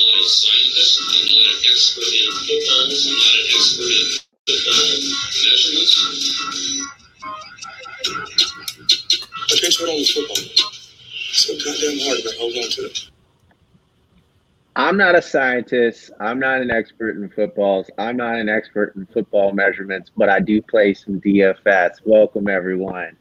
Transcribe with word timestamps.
not 0.00 0.20
a 0.20 0.28
scientist. 0.28 1.00
I'm 1.12 1.26
not 1.26 1.44
an 1.44 1.60
expert 1.70 2.08
in 2.08 2.32
football. 2.32 2.80
I'm 2.80 2.88
not 2.88 3.34
an 3.36 3.48
expert 3.54 3.90
in 3.90 4.08
football 4.46 4.88
measurements. 5.44 5.92
But 9.48 9.58
guess 9.60 9.80
what? 9.80 9.90
All 9.90 9.98
this 9.98 10.10
football. 10.12 10.36
So 11.32 11.54
goddamn 11.54 11.98
hard 12.00 12.22
to 12.22 12.30
hold 12.38 12.52
on 12.56 12.70
to 12.70 12.86
it. 12.86 13.10
I'm 14.76 14.96
not 14.96 15.14
a 15.14 15.22
scientist. 15.22 16.10
I'm 16.20 16.38
not 16.38 16.62
an 16.62 16.70
expert 16.70 17.16
in 17.16 17.28
footballs. 17.28 17.90
I'm 17.98 18.16
not 18.16 18.36
an 18.36 18.48
expert 18.48 18.94
in 18.96 19.06
football 19.06 19.52
measurements, 19.52 20.10
but 20.16 20.28
I 20.28 20.40
do 20.40 20.62
play 20.62 20.94
some 20.94 21.20
DFS. 21.20 22.00
Welcome 22.04 22.48
everyone. 22.48 23.16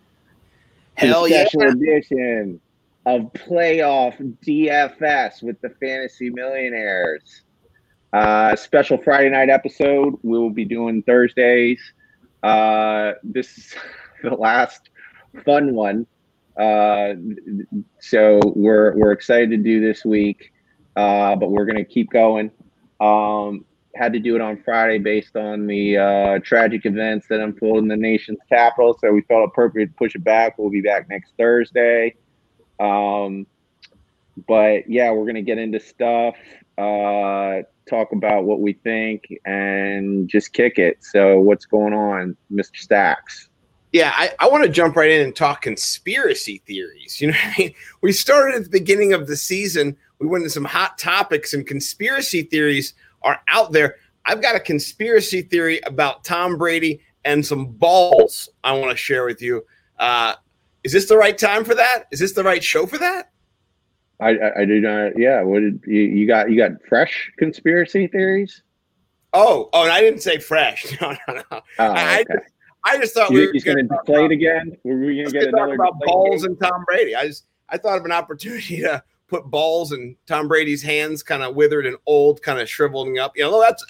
Hell 0.95 1.27
yeah. 1.27 1.45
special 1.45 1.69
edition 1.69 2.61
of 3.05 3.31
playoff 3.33 4.17
DFS 4.45 5.41
with 5.41 5.59
the 5.61 5.69
Fantasy 5.81 6.29
Millionaires. 6.29 7.43
Uh, 8.11 8.55
special 8.55 8.97
Friday 8.97 9.29
night 9.29 9.49
episode. 9.49 10.15
We 10.23 10.37
will 10.37 10.49
be 10.49 10.65
doing 10.65 11.03
Thursdays. 11.03 11.79
Uh, 12.43 13.13
this 13.23 13.57
is 13.57 13.75
the 14.23 14.31
last 14.31 14.89
fun 15.45 15.73
one. 15.73 16.07
Uh, 16.59 17.13
so 17.99 18.39
we're 18.55 18.97
we're 18.97 19.11
excited 19.11 19.49
to 19.51 19.57
do 19.57 19.79
this 19.79 20.03
week, 20.03 20.51
uh, 20.95 21.35
but 21.35 21.51
we're 21.51 21.65
gonna 21.65 21.85
keep 21.85 22.09
going. 22.09 22.51
Um, 22.99 23.65
had 23.95 24.13
to 24.13 24.19
do 24.19 24.35
it 24.35 24.41
on 24.41 24.61
Friday 24.63 24.97
based 24.97 25.35
on 25.35 25.67
the 25.67 25.97
uh, 25.97 26.39
tragic 26.39 26.85
events 26.85 27.27
that 27.29 27.39
unfolded 27.39 27.83
in 27.83 27.87
the 27.87 27.97
nation's 27.97 28.39
capital. 28.47 28.97
So 28.99 29.11
we 29.11 29.21
felt 29.21 29.47
appropriate 29.47 29.87
to 29.87 29.93
push 29.93 30.15
it 30.15 30.23
back. 30.23 30.57
We'll 30.57 30.69
be 30.69 30.81
back 30.81 31.09
next 31.09 31.33
Thursday. 31.37 32.15
Um, 32.79 33.45
but 34.47 34.89
yeah, 34.89 35.11
we're 35.11 35.25
gonna 35.25 35.41
get 35.41 35.57
into 35.57 35.79
stuff, 35.79 36.35
uh, 36.77 37.61
talk 37.89 38.11
about 38.11 38.45
what 38.45 38.61
we 38.61 38.73
think, 38.73 39.25
and 39.45 40.29
just 40.29 40.53
kick 40.53 40.77
it. 40.77 41.03
So 41.03 41.39
what's 41.39 41.65
going 41.65 41.93
on, 41.93 42.37
Mr. 42.51 42.77
Stacks? 42.77 43.49
Yeah, 43.91 44.13
I, 44.15 44.31
I 44.39 44.47
want 44.47 44.63
to 44.63 44.69
jump 44.69 44.95
right 44.95 45.09
in 45.09 45.21
and 45.21 45.35
talk 45.35 45.61
conspiracy 45.61 46.61
theories. 46.67 47.19
You 47.19 47.29
know, 47.29 47.37
I 47.43 47.53
mean, 47.57 47.73
we 48.01 48.11
started 48.11 48.55
at 48.55 48.63
the 48.65 48.69
beginning 48.69 49.13
of 49.13 49.27
the 49.27 49.35
season. 49.35 49.97
We 50.19 50.27
went 50.27 50.43
into 50.43 50.51
some 50.51 50.65
hot 50.65 50.97
topics, 50.97 51.53
and 51.53 51.65
conspiracy 51.65 52.43
theories 52.43 52.93
are 53.23 53.41
out 53.47 53.71
there. 53.71 53.95
I've 54.25 54.41
got 54.41 54.55
a 54.55 54.59
conspiracy 54.59 55.41
theory 55.41 55.79
about 55.85 56.23
Tom 56.23 56.57
Brady 56.57 57.01
and 57.25 57.43
some 57.45 57.67
balls 57.67 58.49
I 58.63 58.73
want 58.73 58.91
to 58.91 58.97
share 58.97 59.25
with 59.25 59.41
you. 59.41 59.65
Uh, 59.97 60.35
is 60.83 60.91
this 60.91 61.07
the 61.07 61.17
right 61.17 61.37
time 61.37 61.63
for 61.63 61.75
that? 61.75 62.05
Is 62.11 62.19
this 62.19 62.33
the 62.33 62.43
right 62.43 62.63
show 62.63 62.85
for 62.85 62.97
that? 62.97 63.31
I, 64.19 64.29
I, 64.29 64.61
I 64.61 64.65
do 64.65 64.81
not. 64.81 65.17
Yeah, 65.17 65.41
what 65.41 65.59
did 65.61 65.81
you, 65.85 66.01
you 66.01 66.27
got? 66.27 66.49
You 66.51 66.57
got 66.57 66.71
fresh 66.87 67.31
conspiracy 67.37 68.07
theories? 68.07 68.63
Oh, 69.33 69.69
oh, 69.73 69.83
and 69.83 69.91
I 69.91 70.01
didn't 70.01 70.21
say 70.21 70.37
fresh. 70.39 70.85
No, 71.01 71.15
no, 71.27 71.33
no. 71.35 71.43
Oh, 71.51 71.61
I, 71.79 72.19
I 72.19 72.23
just, 72.23 72.51
I 72.83 72.97
just 72.97 73.13
thought 73.13 73.29
we 73.29 73.41
You, 73.41 73.47
were 73.47 73.53
you're 73.53 73.75
going 73.75 73.87
to 73.87 73.97
play 74.05 74.25
it 74.25 74.31
again? 74.31 74.77
Were 74.83 74.97
we 74.97 75.15
going 75.15 75.27
to 75.27 75.31
get 75.31 75.47
another 75.49 75.75
about 75.75 75.99
balls 75.99 76.41
game? 76.41 76.51
and 76.51 76.59
Tom 76.59 76.83
Brady. 76.85 77.15
I 77.15 77.27
just 77.27 77.45
I 77.69 77.77
thought 77.77 77.97
of 77.97 78.05
an 78.05 78.11
opportunity 78.11 78.81
to 78.81 79.03
put 79.27 79.45
balls 79.45 79.91
in 79.91 80.15
Tom 80.25 80.47
Brady's 80.47 80.81
hands, 80.81 81.21
kind 81.21 81.43
of 81.43 81.55
withered 81.55 81.85
and 81.85 81.97
old, 82.05 82.41
kind 82.41 82.59
of 82.59 82.69
shriveling 82.69 83.19
up. 83.19 83.37
You 83.37 83.43
know, 83.43 83.61
that's 83.61 83.85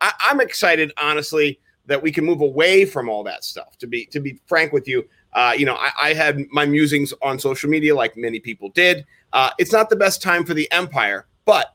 I, 0.00 0.12
I'm 0.20 0.40
excited, 0.40 0.92
honestly, 0.96 1.60
that 1.86 2.02
we 2.02 2.10
can 2.10 2.24
move 2.24 2.40
away 2.40 2.84
from 2.84 3.08
all 3.08 3.22
that 3.24 3.44
stuff. 3.44 3.76
To 3.78 3.86
be 3.86 4.06
to 4.06 4.20
be 4.20 4.40
frank 4.46 4.72
with 4.72 4.88
you, 4.88 5.06
uh, 5.32 5.54
you 5.56 5.64
know, 5.64 5.76
I, 5.76 5.90
I 6.02 6.14
had 6.14 6.40
my 6.50 6.64
musings 6.66 7.14
on 7.22 7.38
social 7.38 7.70
media, 7.70 7.94
like 7.94 8.16
many 8.16 8.40
people 8.40 8.70
did. 8.70 9.06
Uh, 9.32 9.50
it's 9.58 9.72
not 9.72 9.90
the 9.90 9.96
best 9.96 10.22
time 10.22 10.44
for 10.44 10.54
the 10.54 10.70
empire, 10.72 11.26
but 11.44 11.74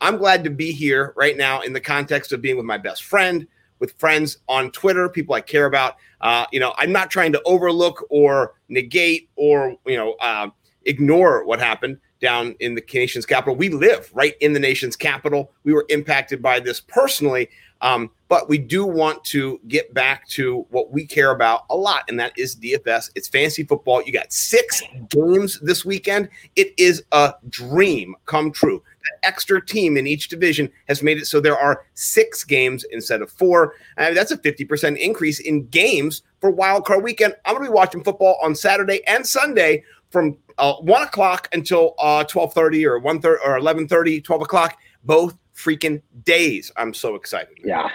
I'm 0.00 0.18
glad 0.18 0.44
to 0.44 0.50
be 0.50 0.72
here 0.72 1.12
right 1.16 1.36
now 1.36 1.60
in 1.60 1.72
the 1.72 1.80
context 1.80 2.32
of 2.32 2.42
being 2.42 2.56
with 2.56 2.66
my 2.66 2.78
best 2.78 3.04
friend, 3.04 3.46
with 3.78 3.92
friends 3.98 4.38
on 4.48 4.70
Twitter, 4.70 5.08
people 5.08 5.34
I 5.34 5.40
care 5.40 5.66
about. 5.66 5.96
Uh, 6.20 6.46
you 6.52 6.60
know, 6.60 6.74
I'm 6.78 6.92
not 6.92 7.10
trying 7.10 7.32
to 7.32 7.42
overlook 7.44 8.04
or 8.10 8.54
negate 8.68 9.28
or 9.36 9.76
you 9.86 9.96
know 9.96 10.14
uh, 10.20 10.48
ignore 10.84 11.44
what 11.44 11.60
happened 11.60 11.98
down 12.20 12.54
in 12.60 12.74
the 12.74 12.84
nation's 12.94 13.26
capital. 13.26 13.56
We 13.56 13.68
live 13.68 14.10
right 14.14 14.34
in 14.40 14.52
the 14.52 14.60
nation's 14.60 14.96
capital. 14.96 15.52
We 15.64 15.72
were 15.72 15.84
impacted 15.88 16.40
by 16.40 16.60
this 16.60 16.80
personally, 16.80 17.48
um, 17.80 18.10
but 18.32 18.48
we 18.48 18.56
do 18.56 18.86
want 18.86 19.22
to 19.22 19.60
get 19.68 19.92
back 19.92 20.26
to 20.26 20.64
what 20.70 20.90
we 20.90 21.04
care 21.04 21.32
about 21.32 21.66
a 21.68 21.76
lot, 21.76 22.02
and 22.08 22.18
that 22.18 22.32
is 22.38 22.56
DFS. 22.56 23.10
It's 23.14 23.28
fantasy 23.28 23.62
football. 23.62 24.02
You 24.02 24.10
got 24.10 24.32
six 24.32 24.82
games 25.10 25.60
this 25.60 25.84
weekend. 25.84 26.30
It 26.56 26.72
is 26.78 27.04
a 27.12 27.34
dream 27.50 28.14
come 28.24 28.50
true. 28.50 28.82
That 29.02 29.28
extra 29.28 29.62
team 29.62 29.98
in 29.98 30.06
each 30.06 30.30
division 30.30 30.70
has 30.88 31.02
made 31.02 31.18
it 31.18 31.26
so 31.26 31.40
there 31.40 31.58
are 31.58 31.84
six 31.92 32.42
games 32.42 32.86
instead 32.90 33.20
of 33.20 33.30
four. 33.30 33.74
And 33.98 34.16
that's 34.16 34.30
a 34.30 34.38
50% 34.38 34.96
increase 34.96 35.38
in 35.38 35.66
games 35.66 36.22
for 36.40 36.50
Wild 36.50 36.86
Card 36.86 37.04
Weekend. 37.04 37.36
I'm 37.44 37.54
going 37.54 37.66
to 37.66 37.70
be 37.70 37.74
watching 37.74 38.02
football 38.02 38.38
on 38.42 38.54
Saturday 38.54 39.06
and 39.06 39.26
Sunday 39.26 39.84
from 40.08 40.38
uh, 40.56 40.76
1 40.76 41.02
o'clock 41.02 41.50
until 41.52 41.94
uh, 41.98 42.24
12.30 42.24 42.86
or 42.86 42.98
1 42.98 43.16
or 43.26 43.60
11.30, 43.60 44.24
12 44.24 44.40
o'clock, 44.40 44.78
both 45.04 45.36
freaking 45.54 46.00
days. 46.24 46.72
I'm 46.76 46.94
so 46.94 47.14
excited. 47.14 47.58
Yeah, 47.62 47.88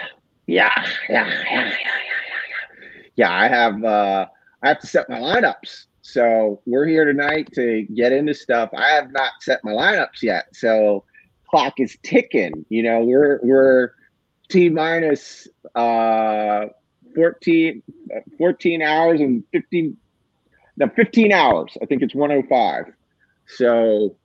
yeah, 0.48 0.72
yeah, 1.08 1.26
yeah, 1.26 1.44
yeah, 1.50 1.64
yeah, 1.70 1.74
yeah. 1.76 3.02
Yeah, 3.16 3.32
I 3.32 3.48
have 3.48 3.84
uh 3.84 4.26
I 4.62 4.68
have 4.68 4.80
to 4.80 4.86
set 4.86 5.08
my 5.08 5.20
lineups. 5.20 5.84
So 6.02 6.62
we're 6.64 6.86
here 6.86 7.04
tonight 7.04 7.50
to 7.54 7.82
get 7.94 8.12
into 8.12 8.32
stuff. 8.32 8.70
I 8.74 8.88
have 8.88 9.12
not 9.12 9.32
set 9.40 9.62
my 9.62 9.72
lineups 9.72 10.22
yet. 10.22 10.46
So 10.54 11.04
clock 11.50 11.74
is 11.78 11.98
ticking. 12.02 12.64
You 12.70 12.82
know, 12.82 13.00
we're 13.00 13.40
we're 13.42 13.92
T 14.48 14.70
minus 14.70 15.46
uh 15.74 16.66
14, 17.14 17.82
uh, 18.14 18.20
14 18.38 18.82
hours 18.82 19.20
and 19.20 19.44
15 19.52 19.96
no 20.78 20.88
15 20.88 21.32
hours. 21.32 21.76
I 21.82 21.86
think 21.86 22.02
it's 22.02 22.14
105. 22.14 22.84
So 23.48 24.16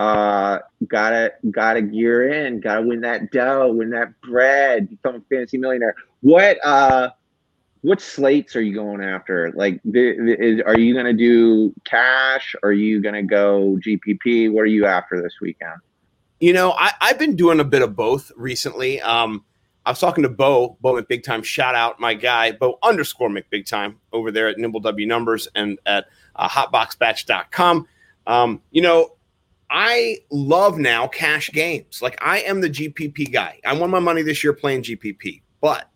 uh 0.00 0.58
gotta 0.86 1.32
gotta 1.50 1.82
gear 1.82 2.28
in 2.30 2.60
gotta 2.60 2.82
win 2.82 3.00
that 3.00 3.30
dough 3.32 3.72
win 3.72 3.90
that 3.90 4.08
bread 4.20 4.88
become 4.88 5.16
a 5.16 5.20
fantasy 5.28 5.58
millionaire 5.58 5.94
what 6.20 6.64
uh 6.64 7.10
what 7.82 8.00
slates 8.00 8.54
are 8.54 8.60
you 8.60 8.74
going 8.74 9.02
after 9.02 9.52
like 9.52 9.80
the, 9.84 10.16
the, 10.18 10.36
is, 10.40 10.60
are 10.66 10.78
you 10.78 10.94
gonna 10.94 11.12
do 11.12 11.72
cash 11.84 12.54
are 12.62 12.72
you 12.72 13.00
gonna 13.00 13.22
go 13.22 13.78
gpp 13.84 14.52
what 14.52 14.60
are 14.60 14.66
you 14.66 14.86
after 14.86 15.20
this 15.20 15.34
weekend 15.40 15.80
You 16.40 16.52
know, 16.52 16.72
I, 16.72 16.92
I've 17.00 17.18
been 17.18 17.34
doing 17.34 17.58
a 17.58 17.64
bit 17.64 17.82
of 17.82 17.96
both 17.96 18.30
recently. 18.36 19.00
Um, 19.00 19.44
I 19.84 19.90
was 19.90 19.98
talking 19.98 20.22
to 20.22 20.28
Bo, 20.28 20.76
Bo 20.80 20.92
McBig 20.92 21.24
Time. 21.24 21.42
Shout 21.42 21.74
out 21.74 21.98
my 21.98 22.14
guy, 22.14 22.52
Bo 22.52 22.78
underscore 22.82 23.28
McBig 23.28 23.66
Time 23.66 23.98
over 24.12 24.30
there 24.30 24.46
at 24.46 24.56
Nimble 24.58 24.80
W 24.80 25.06
Numbers 25.06 25.48
and 25.56 25.78
at 25.84 26.06
uh, 26.36 26.48
hotboxbatch.com. 26.48 27.88
Um, 28.26 28.62
you 28.70 28.82
know, 28.82 29.16
I 29.70 30.18
love 30.30 30.78
now 30.78 31.08
cash 31.08 31.50
games. 31.50 32.00
Like 32.00 32.18
I 32.22 32.38
am 32.40 32.60
the 32.60 32.70
GPP 32.70 33.32
guy. 33.32 33.60
I 33.64 33.74
won 33.74 33.90
my 33.90 33.98
money 33.98 34.22
this 34.22 34.42
year 34.42 34.52
playing 34.52 34.82
GPP, 34.82 35.42
but 35.60 35.90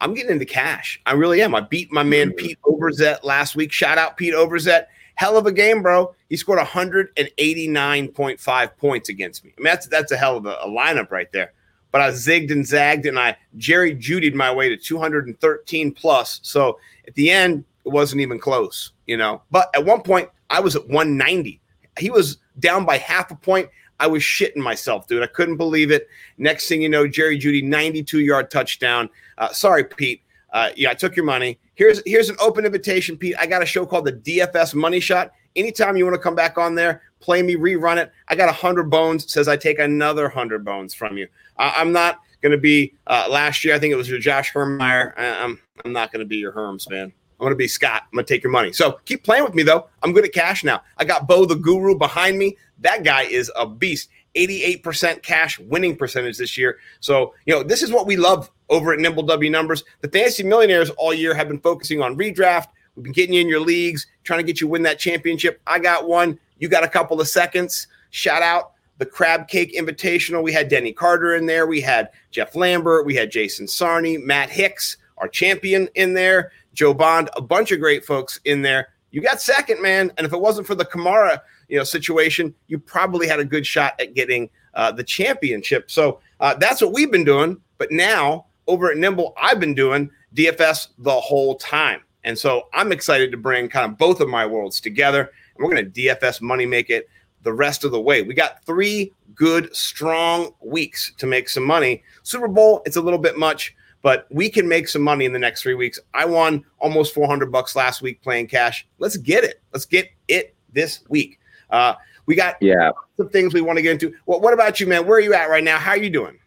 I'm 0.00 0.14
getting 0.14 0.32
into 0.32 0.46
cash. 0.46 1.00
I 1.04 1.12
really 1.12 1.42
am. 1.42 1.54
I 1.54 1.60
beat 1.60 1.92
my 1.92 2.02
man 2.02 2.30
hmm. 2.30 2.36
Pete 2.36 2.58
Overzet 2.62 3.22
last 3.22 3.56
week. 3.56 3.72
Shout 3.72 3.98
out 3.98 4.16
Pete 4.16 4.34
Overzet. 4.34 4.86
Hell 5.16 5.36
of 5.36 5.46
a 5.46 5.52
game, 5.52 5.82
bro. 5.82 6.14
He 6.30 6.36
scored 6.36 6.58
189.5 6.58 8.76
points 8.78 9.10
against 9.10 9.44
me. 9.44 9.52
I 9.56 9.60
mean, 9.60 9.64
that's 9.64 9.86
that's 9.86 10.12
a 10.12 10.16
hell 10.16 10.38
of 10.38 10.46
a, 10.46 10.56
a 10.62 10.66
lineup 10.66 11.10
right 11.10 11.30
there. 11.32 11.52
But 11.92 12.00
I 12.00 12.08
zigged 12.10 12.52
and 12.52 12.66
zagged 12.66 13.04
and 13.04 13.18
I 13.18 13.36
Jerry 13.56 13.92
Judied 13.94 14.34
my 14.34 14.50
way 14.52 14.70
to 14.70 14.76
213 14.76 15.92
plus. 15.92 16.40
So 16.42 16.78
at 17.06 17.14
the 17.14 17.30
end, 17.30 17.64
it 17.84 17.90
wasn't 17.90 18.22
even 18.22 18.38
close, 18.38 18.92
you 19.06 19.18
know. 19.18 19.42
But 19.50 19.68
at 19.74 19.84
one 19.84 20.00
point, 20.02 20.30
I 20.48 20.60
was 20.60 20.76
at 20.76 20.88
190. 20.88 21.60
He 21.98 22.08
was 22.08 22.38
down 22.60 22.84
by 22.84 22.98
half 22.98 23.30
a 23.30 23.34
point. 23.34 23.68
I 23.98 24.06
was 24.06 24.22
shitting 24.22 24.56
myself, 24.56 25.06
dude. 25.06 25.22
I 25.22 25.26
couldn't 25.26 25.58
believe 25.58 25.90
it. 25.90 26.08
Next 26.38 26.68
thing 26.68 26.80
you 26.80 26.88
know, 26.88 27.06
Jerry 27.06 27.38
Jeudy, 27.38 27.62
92 27.62 28.20
yard 28.20 28.50
touchdown. 28.50 29.10
Uh, 29.36 29.52
sorry, 29.52 29.84
Pete. 29.84 30.22
Uh, 30.52 30.70
yeah, 30.74 30.90
I 30.90 30.94
took 30.94 31.14
your 31.14 31.24
money. 31.24 31.58
Here's 31.74 32.02
here's 32.04 32.28
an 32.28 32.36
open 32.40 32.64
invitation, 32.64 33.16
Pete. 33.16 33.36
I 33.38 33.46
got 33.46 33.62
a 33.62 33.66
show 33.66 33.86
called 33.86 34.06
the 34.06 34.12
DFS 34.12 34.74
Money 34.74 35.00
Shot. 35.00 35.32
Anytime 35.54 35.96
you 35.96 36.04
want 36.04 36.14
to 36.14 36.20
come 36.20 36.34
back 36.34 36.58
on 36.58 36.74
there, 36.74 37.02
play 37.20 37.42
me, 37.42 37.56
rerun 37.56 37.98
it. 37.98 38.10
I 38.28 38.34
got 38.34 38.48
a 38.48 38.52
hundred 38.52 38.90
bones. 38.90 39.30
Says 39.32 39.48
I 39.48 39.56
take 39.56 39.78
another 39.78 40.28
hundred 40.28 40.64
bones 40.64 40.94
from 40.94 41.16
you. 41.16 41.28
I, 41.56 41.74
I'm 41.76 41.92
not 41.92 42.20
going 42.42 42.52
to 42.52 42.58
be. 42.58 42.94
Uh, 43.06 43.26
last 43.30 43.64
year, 43.64 43.74
I 43.74 43.78
think 43.78 43.92
it 43.92 43.96
was 43.96 44.08
your 44.08 44.18
Josh 44.18 44.52
Hermsmeyer. 44.52 45.12
I, 45.16 45.44
I'm 45.44 45.60
I'm 45.84 45.92
not 45.92 46.10
going 46.10 46.20
to 46.20 46.28
be 46.28 46.36
your 46.36 46.52
Herms, 46.52 46.88
man. 46.90 47.12
I'm 47.40 47.44
going 47.44 47.52
to 47.52 47.56
be 47.56 47.68
Scott. 47.68 48.02
I'm 48.04 48.16
going 48.16 48.26
to 48.26 48.34
take 48.34 48.42
your 48.42 48.52
money. 48.52 48.70
So 48.70 49.00
keep 49.06 49.24
playing 49.24 49.44
with 49.44 49.54
me, 49.54 49.62
though. 49.62 49.88
I'm 50.02 50.12
good 50.12 50.26
at 50.26 50.34
cash 50.34 50.62
now. 50.62 50.82
I 50.98 51.06
got 51.06 51.26
Bo 51.26 51.46
the 51.46 51.56
Guru 51.56 51.96
behind 51.96 52.38
me. 52.38 52.58
That 52.80 53.02
guy 53.02 53.22
is 53.22 53.50
a 53.56 53.66
beast. 53.66 54.10
88% 54.36 55.22
cash 55.22 55.58
winning 55.58 55.96
percentage 55.96 56.36
this 56.36 56.58
year. 56.58 56.78
So, 57.00 57.34
you 57.46 57.54
know, 57.54 57.62
this 57.62 57.82
is 57.82 57.90
what 57.90 58.06
we 58.06 58.16
love 58.16 58.50
over 58.68 58.92
at 58.92 59.00
Nimble 59.00 59.22
W 59.22 59.50
Numbers. 59.50 59.84
The 60.02 60.08
Fantasy 60.08 60.42
Millionaires 60.42 60.90
all 60.90 61.14
year 61.14 61.34
have 61.34 61.48
been 61.48 61.60
focusing 61.60 62.02
on 62.02 62.16
redraft. 62.16 62.68
We've 62.94 63.04
been 63.04 63.12
getting 63.12 63.34
you 63.34 63.40
in 63.40 63.48
your 63.48 63.60
leagues, 63.60 64.06
trying 64.24 64.40
to 64.40 64.44
get 64.44 64.60
you 64.60 64.68
win 64.68 64.82
that 64.82 64.98
championship. 64.98 65.62
I 65.66 65.78
got 65.78 66.06
one. 66.06 66.38
You 66.58 66.68
got 66.68 66.84
a 66.84 66.88
couple 66.88 67.20
of 67.20 67.28
seconds. 67.28 67.86
Shout 68.10 68.42
out 68.42 68.72
the 68.98 69.06
Crab 69.06 69.48
Cake 69.48 69.74
Invitational. 69.74 70.42
We 70.42 70.52
had 70.52 70.68
Denny 70.68 70.92
Carter 70.92 71.34
in 71.34 71.46
there. 71.46 71.66
We 71.66 71.80
had 71.80 72.10
Jeff 72.30 72.54
Lambert. 72.54 73.06
We 73.06 73.14
had 73.14 73.30
Jason 73.30 73.66
Sarney, 73.66 74.22
Matt 74.22 74.50
Hicks, 74.50 74.98
our 75.16 75.28
champion 75.28 75.88
in 75.94 76.14
there, 76.14 76.52
Joe 76.80 76.94
Bond, 76.94 77.28
a 77.36 77.42
bunch 77.42 77.72
of 77.72 77.78
great 77.78 78.06
folks 78.06 78.40
in 78.46 78.62
there. 78.62 78.88
You 79.10 79.20
got 79.20 79.42
second, 79.42 79.82
man. 79.82 80.10
And 80.16 80.26
if 80.26 80.32
it 80.32 80.40
wasn't 80.40 80.66
for 80.66 80.74
the 80.74 80.86
Kamara, 80.86 81.42
you 81.68 81.76
know, 81.76 81.84
situation, 81.84 82.54
you 82.68 82.78
probably 82.78 83.28
had 83.28 83.38
a 83.38 83.44
good 83.44 83.66
shot 83.66 84.00
at 84.00 84.14
getting 84.14 84.48
uh, 84.72 84.90
the 84.90 85.04
championship. 85.04 85.90
So 85.90 86.20
uh, 86.40 86.54
that's 86.54 86.80
what 86.80 86.94
we've 86.94 87.12
been 87.12 87.24
doing. 87.24 87.60
But 87.76 87.92
now 87.92 88.46
over 88.66 88.90
at 88.90 88.96
Nimble, 88.96 89.34
I've 89.38 89.60
been 89.60 89.74
doing 89.74 90.08
DFS 90.34 90.88
the 90.96 91.20
whole 91.20 91.56
time. 91.56 92.00
And 92.24 92.38
so 92.38 92.70
I'm 92.72 92.92
excited 92.92 93.30
to 93.32 93.36
bring 93.36 93.68
kind 93.68 93.92
of 93.92 93.98
both 93.98 94.22
of 94.22 94.30
my 94.30 94.46
worlds 94.46 94.80
together. 94.80 95.20
And 95.20 95.62
we're 95.62 95.74
going 95.74 95.84
to 95.84 96.00
DFS 96.00 96.40
money 96.40 96.64
make 96.64 96.88
it 96.88 97.10
the 97.42 97.52
rest 97.52 97.84
of 97.84 97.90
the 97.90 98.00
way. 98.00 98.22
We 98.22 98.32
got 98.32 98.64
three 98.64 99.12
good, 99.34 99.76
strong 99.76 100.52
weeks 100.64 101.12
to 101.18 101.26
make 101.26 101.50
some 101.50 101.64
money. 101.64 102.02
Super 102.22 102.48
Bowl, 102.48 102.80
it's 102.86 102.96
a 102.96 103.02
little 103.02 103.18
bit 103.18 103.38
much, 103.38 103.76
but 104.02 104.26
we 104.30 104.48
can 104.48 104.68
make 104.68 104.88
some 104.88 105.02
money 105.02 105.24
in 105.24 105.32
the 105.32 105.38
next 105.38 105.62
three 105.62 105.74
weeks. 105.74 105.98
I 106.14 106.24
won 106.24 106.64
almost 106.78 107.14
400 107.14 107.52
bucks 107.52 107.76
last 107.76 108.02
week 108.02 108.22
playing 108.22 108.46
cash. 108.46 108.86
Let's 108.98 109.16
get 109.16 109.44
it. 109.44 109.60
Let's 109.72 109.84
get 109.84 110.10
it 110.28 110.54
this 110.72 111.00
week. 111.08 111.38
Uh, 111.70 111.94
we 112.26 112.34
got 112.34 112.56
yeah 112.60 112.90
some 113.16 113.28
things 113.28 113.54
we 113.54 113.60
want 113.60 113.76
to 113.76 113.82
get 113.82 113.92
into. 113.92 114.14
Well, 114.26 114.40
what 114.40 114.54
about 114.54 114.80
you, 114.80 114.86
man? 114.86 115.06
Where 115.06 115.18
are 115.18 115.20
you 115.20 115.34
at 115.34 115.50
right 115.50 115.64
now? 115.64 115.78
How 115.78 115.92
are 115.92 115.98
you 115.98 116.10
doing? 116.10 116.38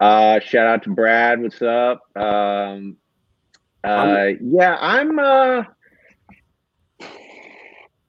Uh, 0.00 0.40
shout 0.40 0.66
out 0.66 0.82
to 0.84 0.90
Brad. 0.90 1.40
What's 1.40 1.60
up? 1.62 2.02
Um, 2.16 2.96
uh, 3.84 4.28
yeah, 4.40 4.76
I'm. 4.80 5.18
Uh, 5.18 5.64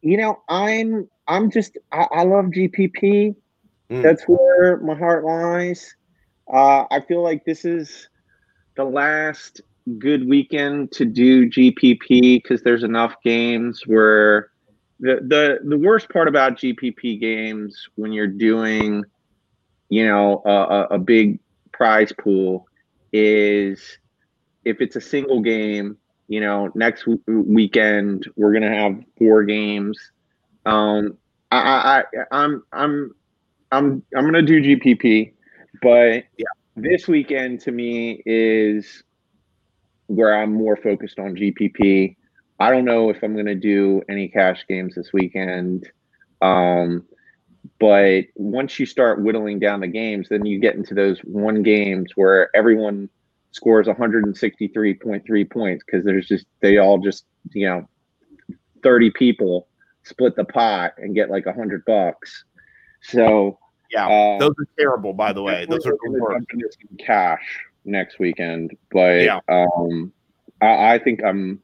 you 0.01 0.17
know, 0.17 0.41
I'm. 0.49 1.09
I'm 1.27 1.51
just. 1.51 1.77
I, 1.91 2.07
I 2.11 2.23
love 2.23 2.45
GPP. 2.45 3.35
Mm. 3.89 4.01
That's 4.01 4.23
where 4.23 4.77
my 4.77 4.95
heart 4.95 5.23
lies. 5.23 5.95
Uh, 6.51 6.85
I 6.91 6.99
feel 6.99 7.23
like 7.23 7.45
this 7.45 7.63
is 7.63 8.09
the 8.75 8.83
last 8.83 9.61
good 9.97 10.27
weekend 10.27 10.91
to 10.91 11.05
do 11.05 11.49
GPP 11.49 12.43
because 12.43 12.61
there's 12.61 12.83
enough 12.83 13.15
games 13.23 13.83
where 13.85 14.51
the 14.99 15.15
the 15.27 15.59
the 15.67 15.77
worst 15.77 16.09
part 16.09 16.27
about 16.27 16.57
GPP 16.57 17.19
games 17.19 17.87
when 17.95 18.11
you're 18.11 18.27
doing, 18.27 19.03
you 19.89 20.05
know, 20.05 20.41
a, 20.45 20.95
a, 20.95 20.99
big 20.99 21.39
prize 21.73 22.13
pool 22.13 22.67
is 23.11 23.97
if 24.63 24.81
it's 24.81 24.95
a 24.95 25.01
single 25.01 25.41
game. 25.41 25.97
You 26.27 26.39
know, 26.39 26.71
next 26.75 27.01
w- 27.05 27.21
weekend 27.27 28.27
we're 28.37 28.53
gonna 28.53 28.73
have 28.73 28.99
four 29.17 29.43
games. 29.43 29.99
Um, 30.65 31.17
I, 31.51 32.03
I 32.13 32.23
I'm 32.31 32.63
I'm 32.71 33.15
I'm 33.71 34.03
I'm 34.15 34.25
gonna 34.25 34.41
do 34.41 34.61
GPP, 34.61 35.33
but 35.81 36.23
Yeah. 36.37 36.45
this 36.75 37.07
weekend 37.07 37.59
to 37.61 37.71
me 37.71 38.21
is 38.25 39.03
where 40.07 40.35
I'm 40.35 40.53
more 40.53 40.75
focused 40.75 41.19
on 41.19 41.35
GPP. 41.35 42.15
I 42.59 42.69
don't 42.69 42.85
know 42.85 43.09
if 43.09 43.23
I'm 43.23 43.33
going 43.33 43.45
to 43.47 43.55
do 43.55 44.01
any 44.09 44.27
cash 44.27 44.65
games 44.67 44.95
this 44.95 45.11
weekend. 45.13 45.89
Um, 46.41 47.05
but 47.79 48.25
once 48.35 48.79
you 48.79 48.85
start 48.85 49.21
whittling 49.23 49.59
down 49.59 49.79
the 49.79 49.87
games, 49.87 50.27
then 50.29 50.45
you 50.45 50.59
get 50.59 50.75
into 50.75 50.93
those 50.93 51.19
one 51.21 51.63
games 51.63 52.11
where 52.15 52.55
everyone 52.55 53.09
scores 53.51 53.87
163.3 53.87 55.49
points 55.51 55.83
because 55.85 56.05
there's 56.05 56.27
just, 56.27 56.45
they 56.61 56.77
all 56.77 56.97
just, 56.99 57.25
you 57.53 57.67
know, 57.67 57.87
30 58.83 59.11
people 59.11 59.67
split 60.03 60.35
the 60.35 60.45
pot 60.45 60.93
and 60.97 61.15
get 61.15 61.29
like 61.29 61.45
a 61.45 61.53
hundred 61.53 61.83
bucks. 61.85 62.45
So, 63.01 63.57
Yeah, 63.91 64.07
uh, 64.07 64.39
those 64.39 64.53
are 64.59 64.67
terrible, 64.79 65.13
by 65.13 65.33
the 65.33 65.41
way. 65.41 65.65
Those 65.69 65.85
are 65.85 65.91
the 65.91 66.11
worst. 66.11 66.35
jump 66.37 66.53
into 66.53 66.69
some 66.71 66.97
cash 66.97 67.59
next 67.83 68.19
weekend, 68.19 68.71
but 68.91 69.21
Yeah. 69.21 69.39
um, 69.49 70.13
I, 70.61 70.93
I 70.93 70.99
think 70.99 71.23
I'm 71.23 71.61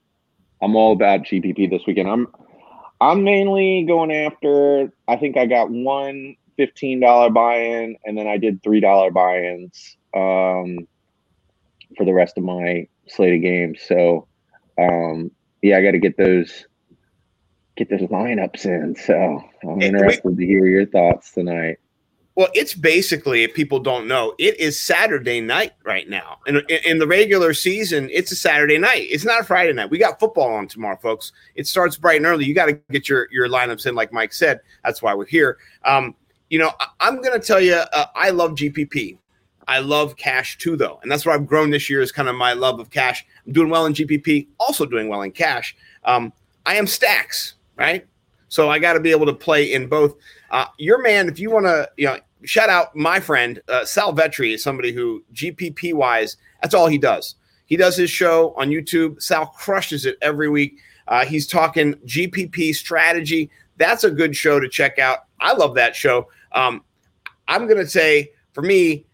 I'm 0.62 0.75
all 0.75 0.91
about 0.91 1.21
GPP 1.21 1.69
this 1.69 1.83
weekend. 1.88 2.09
I'm 2.09 2.27
I'm 3.00 3.24
mainly 3.24 3.83
going 3.88 4.12
after. 4.12 4.91
I 5.07 5.15
think 5.15 5.38
I 5.38 5.45
got 5.45 5.69
one 5.69 6.35
fifteen 6.57 7.00
dollar 7.00 7.29
buy-in, 7.29 7.95
and 8.03 8.18
then 8.18 8.27
I 8.27 8.38
did 8.38 8.62
three 8.63 8.79
dollar 8.79 9.12
buy-ins 9.12 9.95
um, 10.15 10.79
for 11.95 12.03
the 12.06 12.13
rest 12.13 12.38
of 12.38 12.44
my 12.44 12.88
slate 13.07 13.35
of 13.35 13.41
games. 13.41 13.79
So 13.88 14.27
um, 14.77 15.31
yeah, 15.62 15.77
I 15.77 15.83
got 15.83 15.91
to 15.91 16.00
get 16.00 16.18
those 16.18 16.65
get 17.77 17.89
those 17.89 18.01
lineups 18.01 18.65
in. 18.65 18.95
So 18.95 19.13
I'm 19.63 19.79
Hey, 19.79 19.91
we- 19.91 19.97
interested 19.97 20.35
to 20.35 20.45
hear 20.45 20.65
your 20.65 20.88
thoughts 20.88 21.31
tonight. 21.31 21.77
Well, 22.38 22.50
it's 22.54 22.75
basically, 22.75 23.44
if 23.44 23.56
people 23.56 23.80
don't 23.80 24.07
know, 24.07 24.36
it 24.38 24.60
is 24.60 24.80
Saturday 24.80 25.42
night 25.42 25.74
right 25.84 26.07
now. 26.07 26.38
And 26.45 26.57
in, 26.69 26.80
in 26.86 27.00
the 27.00 27.07
regular 27.07 27.51
season, 27.56 28.12
it's 28.13 28.31
a 28.31 28.36
Saturday 28.36 28.78
night. 28.78 29.07
It's 29.10 29.25
not 29.25 29.42
a 29.42 29.44
Friday 29.44 29.74
night. 29.74 29.89
We 29.89 29.98
got 29.98 30.19
football 30.19 30.54
on 30.54 30.68
tomorrow, 30.68 31.00
folks. 31.01 31.31
It 31.56 31.66
starts 31.66 31.98
bright 31.98 32.18
and 32.18 32.28
early. 32.28 32.45
You 32.45 32.54
got 32.54 32.68
to 32.68 32.74
get 32.92 33.10
your, 33.10 33.28
your 33.31 33.50
lineups 33.50 33.88
in, 33.88 33.95
like 33.95 34.13
Mike 34.13 34.34
said. 34.34 34.60
That's 34.86 35.01
why 35.01 35.16
we're 35.16 35.25
here. 35.25 35.57
Um, 35.84 36.13
you 36.51 36.60
know, 36.60 36.72
I, 36.80 37.07
am 37.07 37.24
going 37.24 37.42
to 37.42 37.45
tell 37.45 37.60
you, 37.60 37.74
uh, 37.74 38.06
I 38.16 38.30
love 38.30 38.51
GPP. 38.51 39.18
I 39.68 39.80
love 39.80 40.16
cash 40.16 40.60
too, 40.60 40.78
though. 40.78 41.00
And 41.01 41.12
that's 41.12 41.25
what 41.25 41.34
I've 41.34 41.48
grown 41.48 41.72
this 41.72 41.89
year 41.89 42.01
is 42.01 42.12
kind 42.12 42.30
of 42.30 42.36
my 42.36 42.54
love 42.54 42.80
of 42.80 42.92
cash. 42.92 43.25
I'm 43.48 43.54
doing 43.54 43.69
well 43.72 43.88
in 43.88 43.94
GPP, 43.94 44.45
also 44.60 44.86
doing 44.86 45.07
well 45.07 45.24
in 45.24 45.31
cash. 45.31 45.75
Um, 46.04 46.31
I 46.68 46.75
am 46.75 46.86
stacks, 46.86 47.56
right? 47.78 48.06
So 48.50 48.69
I 48.69 48.78
got 48.78 48.94
to 48.94 49.00
be 49.00 49.10
able 49.10 49.25
to 49.25 49.34
play 49.34 49.74
in 49.74 49.88
both. 49.88 50.16
Uh, 50.51 50.68
your 50.78 51.01
man, 51.01 51.28
if 51.28 51.39
you 51.39 51.50
want 51.50 51.66
to, 51.66 51.89
you 51.98 52.06
know, 52.06 52.19
shout 52.44 52.69
out 52.69 52.95
my 52.95 53.19
friend 53.19 53.62
uh, 53.68 53.86
Sal 53.86 54.13
Vetri 54.13 54.54
is 54.54 54.63
somebody 54.63 54.92
who 54.92 55.24
GPP 55.34 55.94
wise, 55.94 56.38
that's 56.62 56.74
all 56.74 56.88
he 56.88 56.98
does. 56.98 57.36
He 57.66 57.75
does 57.75 57.98
his 57.98 58.10
show 58.10 58.54
on 58.57 58.69
YouTube. 58.69 59.22
Sal 59.22 59.48
crushes 59.48 60.06
it 60.06 60.18
every 60.22 60.50
week. 60.50 60.80
Uh, 61.07 61.25
he's 61.25 61.48
talking 61.48 61.94
GPP 62.06 62.74
strategy. 62.74 63.50
That's 63.78 64.04
a 64.04 64.12
good 64.12 64.36
show 64.36 64.60
to 64.60 64.69
check 64.69 65.00
out. 65.00 65.25
I 65.39 65.54
love 65.54 65.75
that 65.75 65.95
show. 65.95 66.28
Um, 66.54 66.84
I'm 67.48 67.68
going 67.68 67.78
to 67.78 67.88
say 67.88 68.31
for 68.54 68.62
me, 68.62 69.06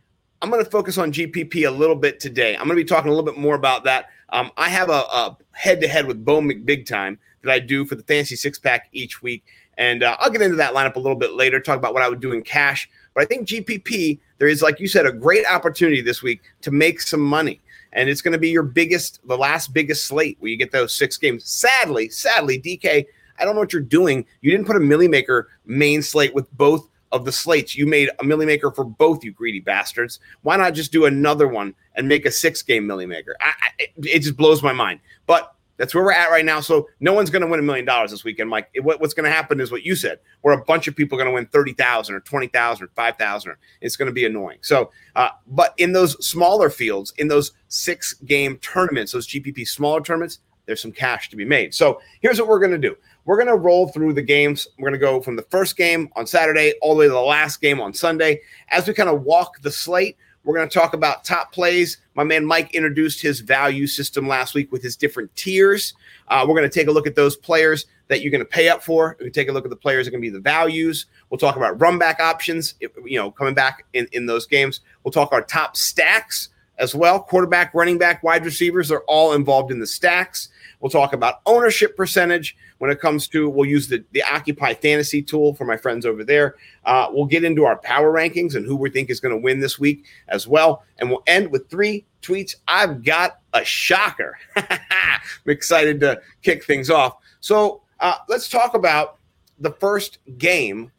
I'm 0.41 0.49
going 0.49 0.63
to 0.63 0.69
focus 0.69 0.97
on 0.97 1.11
GPP 1.11 1.67
a 1.67 1.71
little 1.71 1.95
bit 1.95 2.19
today. 2.19 2.53
I'm 2.55 2.65
going 2.65 2.77
to 2.77 2.83
be 2.83 2.85
talking 2.85 3.09
a 3.09 3.13
little 3.13 3.25
bit 3.25 3.39
more 3.39 3.55
about 3.55 3.83
that. 3.85 4.07
Um, 4.29 4.51
I 4.57 4.69
have 4.69 4.89
a 4.89 5.37
head 5.51 5.79
to 5.81 5.87
head 5.87 6.07
with 6.07 6.23
Bo 6.23 6.41
McBig 6.41 6.85
Time 6.85 7.19
that 7.43 7.51
I 7.51 7.59
do 7.59 7.85
for 7.85 7.95
the 7.95 8.03
Fantasy 8.03 8.35
Six 8.35 8.59
Pack 8.59 8.89
each 8.91 9.21
week. 9.21 9.43
And 9.77 10.03
uh, 10.03 10.17
I'll 10.19 10.29
get 10.29 10.41
into 10.41 10.55
that 10.57 10.73
lineup 10.73 10.95
a 10.95 10.99
little 10.99 11.17
bit 11.17 11.33
later, 11.33 11.59
talk 11.59 11.77
about 11.77 11.93
what 11.93 12.03
I 12.03 12.09
would 12.09 12.19
do 12.19 12.31
in 12.31 12.41
cash. 12.41 12.89
But 13.13 13.23
I 13.23 13.25
think 13.25 13.47
GPP, 13.47 14.19
there 14.37 14.47
is, 14.47 14.61
like 14.61 14.79
you 14.79 14.87
said, 14.87 15.05
a 15.05 15.11
great 15.11 15.45
opportunity 15.45 16.01
this 16.01 16.23
week 16.23 16.41
to 16.61 16.71
make 16.71 17.01
some 17.01 17.21
money. 17.21 17.61
And 17.93 18.09
it's 18.09 18.21
going 18.21 18.31
to 18.31 18.39
be 18.39 18.49
your 18.49 18.63
biggest, 18.63 19.19
the 19.27 19.37
last 19.37 19.73
biggest 19.73 20.05
slate 20.05 20.37
where 20.39 20.49
you 20.49 20.57
get 20.57 20.71
those 20.71 20.93
six 20.93 21.17
games. 21.17 21.45
Sadly, 21.45 22.09
sadly, 22.09 22.59
DK, 22.59 23.05
I 23.37 23.45
don't 23.45 23.55
know 23.55 23.61
what 23.61 23.73
you're 23.73 23.81
doing. 23.81 24.25
You 24.41 24.51
didn't 24.51 24.65
put 24.65 24.75
a 24.75 24.79
Milly 24.79 25.07
Maker 25.07 25.49
main 25.65 26.01
slate 26.01 26.33
with 26.33 26.51
both 26.57 26.87
of 27.11 27.25
the 27.25 27.31
slates. 27.31 27.77
You 27.77 27.85
made 27.85 28.09
a 28.19 28.23
Milly 28.23 28.45
Maker 28.45 28.71
for 28.71 28.83
both, 28.83 29.23
you 29.23 29.31
greedy 29.31 29.59
bastards. 29.59 30.19
Why 30.41 30.57
not 30.57 30.73
just 30.73 30.91
do 30.91 31.05
another 31.05 31.47
one 31.47 31.75
and 31.95 32.07
make 32.07 32.25
a 32.25 32.31
six 32.31 32.63
game 32.63 32.87
Milly 32.87 33.05
Maker? 33.05 33.35
I, 33.39 33.53
I, 33.61 33.87
it 33.97 34.19
just 34.19 34.35
blows 34.35 34.63
my 34.63 34.73
mind. 34.73 34.99
But 35.27 35.53
that's 35.83 35.93
where 35.93 36.01
we're 36.01 36.13
at 36.13 36.29
right 36.29 36.45
now. 36.45 36.61
So 36.61 36.87
no 37.01 37.11
one's 37.11 37.29
going 37.29 37.41
to 37.41 37.47
win 37.47 37.59
a 37.59 37.63
million 37.63 37.83
dollars 37.83 38.11
this 38.11 38.23
weekend, 38.23 38.49
Mike. 38.49 38.69
What, 38.81 39.01
what's 39.01 39.13
going 39.13 39.25
to 39.25 39.29
happen 39.29 39.59
is 39.59 39.69
what 39.69 39.83
you 39.83 39.97
said, 39.97 40.17
where 40.39 40.57
a 40.57 40.63
bunch 40.63 40.87
of 40.87 40.95
people 40.95 41.17
are 41.19 41.21
going 41.21 41.29
to 41.29 41.35
win 41.35 41.45
thirty 41.47 41.73
thousand 41.73 42.15
or 42.15 42.21
twenty 42.21 42.47
thousand 42.47 42.85
or 42.85 42.89
five 42.95 43.17
thousand. 43.17 43.55
It's 43.81 43.97
going 43.97 44.05
to 44.05 44.13
be 44.13 44.25
annoying. 44.25 44.59
So, 44.61 44.91
uh, 45.17 45.31
but 45.45 45.73
in 45.77 45.91
those 45.91 46.25
smaller 46.25 46.69
fields, 46.69 47.13
in 47.17 47.27
those 47.27 47.51
six 47.67 48.13
game 48.13 48.59
tournaments, 48.59 49.11
those 49.11 49.27
GPP 49.27 49.67
smaller 49.67 49.99
tournaments, 49.99 50.39
there's 50.67 50.81
some 50.81 50.93
cash 50.93 51.29
to 51.31 51.35
be 51.35 51.43
made. 51.43 51.73
So 51.73 51.99
here's 52.21 52.39
what 52.39 52.47
we're 52.47 52.59
going 52.59 52.71
to 52.71 52.77
do. 52.77 52.95
We're 53.25 53.35
going 53.35 53.47
to 53.47 53.55
roll 53.55 53.89
through 53.89 54.13
the 54.13 54.21
games. 54.21 54.65
We're 54.79 54.89
going 54.89 54.99
to 55.01 55.05
go 55.05 55.21
from 55.21 55.35
the 55.35 55.45
first 55.49 55.75
game 55.75 56.09
on 56.15 56.25
Saturday 56.25 56.75
all 56.81 56.93
the 56.93 56.99
way 56.99 57.05
to 57.07 57.11
the 57.11 57.19
last 57.19 57.59
game 57.59 57.81
on 57.81 57.93
Sunday. 57.93 58.39
As 58.69 58.87
we 58.87 58.93
kind 58.93 59.09
of 59.09 59.23
walk 59.23 59.61
the 59.61 59.71
slate, 59.71 60.15
we're 60.43 60.55
going 60.55 60.67
to 60.67 60.73
talk 60.73 60.93
about 60.93 61.23
top 61.23 61.51
plays. 61.51 61.97
My 62.15 62.23
man 62.23 62.45
Mike 62.45 62.73
introduced 62.75 63.21
his 63.21 63.39
value 63.39 63.87
system 63.87 64.27
last 64.27 64.53
week 64.53 64.71
with 64.71 64.83
his 64.83 64.95
different 64.95 65.33
tiers. 65.35 65.93
Uh, 66.27 66.45
we're 66.47 66.55
going 66.55 66.69
to 66.69 66.73
take 66.73 66.87
a 66.87 66.91
look 66.91 67.07
at 67.07 67.15
those 67.15 67.35
players 67.35 67.85
that 68.09 68.21
you're 68.21 68.31
going 68.31 68.41
to 68.41 68.45
pay 68.45 68.69
up 68.69 68.83
for. 68.83 69.17
We 69.19 69.29
take 69.29 69.49
a 69.49 69.51
look 69.51 69.65
at 69.65 69.69
the 69.69 69.75
players 69.75 70.05
that 70.05 70.09
are 70.09 70.11
going 70.11 70.21
to 70.21 70.29
be 70.29 70.33
the 70.33 70.41
values. 70.41 71.05
We'll 71.29 71.37
talk 71.37 71.55
about 71.55 71.79
run 71.79 71.97
back 71.97 72.19
options, 72.19 72.75
if, 72.79 72.91
you 73.05 73.17
know, 73.17 73.31
coming 73.31 73.53
back 73.53 73.85
in, 73.93 74.07
in 74.11 74.25
those 74.25 74.45
games. 74.45 74.81
We'll 75.03 75.11
talk 75.11 75.31
our 75.31 75.41
top 75.41 75.77
stacks 75.77 76.49
as 76.77 76.93
well. 76.93 77.21
Quarterback, 77.21 77.73
running 77.73 77.97
back, 77.97 78.23
wide 78.23 78.45
receivers 78.45 78.91
are 78.91 79.03
all 79.07 79.33
involved 79.33 79.71
in 79.71 79.79
the 79.79 79.87
stacks. 79.87 80.49
We'll 80.83 80.89
talk 80.89 81.13
about 81.13 81.39
ownership 81.45 81.95
percentage 81.95 82.57
when 82.79 82.91
it 82.91 82.99
comes 82.99 83.29
to, 83.29 83.49
we'll 83.49 83.69
use 83.69 83.87
the, 83.87 84.03
the 84.11 84.21
Occupy 84.21 84.73
Fantasy 84.73 85.21
tool 85.21 85.53
for 85.53 85.63
my 85.63 85.77
friends 85.77 86.05
over 86.05 86.25
there. 86.25 86.55
Uh, 86.83 87.07
we'll 87.09 87.25
get 87.25 87.45
into 87.45 87.63
our 87.63 87.77
power 87.77 88.11
rankings 88.11 88.55
and 88.55 88.65
who 88.65 88.75
we 88.75 88.89
think 88.89 89.09
is 89.09 89.21
going 89.21 89.33
to 89.33 89.41
win 89.41 89.61
this 89.61 89.79
week 89.79 90.03
as 90.27 90.45
well. 90.45 90.83
And 90.97 91.09
we'll 91.09 91.23
end 91.25 91.49
with 91.51 91.69
three 91.69 92.05
tweets. 92.21 92.55
I've 92.67 93.01
got 93.01 93.39
a 93.53 93.63
shocker. 93.63 94.37
I'm 94.57 95.21
excited 95.45 96.01
to 96.01 96.19
kick 96.41 96.65
things 96.65 96.89
off. 96.89 97.15
So 97.39 97.83
uh, 98.01 98.15
let's 98.27 98.49
talk 98.49 98.73
about 98.73 99.19
the 99.59 99.71
first 99.71 100.17
game 100.37 100.91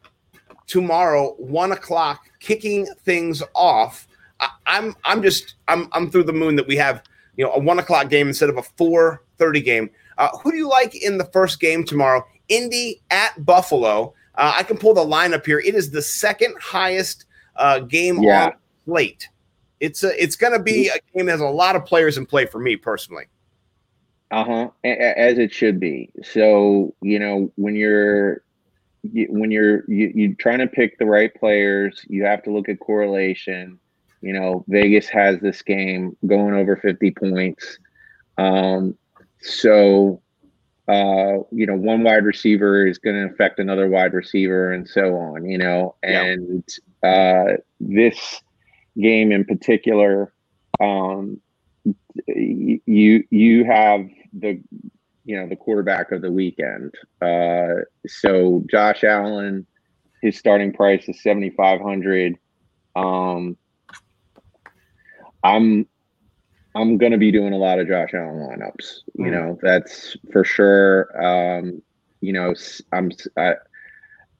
tomorrow, 0.66 1.34
one 1.34 1.72
o'clock, 1.72 2.30
kicking 2.40 2.86
things 3.04 3.42
off. 3.54 4.08
I, 4.40 4.48
I'm 4.64 4.96
I'm 5.04 5.22
just 5.22 5.56
I'm 5.68 5.90
I'm 5.92 6.10
through 6.10 6.24
the 6.24 6.32
moon 6.32 6.56
that 6.56 6.66
we 6.66 6.76
have 6.76 7.02
you 7.36 7.44
know 7.44 7.52
a 7.52 7.58
one 7.58 7.78
o'clock 7.78 8.08
game 8.08 8.28
instead 8.28 8.48
of 8.48 8.56
a 8.56 8.62
four 8.62 9.23
thirty 9.38 9.60
game. 9.60 9.90
Uh, 10.18 10.28
who 10.38 10.50
do 10.52 10.56
you 10.56 10.68
like 10.68 10.94
in 10.94 11.18
the 11.18 11.24
first 11.26 11.60
game 11.60 11.84
tomorrow? 11.84 12.24
Indy 12.48 13.02
at 13.10 13.44
Buffalo. 13.44 14.14
Uh, 14.36 14.52
I 14.56 14.62
can 14.62 14.76
pull 14.78 14.94
the 14.94 15.00
lineup 15.04 15.44
here. 15.46 15.60
It 15.60 15.74
is 15.74 15.90
the 15.90 16.02
second 16.02 16.54
highest 16.60 17.24
uh, 17.56 17.80
game 17.80 18.22
Yeah. 18.22 18.46
on 18.46 18.52
slate. 18.84 19.28
It's 19.80 20.02
a, 20.04 20.22
it's 20.22 20.36
going 20.36 20.52
to 20.52 20.58
be 20.62 20.88
a 20.88 20.98
game 21.16 21.26
that 21.26 21.32
has 21.32 21.40
a 21.40 21.46
lot 21.46 21.76
of 21.76 21.84
players 21.84 22.16
in 22.18 22.26
play 22.26 22.46
for 22.46 22.58
me 22.58 22.76
personally. 22.76 23.24
Uh 24.30 24.44
huh. 24.44 24.68
As 24.84 25.38
it 25.38 25.52
should 25.52 25.78
be. 25.78 26.10
So 26.22 26.94
you 27.02 27.18
know 27.18 27.52
when 27.56 27.76
you're 27.76 28.42
when 29.28 29.50
you're 29.50 29.84
you, 29.88 30.10
you're 30.14 30.34
trying 30.34 30.58
to 30.60 30.66
pick 30.66 30.98
the 30.98 31.04
right 31.06 31.32
players, 31.34 32.04
you 32.08 32.24
have 32.24 32.42
to 32.44 32.50
look 32.50 32.68
at 32.68 32.80
correlation. 32.80 33.78
You 34.22 34.32
know, 34.32 34.64
Vegas 34.68 35.08
has 35.08 35.38
this 35.40 35.60
game 35.60 36.16
going 36.26 36.54
over 36.54 36.76
50 36.76 37.10
points. 37.10 37.78
Um, 38.38 38.96
so 39.44 40.20
uh, 40.86 41.38
you 41.50 41.66
know, 41.66 41.76
one 41.76 42.02
wide 42.02 42.24
receiver 42.24 42.86
is 42.86 42.98
going 42.98 43.16
to 43.16 43.32
affect 43.32 43.58
another 43.58 43.88
wide 43.88 44.12
receiver, 44.12 44.72
and 44.72 44.86
so 44.88 45.16
on. 45.16 45.48
You 45.48 45.58
know, 45.58 45.94
Yeah. 46.04 46.24
and 46.24 46.68
uh, 47.02 47.56
this 47.80 48.42
game 49.00 49.32
in 49.32 49.44
particular, 49.44 50.32
um, 50.80 51.40
you 52.26 53.24
you 53.30 53.64
have 53.64 54.06
the 54.38 54.60
you 55.24 55.36
know 55.40 55.48
the 55.48 55.56
quarterback 55.56 56.12
of 56.12 56.20
the 56.20 56.30
weekend. 56.30 56.94
Uh, 57.22 57.84
so 58.06 58.62
Josh 58.70 59.04
Allen, 59.04 59.66
his 60.20 60.36
starting 60.38 60.72
price 60.72 61.08
is 61.08 61.22
seventy 61.22 61.50
five 61.50 61.80
hundred. 61.80 62.36
Um, 62.94 63.56
I'm 65.42 65.86
I'm 66.74 66.98
gonna 66.98 67.18
be 67.18 67.30
doing 67.30 67.52
a 67.52 67.58
lot 67.58 67.78
of 67.78 67.86
Josh 67.88 68.14
Allen 68.14 68.36
lineups. 68.48 69.02
You 69.14 69.26
Mm. 69.26 69.30
know 69.32 69.58
that's 69.62 70.16
for 70.32 70.44
sure. 70.44 71.08
Um, 71.22 71.82
you 72.20 72.32
know 72.32 72.54
I'm 72.92 73.10
I, 73.36 73.54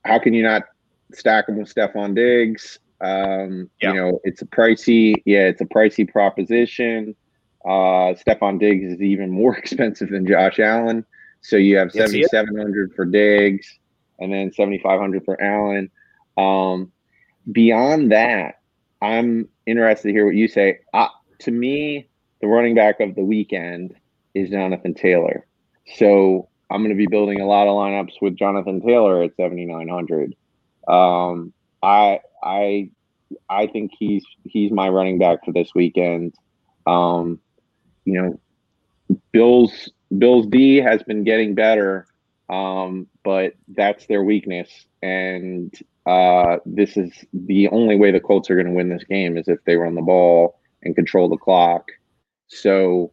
how 0.05 0.19
can 0.19 0.35
you 0.35 0.43
not 0.43 0.65
stack 1.13 1.49
him 1.49 1.57
with 1.59 1.73
Stefon 1.73 2.15
Diggs? 2.15 2.79
Um, 3.01 3.71
Yeah. 3.81 3.93
You 3.93 4.01
know 4.01 4.21
it's 4.25 4.43
a 4.43 4.47
pricey. 4.47 5.15
Yeah, 5.25 5.47
it's 5.47 5.61
a 5.61 5.67
pricey 5.67 6.09
proposition. 6.11 7.15
Uh, 7.65 8.13
Stefon 8.15 8.59
Diggs 8.59 8.93
is 8.93 9.01
even 9.01 9.31
more 9.31 9.57
expensive 9.63 10.11
than 10.11 10.27
Josh 10.27 10.59
Allen. 10.59 11.05
So 11.41 11.57
you 11.57 11.77
have 11.77 11.91
Yes, 11.95 12.11
7,700 12.11 12.95
for 12.95 13.05
Diggs 13.05 13.79
and 14.19 14.33
then 14.33 14.53
7,500 14.53 15.25
for 15.25 15.41
Allen. 15.43 15.91
Um, 16.37 16.91
beyond 17.53 18.13
that, 18.13 18.61
I'm 19.03 19.49
interested 19.67 20.09
to 20.09 20.13
hear 20.15 20.25
what 20.27 20.35
you 20.35 20.49
say. 20.49 20.81
Uh, 20.95 21.09
to 21.41 21.51
me, 21.51 22.09
the 22.45 22.49
running 22.51 22.75
back 22.75 23.01
of 23.01 23.15
the 23.15 23.25
weekend 23.25 23.95
is 24.35 24.51
Jonathan 24.51 24.93
Taylor. 24.93 25.47
So 25.97 26.51
I'm 26.71 26.83
going 26.83 26.91
to 26.91 26.95
be 26.95 27.07
building 27.07 27.41
a 27.41 27.47
lot 27.47 27.69
of 27.69 27.73
lineups 27.73 28.21
with 28.21 28.37
Jonathan 28.37 28.83
Taylor 28.83 29.23
at 29.23 29.35
7,900. 29.37 30.37
Um, 30.87 31.55
I, 31.83 32.21
I, 32.43 32.91
I 33.49 33.67
think 33.69 33.93
he's 33.99 34.27
he's 34.45 34.71
my 34.71 34.91
running 34.91 35.19
back 35.19 35.43
for 35.43 35.53
this 35.53 35.71
weekend. 35.75 36.35
Um, 36.87 37.41
you 38.05 38.21
know, 38.21 39.19
Bills 39.33 39.91
Bills 40.19 40.47
D 40.47 40.77
has 40.77 41.03
been 41.03 41.25
getting 41.25 41.55
better, 41.55 42.07
um, 42.51 43.07
but 43.25 43.55
that's 43.69 44.05
their 44.07 44.23
weakness, 44.23 44.69
and 45.03 45.75
uh, 46.05 46.59
this 46.67 46.99
is 46.99 47.11
the 47.33 47.69
only 47.69 47.97
way 47.97 48.11
the 48.11 48.21
Colts 48.21 48.51
are 48.51 48.55
going 48.55 48.67
to 48.67 48.73
win 48.73 48.91
this 48.91 49.05
game 49.05 49.39
is 49.39 49.49
if 49.49 49.65
they 49.65 49.77
run 49.77 49.95
the 49.95 50.03
ball 50.03 50.61
and 50.83 50.95
control 50.95 51.31
the 51.31 51.39
clock. 51.39 51.91
So, 52.49 53.13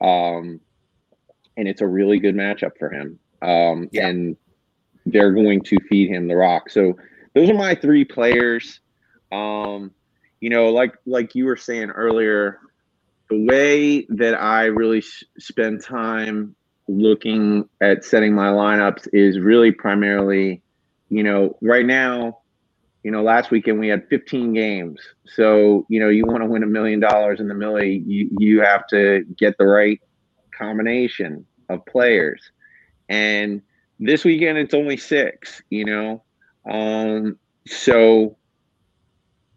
um, 0.00 0.60
and 1.56 1.68
it's 1.68 1.80
a 1.80 1.86
really 1.86 2.18
good 2.18 2.34
matchup 2.34 2.72
for 2.78 2.90
him, 2.90 3.18
um, 3.42 3.88
Yeah. 3.92 4.08
and 4.08 4.36
they're 5.06 5.32
going 5.32 5.62
to 5.62 5.76
feed 5.88 6.08
him 6.10 6.28
the 6.28 6.36
rock. 6.36 6.70
So 6.70 6.96
those 7.34 7.50
are 7.50 7.54
my 7.54 7.74
three 7.74 8.04
players. 8.04 8.80
Um, 9.32 9.92
you 10.40 10.50
know, 10.50 10.70
like 10.70 10.94
like 11.06 11.34
you 11.34 11.44
were 11.46 11.56
saying 11.56 11.90
earlier, 11.90 12.58
the 13.28 13.44
way 13.44 14.06
that 14.10 14.34
I 14.40 14.66
really 14.66 14.98
s- 14.98 15.24
spend 15.38 15.82
time 15.82 16.54
looking 16.88 17.68
at 17.80 18.04
setting 18.04 18.34
my 18.34 18.48
lineups 18.48 19.08
is 19.12 19.38
really 19.38 19.70
primarily, 19.70 20.62
you 21.08 21.22
know, 21.22 21.56
right 21.60 21.86
now, 21.86 22.38
you 23.02 23.10
know, 23.10 23.22
last 23.22 23.50
weekend 23.50 23.80
we 23.80 23.88
had 23.88 24.06
15 24.08 24.52
games. 24.52 25.00
So, 25.26 25.86
you 25.88 26.00
know, 26.00 26.08
you 26.08 26.26
want 26.26 26.42
to 26.42 26.46
win 26.46 26.62
a 26.62 26.66
million 26.66 27.00
dollars 27.00 27.40
in 27.40 27.48
the 27.48 27.54
millie, 27.54 28.02
you 28.06 28.30
you 28.38 28.62
have 28.62 28.86
to 28.88 29.24
get 29.36 29.56
the 29.58 29.66
right 29.66 30.00
combination 30.56 31.46
of 31.68 31.84
players. 31.86 32.52
And 33.08 33.62
this 33.98 34.24
weekend 34.24 34.58
it's 34.58 34.74
only 34.74 34.96
six, 34.96 35.62
you 35.70 35.84
know. 35.84 36.22
Um, 36.70 37.38
so 37.66 38.36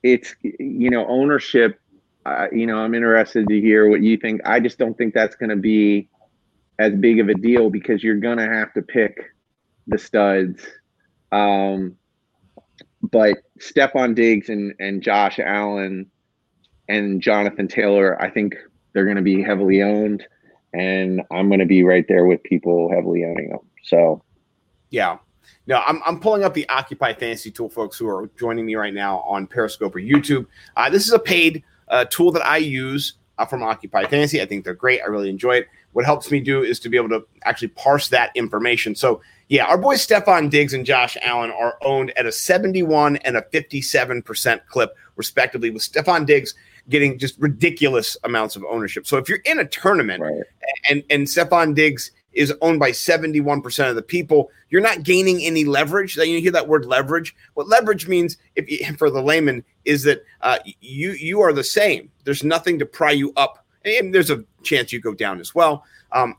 it's 0.03 0.35
you 0.41 0.89
know, 0.89 1.05
ownership 1.07 1.79
uh, 2.25 2.47
you 2.51 2.65
know, 2.65 2.77
I'm 2.77 2.93
interested 2.93 3.47
to 3.47 3.59
hear 3.59 3.89
what 3.89 4.01
you 4.01 4.17
think. 4.17 4.41
I 4.45 4.59
just 4.59 4.77
don't 4.77 4.97
think 4.97 5.13
that's 5.13 5.35
going 5.35 5.49
to 5.49 5.55
be 5.55 6.09
as 6.79 6.93
big 6.93 7.19
of 7.19 7.29
a 7.29 7.33
deal 7.33 7.69
because 7.69 8.01
you're 8.01 8.19
going 8.19 8.37
to 8.37 8.47
have 8.47 8.73
to 8.73 8.81
pick 8.81 9.33
the 9.87 9.97
studs. 9.97 10.65
Um, 11.31 11.97
but 13.11 13.37
Stefon 13.59 14.15
Diggs 14.15 14.49
and, 14.49 14.73
and 14.79 15.01
Josh 15.01 15.39
Allen 15.39 16.09
and 16.87 17.21
Jonathan 17.21 17.67
Taylor, 17.67 18.21
I 18.21 18.29
think 18.29 18.55
they're 18.93 19.05
going 19.05 19.17
to 19.17 19.23
be 19.23 19.41
heavily 19.41 19.81
owned, 19.81 20.25
and 20.73 21.21
I'm 21.31 21.49
going 21.49 21.59
to 21.59 21.65
be 21.65 21.83
right 21.83 22.05
there 22.07 22.25
with 22.25 22.41
people 22.43 22.89
heavily 22.91 23.25
owning 23.25 23.49
them. 23.49 23.59
So, 23.83 24.23
Yeah. 24.89 25.17
No, 25.65 25.81
I'm, 25.85 26.01
I'm 26.05 26.19
pulling 26.19 26.43
up 26.43 26.53
the 26.53 26.67
Occupy 26.67 27.13
Fantasy 27.13 27.49
tool, 27.49 27.69
folks 27.69 27.97
who 27.97 28.07
are 28.07 28.29
joining 28.37 28.65
me 28.65 28.75
right 28.75 28.93
now 28.93 29.19
on 29.19 29.47
Periscope 29.47 29.95
or 29.95 29.99
YouTube. 29.99 30.45
Uh, 30.75 30.89
this 30.89 31.05
is 31.07 31.13
a 31.13 31.19
paid 31.19 31.63
uh, 31.87 32.05
tool 32.05 32.31
that 32.31 32.45
I 32.45 32.57
use 32.57 33.13
uh, 33.37 33.45
from 33.45 33.63
Occupy 33.63 34.05
Fantasy. 34.07 34.41
I 34.41 34.45
think 34.45 34.65
they're 34.65 34.73
great. 34.73 35.01
I 35.01 35.05
really 35.05 35.29
enjoy 35.29 35.55
it. 35.55 35.67
What 35.93 36.05
helps 36.05 36.31
me 36.31 36.41
do 36.41 36.63
is 36.63 36.79
to 36.81 36.89
be 36.89 36.97
able 36.97 37.09
to 37.09 37.25
actually 37.45 37.69
parse 37.69 38.09
that 38.09 38.31
information. 38.35 38.93
So, 38.93 39.21
yeah, 39.49 39.65
our 39.65 39.77
boys 39.77 40.05
Stefon 40.05 40.49
Diggs 40.49 40.73
and 40.73 40.85
Josh 40.85 41.17
Allen 41.21 41.51
are 41.51 41.77
owned 41.81 42.11
at 42.17 42.25
a 42.25 42.31
71 42.31 43.17
and 43.17 43.37
a 43.37 43.41
57% 43.41 44.65
clip, 44.67 44.95
respectively, 45.15 45.69
with 45.69 45.83
Stefon 45.83 46.25
Diggs 46.25 46.55
getting 46.89 47.17
just 47.17 47.37
ridiculous 47.39 48.17
amounts 48.23 48.55
of 48.55 48.63
ownership. 48.65 49.07
So, 49.07 49.17
if 49.17 49.29
you're 49.29 49.39
in 49.45 49.59
a 49.59 49.65
tournament 49.65 50.21
right. 50.21 50.43
and 50.89 51.03
and 51.09 51.27
Stefon 51.27 51.75
Diggs 51.75 52.11
is 52.33 52.53
owned 52.61 52.79
by 52.79 52.89
71% 52.89 53.89
of 53.89 53.95
the 53.95 54.01
people, 54.01 54.49
you're 54.69 54.81
not 54.81 55.03
gaining 55.03 55.41
any 55.43 55.65
leverage. 55.65 56.17
You 56.17 56.41
hear 56.41 56.51
that 56.51 56.67
word 56.67 56.85
leverage. 56.85 57.35
What 57.53 57.67
leverage 57.67 58.07
means, 58.07 58.37
if 58.55 58.69
you, 58.69 58.95
for 58.97 59.11
the 59.11 59.21
layman, 59.21 59.63
is 59.85 60.03
that 60.03 60.23
uh, 60.41 60.57
you 60.81 61.11
you 61.11 61.41
are 61.41 61.53
the 61.53 61.63
same. 61.63 62.09
There's 62.23 62.43
nothing 62.43 62.79
to 62.79 62.85
pry 62.85 63.11
you 63.11 63.33
up, 63.35 63.65
and 63.85 64.13
there's 64.13 64.31
a 64.31 64.43
chance 64.63 64.91
you 64.91 64.99
go 64.99 65.13
down 65.13 65.39
as 65.39 65.53
well. 65.53 65.85
Um, 66.11 66.35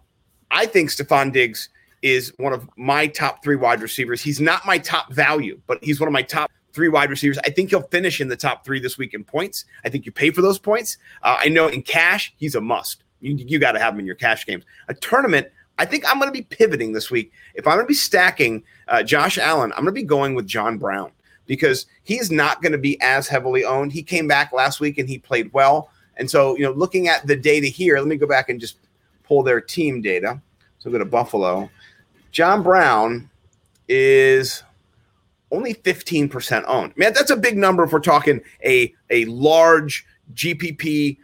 I 0.50 0.66
think 0.66 0.90
Stefon 0.90 1.32
Diggs 1.32 1.68
is 2.04 2.34
one 2.36 2.52
of 2.52 2.68
my 2.76 3.06
top 3.06 3.42
three 3.42 3.56
wide 3.56 3.80
receivers. 3.80 4.20
He's 4.20 4.38
not 4.38 4.66
my 4.66 4.76
top 4.76 5.10
value, 5.10 5.58
but 5.66 5.82
he's 5.82 5.98
one 5.98 6.06
of 6.06 6.12
my 6.12 6.22
top 6.22 6.50
three 6.74 6.90
wide 6.90 7.08
receivers. 7.08 7.38
I 7.38 7.50
think 7.50 7.70
he'll 7.70 7.88
finish 7.88 8.20
in 8.20 8.28
the 8.28 8.36
top 8.36 8.62
three 8.62 8.78
this 8.78 8.98
week 8.98 9.14
in 9.14 9.24
points. 9.24 9.64
I 9.86 9.88
think 9.88 10.04
you 10.04 10.12
pay 10.12 10.30
for 10.30 10.42
those 10.42 10.58
points. 10.58 10.98
Uh, 11.22 11.38
I 11.40 11.48
know 11.48 11.66
in 11.66 11.82
cash, 11.82 12.34
he's 12.36 12.54
a 12.54 12.60
must. 12.60 13.04
You, 13.22 13.34
you 13.34 13.58
got 13.58 13.72
to 13.72 13.78
have 13.78 13.94
him 13.94 14.00
in 14.00 14.06
your 14.06 14.16
cash 14.16 14.44
games. 14.44 14.64
A 14.88 14.94
tournament, 14.94 15.48
I 15.78 15.86
think 15.86 16.04
I'm 16.06 16.18
going 16.18 16.28
to 16.28 16.32
be 16.32 16.42
pivoting 16.42 16.92
this 16.92 17.10
week. 17.10 17.32
If 17.54 17.66
I'm 17.66 17.76
going 17.76 17.86
to 17.86 17.88
be 17.88 17.94
stacking 17.94 18.62
uh, 18.86 19.02
Josh 19.02 19.38
Allen, 19.38 19.72
I'm 19.72 19.84
going 19.84 19.94
to 19.94 20.00
be 20.00 20.02
going 20.02 20.34
with 20.34 20.46
John 20.46 20.76
Brown 20.76 21.10
because 21.46 21.86
he's 22.02 22.30
not 22.30 22.60
going 22.60 22.72
to 22.72 22.78
be 22.78 23.00
as 23.00 23.28
heavily 23.28 23.64
owned. 23.64 23.92
He 23.92 24.02
came 24.02 24.28
back 24.28 24.52
last 24.52 24.78
week 24.78 24.98
and 24.98 25.08
he 25.08 25.18
played 25.18 25.50
well. 25.54 25.90
And 26.18 26.30
so, 26.30 26.54
you 26.56 26.64
know, 26.64 26.72
looking 26.72 27.08
at 27.08 27.26
the 27.26 27.34
data 27.34 27.66
here, 27.66 27.96
let 27.98 28.08
me 28.08 28.16
go 28.16 28.26
back 28.26 28.50
and 28.50 28.60
just 28.60 28.76
pull 29.22 29.42
their 29.42 29.60
team 29.60 30.02
data. 30.02 30.42
So 30.78 30.90
go 30.90 30.98
to 30.98 31.04
Buffalo. 31.06 31.70
John 32.34 32.64
Brown 32.64 33.30
is 33.88 34.64
only 35.52 35.72
15% 35.72 36.64
owned. 36.66 36.96
Man, 36.96 37.12
that's 37.12 37.30
a 37.30 37.36
big 37.36 37.56
number 37.56 37.84
if 37.84 37.92
we're 37.92 38.00
talking 38.00 38.40
a, 38.64 38.92
a 39.08 39.24
large 39.26 40.04
GPP, 40.34 41.16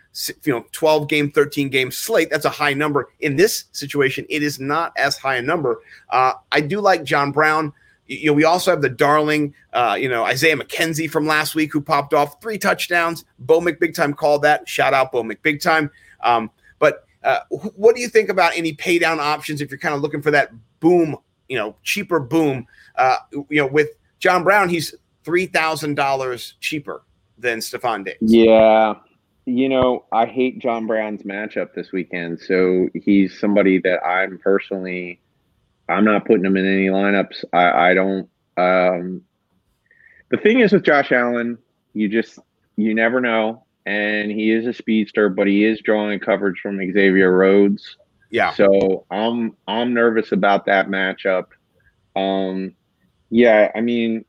you 0.44 0.52
know, 0.52 0.64
12 0.70 1.08
game, 1.08 1.32
13 1.32 1.68
game 1.68 1.90
slate. 1.90 2.30
That's 2.30 2.44
a 2.44 2.50
high 2.50 2.74
number. 2.74 3.08
In 3.18 3.34
this 3.34 3.64
situation, 3.72 4.24
it 4.30 4.44
is 4.44 4.60
not 4.60 4.92
as 4.96 5.18
high 5.18 5.34
a 5.34 5.42
number. 5.42 5.80
Uh, 6.10 6.34
I 6.52 6.60
do 6.60 6.80
like 6.80 7.02
John 7.02 7.32
Brown. 7.32 7.72
You 8.06 8.26
know, 8.26 8.32
we 8.32 8.44
also 8.44 8.70
have 8.70 8.80
the 8.80 8.88
darling, 8.88 9.52
uh, 9.72 9.96
you 9.98 10.08
know, 10.08 10.22
Isaiah 10.22 10.56
McKenzie 10.56 11.10
from 11.10 11.26
last 11.26 11.56
week 11.56 11.72
who 11.72 11.80
popped 11.80 12.14
off 12.14 12.40
three 12.40 12.58
touchdowns. 12.58 13.24
Bo 13.40 13.60
McBig 13.60 13.94
Time 13.94 14.14
called 14.14 14.42
that. 14.42 14.68
Shout 14.68 14.94
out 14.94 15.10
Bo 15.10 15.24
McBig 15.24 15.60
Time. 15.60 15.90
Um, 16.20 16.52
but 16.78 17.04
uh, 17.24 17.40
what 17.48 17.96
do 17.96 18.00
you 18.00 18.08
think 18.08 18.28
about 18.28 18.56
any 18.56 18.74
pay 18.74 19.00
down 19.00 19.18
options 19.18 19.60
if 19.60 19.72
you're 19.72 19.78
kind 19.78 19.94
of 19.96 20.02
looking 20.02 20.22
for 20.22 20.30
that 20.30 20.52
boom, 20.80 21.16
you 21.48 21.56
know, 21.56 21.76
cheaper 21.82 22.20
boom? 22.20 22.66
Uh, 22.96 23.16
you 23.32 23.60
know, 23.60 23.66
with 23.66 23.90
John 24.18 24.42
Brown, 24.42 24.68
he's 24.68 24.94
three 25.24 25.46
thousand 25.46 25.94
dollars 25.94 26.54
cheaper 26.60 27.02
than 27.38 27.58
Stefon 27.58 28.04
Diggs. 28.04 28.18
Yeah. 28.20 28.94
You 29.46 29.68
know, 29.68 30.04
I 30.12 30.26
hate 30.26 30.58
John 30.58 30.86
Brown's 30.86 31.22
matchup 31.22 31.74
this 31.74 31.92
weekend. 31.92 32.40
So 32.40 32.88
he's 32.94 33.38
somebody 33.38 33.78
that 33.80 34.04
I'm 34.04 34.38
personally 34.38 35.20
I'm 35.88 36.04
not 36.04 36.24
putting 36.24 36.44
him 36.44 36.56
in 36.56 36.66
any 36.66 36.86
lineups. 36.86 37.44
I, 37.52 37.90
I 37.90 37.94
don't 37.94 38.28
um 38.56 39.22
the 40.30 40.36
thing 40.36 40.60
is 40.60 40.72
with 40.72 40.84
Josh 40.84 41.10
Allen, 41.10 41.58
you 41.94 42.08
just 42.08 42.38
you 42.76 42.94
never 42.94 43.20
know. 43.20 43.64
And 43.86 44.30
he 44.30 44.52
is 44.52 44.66
a 44.66 44.72
speedster, 44.72 45.28
but 45.28 45.46
he 45.46 45.64
is 45.64 45.80
drawing 45.80 46.20
coverage 46.20 46.60
from 46.60 46.76
Xavier 46.76 47.36
Rhodes. 47.36 47.96
Yeah. 48.30 48.52
So 48.52 49.06
I'm 49.10 49.56
I'm 49.66 49.94
nervous 49.94 50.32
about 50.32 50.66
that 50.66 50.88
matchup. 50.88 51.46
Um, 52.16 52.74
yeah, 53.30 53.70
I 53.74 53.80
mean, 53.80 54.24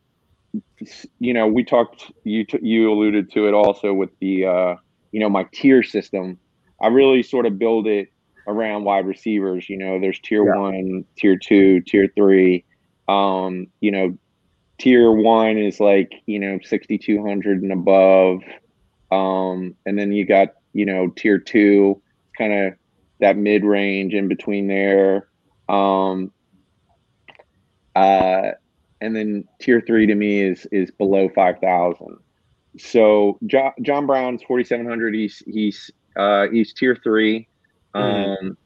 you 1.20 1.34
know, 1.34 1.48
we 1.48 1.64
talked. 1.64 2.12
You 2.24 2.46
t- 2.46 2.60
you 2.62 2.92
alluded 2.92 3.32
to 3.34 3.48
it 3.48 3.54
also 3.54 3.94
with 3.94 4.10
the 4.20 4.46
uh, 4.46 4.76
you 5.12 5.20
know 5.20 5.30
my 5.30 5.46
tier 5.52 5.84
system. 5.84 6.38
I 6.82 6.88
really 6.88 7.22
sort 7.24 7.46
of 7.46 7.60
build 7.60 7.88
it 7.88 8.10
around 8.48 8.84
wide 8.84 9.06
receivers. 9.06 9.70
You 9.70 9.78
know, 9.78 10.00
there's 10.00 10.20
tier 10.20 10.46
Yeah. 10.46 10.60
one, 10.60 11.06
tier 11.18 11.38
two, 11.38 11.82
tier 11.82 12.08
three. 12.16 12.66
Um, 13.08 13.68
you 13.82 13.92
know, 13.92 14.18
tier 14.80 15.12
one 15.12 15.58
is 15.58 15.80
like 15.80 16.12
you 16.26 16.40
know 16.40 16.58
6200 16.64 17.62
and 17.62 17.72
above 17.72 18.42
um 19.12 19.76
and 19.86 20.00
then 20.00 20.12
you 20.12 20.26
got 20.26 20.50
you 20.74 20.86
know 20.88 21.08
tier 21.16 21.38
two 21.38 22.02
kind 22.36 22.52
of 22.52 22.74
that 23.22 23.38
mid 23.38 23.64
range 23.64 24.14
in 24.14 24.28
between 24.28 24.68
there. 24.68 25.28
Um 25.70 26.32
uh 27.96 28.52
and 29.02 29.16
then 29.16 29.46
tier 29.60 29.82
three 29.86 30.06
to 30.08 30.16
me 30.16 30.42
is 30.42 30.66
is 30.72 30.92
below 30.92 31.28
5000 31.30 32.18
so 32.78 33.38
jo- 33.48 33.74
john 33.82 34.06
brown's 34.06 34.44
4700 34.44 35.14
he's 35.14 35.44
he's 35.46 35.92
uh 36.16 36.48
he's 36.52 36.74
tier 36.74 36.98
three. 37.04 37.48
Um 37.94 38.58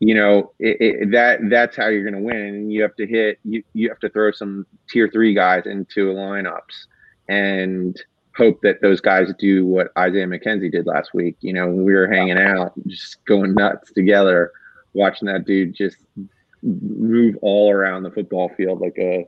you 0.00 0.14
know 0.14 0.52
it, 0.58 0.76
it, 0.80 1.10
that 1.12 1.38
that's 1.48 1.76
how 1.76 1.86
you're 1.86 2.02
going 2.02 2.20
to 2.20 2.20
win. 2.20 2.36
And 2.36 2.72
you 2.72 2.82
have 2.82 2.96
to 2.96 3.06
hit 3.06 3.38
you, 3.44 3.62
you 3.72 3.88
have 3.88 4.00
to 4.00 4.08
throw 4.08 4.32
some 4.32 4.66
tier 4.90 5.08
three 5.12 5.32
guys 5.32 5.66
into 5.66 6.12
lineups. 6.12 6.86
And 7.28 7.96
hope 8.36 8.60
that 8.62 8.80
those 8.80 9.00
guys 9.00 9.28
do 9.38 9.66
what 9.66 9.92
isaiah 9.98 10.26
mckenzie 10.26 10.70
did 10.70 10.86
last 10.86 11.12
week. 11.14 11.36
You 11.40 11.52
know 11.52 11.68
we 11.68 11.92
were 11.94 12.08
hanging 12.08 12.38
out 12.38 12.72
just 12.86 13.24
going 13.24 13.54
nuts 13.54 13.92
together 13.92 14.52
watching 14.94 15.26
that 15.26 15.46
dude 15.46 15.74
just 15.74 15.96
move 16.62 17.36
all 17.42 17.72
around 17.72 18.02
the 18.02 18.10
football 18.10 18.50
field 18.56 18.80
like 18.80 18.96
a 18.98 19.26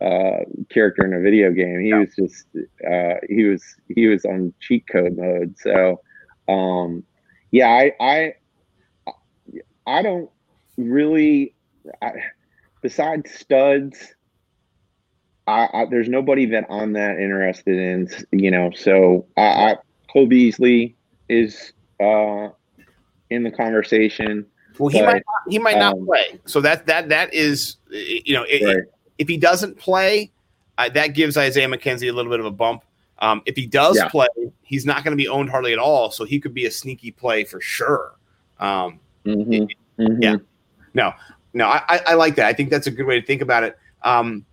uh, 0.00 0.44
character 0.70 1.04
in 1.04 1.12
a 1.12 1.20
video 1.20 1.50
game. 1.50 1.80
He 1.80 1.92
was 1.92 2.14
just 2.16 2.46
uh, 2.88 3.14
he 3.28 3.44
was 3.44 3.64
he 3.94 4.06
was 4.06 4.24
on 4.24 4.52
cheat 4.60 4.84
code 4.88 5.16
mode. 5.16 5.56
So 5.58 6.00
um 6.48 7.04
yeah 7.50 7.68
i 7.68 7.92
i 8.00 8.34
I 9.88 10.02
don't 10.02 10.30
really. 10.76 11.54
I, 12.02 12.12
besides 12.82 13.30
studs, 13.32 14.14
I, 15.48 15.68
I 15.72 15.86
there's 15.86 16.08
nobody 16.08 16.44
that 16.46 16.66
I'm 16.70 16.92
that 16.92 17.18
interested 17.18 17.76
in. 17.78 18.08
You 18.38 18.50
know, 18.50 18.70
so 18.76 19.26
I, 19.36 19.42
I 19.42 19.76
Cole 20.12 20.26
Beasley 20.26 20.94
is 21.28 21.72
uh, 22.00 22.48
in 23.30 23.42
the 23.42 23.50
conversation. 23.50 24.46
Well, 24.78 24.90
he 24.90 25.00
But, 25.00 25.06
might 25.06 25.14
not, 25.14 25.52
he 25.52 25.58
might 25.58 25.78
not 25.78 25.94
um, 25.94 26.06
play. 26.06 26.38
So 26.46 26.60
that 26.60 26.86
that 26.86 27.08
that 27.08 27.32
is 27.32 27.76
you 27.90 28.34
know 28.34 28.44
it, 28.48 28.62
Right. 28.64 28.84
if 29.16 29.26
he 29.26 29.36
doesn't 29.38 29.78
play, 29.78 30.30
uh, 30.76 30.90
that 30.90 31.08
gives 31.08 31.36
Isaiah 31.36 31.66
McKenzie 31.68 32.08
a 32.10 32.12
little 32.12 32.30
bit 32.30 32.40
of 32.40 32.46
a 32.46 32.50
bump. 32.50 32.84
Um, 33.20 33.42
if 33.46 33.56
he 33.56 33.66
does 33.66 33.96
Yeah. 33.96 34.08
play, 34.08 34.28
he's 34.62 34.86
not 34.86 35.02
going 35.02 35.10
to 35.12 35.16
be 35.16 35.26
owned 35.28 35.50
hardly 35.50 35.72
at 35.72 35.78
all, 35.80 36.10
so 36.12 36.24
he 36.24 36.38
could 36.38 36.54
be 36.54 36.66
a 36.66 36.70
sneaky 36.70 37.10
play 37.10 37.42
for 37.44 37.60
sure. 37.60 38.12
Um, 38.60 39.00
Mhm, 39.26 39.68
mhm. 39.98 40.22
Yeah. 40.22 40.36
no, 40.94 41.12
no, 41.52 41.66
I, 41.66 41.82
I- 41.88 42.02
I 42.08 42.14
like 42.14 42.36
that. 42.36 42.46
I 42.46 42.52
think 42.52 42.70
that's 42.70 42.86
a 42.86 42.90
good 42.92 43.06
way 43.06 43.20
to 43.20 43.26
think 43.26 43.42
about 43.42 43.64
it. 43.64 43.76
Um, 44.04 44.44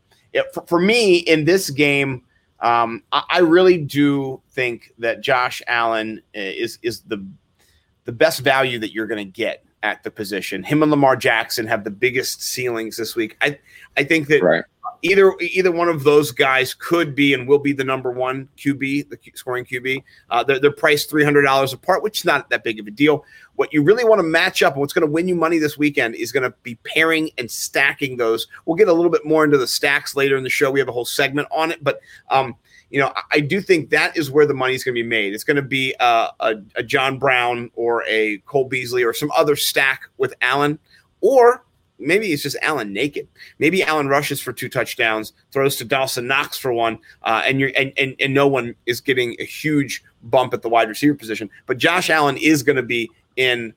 for, 0.53 0.65
for 0.67 0.79
me 0.79 1.17
in 1.17 1.45
this 1.45 1.69
game, 1.69 2.23
um, 2.59 3.03
I, 3.11 3.23
I 3.29 3.39
really 3.39 3.77
do 3.77 4.41
think 4.51 4.93
that 4.99 5.21
Josh 5.21 5.61
Allen 5.67 6.21
uh, 6.35 6.39
is 6.39 6.79
is 6.81 7.01
the 7.01 7.25
the 8.05 8.11
best 8.11 8.41
value 8.41 8.79
that 8.79 8.93
you're 8.93 9.07
going 9.07 9.25
to 9.25 9.31
get 9.31 9.64
at 9.85 10.01
the 10.03 10.09
position. 10.09 10.63
Him 10.63 10.81
and 10.81 10.89
Lamar 10.89 11.15
Jackson 11.15 11.67
have 11.67 11.83
the 11.83 11.91
biggest 11.91 12.41
ceilings 12.41 12.97
this 12.97 13.15
week. 13.15 13.37
I 13.39 13.59
I 13.95 14.03
think 14.03 14.27
that 14.29 14.41
Right. 14.41 14.63
either 15.03 15.31
either 15.39 15.71
one 15.71 15.89
of 15.89 16.03
those 16.03 16.31
guys 16.31 16.73
could 16.73 17.13
be 17.13 17.35
and 17.35 17.47
will 17.47 17.59
be 17.59 17.71
the 17.71 17.83
number 17.83 18.11
one 18.11 18.49
QB, 18.57 19.09
the 19.11 19.15
Q- 19.17 19.33
scoring 19.35 19.63
QB. 19.63 20.03
Uh, 20.31 20.43
they're, 20.43 20.59
they're 20.59 20.71
priced 20.71 21.07
three 21.09 21.23
hundred 21.23 21.43
dollars 21.43 21.71
apart, 21.71 22.01
which 22.01 22.19
is 22.21 22.25
not 22.25 22.49
that 22.49 22.63
big 22.63 22.79
of 22.79 22.87
a 22.87 22.91
deal. 22.91 23.23
What 23.57 23.71
you 23.71 23.83
really 23.83 24.03
want 24.03 24.19
to 24.19 24.23
match 24.23 24.63
up 24.63 24.73
and 24.73 24.81
what's 24.81 24.91
going 24.91 25.05
to 25.07 25.11
win 25.11 25.27
you 25.27 25.35
money 25.35 25.59
this 25.59 25.77
weekend 25.77 26.15
is 26.15 26.31
going 26.31 26.43
to 26.43 26.53
be 26.63 26.75
pairing 26.83 27.29
and 27.37 27.49
stacking 27.49 28.17
those. 28.17 28.47
We'll 28.65 28.75
get 28.75 28.87
a 28.89 28.93
little 28.93 29.11
bit 29.11 29.23
more 29.25 29.45
into 29.45 29.57
the 29.59 29.67
stacks 29.67 30.15
later 30.15 30.35
in 30.35 30.43
the 30.43 30.49
show. 30.49 30.71
We 30.71 30.79
have 30.79 30.89
a 30.89 30.91
whole 30.91 31.05
segment 31.05 31.47
on 31.51 31.71
it, 31.71 31.81
but 31.83 31.99
um, 32.31 32.55
you 32.89 32.99
know, 32.99 33.11
I, 33.31 33.39
do 33.39 33.61
think 33.61 33.89
that 33.89 34.15
is 34.15 34.31
where 34.31 34.45
the 34.45 34.53
money 34.53 34.75
is 34.75 34.83
going 34.83 34.95
to 34.95 35.01
be 35.01 35.07
made. 35.07 35.33
It's 35.33 35.43
going 35.43 35.55
to 35.55 35.61
be 35.61 35.95
uh, 35.99 36.29
a, 36.39 36.55
a 36.75 36.83
John 36.83 37.17
Brown 37.17 37.71
or 37.75 38.03
a 38.07 38.37
Cole 38.45 38.65
Beasley 38.65 39.03
or 39.03 39.13
some 39.13 39.31
other 39.35 39.55
stack 39.55 40.03
with 40.17 40.33
Allen, 40.41 40.79
or 41.21 41.65
maybe 41.97 42.31
it's 42.31 42.43
just 42.43 42.57
Allen 42.61 42.93
naked. 42.93 43.27
Maybe 43.59 43.83
Allen 43.83 44.07
rushes 44.07 44.41
for 44.41 44.53
two 44.53 44.69
touchdowns, 44.69 45.33
throws 45.51 45.75
to 45.77 45.85
Dawson 45.85 46.27
Knox 46.27 46.57
for 46.57 46.71
one, 46.73 46.99
uh, 47.23 47.41
and 47.45 47.59
you're 47.59 47.71
and, 47.75 47.91
and 47.97 48.15
and 48.19 48.33
no 48.33 48.47
one 48.47 48.75
is 48.85 49.01
getting 49.01 49.35
a 49.39 49.45
huge 49.45 50.03
bump 50.23 50.53
at 50.53 50.61
the 50.61 50.69
wide 50.69 50.89
receiver 50.89 51.15
position. 51.15 51.49
But 51.65 51.77
Josh 51.77 52.09
Allen 52.09 52.37
is 52.37 52.63
going 52.63 52.77
to 52.77 52.83
be 52.83 53.09
in 53.35 53.73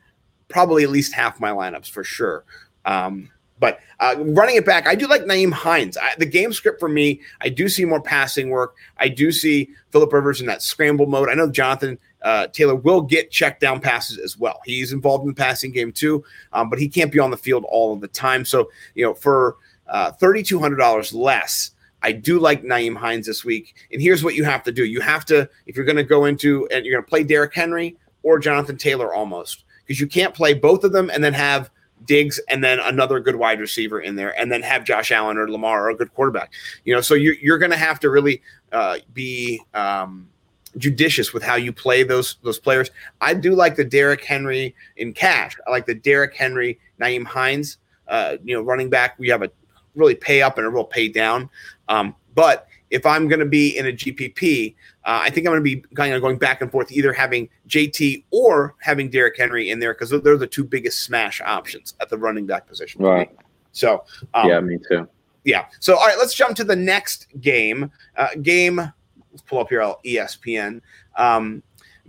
probably 0.48 0.82
at 0.82 0.90
least 0.90 1.12
half 1.12 1.40
my 1.40 1.50
lineups 1.50 1.90
for 1.90 2.04
sure. 2.04 2.44
Um, 2.84 3.30
but 3.60 3.80
uh, 4.00 4.14
running 4.18 4.56
it 4.56 4.64
back, 4.64 4.86
I 4.86 4.94
do 4.94 5.06
like 5.06 5.22
Nyheim 5.22 5.52
Hines. 5.52 5.96
I, 5.96 6.14
the 6.18 6.26
game 6.26 6.52
script 6.52 6.78
for 6.78 6.88
me, 6.88 7.20
I 7.40 7.48
do 7.48 7.68
see 7.68 7.84
more 7.84 8.00
passing 8.00 8.50
work. 8.50 8.76
I 8.98 9.08
do 9.08 9.32
see 9.32 9.70
Philip 9.90 10.12
Rivers 10.12 10.40
in 10.40 10.46
that 10.46 10.62
scramble 10.62 11.06
mode. 11.06 11.28
I 11.28 11.34
know 11.34 11.50
Jonathan 11.50 11.98
uh, 12.22 12.48
Taylor 12.48 12.74
will 12.74 13.00
get 13.00 13.30
check 13.30 13.60
down 13.60 13.80
passes 13.80 14.18
as 14.18 14.36
well. 14.38 14.60
He's 14.64 14.92
involved 14.92 15.22
in 15.22 15.28
the 15.28 15.34
passing 15.34 15.72
game 15.72 15.92
too, 15.92 16.24
um, 16.52 16.68
but 16.70 16.78
he 16.78 16.88
can't 16.88 17.12
be 17.12 17.18
on 17.18 17.30
the 17.30 17.36
field 17.36 17.64
all 17.68 17.92
of 17.92 18.00
the 18.00 18.08
time. 18.08 18.44
So, 18.44 18.70
you 18.94 19.04
know, 19.04 19.14
for 19.14 19.56
uh, 19.86 20.12
$3,200 20.12 21.14
less, 21.14 21.72
I 22.02 22.12
do 22.12 22.38
like 22.38 22.62
Nyheim 22.62 22.96
Hines 22.96 23.26
this 23.26 23.44
week. 23.44 23.74
And 23.92 24.00
here's 24.00 24.22
what 24.22 24.34
you 24.34 24.44
have 24.44 24.62
to 24.64 24.72
do 24.72 24.84
you 24.84 25.00
have 25.00 25.24
to, 25.26 25.48
if 25.66 25.76
you're 25.76 25.84
going 25.84 25.96
to 25.96 26.04
go 26.04 26.24
into 26.24 26.68
and 26.70 26.84
you're 26.84 26.94
going 26.94 27.04
to 27.04 27.08
play 27.08 27.24
Derrick 27.24 27.54
Henry 27.54 27.96
or 28.22 28.38
Jonathan 28.38 28.76
Taylor 28.76 29.14
almost, 29.14 29.64
because 29.84 30.00
you 30.00 30.06
can't 30.06 30.34
play 30.34 30.54
both 30.54 30.84
of 30.84 30.92
them 30.92 31.10
and 31.10 31.22
then 31.22 31.32
have 31.32 31.70
Diggs 32.04 32.40
and 32.48 32.62
then 32.62 32.78
another 32.80 33.20
good 33.20 33.36
wide 33.36 33.60
receiver 33.60 34.00
in 34.00 34.16
there, 34.16 34.38
and 34.40 34.50
then 34.50 34.62
have 34.62 34.84
Josh 34.84 35.10
Allen 35.10 35.36
or 35.36 35.50
Lamar 35.50 35.86
or 35.86 35.90
a 35.90 35.94
good 35.96 36.12
quarterback. 36.14 36.52
You 36.84 36.94
know, 36.94 37.00
so 37.00 37.14
you're 37.14 37.34
you're 37.34 37.58
going 37.58 37.70
to 37.70 37.76
have 37.76 38.00
to 38.00 38.10
really 38.10 38.42
uh, 38.72 38.98
be 39.12 39.60
um, 39.74 40.28
judicious 40.76 41.32
with 41.32 41.42
how 41.42 41.56
you 41.56 41.72
play 41.72 42.02
those 42.02 42.36
those 42.42 42.58
players. 42.58 42.90
I 43.20 43.34
do 43.34 43.54
like 43.54 43.76
the 43.76 43.84
Derrick 43.84 44.24
Henry 44.24 44.74
in 44.96 45.12
cash. 45.12 45.56
I 45.66 45.70
like 45.70 45.86
the 45.86 45.94
Derrick 45.94 46.34
Henry, 46.34 46.78
Nyheim 47.00 47.24
Hines. 47.24 47.78
Uh, 48.06 48.36
you 48.42 48.54
know, 48.54 48.62
running 48.62 48.88
back. 48.88 49.18
We 49.18 49.28
have 49.28 49.42
a 49.42 49.50
really 49.94 50.14
pay 50.14 50.40
up 50.40 50.56
and 50.56 50.66
a 50.66 50.70
real 50.70 50.84
pay 50.84 51.08
down. 51.08 51.50
Um, 51.88 52.14
but 52.34 52.67
if 52.90 53.04
I'm 53.04 53.28
going 53.28 53.40
to 53.40 53.46
be 53.46 53.76
in 53.76 53.86
a 53.86 53.92
GPP, 53.92 54.74
uh, 55.04 55.20
I 55.22 55.30
think 55.30 55.46
I'm 55.46 55.52
going 55.52 55.64
to 55.64 55.76
be 55.76 55.80
kind 55.94 56.14
of 56.14 56.22
going 56.22 56.38
back 56.38 56.62
and 56.62 56.70
forth, 56.70 56.90
either 56.90 57.12
having 57.12 57.48
JT 57.68 58.24
or 58.30 58.74
having 58.80 59.10
Derrick 59.10 59.36
Henry 59.36 59.70
in 59.70 59.78
there 59.78 59.94
because 59.94 60.10
they're 60.10 60.36
the 60.36 60.46
two 60.46 60.64
biggest 60.64 61.02
smash 61.02 61.40
options 61.40 61.94
at 62.00 62.08
the 62.08 62.18
running 62.18 62.46
back 62.46 62.66
position. 62.66 63.02
Right. 63.02 63.30
So, 63.72 64.04
um, 64.34 64.48
yeah, 64.48 64.60
me 64.60 64.78
too. 64.88 65.08
yeah. 65.44 65.66
So, 65.80 65.96
all 65.96 66.06
right, 66.06 66.18
let's 66.18 66.34
jump 66.34 66.56
to 66.56 66.64
the 66.64 66.76
next 66.76 67.26
game. 67.40 67.90
Uh, 68.16 68.28
game. 68.42 68.76
Let's 68.76 69.42
pull 69.46 69.60
up 69.60 69.68
here. 69.68 69.82
I'll 69.82 70.00
ESPN. 70.04 70.80
Um, 71.16 71.62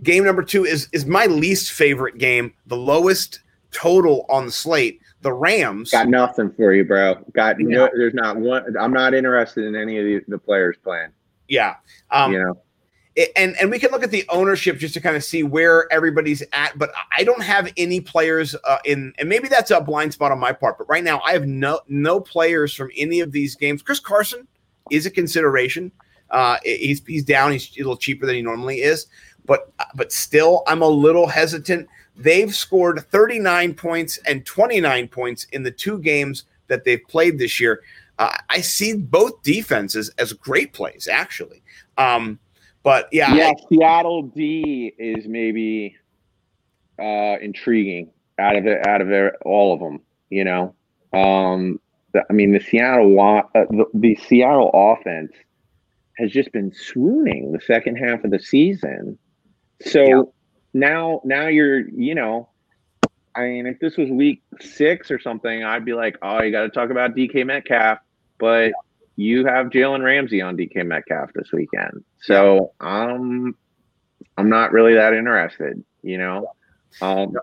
game 0.03 0.23
number 0.23 0.43
two 0.43 0.65
is 0.65 0.87
is 0.93 1.05
my 1.05 1.25
least 1.25 1.73
favorite 1.73 2.17
game. 2.17 2.53
The 2.67 2.77
lowest 2.77 3.41
total 3.71 4.25
on 4.29 4.45
the 4.47 4.51
slate. 4.51 5.01
The 5.21 5.34
Rams. 5.34 5.91
Got 5.91 6.08
nothing 6.08 6.51
for 6.51 6.73
you, 6.73 6.86
bro. 6.86 7.15
Got 7.34 7.60
no. 7.60 7.84
Yeah. 7.86 7.89
There's 7.93 8.13
not 8.13 8.38
one. 8.38 8.75
I'm 8.77 8.93
not 8.93 9.13
interested 9.13 9.65
in 9.65 9.75
any 9.75 9.97
of 9.97 10.05
the, 10.05 10.21
the 10.29 10.38
players 10.38 10.77
playing. 10.84 11.10
Yeah. 11.47 11.75
Um, 12.12 12.32
you 12.34 12.39
know. 12.39 12.58
it- 13.15 13.32
and 13.36 13.55
and 13.60 13.69
we 13.69 13.79
can 13.79 13.91
look 13.91 14.03
at 14.03 14.12
the 14.12 14.23
ownership 14.29 14.77
just 14.77 14.93
to 14.93 15.01
kind 15.01 15.17
of 15.17 15.23
see 15.23 15.43
where 15.43 15.91
everybody's 15.91 16.41
at. 16.53 16.77
But 16.77 16.91
I 17.17 17.23
don't 17.25 17.43
have 17.43 17.69
any 17.75 17.99
players 17.99 18.55
uh, 18.63 18.77
in, 18.86 19.12
and 19.17 19.27
maybe 19.27 19.49
that's 19.49 19.71
a 19.71 19.82
blind 19.82 20.13
spot 20.13 20.32
on 20.32 20.39
my 20.39 20.53
part. 20.53 20.77
But 20.77 20.88
right 20.88 21.03
now, 21.03 21.19
I 21.25 21.34
have 21.34 21.45
no 21.45 21.82
no 21.89 22.21
players 22.21 22.73
from 22.73 22.89
any 22.95 23.19
of 23.19 23.34
these 23.34 23.55
games. 23.55 23.82
Chris 23.82 23.99
Carson 23.99 24.47
is 24.89 25.05
a 25.05 25.12
consideration. 25.12 25.91
Uh, 26.29 26.58
he's 26.63 27.03
he's 27.05 27.25
down. 27.25 27.51
He's 27.51 27.69
a 27.75 27.79
little 27.79 27.97
cheaper 27.97 28.25
than 28.25 28.36
he 28.36 28.41
normally 28.41 28.82
is. 28.84 29.08
But 29.45 29.73
but 29.95 30.13
still, 30.13 30.63
I'm 30.67 30.82
a 30.82 30.88
little 30.88 31.27
hesitant. 31.27 31.89
They've 32.19 32.53
scored 32.53 32.99
39 32.99 33.73
points 33.75 34.17
and 34.27 34.45
29 34.45 35.08
points 35.08 35.45
in 35.53 35.63
the 35.63 35.71
two 35.71 35.99
games 35.99 36.43
that 36.67 36.84
they've 36.84 37.01
played 37.08 37.39
this 37.39 37.60
year. 37.60 37.82
uh, 38.19 38.36
I 38.49 38.60
see 38.60 38.93
both 38.97 39.41
defenses 39.43 40.12
as 40.17 40.34
great 40.34 40.73
plays, 40.73 41.08
actually. 41.10 41.63
Um, 41.97 42.38
but 42.84 43.08
yeah, 43.13 43.34
yeah, 43.34 43.51
I- 43.51 43.67
Seattle 43.69 44.23
D 44.23 44.93
is 44.99 45.25
maybe 45.27 45.95
uh, 46.99 47.38
intriguing 47.41 48.12
out 48.38 48.58
of 48.58 48.65
it, 48.67 48.86
out 48.86 48.99
of 49.01 49.10
it, 49.12 49.34
all 49.45 49.73
of 49.73 49.79
them. 49.79 50.01
You 50.29 50.43
know, 50.43 50.75
um, 51.13 51.79
the, 52.12 52.23
I 52.29 52.34
mean, 52.34 52.51
the 52.51 52.60
Seattle 52.60 53.17
uh, 53.19 53.43
the, 53.53 53.86
the 53.93 54.15
Seattle 54.27 54.71
offense 54.73 55.32
has 56.17 56.32
just 56.32 56.51
been 56.51 56.73
swooning 56.73 57.53
the 57.53 57.62
second 57.62 57.95
half 57.95 58.25
of 58.25 58.32
the 58.32 58.39
season. 58.39 59.17
So. 59.82 60.34
Now, 60.73 61.21
now 61.23 61.47
you're, 61.47 61.79
you 61.79 62.15
know, 62.15 62.49
I 63.36 63.43
mean, 63.43 63.67
if 63.67 63.79
this 63.79 63.97
was 63.97 64.10
week 64.10 64.41
six 64.60 65.12
or 65.12 65.19
something, 65.19 65.63
I'd 65.63 65.86
be 65.86 65.93
like, 65.93 66.17
oh, 66.21 66.41
you 66.41 66.51
got 66.51 66.63
to 66.63 66.69
talk 66.69 66.89
about 66.89 67.15
DK 67.15 67.45
Metcalf, 67.45 67.99
but 68.38 68.73
you 69.15 69.45
have 69.45 69.67
Jalen 69.67 70.03
Ramsey 70.03 70.41
on 70.41 70.58
DK 70.58 70.86
Metcalf 70.86 71.32
this 71.34 71.51
weekend. 71.51 72.03
So 72.21 72.73
um, 72.79 73.55
I'm 74.38 74.49
not 74.49 74.71
really 74.71 74.95
that 74.95 75.13
interested, 75.13 75.84
you 76.01 76.17
know. 76.17 76.53
Um, 77.01 77.36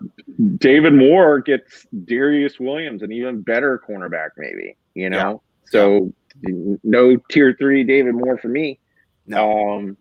David 0.57 0.93
Moore 0.93 1.39
gets 1.39 1.85
Darious 1.95 2.59
Williams, 2.59 3.01
an 3.01 3.11
even 3.11 3.41
better 3.41 3.81
cornerback, 3.87 4.29
maybe, 4.37 4.75
you 4.93 5.09
know. 5.09 5.41
So 5.65 6.13
no 6.41 7.17
tier 7.29 7.55
three 7.57 7.83
David 7.83 8.15
Moore 8.15 8.37
for 8.37 8.49
me. 8.49 8.79
no, 9.25 9.71
Um, 9.75 9.97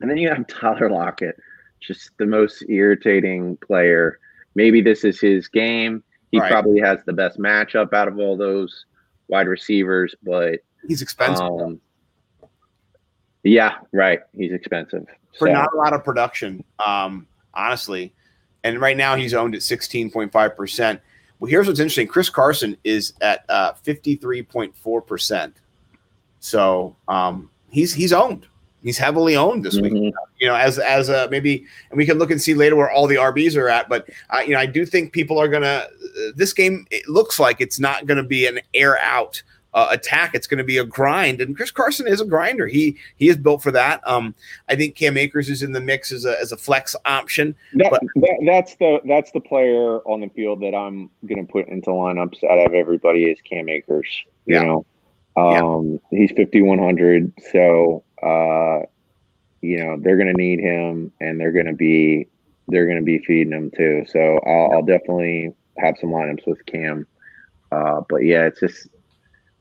and 0.00 0.10
then 0.10 0.16
you 0.16 0.28
have 0.28 0.46
Tyler 0.46 0.90
Lockett, 0.90 1.36
just 1.80 2.10
the 2.18 2.26
most 2.26 2.62
irritating 2.68 3.56
player. 3.58 4.18
Maybe 4.54 4.80
this 4.80 5.04
is 5.04 5.20
his 5.20 5.48
game. 5.48 6.02
He 6.32 6.38
Right. 6.38 6.50
probably 6.50 6.80
has 6.80 6.98
the 7.06 7.12
best 7.12 7.38
matchup 7.38 7.92
out 7.92 8.08
of 8.08 8.18
all 8.18 8.36
those 8.36 8.86
wide 9.28 9.48
receivers, 9.48 10.14
but 10.22 10.60
he's 10.86 11.02
expensive 11.02 11.44
um, 11.44 11.80
yeah, 13.42 13.76
right. 13.92 14.20
He's 14.32 14.52
expensive. 14.52 15.06
for 15.38 15.46
So, 15.46 15.52
not 15.52 15.72
a 15.72 15.76
lot 15.76 15.92
of 15.92 16.04
production, 16.04 16.64
um, 16.84 17.26
honestly. 17.54 18.12
And 18.64 18.80
right 18.80 18.96
now 18.96 19.16
he's 19.16 19.32
owned 19.32 19.54
at 19.54 19.62
16.5%. 19.62 21.00
Well, 21.38 21.48
here's 21.50 21.66
what's 21.66 21.80
interesting 21.80 22.06
Chris 22.06 22.28
Carson 22.28 22.76
is 22.84 23.14
at 23.22 23.44
uh, 23.48 23.72
53.4%. 23.84 25.52
So 26.40 26.96
um, 27.08 27.50
he's 27.70 27.94
he's 27.94 28.12
owned. 28.12 28.46
He's 28.82 28.96
heavily 28.98 29.36
owned 29.36 29.64
this 29.64 29.78
week. 29.78 29.92
mhm. 29.92 30.12
you 30.38 30.46
know, 30.48 30.54
as 30.54 30.78
as 30.78 31.08
a 31.08 31.28
maybe, 31.30 31.66
and 31.90 31.98
we 31.98 32.06
can 32.06 32.18
look 32.18 32.30
and 32.30 32.40
see 32.40 32.54
later 32.54 32.76
where 32.76 32.90
all 32.90 33.06
the 33.06 33.16
RBs 33.16 33.56
are 33.56 33.68
at. 33.68 33.88
But 33.88 34.08
I, 34.30 34.42
you 34.44 34.54
know, 34.54 34.58
I 34.60 34.66
do 34.66 34.86
think 34.86 35.12
people 35.12 35.38
are 35.38 35.48
gonna. 35.48 35.86
Uh, 35.86 36.30
this 36.34 36.52
game 36.52 36.86
it 36.90 37.08
looks 37.08 37.38
like 37.38 37.60
it's 37.60 37.78
not 37.78 38.06
going 38.06 38.16
to 38.18 38.22
be 38.24 38.46
an 38.46 38.60
air 38.74 38.98
out 39.00 39.42
uh, 39.74 39.88
attack. 39.90 40.34
It's 40.34 40.46
going 40.46 40.58
to 40.58 40.64
be 40.64 40.78
a 40.78 40.84
grind, 40.84 41.40
and 41.40 41.54
Chris 41.54 41.70
Carson 41.70 42.08
is 42.08 42.20
a 42.20 42.24
grinder. 42.24 42.66
He 42.66 42.96
he 43.16 43.28
is 43.28 43.36
built 43.36 43.62
for 43.62 43.70
that. 43.70 44.00
Um, 44.08 44.34
I 44.68 44.76
think 44.76 44.96
Cam 44.96 45.16
Akers 45.18 45.48
is 45.50 45.62
in 45.62 45.72
the 45.72 45.80
mix 45.80 46.10
as 46.10 46.24
a 46.24 46.40
as 46.40 46.50
a 46.52 46.56
flex 46.56 46.96
option. 47.04 47.54
That, 47.74 47.90
But- 47.90 48.00
that, 48.16 48.42
that's 48.46 48.74
the 48.76 49.00
that's 49.04 49.30
the 49.32 49.40
player 49.40 49.98
on 50.08 50.20
the 50.22 50.28
field 50.30 50.60
that 50.62 50.74
I'm 50.74 51.10
going 51.26 51.46
to 51.46 51.52
put 51.52 51.68
into 51.68 51.90
lineups 51.90 52.42
out 52.44 52.58
of 52.66 52.72
everybody 52.72 53.24
is 53.24 53.38
Cam 53.42 53.68
Akers. 53.68 54.08
You 54.46 54.54
Yeah. 54.56 54.62
know, 54.62 54.86
Yeah. 55.36 55.62
um, 55.62 56.00
he's 56.10 56.32
5100, 56.32 57.32
so 57.52 58.02
uh, 58.22 58.80
you 59.62 59.78
know 59.84 59.96
they're 60.00 60.16
going 60.16 60.34
to 60.34 60.40
need 60.40 60.60
him, 60.60 61.12
and 61.20 61.38
they're 61.40 61.52
going 61.52 61.66
to 61.66 61.74
be 61.74 62.28
they're 62.68 62.86
going 62.86 62.98
to 62.98 63.04
be 63.04 63.18
feeding 63.20 63.52
him 63.52 63.70
too. 63.76 64.04
So 64.08 64.38
I'll, 64.46 64.72
I'll 64.72 64.82
definitely 64.84 65.52
have 65.78 65.96
some 66.00 66.10
lineups 66.10 66.46
with 66.46 66.64
Cam. 66.66 67.06
Uh, 67.72 68.02
but 68.08 68.18
yeah, 68.24 68.46
it's 68.46 68.60
just 68.60 68.88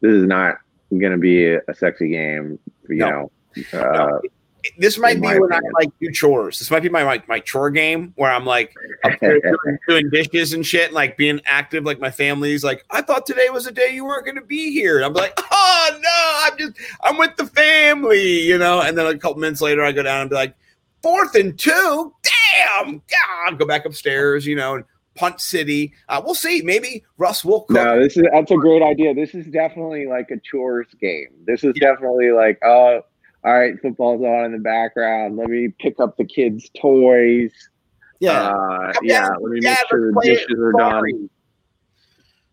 this 0.02 0.14
is 0.14 0.26
not 0.26 0.56
going 0.92 1.12
to 1.12 1.18
be 1.18 1.46
a, 1.48 1.60
a 1.68 1.74
sexy 1.76 2.10
game. 2.10 2.60
You 2.88 2.96
No. 2.98 3.10
know, 3.10 3.32
uh, 3.80 3.94
No, 3.94 4.22
this 4.78 4.98
might 4.98 5.22
be 5.22 5.28
when 5.28 5.54
I 5.54 5.60
like 5.80 5.90
do 6.00 6.12
chores. 6.12 6.60
This 6.60 6.72
might 6.72 6.84
be 6.84 6.90
my 6.90 7.04
my, 7.04 7.22
my 7.28 7.40
chore 7.40 7.70
game 7.70 8.14
where 8.16 8.32
I'm 8.32 8.46
like 8.46 8.74
doing, 9.22 9.42
doing 9.88 10.10
dishes 10.10 10.54
and 10.54 10.66
shit, 10.66 10.88
and 10.88 10.94
like 10.94 11.18
being 11.18 11.40
active. 11.46 11.86
Like 11.86 12.00
my 12.00 12.12
family's 12.12 12.64
like, 12.64 12.86
I 12.90 13.02
thought 13.02 13.26
today 13.26 13.50
was 13.50 13.66
the 13.66 13.72
day 13.72 13.94
you 13.94 14.06
weren't 14.06 14.26
going 14.26 14.36
to 14.36 14.46
be 14.46 14.72
here. 14.72 14.98
And 14.98 15.06
I'm 15.06 15.14
like, 15.14 15.34
oh 15.52 16.00
no, 16.02 16.40
I'm 16.46 16.58
just 16.58 16.74
I'm 17.02 17.18
with 17.18 17.36
the 17.38 17.48
family, 17.48 18.42
you 18.42 18.58
know. 18.58 18.82
And 18.82 18.98
then 18.98 19.06
a 19.06 19.18
couple 19.18 19.40
minutes 19.40 19.62
later, 19.62 19.84
I 19.84 19.92
go 19.92 20.04
down 20.04 20.22
and 20.22 20.30
be 20.30 20.36
like, 20.36 20.56
fourth 21.02 21.36
and 21.36 21.58
two, 21.58 22.14
damn, 22.24 23.02
God, 23.10 23.60
go 23.60 23.66
back 23.66 23.86
upstairs, 23.86 24.46
you 24.46 24.56
know, 24.56 24.76
and 24.76 24.86
punt 25.16 25.42
city. 25.42 25.94
Uh, 26.08 26.22
we'll 26.24 26.36
see. 26.36 26.62
Maybe 26.62 27.04
Russ 27.18 27.44
will 27.44 27.62
cook. 27.62 27.76
No, 27.76 28.02
this 28.02 28.18
is 28.18 28.24
that's 28.32 28.52
a 28.52 28.56
great 28.56 28.82
idea. 28.82 29.14
This 29.14 29.36
is 29.36 29.46
definitely 29.48 30.08
like 30.08 30.32
a 30.32 30.40
chores 30.40 30.88
game. 31.00 31.30
This 31.46 31.64
is 31.64 31.74
definitely 31.80 32.32
like, 32.32 32.60
oh, 32.64 33.02
all 33.44 33.54
right, 33.58 33.74
football's 33.82 34.22
on 34.22 34.46
in 34.46 34.52
the 34.52 34.58
background. 34.60 35.38
Let 35.38 35.50
me 35.50 35.70
pick 35.80 36.00
up 36.00 36.18
the 36.18 36.26
kids' 36.26 36.70
toys. 36.80 37.52
yeah, 38.20 38.50
uh, 38.50 38.94
yeah. 39.02 39.30
Let 39.40 39.52
me 39.52 39.60
make 39.62 39.78
sure 39.90 40.12
the 40.12 40.22
dishes 40.24 40.60
are 40.60 40.72
done. 40.74 41.30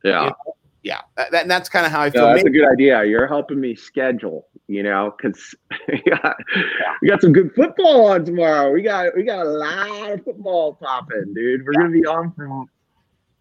Yeah, 0.04 0.30
Yeah, 0.82 1.00
that, 1.16 1.32
that- 1.32 1.48
that's 1.48 1.68
kind 1.68 1.84
of 1.86 1.90
how 1.92 2.02
I 2.02 2.10
feel. 2.10 2.22
no, 2.22 2.34
that's 2.34 2.44
a 2.44 2.50
good 2.50 2.70
idea. 2.70 3.02
You're 3.04 3.26
helping 3.26 3.60
me 3.60 3.74
schedule. 3.74 4.46
You 4.68 4.82
know, 4.82 5.14
because 5.16 5.54
we 5.88 6.02
got 6.02 6.36
we 7.00 7.08
got 7.08 7.20
some 7.20 7.32
good 7.32 7.52
football 7.54 8.06
on 8.06 8.24
tomorrow. 8.24 8.72
We 8.72 8.82
got 8.82 9.14
we 9.16 9.22
got 9.22 9.46
a 9.46 9.48
lot 9.48 10.10
of 10.12 10.24
football 10.24 10.74
popping, 10.74 11.32
dude. 11.34 11.64
We're 11.64 11.72
gonna 11.72 11.90
be 11.90 12.04
on 12.04 12.32
from 12.32 12.68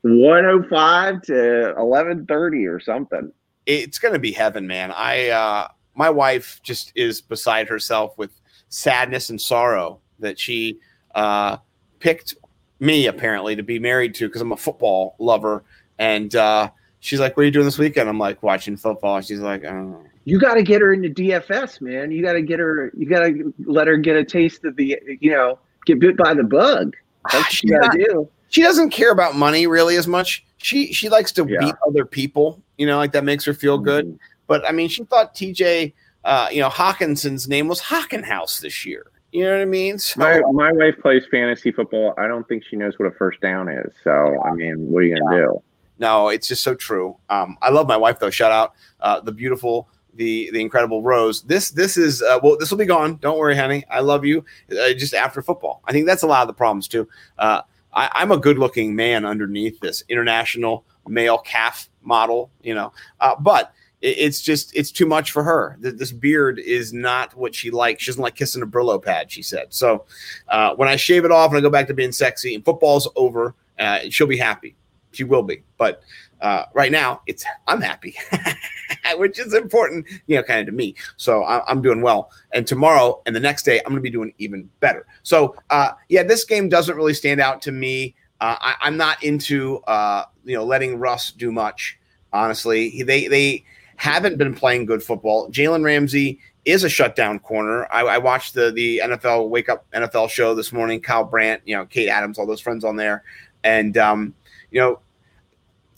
105 0.03 1.21
to 1.23 1.73
11:30 1.77 2.67
or 2.71 2.79
something. 2.79 3.31
it's 3.65 3.97
going 3.97 4.13
to 4.13 4.19
be 4.19 4.31
heaven, 4.31 4.67
man. 4.67 4.91
I 4.91 5.29
uh 5.29 5.67
my 5.95 6.10
wife 6.10 6.60
just 6.63 6.91
is 6.95 7.21
beside 7.21 7.67
herself 7.67 8.17
with 8.17 8.31
sadness 8.69 9.29
and 9.29 9.39
sorrow 9.39 9.99
that 10.19 10.39
she 10.39 10.77
uh 11.15 11.58
picked 11.99 12.36
me 12.79 13.08
apparently 13.08 13.55
to 13.55 13.63
be 13.63 13.79
married 13.79 14.13
to 14.15 14.27
because 14.27 14.41
I'm 14.41 14.51
a 14.51 14.58
football 14.58 15.15
lover 15.19 15.63
and 15.97 16.36
uh 16.36 16.69
she's 16.99 17.19
like 17.19 17.38
what 17.38 17.43
are 17.43 17.45
you 17.45 17.51
doing 17.51 17.65
this 17.65 17.77
weekend? 17.77 18.10
I'm 18.10 18.19
like 18.19 18.43
watching 18.43 18.75
football. 18.75 19.21
She's 19.21 19.39
like 19.39 19.63
oh. 19.63 20.03
you 20.25 20.39
got 20.39 20.55
to 20.55 20.63
get 20.63 20.81
her 20.81 20.93
into 20.93 21.10
DFS, 21.10 21.79
man. 21.81 22.12
You 22.12 22.23
got 22.23 22.34
to 22.34 22.41
get 22.41 22.60
her. 22.60 22.91
You 22.97 23.08
got 23.08 23.19
to 23.21 23.53
let 23.65 23.88
her 23.88 23.95
get 23.97 24.15
a 24.17 24.25
taste 24.25 24.65
of 24.65 24.75
the, 24.75 24.99
you 25.21 25.31
know, 25.31 25.60
get 25.86 25.99
bit 25.99 26.17
by 26.17 26.34
the 26.34 26.43
bug. 26.43 26.95
That's 27.31 27.45
what 27.45 27.63
you 27.63 27.79
got 27.79 27.91
to 27.93 27.97
do. 27.97 28.29
she 28.49 28.62
doesn't 28.62 28.89
care 28.89 29.12
about 29.12 29.36
money 29.36 29.67
really 29.67 29.95
as 29.97 30.08
much. 30.08 30.45
She 30.58 30.91
she 30.93 31.10
likes 31.10 31.31
to 31.34 31.45
Yeah. 31.47 31.60
beat 31.60 31.75
other 31.88 32.05
people, 32.05 32.62
you 32.77 32.88
know, 32.88 32.97
like 32.97 33.12
that 33.13 33.23
makes 33.23 33.45
her 33.45 33.53
feel 33.53 33.77
good. 33.77 34.17
But 34.47 34.67
I 34.67 34.71
mean, 34.71 34.89
she 34.89 35.03
thought 35.03 35.36
TJ 35.36 35.93
uh, 36.25 36.47
you 36.51 36.60
know, 36.60 36.69
Hockenson's 36.69 37.47
name 37.47 37.67
was 37.67 37.79
Hockenhouse 37.79 38.60
this 38.60 38.86
year. 38.86 39.12
You 39.31 39.43
know 39.43 39.51
what 39.51 39.62
I 39.62 39.65
mean? 39.65 39.99
So, 39.99 40.19
My 40.19 40.41
my 40.53 40.71
wife 40.71 40.95
plays 41.01 41.23
fantasy 41.29 41.71
football. 41.71 42.13
I 42.17 42.27
don't 42.27 42.47
think 42.47 42.63
she 42.69 42.75
knows 42.75 42.97
what 42.97 43.05
a 43.05 43.12
first 43.12 43.39
down 43.41 43.69
is. 43.69 43.93
So 44.03 44.41
I 44.43 44.53
mean, 44.53 44.89
what 44.89 44.99
are 44.99 45.03
you 45.03 45.19
gonna 45.19 45.38
do? 45.38 45.63
No, 45.99 46.29
it's 46.29 46.47
just 46.47 46.63
so 46.63 46.73
true. 46.73 47.15
Um, 47.29 47.58
I 47.62 47.69
love 47.69 47.88
my 47.88 47.97
wife 47.97 48.19
though. 48.19 48.29
Shout 48.29 48.51
out 48.51 48.73
uh, 49.01 49.19
the 49.19 49.31
beautiful, 49.31 49.89
the 50.15 50.49
the 50.51 50.62
incredible 50.62 51.03
Rose. 51.03 51.43
This 51.43 51.69
this 51.69 51.95
is 51.95 52.21
uh, 52.21 52.39
well, 52.41 52.58
this 52.58 52.71
will 52.71 52.77
be 52.77 52.86
gone. 52.86 53.17
Don't 53.17 53.38
worry, 53.38 53.55
honey. 53.55 53.84
I 53.91 53.99
love 53.99 54.25
you. 54.25 54.43
Uh, 54.71 54.93
just 54.93 55.13
after 55.13 55.41
football, 55.41 55.81
I 55.86 55.91
think 55.91 56.08
that's 56.08 56.23
a 56.23 56.27
lot 56.27 56.41
of 56.41 56.47
the 56.47 56.53
problems 56.53 56.88
too. 56.88 57.08
Uh, 57.38 57.62
I, 57.93 58.10
I'm 58.13 58.31
a 58.31 58.38
good 58.38 58.58
looking 58.58 58.95
man 58.95 59.25
underneath 59.25 59.79
this 59.81 60.03
international 60.08 60.86
male 61.08 61.38
calf 61.38 61.89
model, 62.01 62.49
you 62.63 62.73
know, 62.73 62.93
uh, 63.19 63.36
but 63.38 63.73
it's 64.05 64.41
just 64.41 64.75
it's 64.75 64.91
too 64.91 65.05
much 65.05 65.31
for 65.31 65.43
her. 65.43 65.77
Th- 65.81 65.95
This 65.95 66.11
beard 66.11 66.59
is 66.59 66.93
not 66.93 67.35
what 67.35 67.55
she 67.55 67.71
likes. 67.71 68.03
She 68.03 68.11
doesn't 68.11 68.21
like 68.21 68.35
kissing 68.35 68.61
a 68.61 68.67
Brillo 68.67 69.03
pad. 69.03 69.31
She 69.31 69.41
said. 69.41 69.67
So 69.73 70.05
uh, 70.49 70.75
when 70.75 70.87
I 70.87 70.95
shave 70.95 71.25
it 71.25 71.31
off 71.31 71.49
and 71.51 71.57
I 71.57 71.61
go 71.61 71.69
back 71.69 71.87
to 71.87 71.93
being 71.93 72.11
sexy 72.11 72.55
and 72.55 72.63
football's 72.63 73.07
over, 73.15 73.55
uh, 73.79 73.99
she'll 74.09 74.27
be 74.27 74.37
happy. 74.37 74.75
She 75.11 75.23
will 75.23 75.43
be, 75.43 75.63
but 75.77 76.03
uh, 76.41 76.65
right 76.73 76.91
now 76.91 77.21
it's 77.25 77.45
I'm 77.67 77.79
happy, 77.81 78.15
which 79.17 79.39
is 79.39 79.53
important, 79.53 80.05
you 80.27 80.35
know, 80.35 80.43
kind 80.43 80.59
of 80.59 80.65
to 80.65 80.71
me. 80.73 80.95
So 81.15 81.43
I, 81.43 81.65
I'm 81.69 81.81
doing 81.81 82.01
well, 82.01 82.31
and 82.53 82.67
tomorrow 82.67 83.21
and 83.25 83.33
the 83.35 83.39
next 83.39 83.63
day 83.63 83.77
I'm 83.79 83.85
going 83.93 83.95
to 83.95 84.01
be 84.01 84.09
doing 84.09 84.33
even 84.39 84.69
better. 84.81 85.05
So 85.23 85.55
uh, 85.69 85.91
yeah, 86.09 86.23
this 86.23 86.43
game 86.43 86.67
doesn't 86.69 86.95
really 86.97 87.13
stand 87.13 87.39
out 87.39 87.61
to 87.63 87.71
me. 87.71 88.15
Uh, 88.41 88.57
I, 88.59 88.75
I'm 88.81 88.97
not 88.97 89.23
into 89.23 89.77
uh, 89.87 90.25
you 90.43 90.55
know 90.57 90.65
letting 90.65 90.97
Russ 90.99 91.31
do 91.31 91.51
much. 91.51 91.97
Honestly, 92.33 92.89
He- 92.89 93.03
they 93.03 93.27
they 93.27 93.63
haven't 93.95 94.38
been 94.38 94.53
playing 94.53 94.86
good 94.86 95.03
football. 95.03 95.49
Jalen 95.49 95.84
Ramsey 95.84 96.39
is 96.65 96.84
a 96.84 96.89
shutdown 96.89 97.39
corner. 97.39 97.88
I, 97.91 98.01
I 98.01 98.17
watched 98.17 98.53
the 98.53 98.71
the 98.71 99.01
NFL 99.03 99.49
Wake 99.49 99.69
Up 99.69 99.86
NFL 99.91 100.29
show 100.29 100.55
this 100.55 100.73
morning. 100.73 101.01
Kyle 101.01 101.23
Brandt, 101.23 101.62
you 101.65 101.75
know, 101.75 101.86
Kay 101.86 102.10
Adams, 102.10 102.38
all 102.38 102.45
those 102.45 102.62
friends 102.62 102.84
on 102.84 102.95
there, 102.95 103.23
and 103.63 103.97
um, 103.97 104.34
you 104.71 104.81
know, 104.81 104.99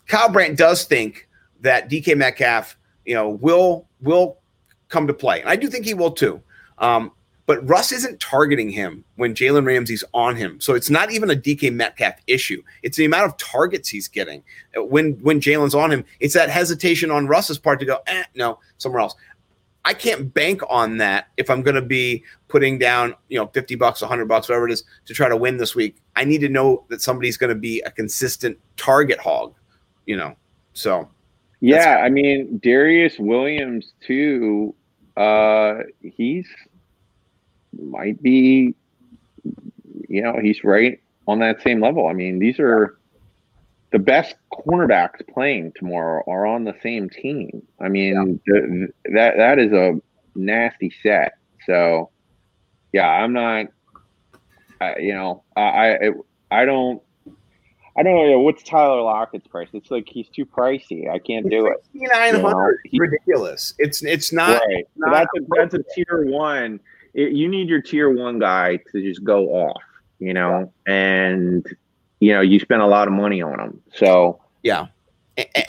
Kyle 0.08 0.30
Brandt 0.30 0.58
does 0.58 0.84
think 0.84 1.28
that 1.62 1.90
DK 1.90 2.18
Metcalf, 2.18 2.78
you 3.06 3.16
know, 3.16 3.30
will 3.30 3.88
will 4.02 4.38
come 4.90 5.08
to 5.08 5.14
play, 5.14 5.42
and 5.42 5.50
I 5.50 5.56
do 5.56 5.70
think 5.70 5.86
he 5.86 5.94
will 5.94 6.12
too. 6.12 6.42
Um, 6.78 7.12
but 7.48 7.68
Russ 7.68 7.94
isn't 7.94 8.20
targeting 8.20 8.70
him 8.70 9.06
when 9.16 9.34
Jalen 9.34 9.66
Ramsey's 9.66 10.04
on 10.14 10.36
him. 10.36 10.60
So 10.60 10.76
it's 10.76 10.90
not 10.90 11.12
even 11.12 11.32
a 11.32 11.36
DK 11.36 11.74
Metcalf 11.74 12.16
issue. 12.28 12.62
It's 12.84 12.98
the 12.98 13.06
amount 13.06 13.26
of 13.26 13.38
targets 13.38 13.88
he's 13.88 14.10
getting 14.10 14.44
when 14.76 15.14
when 15.22 15.40
Jalen's 15.40 15.74
on 15.74 15.92
him. 15.92 16.04
It's 16.20 16.34
that 16.34 16.50
hesitation 16.50 17.10
on 17.10 17.26
Russ's 17.26 17.58
part 17.58 17.80
to 17.80 17.86
go, 17.86 18.00
eh, 18.06 18.26
no, 18.36 18.60
somewhere 18.78 19.02
else. 19.02 19.16
I 19.86 19.94
can't 19.94 20.34
bank 20.34 20.62
on 20.70 20.98
that 20.98 21.30
if 21.38 21.50
I'm 21.50 21.62
going 21.62 21.76
to 21.76 21.82
be 21.82 22.22
putting 22.50 22.78
down, 22.78 23.16
you 23.30 23.40
know, 23.40 23.48
50 23.48 23.76
bucks, 23.76 24.02
100 24.02 24.28
bucks, 24.28 24.50
whatever 24.50 24.68
it 24.68 24.74
is 24.74 24.84
to 25.06 25.14
try 25.14 25.30
to 25.30 25.38
win 25.38 25.56
this 25.56 25.76
week. 25.76 26.02
I 26.18 26.26
need 26.26 26.42
to 26.42 26.50
know 26.50 26.84
that 26.90 27.02
somebody's 27.02 27.38
going 27.38 27.52
to 27.52 27.60
be 27.60 27.80
a 27.82 27.92
consistent 27.92 28.60
target 28.76 29.18
hog, 29.18 29.56
you 30.06 30.18
know. 30.18 30.36
So, 30.74 31.10
yeah, 31.62 32.02
I 32.04 32.10
mean, 32.10 32.60
Darious 32.62 33.18
Williams 33.18 33.94
too. 34.06 34.76
Uh, 35.16 35.84
he's 36.02 36.46
might 37.74 38.22
be, 38.22 38.76
you 40.08 40.22
know, 40.22 40.40
he's 40.42 40.64
right 40.64 41.00
on 41.28 41.40
that 41.40 41.62
same 41.62 41.82
level. 41.82 42.08
I 42.08 42.14
mean, 42.14 42.40
these 42.40 42.60
are 42.60 42.98
the 43.92 44.00
best 44.00 44.36
cornerbacks 44.52 45.26
playing 45.34 45.74
tomorrow 45.76 46.24
are 46.28 46.46
on 46.46 46.64
the 46.64 46.76
same 46.84 47.10
team. 47.10 47.62
I 47.80 47.88
mean, 47.88 48.40
yeah. 48.46 48.54
the, 48.54 48.88
that 49.14 49.38
that 49.38 49.60
is 49.60 49.72
a 49.72 50.00
nasty 50.36 50.94
set. 51.02 51.38
So, 51.66 52.10
yeah, 52.94 53.08
I'm 53.08 53.34
not. 53.34 53.68
I, 54.80 54.98
you 54.98 55.14
know, 55.14 55.44
I 55.56 56.12
I 56.52 56.66
don't. 56.66 57.02
I 57.98 58.04
don't 58.04 58.30
know 58.30 58.40
what's 58.42 58.62
Tyler 58.62 59.02
Lockett's 59.02 59.48
price. 59.48 59.70
It's 59.74 59.90
like 59.90 60.08
he's 60.08 60.30
too 60.30 60.46
pricey. 60.46 61.10
I 61.10 61.18
can't 61.18 61.50
do 61.50 61.66
it. 61.66 61.84
Nine 61.94 62.40
hundred, 62.40 62.80
ridiculous. 62.94 63.74
It's 63.80 64.04
it's 64.04 64.32
not. 64.32 64.62
Right. 64.68 64.88
Not 64.98 65.14
that's 65.14 65.30
a 65.36 65.40
that's 65.56 65.74
a 65.74 65.96
tier 65.96 66.26
one. 66.26 66.80
It, 67.18 67.34
you 67.34 67.50
need 67.50 67.68
your 67.68 67.82
tier 67.82 68.10
one 68.10 68.38
guy 68.38 68.78
to 68.92 69.02
just 69.02 69.24
go 69.24 69.48
off, 69.48 69.82
you 70.20 70.34
know, 70.34 70.72
and 70.86 71.66
you 72.20 72.32
know, 72.32 72.42
you 72.42 72.60
spend 72.60 72.82
a 72.82 72.88
lot 72.88 73.08
of 73.08 73.14
money 73.14 73.42
on 73.42 73.58
them. 73.58 73.82
So 73.94 74.40
yeah, 74.62 74.88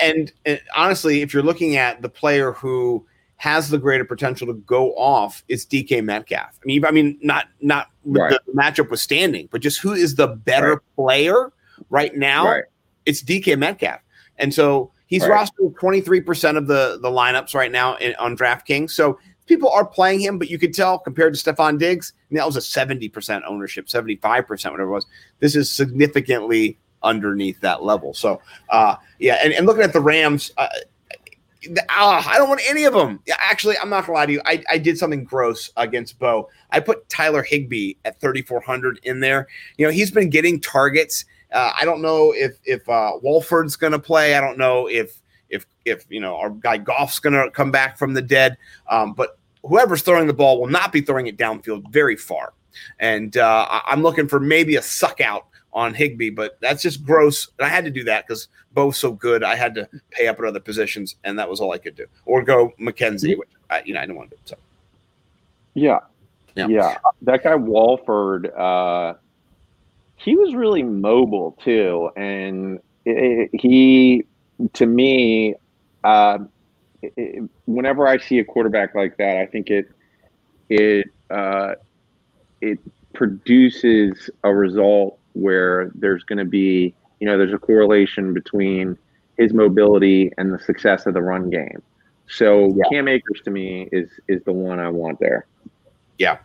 and, 0.01 0.31
and 0.45 0.61
honestly, 0.77 1.23
if 1.23 1.33
you're 1.33 1.43
looking 1.43 1.77
at 1.77 2.03
the 2.03 2.09
player 2.09 2.53
who 2.53 3.05
has 3.37 3.71
the 3.71 3.79
greater 3.79 4.05
potential 4.05 4.47
to 4.47 4.55
go 4.55 4.93
off, 4.93 5.43
it's 5.49 5.65
DK 5.65 6.05
Metcalf. 6.05 6.59
I 6.63 6.67
mean, 6.67 6.85
I 6.85 6.91
mean, 6.91 7.19
not 7.23 7.47
not 7.63 7.89
right. 8.05 8.39
the 8.47 8.53
matchup 8.53 8.91
withstanding, 8.91 9.49
but 9.51 9.63
just 9.63 9.81
who 9.81 9.93
is 9.93 10.17
the 10.17 10.27
better 10.27 10.73
right. 10.73 10.97
player 10.97 11.53
right 11.89 12.15
now? 12.15 12.47
Right. 12.47 12.65
It's 13.07 13.23
DK 13.23 13.59
Metcalf, 13.59 14.01
and 14.37 14.53
so 14.53 14.93
he's 15.07 15.27
right. 15.27 15.49
rostered 15.49 15.79
23 15.79 16.21
percent 16.21 16.59
of 16.59 16.67
the 16.67 16.99
the 17.01 17.11
lineups 17.11 17.55
right 17.55 17.73
now 17.73 17.97
in, 17.97 18.15
on 18.17 18.37
DraftKings. 18.37 18.91
So 18.91 19.19
people 19.49 19.71
are 19.71 19.85
playing 19.85 20.21
him, 20.21 20.39
but 20.39 20.51
you 20.51 20.59
could 20.59 20.75
tell 20.75 20.99
compared 20.99 21.35
to 21.35 21.41
Stefon 21.41 21.79
Diggs, 21.79 22.13
I 22.17 22.35
mean, 22.35 22.39
that 22.39 22.47
was 22.47 22.57
a 22.57 22.61
70% 22.61 23.43
ownership, 23.47 23.87
75%, 23.87 24.49
whatever 24.49 24.83
it 24.83 24.95
was. 24.95 25.07
This 25.41 25.57
is 25.57 25.71
significantly 25.71 26.79
underneath 27.03 27.61
that 27.61 27.83
level. 27.83 28.15
So, 28.15 28.41
uh, 28.69 28.97
yeah, 29.19 29.41
and, 29.43 29.53
and 29.53 29.67
looking 29.67 29.83
at 29.83 29.93
the 29.93 30.01
Rams, 30.01 30.53
uh, 30.57 30.69
uh, 31.67 32.23
I 32.27 32.35
don't 32.37 32.49
want 32.49 32.61
any 32.69 32.85
of 32.85 32.93
them. 32.93 33.21
Actually, 33.39 33.77
I'm 33.79 33.91
not 33.91 34.07
gonna 34.07 34.19
lie 34.19 34.27
to 34.27 34.33
you. 34.33 34.41
I, 34.45 34.63
I 34.71 34.79
did 34.79 34.97
something 34.97 35.25
gross 35.25 35.71
against 35.77 36.19
Bo. 36.19 36.49
I 36.71 36.81
put 36.81 37.09
Tyler 37.09 37.43
Higbee 37.43 37.95
at 38.05 38.21
3,400 38.21 39.01
in 39.03 39.21
there. 39.21 39.49
You 39.77 39.87
know, 39.87 39.93
he's 39.93 40.11
been 40.11 40.31
getting 40.31 40.61
targets. 40.61 41.25
Uh, 41.53 41.73
I 41.79 41.85
don't 41.85 42.01
know 42.01 42.33
if 42.33 42.59
if 42.65 42.89
uh, 42.89 43.13
Wolford's 43.23 43.77
gonna 43.77 43.99
play. 43.99 44.35
I 44.35 44.41
don't 44.41 44.59
know 44.59 44.87
if 44.89 45.21
if 45.49 45.67
if 45.85 46.05
you 46.09 46.21
know 46.21 46.37
our 46.37 46.51
guy 46.51 46.79
Goff's 46.79 47.19
gonna 47.19 47.51
come 47.51 47.71
back 47.71 47.99
from 47.99 48.15
the 48.15 48.23
dead. 48.23 48.57
Um, 48.89 49.15
but 49.15 49.38
whoever's 49.64 50.03
throwing 50.03 50.27
the 50.27 50.33
ball 50.33 50.61
will 50.61 50.68
not 50.68 50.92
be 50.92 51.01
throwing 51.01 51.27
it 51.27 51.37
downfield 51.37 51.90
very 51.90 52.16
far. 52.16 52.53
And 53.01 53.37
uh, 53.37 53.81
I'm 53.87 54.03
looking 54.03 54.29
for 54.29 54.38
maybe 54.40 54.77
a 54.77 54.83
suck 54.83 55.21
out 55.21 55.47
on 55.73 55.94
Higbee, 55.94 56.31
but 56.31 56.59
that's 56.61 56.83
just 56.83 57.05
gross. 57.05 57.49
And 57.59 57.66
I 57.66 57.68
had 57.68 57.85
to 57.85 57.90
do 57.90 58.05
that 58.05 58.27
because 58.27 58.49
both 58.73 58.97
so 58.97 59.12
good. 59.12 59.42
I 59.42 59.55
had 59.55 59.75
to 59.75 59.88
pay 60.11 60.29
up 60.29 60.38
at 60.38 60.44
other 60.44 60.61
positions, 60.61 61.16
and 61.25 61.38
that 61.38 61.49
was 61.49 61.61
all 61.61 61.73
I 61.73 61.79
could 61.79 61.97
do, 61.97 62.07
or 62.27 62.42
go 62.42 62.73
McKenzie, 62.81 63.37
which 63.37 63.49
I, 63.71 63.83
you 63.85 63.94
know 63.94 64.01
I 64.01 64.03
didn't 64.03 64.16
want 64.16 64.31
to 64.31 64.37
do. 64.37 64.42
So, 64.44 64.57
yeah, 65.75 66.01
yeah, 66.55 66.68
yeah. 66.68 66.99
that 67.23 67.44
guy 67.44 67.55
Wolford, 67.55 68.51
uh, 68.53 69.14
he 70.16 70.37
was 70.37 70.55
really 70.55 70.83
mobile 70.83 71.57
too, 71.64 72.11
and 72.16 72.79
it, 73.05 73.51
it, 73.53 73.61
he, 73.61 74.27
to 74.75 74.87
me, 74.87 75.55
uh, 76.05 76.38
it, 77.03 77.49
whenever 77.67 78.07
I 78.07 78.19
see 78.19 78.39
a 78.39 78.45
quarterback 78.45 78.95
like 78.95 79.17
that, 79.19 79.37
I 79.39 79.47
think 79.47 79.71
it 79.71 79.91
it 80.69 81.07
uh, 81.31 81.75
it 82.61 82.79
produces 83.15 84.31
a 84.45 84.55
result 84.55 85.19
where 85.33 85.91
there's 85.95 86.25
going 86.25 86.39
to 86.39 86.45
be 86.45 86.95
you 87.21 87.27
know 87.27 87.39
there's 87.39 87.53
a 87.53 87.59
correlation 87.59 88.35
between 88.35 88.97
his 89.37 89.53
mobility 89.53 90.33
and 90.39 90.53
the 90.53 90.59
success 90.59 91.07
of 91.07 91.15
the 91.15 91.23
run 91.23 91.51
game. 91.51 91.83
So 92.29 92.75
yeah. 92.75 92.85
Cam 92.91 93.09
Akers 93.09 93.41
to 93.45 93.51
me 93.51 93.89
is 93.93 94.11
is 94.29 94.43
the 94.45 94.53
one 94.53 94.79
I 94.79 94.89
want 94.89 95.19
there. 95.21 95.47
Yeah. 96.19 96.39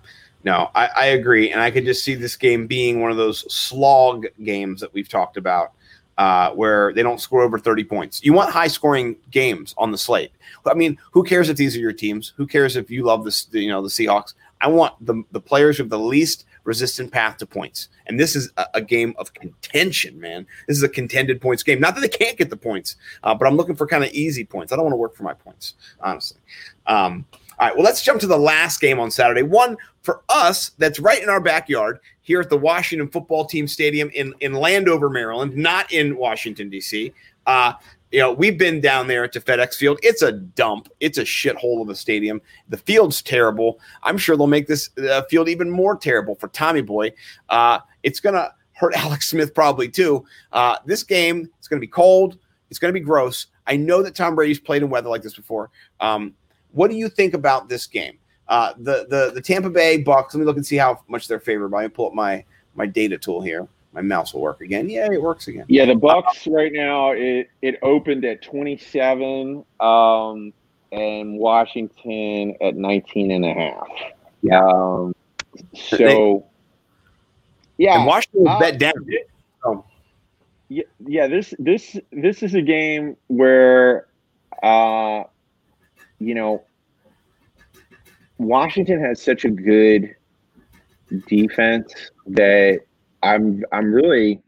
No, 0.46 0.70
I, 0.76 0.88
I 0.88 1.06
agree. 1.06 1.52
And 1.52 1.62
I 1.62 1.72
could 1.72 1.86
just 1.86 2.04
see 2.04 2.16
this 2.16 2.36
game 2.36 2.68
being 2.68 3.02
one 3.02 3.12
of 3.12 3.18
those 3.18 3.52
slog 3.54 4.26
games 4.44 4.82
that 4.82 4.94
we've 4.94 5.08
talked 5.08 5.38
about 5.38 5.72
uh, 6.18 6.52
where 6.52 6.94
they 6.94 7.04
don't 7.04 7.20
score 7.20 7.42
over 7.42 7.58
30 7.58 7.84
points. 7.84 8.24
You 8.24 8.34
want 8.34 8.52
high 8.52 8.68
scoring 8.68 9.16
games 9.32 9.74
on 9.78 9.92
the 9.92 9.98
slate. 9.98 10.32
I 10.66 10.74
mean, 10.74 10.98
who 11.12 11.24
cares 11.24 11.50
if 11.50 11.58
these 11.58 11.76
are 11.76 11.80
your 11.80 11.94
teams? 11.94 12.34
Who 12.38 12.48
cares 12.48 12.76
if 12.76 12.90
you 12.90 13.04
love 13.04 13.24
this, 13.24 13.48
you 13.52 13.70
know, 13.70 13.82
the 13.82 13.90
Seahawks? 13.90 14.34
I 14.62 14.68
want 14.68 14.94
the, 15.06 15.24
the 15.32 15.42
players 15.42 15.80
with 15.80 15.90
the 15.90 16.00
least 16.00 16.46
resistant 16.64 17.12
path 17.12 17.38
to 17.38 17.46
points. 17.46 17.90
And 18.08 18.20
this 18.20 18.36
is 18.36 18.50
a, 18.58 18.66
a, 18.76 18.82
game 18.82 19.14
of 19.18 19.34
contention, 19.34 20.20
man. 20.20 20.48
This 20.68 20.78
is 20.78 20.84
a 20.84 20.90
contended 20.90 21.42
points 21.42 21.64
game. 21.64 21.82
Not 21.82 21.96
that 21.96 22.02
they 22.02 22.08
can't 22.08 22.38
get 22.38 22.50
the 22.50 22.58
points, 22.58 22.96
uh, 23.24 23.36
but 23.36 23.48
I'm 23.48 23.58
looking 23.58 23.76
for 23.76 23.86
kind 23.86 24.04
of 24.04 24.12
easy 24.12 24.46
points. 24.46 24.72
I 24.72 24.78
don't 24.78 24.86
want 24.86 24.94
to 24.94 24.98
work 24.98 25.16
for 25.16 25.24
my 25.24 25.34
points, 25.34 25.74
honestly. 26.00 26.40
Um, 26.88 27.26
all 27.60 27.68
right, 27.68 27.76
well, 27.76 27.86
let's 27.86 28.02
jump 28.02 28.20
to 28.22 28.28
the 28.28 28.38
last 28.38 28.82
game 28.82 29.00
on 29.00 29.12
Saturday. 29.12 29.44
One 29.44 29.78
for 30.02 30.24
us 30.30 30.72
that's 30.78 31.00
right 31.00 31.22
in 31.22 31.30
our 31.30 31.42
backyard 31.42 32.00
here 32.22 32.42
at 32.42 32.50
the 32.50 32.58
Washington 32.58 33.08
Football 33.08 33.46
Team 33.46 33.68
Stadium 33.68 34.10
in, 34.14 34.34
in 34.40 34.54
Landover, 34.54 35.10
Maryland, 35.10 35.56
not 35.56 35.92
in 35.92 36.18
Washington, 36.18 36.70
D.C. 36.70 37.14
Uh, 37.46 37.74
you 38.12 38.20
know, 38.20 38.32
we've 38.32 38.60
been 38.60 38.80
down 38.80 39.08
there 39.08 39.28
to 39.28 39.42
FedEx 39.42 39.76
Field. 39.76 40.00
It's 40.04 40.22
a 40.22 40.32
dump. 40.32 40.88
It's 41.00 41.18
a 41.18 41.24
shithole 41.24 41.82
of 41.82 41.90
a 41.90 41.96
stadium. 41.96 42.42
The 42.70 42.78
field's 42.78 43.24
terrible. 43.24 43.80
I'm 44.04 44.20
sure 44.20 44.38
they'll 44.38 44.46
make 44.46 44.68
this 44.68 44.92
uh, 44.98 45.24
field 45.24 45.50
even 45.50 45.70
more 45.70 45.98
terrible 45.98 46.36
for 46.36 46.48
Tommy 46.50 46.82
Boy. 46.82 47.12
Uh, 47.50 47.80
it's 48.04 48.20
going 48.20 48.36
to 48.36 48.54
hurt 48.74 48.94
Alex 48.98 49.30
Smith 49.30 49.56
probably 49.56 49.90
too. 49.90 50.24
Uh, 50.52 50.78
this 50.86 51.02
game, 51.02 51.50
it's 51.58 51.68
going 51.68 51.80
to 51.80 51.86
be 51.86 51.92
cold. 51.92 52.38
It's 52.70 52.78
going 52.80 52.94
to 52.94 53.00
be 53.00 53.04
gross. 53.04 53.48
I 53.66 53.78
know 53.78 54.04
that 54.04 54.16
Tom 54.16 54.36
Brady's 54.36 54.60
played 54.60 54.84
in 54.84 54.90
weather 54.90 55.10
like 55.10 55.24
this 55.24 55.36
before. 55.36 55.72
Um, 56.00 56.36
what 56.74 56.92
do 56.92 56.98
you 56.98 57.10
think 57.10 57.34
about 57.34 57.70
this 57.70 57.88
game? 57.88 58.18
Uh, 58.48 58.74
the 58.78 59.08
the 59.10 59.32
the 59.34 59.42
Tampa 59.42 59.70
Bay 59.70 59.98
Bucks. 59.98 60.34
Let 60.34 60.42
me 60.42 60.46
look 60.46 60.58
and 60.58 60.66
see 60.66 60.76
how 60.76 61.02
much 61.08 61.28
they're 61.28 61.40
favored 61.40 61.70
by. 61.70 61.88
pull 61.88 62.08
up 62.08 62.14
my 62.14 62.44
my 62.76 62.86
data 62.86 63.18
tool 63.18 63.42
here. 63.42 63.68
My 63.94 64.02
mouse 64.02 64.34
will 64.34 64.42
work 64.42 64.62
again. 64.62 64.90
Yeah, 64.90 65.12
it 65.12 65.22
works 65.22 65.48
again. 65.48 65.66
Yeah, 65.70 65.86
the 65.86 65.96
Bucks 65.96 66.48
right 66.48 66.74
now 66.74 67.12
it 67.12 67.50
it 67.62 67.78
opened 67.82 68.26
at 68.26 68.42
27 68.42 69.64
um 69.80 70.54
and 70.92 71.38
Washington 71.40 72.56
at 72.62 72.76
19 72.76 73.32
and 73.32 73.46
a 73.46 73.54
half. 73.54 73.88
Yeah. 74.42 74.64
Um, 74.64 75.16
so 75.74 76.46
yeah, 77.78 77.98
and 77.98 78.06
Washington 78.06 78.48
uh, 78.48 78.60
bet 78.60 78.80
down. 78.80 78.94
Oh. 79.64 79.86
Yeah, 80.70 80.84
yeah, 81.06 81.28
this 81.28 81.54
this 81.60 81.98
this 82.12 82.44
is 82.44 82.56
a 82.56 82.62
game 82.62 83.16
where 83.28 84.08
uh 84.62 85.24
you 86.28 86.36
know 86.36 86.64
Washington 88.38 89.00
has 89.02 89.22
such 89.22 89.46
a 89.46 89.50
good 89.50 90.16
defense 91.28 91.94
that 92.28 92.82
I'm 93.22 93.64
I'm 93.72 93.94
really 93.94 94.42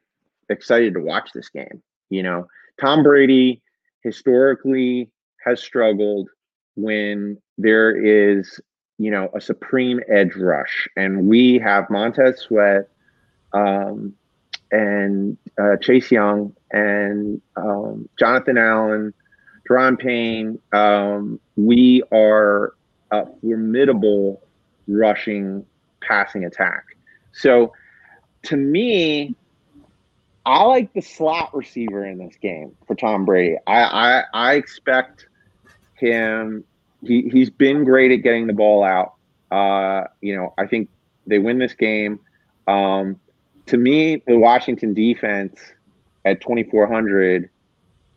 excited 0.49 0.93
to 0.93 0.99
watch 0.99 1.29
this 1.33 1.49
game. 1.49 1.81
You 2.09 2.23
know, 2.23 2.47
Tom 2.79 3.03
Brady 3.03 3.61
historically 4.01 5.09
has 5.43 5.61
struggled 5.61 6.29
when 6.75 7.37
there 7.57 7.95
is, 7.95 8.59
you 8.97 9.11
know, 9.11 9.29
a 9.33 9.41
supreme 9.41 10.01
edge 10.09 10.35
rush, 10.35 10.87
and 10.97 11.27
we 11.27 11.57
have 11.59 11.89
Montez 11.89 12.41
Sweat 12.41 12.89
um, 13.53 14.13
and 14.71 15.37
uh, 15.59 15.77
Chase 15.77 16.11
Young 16.11 16.53
and 16.71 17.41
um, 17.55 18.09
Jonathan 18.19 18.57
Allen, 18.57 19.13
Daron 19.69 19.97
Payne. 19.97 20.59
Um, 20.73 21.39
we 21.55 22.03
are 22.11 22.75
a 23.11 23.25
formidable 23.41 24.41
rushing 24.87 25.65
passing 26.01 26.45
attack. 26.45 26.83
So 27.33 27.73
to 28.43 28.57
me, 28.57 29.35
I 30.45 30.63
like 30.63 30.93
the 30.93 31.01
slot 31.01 31.55
receiver 31.55 32.05
in 32.05 32.17
this 32.19 32.35
game 32.41 32.75
for 32.87 32.95
Tom 32.95 33.25
Brady. 33.25 33.57
I 33.67 33.83
I, 33.83 34.23
I 34.33 34.53
expect 34.55 35.27
him. 35.95 36.63
He 37.03 37.29
he's 37.29 37.49
been 37.49 37.83
great 37.83 38.11
at 38.11 38.17
getting 38.23 38.47
the 38.47 38.53
ball 38.53 38.83
out 38.83 39.13
Uh, 39.51 40.07
you 40.21 40.35
know, 40.35 40.53
I 40.57 40.67
think 40.67 40.89
they 41.27 41.39
win 41.39 41.57
this 41.59 41.73
game. 41.73 42.19
Um, 42.67 43.19
to 43.67 43.77
me, 43.77 44.21
the 44.27 44.37
Washington 44.37 44.93
defense 44.93 45.59
at 46.25 46.41
2400 46.41 47.49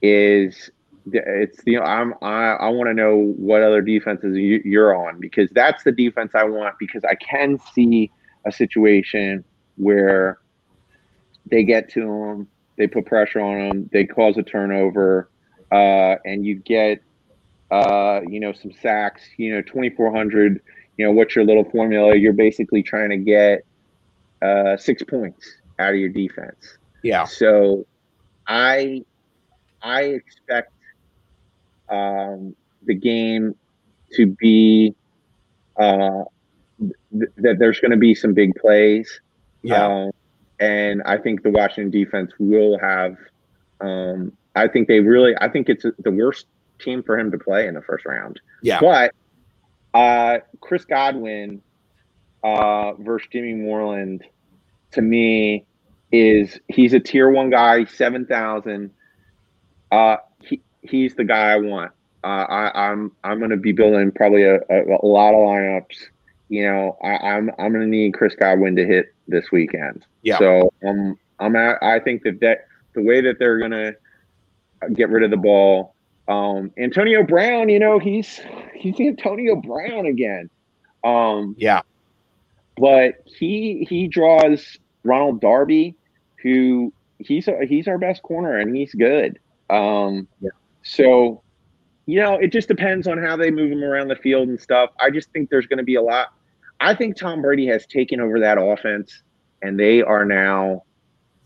is 0.03 0.71
it's 1.13 1.63
the 1.65 1.79
I'm 1.79 2.15
I, 2.23 2.53
I 2.53 2.69
want 2.69 2.89
to 2.89 2.95
know 2.95 3.35
what 3.37 3.63
other 3.63 3.81
defenses 3.81 4.37
you, 4.37 4.61
you're 4.65 4.95
on 4.95 5.21
because 5.21 5.49
that's 5.53 5.85
the 5.85 5.93
defense 5.93 6.33
I 6.35 6.45
want 6.45 6.79
because 6.79 7.05
I 7.05 7.15
can 7.15 7.59
see 7.75 8.11
a 8.45 8.53
situation 8.53 9.45
where 9.77 10.39
they 11.51 11.65
get 11.65 11.91
to 11.91 12.01
them, 12.01 12.49
they 12.77 12.87
put 12.87 13.07
pressure 13.07 13.41
on 13.41 13.69
them, 13.69 13.91
they 13.93 14.05
cause 14.05 14.37
a 14.37 14.43
turnover, 14.43 15.31
uh, 15.73 16.17
and 16.25 16.45
you 16.45 16.57
get 16.57 17.03
uh, 17.71 18.21
you 18.29 18.41
know 18.41 18.53
some 18.53 18.73
sacks. 18.73 19.23
You 19.37 19.55
know, 19.55 19.63
2400. 19.63 20.61
You 20.97 21.07
know, 21.07 21.13
what's 21.13 21.37
your 21.37 21.45
little 21.45 21.65
formula? 21.65 22.17
You're 22.17 22.33
basically 22.33 22.83
trying 22.83 23.11
to 23.11 23.19
get 23.19 23.65
uh, 24.43 24.77
six 24.77 25.03
points 25.03 25.47
out 25.79 25.91
of 25.91 25.97
your 25.97 26.09
defense. 26.09 26.77
Yeah. 27.05 27.25
So, 27.25 27.87
I 28.49 29.05
I 29.83 30.03
expect 30.03 30.73
um, 31.89 32.55
the 32.85 32.95
game 32.95 33.55
to 34.13 34.27
be 34.27 34.95
uh, 35.77 36.25
th- 36.81 37.31
that 37.37 37.59
there's 37.59 37.81
going 37.81 37.91
to 37.91 37.97
be 37.97 38.15
some 38.15 38.35
big 38.35 38.55
plays. 38.55 39.21
Yeah. 39.63 39.87
Um, 39.87 40.11
and 40.61 41.03
I 41.05 41.19
think 41.19 41.43
the 41.43 41.51
Washington 41.51 41.91
defense 41.91 42.33
will 42.39 42.79
have. 42.79 43.17
Um, 43.81 44.33
I 44.55 44.67
think 44.67 44.89
they 44.89 45.01
really. 45.01 45.35
I 45.41 45.49
think 45.49 45.69
it's 45.69 45.85
the 45.99 46.11
worst 46.11 46.47
team 46.81 47.03
for 47.03 47.19
him 47.19 47.31
to 47.31 47.39
play 47.39 47.69
in 47.69 47.75
the 47.75 47.83
first 47.83 48.05
round. 48.05 48.41
Yeah. 48.63 48.81
But 48.81 49.15
uh, 49.95 50.39
Chris 50.61 50.85
Godwin 50.85 51.63
uh, 52.43 52.95
versus 52.95 53.29
Jimmy 53.31 53.55
Moreland, 53.55 54.25
to 54.93 55.03
me, 55.03 55.65
is 56.11 56.59
he's 56.69 56.93
a 56.93 57.01
tier 57.01 57.31
one 57.31 57.51
guy, 57.51 57.85
seven 57.85 58.27
thousand. 58.27 58.91
Uh, 59.93 60.17
he's 60.83 61.15
the 61.15 61.25
guy 61.25 61.53
I 61.53 61.57
want. 61.57 61.93
Uh, 62.25 62.27
I, 62.49 62.91
I'm 62.91 63.13
I'm 63.25 63.39
going 63.39 63.51
to 63.51 63.57
be 63.57 63.73
building 63.73 64.11
probably 64.13 64.43
a, 64.43 64.57
a, 64.57 64.97
a 65.03 65.07
lot 65.07 65.35
of 65.35 65.41
lineups. 65.41 65.97
You 66.49 66.65
know, 66.65 66.97
I, 67.03 67.17
I'm 67.17 67.51
I'm 67.59 67.73
going 67.73 67.83
to 67.85 67.87
need 67.87 68.15
Chris 68.15 68.35
Godwin 68.35 68.75
to 68.77 68.85
hit 68.87 69.15
this 69.29 69.53
weekend. 69.53 70.05
Yeah. 70.23 70.39
So 70.39 70.73
um, 70.87 71.19
I'm 71.39 71.55
at, 71.57 71.83
I 71.83 72.01
think 72.01 72.23
that 72.25 72.41
that 72.41 72.67
the 72.95 73.03
way 73.03 73.21
that 73.21 73.39
they're 73.39 73.59
going 73.59 73.71
to 73.71 73.97
get 74.95 75.11
rid 75.11 75.23
of 75.23 75.31
the 75.31 75.37
ball, 75.37 75.95
um, 76.27 76.73
Antonio 76.79 77.23
Brown, 77.23 77.69
you 77.69 77.79
know, 77.79 77.99
he's 77.99 78.41
he's 78.75 78.99
Antonio 79.01 79.57
Brown 79.57 80.07
again. 80.07 80.51
Um, 81.05 81.55
Yeah. 81.59 81.83
but 82.77 83.23
he 83.27 83.87
he 83.89 84.09
draws 84.09 84.77
Ronald 85.05 85.41
Darby, 85.41 85.95
who 86.43 86.93
he's 87.19 87.47
a, 87.49 87.65
he's 87.67 87.87
our 87.89 87.99
best 87.99 88.23
corner 88.23 88.57
and 88.57 88.75
he's 88.75 88.93
good. 88.95 89.39
Um, 89.71 90.27
Yeah. 90.41 90.51
So, 90.89 91.43
you 92.07 92.19
know, 92.21 92.35
it 92.37 92.51
just 92.51 92.67
depends 92.67 93.07
on 93.07 93.19
how 93.19 93.37
they 93.37 93.51
move 93.51 93.71
him 93.71 93.85
around 93.85 94.09
the 94.09 94.17
field 94.17 94.49
and 94.49 94.59
stuff. 94.59 94.91
I 95.01 95.11
just 95.11 95.31
think 95.33 95.51
there's 95.51 95.67
going 95.67 95.79
to 95.79 95.85
be 95.85 95.97
a 95.97 96.03
lot. 96.03 96.29
I 96.81 96.95
think 96.95 97.17
Tom 97.17 97.43
Brady 97.43 97.67
has 97.67 97.87
taken 97.87 98.21
over 98.21 98.41
that 98.41 98.57
offense, 98.59 99.23
and 99.61 99.79
they 99.79 100.01
are 100.01 100.25
now 100.25 100.85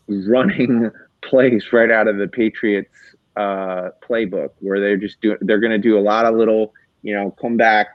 running 0.06 0.90
plays 1.22 1.72
right 1.72 1.90
out 1.90 2.06
of 2.06 2.18
the 2.18 2.28
Patriots 2.28 2.94
uh, 3.36 3.88
playbook, 4.08 4.50
where 4.60 4.78
they're 4.78 4.96
just 4.96 5.20
doing. 5.20 5.38
They're 5.40 5.60
going 5.60 5.72
to 5.72 5.78
do 5.78 5.98
a 5.98 6.00
lot 6.00 6.24
of 6.24 6.36
little, 6.36 6.72
you 7.02 7.14
know, 7.14 7.32
come 7.32 7.56
back, 7.56 7.88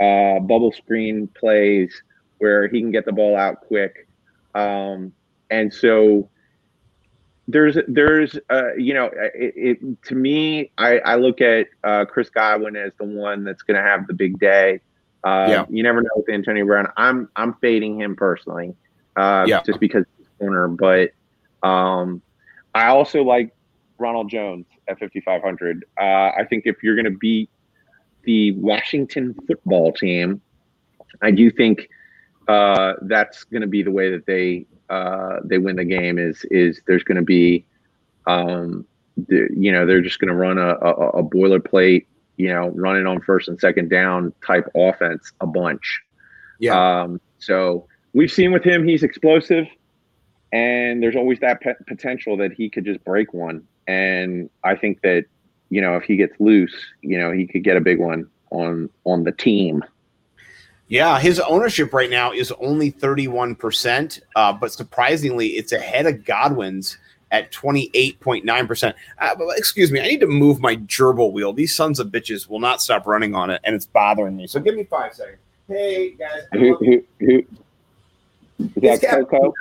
uh, 0.00 0.40
bubble 0.40 0.72
screen 0.72 1.28
plays 1.38 2.02
where 2.38 2.66
he 2.66 2.80
can 2.80 2.90
get 2.90 3.04
the 3.04 3.12
ball 3.12 3.36
out 3.36 3.60
quick. 3.60 4.08
Um, 4.56 5.12
and 5.50 5.72
so 5.72 6.28
there's 7.50 7.76
there's 7.88 8.36
uh, 8.50 8.74
you 8.76 8.94
know 8.94 9.10
it, 9.34 9.54
it 9.80 10.02
to 10.04 10.14
me 10.14 10.70
I, 10.78 10.98
I 10.98 11.14
look 11.16 11.40
at 11.40 11.66
uh, 11.84 12.04
Chris 12.04 12.30
Godwin 12.30 12.76
as 12.76 12.92
the 12.98 13.04
one 13.04 13.44
that's 13.44 13.62
going 13.62 13.76
to 13.76 13.82
have 13.82 14.06
the 14.06 14.14
big 14.14 14.38
day. 14.38 14.80
Uh, 15.24 15.46
Yeah. 15.48 15.66
You 15.68 15.82
never 15.82 16.00
know 16.02 16.10
with 16.16 16.28
Antonio 16.28 16.64
Brown. 16.64 16.88
I'm 16.96 17.28
I'm 17.36 17.54
fading 17.54 18.00
him 18.00 18.16
personally, 18.16 18.74
uh, 19.16 19.44
Yeah. 19.48 19.62
just 19.62 19.80
because 19.80 20.04
he's 20.16 20.26
corner. 20.38 20.68
But 20.68 21.10
um, 21.62 22.22
I 22.74 22.86
also 22.86 23.22
like 23.22 23.54
Ronald 23.98 24.30
Jones 24.30 24.66
at 24.88 24.98
5500. 24.98 25.84
Uh, 25.98 26.02
I 26.02 26.44
think 26.48 26.64
if 26.66 26.82
you're 26.82 26.94
going 26.94 27.04
to 27.12 27.18
beat 27.18 27.50
the 28.24 28.52
Washington 28.52 29.34
football 29.46 29.92
team, 29.92 30.40
I 31.22 31.30
do 31.30 31.50
think 31.50 31.88
uh, 32.50 32.94
that's 33.02 33.44
going 33.44 33.60
to 33.60 33.68
be 33.68 33.82
the 33.82 33.92
way 33.92 34.10
that 34.10 34.26
they 34.26 34.66
uh, 34.88 35.36
they 35.44 35.58
win 35.58 35.76
the 35.76 35.84
game. 35.84 36.18
Is 36.18 36.44
is 36.50 36.80
there's 36.86 37.04
going 37.04 37.16
to 37.16 37.22
be, 37.22 37.64
um, 38.26 38.84
the, 39.28 39.48
you 39.56 39.70
know, 39.70 39.86
they're 39.86 40.00
just 40.00 40.18
going 40.18 40.30
to 40.30 40.34
run 40.34 40.58
a, 40.58 40.70
a, 40.70 41.20
a 41.20 41.22
boilerplate, 41.22 42.06
you 42.36 42.48
know, 42.48 42.70
running 42.70 43.06
on 43.06 43.20
first 43.20 43.46
and 43.46 43.60
second 43.60 43.88
down 43.88 44.32
type 44.44 44.68
offense 44.74 45.32
a 45.40 45.46
bunch. 45.46 46.00
Yeah. 46.58 47.02
Um, 47.02 47.20
so 47.38 47.86
we've 48.14 48.32
seen 48.32 48.50
with 48.50 48.64
him, 48.64 48.86
he's 48.86 49.04
explosive, 49.04 49.66
and 50.52 51.00
there's 51.00 51.16
always 51.16 51.38
that 51.38 51.60
pe- 51.60 51.74
potential 51.86 52.36
that 52.38 52.52
he 52.52 52.68
could 52.68 52.84
just 52.84 53.02
break 53.04 53.32
one. 53.32 53.62
And 53.86 54.50
I 54.64 54.74
think 54.74 55.02
that 55.02 55.26
you 55.68 55.80
know 55.80 55.94
if 55.94 56.02
he 56.02 56.16
gets 56.16 56.34
loose, 56.40 56.74
you 57.02 57.16
know, 57.16 57.30
he 57.30 57.46
could 57.46 57.62
get 57.62 57.76
a 57.76 57.80
big 57.80 58.00
one 58.00 58.28
on 58.50 58.90
on 59.04 59.22
the 59.22 59.32
team. 59.32 59.84
Yeah, 60.90 61.20
his 61.20 61.38
ownership 61.38 61.92
right 61.94 62.10
now 62.10 62.32
is 62.32 62.50
only 62.60 62.90
31%, 62.90 64.20
uh, 64.34 64.52
but 64.52 64.72
surprisingly, 64.72 65.50
it's 65.50 65.70
ahead 65.70 66.04
of 66.06 66.24
Godwin's 66.24 66.98
at 67.30 67.52
28.9%. 67.52 68.94
Uh, 69.20 69.36
excuse 69.56 69.92
me, 69.92 70.00
I 70.00 70.08
need 70.08 70.18
to 70.18 70.26
move 70.26 70.58
my 70.58 70.74
gerbil 70.74 71.30
wheel. 71.32 71.52
These 71.52 71.76
sons 71.76 72.00
of 72.00 72.08
bitches 72.08 72.48
will 72.48 72.58
not 72.58 72.82
stop 72.82 73.06
running 73.06 73.36
on 73.36 73.50
it, 73.50 73.60
and 73.62 73.76
it's 73.76 73.86
bothering 73.86 74.36
me. 74.36 74.48
So 74.48 74.58
give 74.58 74.74
me 74.74 74.82
five 74.82 75.14
seconds. 75.14 75.38
Hey, 75.68 76.10
guys. 76.10 76.42
I 76.52 76.58
Who, 76.58 76.70
love- 76.72 76.80
who, 76.80 77.04
who, 77.20 77.38
is 78.58 78.70
It's 78.74 79.02
that 79.02 79.28
Coco? 79.28 79.54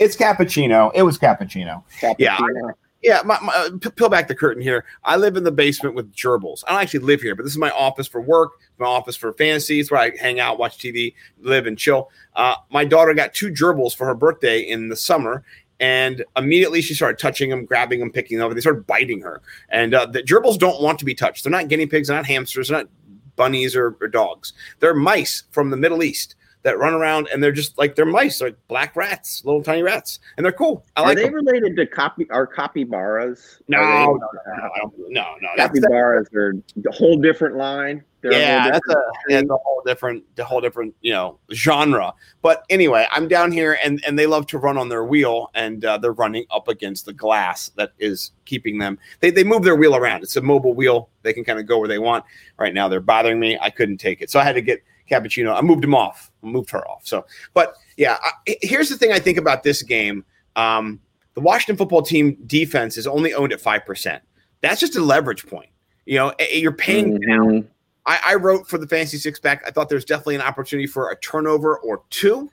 It's 0.00 0.16
cappuccino. 0.16 0.90
It 0.96 1.02
was 1.02 1.16
cappuccino. 1.16 1.84
Yeah, 2.18 2.36
Cappuccino? 2.36 2.74
Yeah, 3.02 3.22
my, 3.24 3.38
my, 3.40 3.52
uh, 3.52 3.90
peel 3.96 4.08
back 4.08 4.28
the 4.28 4.34
curtain 4.34 4.62
here. 4.62 4.84
I 5.02 5.16
live 5.16 5.36
in 5.36 5.42
the 5.42 5.50
basement 5.50 5.96
with 5.96 6.14
gerbils. 6.14 6.62
I 6.66 6.72
don't 6.72 6.82
actually 6.82 7.00
live 7.00 7.20
here, 7.20 7.34
but 7.34 7.42
this 7.42 7.52
is 7.52 7.58
my 7.58 7.70
office 7.70 8.06
for 8.06 8.20
work, 8.20 8.52
my 8.78 8.86
office 8.86 9.16
for 9.16 9.32
fantasy. 9.32 9.80
It's 9.80 9.90
where 9.90 10.00
I 10.00 10.12
hang 10.20 10.38
out, 10.38 10.58
watch 10.58 10.78
TV, 10.78 11.14
live, 11.40 11.66
and 11.66 11.76
chill. 11.76 12.10
Uh, 12.36 12.54
my 12.70 12.84
daughter 12.84 13.12
got 13.12 13.34
two 13.34 13.50
gerbils 13.50 13.94
for 13.94 14.06
her 14.06 14.14
birthday 14.14 14.60
in 14.60 14.88
the 14.88 14.94
summer, 14.94 15.42
and 15.80 16.24
immediately 16.36 16.80
she 16.80 16.94
started 16.94 17.18
touching 17.18 17.50
them, 17.50 17.64
grabbing 17.64 17.98
them, 17.98 18.12
picking 18.12 18.38
them 18.38 18.44
over. 18.44 18.54
They 18.54 18.60
started 18.60 18.86
biting 18.86 19.20
her. 19.22 19.42
And 19.68 19.94
uh, 19.94 20.06
the 20.06 20.22
gerbils 20.22 20.56
don't 20.56 20.80
want 20.80 21.00
to 21.00 21.04
be 21.04 21.14
touched. 21.14 21.42
They're 21.42 21.50
not 21.50 21.66
guinea 21.66 21.86
pigs, 21.86 22.06
they're 22.06 22.16
not 22.16 22.26
hamsters, 22.26 22.68
they're 22.68 22.78
not 22.78 22.88
bunnies 23.34 23.74
or, 23.74 23.96
or 24.00 24.06
dogs. 24.06 24.52
They're 24.78 24.94
mice 24.94 25.42
from 25.50 25.70
the 25.70 25.76
Middle 25.76 26.04
East 26.04 26.36
that 26.62 26.78
run 26.78 26.94
around, 26.94 27.28
and 27.32 27.42
they're 27.42 27.52
just 27.52 27.76
like 27.78 27.94
they're 27.94 28.06
mice, 28.06 28.38
they're 28.38 28.48
like 28.48 28.68
black 28.68 28.94
rats, 28.96 29.44
little 29.44 29.62
tiny 29.62 29.82
rats, 29.82 30.20
and 30.36 30.44
they're 30.44 30.52
cool. 30.52 30.84
I 30.96 31.02
Are 31.02 31.06
like 31.08 31.16
they 31.16 31.24
them. 31.24 31.34
related 31.34 31.76
to 31.76 31.86
copy? 31.86 32.28
Are 32.30 32.46
capybaras? 32.46 33.62
No, 33.68 33.78
Are 33.78 34.06
no, 34.06 34.18
no, 34.46 34.90
no, 35.08 35.34
no. 35.40 35.48
That, 35.56 35.72
capybaras 35.72 36.28
are 36.34 36.54
a 36.86 36.92
whole 36.92 37.16
different 37.16 37.56
line. 37.56 38.04
They're 38.20 38.30
a 38.30 38.34
whole 38.34 38.42
yeah, 38.42 38.70
that's 38.70 38.86
different 38.86 39.06
a, 39.28 39.32
that's 39.32 39.50
a 39.50 39.56
whole 39.56 39.82
different, 39.84 40.36
the 40.36 40.44
whole 40.44 40.60
different, 40.60 40.94
you 41.00 41.12
know, 41.12 41.38
genre. 41.52 42.14
But 42.40 42.64
anyway, 42.70 43.08
I'm 43.10 43.26
down 43.26 43.50
here, 43.50 43.78
and 43.82 44.02
and 44.06 44.16
they 44.16 44.26
love 44.26 44.46
to 44.48 44.58
run 44.58 44.78
on 44.78 44.88
their 44.88 45.04
wheel, 45.04 45.50
and 45.54 45.84
uh, 45.84 45.98
they're 45.98 46.12
running 46.12 46.44
up 46.52 46.68
against 46.68 47.06
the 47.06 47.12
glass 47.12 47.70
that 47.70 47.92
is 47.98 48.30
keeping 48.44 48.78
them. 48.78 48.98
They 49.18 49.30
they 49.30 49.42
move 49.42 49.64
their 49.64 49.76
wheel 49.76 49.96
around. 49.96 50.22
It's 50.22 50.36
a 50.36 50.42
mobile 50.42 50.74
wheel. 50.74 51.08
They 51.22 51.32
can 51.32 51.44
kind 51.44 51.58
of 51.58 51.66
go 51.66 51.78
where 51.80 51.88
they 51.88 51.98
want. 51.98 52.24
Right 52.58 52.72
now, 52.72 52.86
they're 52.86 53.00
bothering 53.00 53.40
me. 53.40 53.58
I 53.60 53.70
couldn't 53.70 53.98
take 53.98 54.22
it, 54.22 54.30
so 54.30 54.38
I 54.38 54.44
had 54.44 54.54
to 54.54 54.62
get 54.62 54.84
cappuccino. 55.12 55.56
I 55.56 55.60
moved 55.60 55.84
him 55.84 55.94
off. 55.94 56.30
I 56.42 56.46
moved 56.46 56.70
her 56.70 56.86
off. 56.88 57.06
So, 57.06 57.24
but 57.54 57.74
yeah, 57.96 58.18
I, 58.22 58.56
here's 58.62 58.88
the 58.88 58.96
thing 58.96 59.12
I 59.12 59.18
think 59.18 59.38
about 59.38 59.62
this 59.62 59.82
game. 59.82 60.24
Um, 60.56 61.00
the 61.34 61.40
Washington 61.40 61.76
football 61.76 62.02
team 62.02 62.36
defense 62.46 62.96
is 62.96 63.06
only 63.06 63.34
owned 63.34 63.52
at 63.52 63.60
five 63.60 63.84
percent. 63.86 64.22
That's 64.60 64.80
just 64.80 64.96
a 64.96 65.00
leverage 65.02 65.46
point. 65.46 65.70
You 66.06 66.18
know, 66.18 66.34
you're 66.52 66.72
paying 66.72 67.20
down 67.20 67.48
Mhm. 67.62 67.66
I, 68.06 68.18
I 68.30 68.34
wrote 68.34 68.68
for 68.68 68.78
the 68.78 68.86
fantasy 68.88 69.16
six 69.18 69.38
pack. 69.38 69.62
I 69.66 69.70
thought 69.70 69.88
there's 69.88 70.04
definitely 70.04 70.34
an 70.34 70.40
opportunity 70.40 70.86
for 70.88 71.10
a 71.10 71.16
turnover 71.20 71.78
or 71.78 72.02
two. 72.10 72.50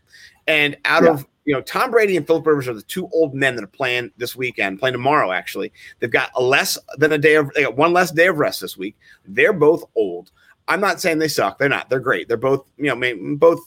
And 0.47 0.77
out 0.85 1.03
Yeah. 1.03 1.09
of 1.11 1.25
you 1.45 1.55
know, 1.55 1.61
Tom 1.61 1.89
Brady 1.89 2.15
and 2.15 2.27
Philip 2.27 2.45
Rivers 2.45 2.67
are 2.67 2.75
the 2.75 2.83
two 2.83 3.09
old 3.11 3.33
men 3.33 3.55
that 3.55 3.63
are 3.63 3.67
playing 3.67 4.11
this 4.17 4.35
weekend, 4.35 4.77
playing 4.79 4.93
tomorrow. 4.93 5.31
Actually, 5.31 5.71
they've 5.97 6.11
got 6.11 6.29
a 6.35 6.43
less 6.43 6.77
than 6.97 7.11
a 7.11 7.17
day 7.17 7.35
of 7.35 7.51
they 7.55 7.63
got 7.63 7.75
one 7.75 7.91
less 7.91 8.11
day 8.11 8.27
of 8.27 8.37
rest 8.37 8.61
this 8.61 8.77
week. 8.77 8.95
They're 9.25 9.53
both 9.53 9.83
old. 9.95 10.31
I'm 10.69 10.79
not 10.79 11.01
saying 11.01 11.19
they 11.19 11.27
suck. 11.27 11.57
They're 11.57 11.67
not. 11.67 11.89
They're 11.89 11.99
great. 11.99 12.27
They're 12.27 12.37
both 12.37 12.65
you 12.77 12.95
know 12.95 13.35
both. 13.35 13.59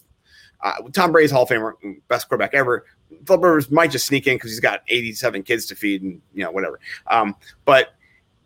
Uh, 0.63 0.75
Tom 0.93 1.11
Brady's 1.11 1.33
Hall 1.33 1.43
of 1.43 1.49
Famer, 1.49 1.73
best 2.07 2.29
quarterback 2.29 2.55
ever. 2.55 2.87
Philip 3.27 3.43
Rivers 3.43 3.71
might 3.71 3.91
just 3.91 4.07
sneak 4.07 4.29
in 4.29 4.37
because 4.37 4.53
he's 4.53 4.61
got 4.61 4.83
87 4.87 5.43
kids 5.43 5.67
to 5.67 5.75
feed 5.75 6.03
and 6.03 6.23
you 6.33 6.45
know 6.45 6.53
whatever. 6.53 6.79
Um, 7.09 7.35
but 7.65 7.95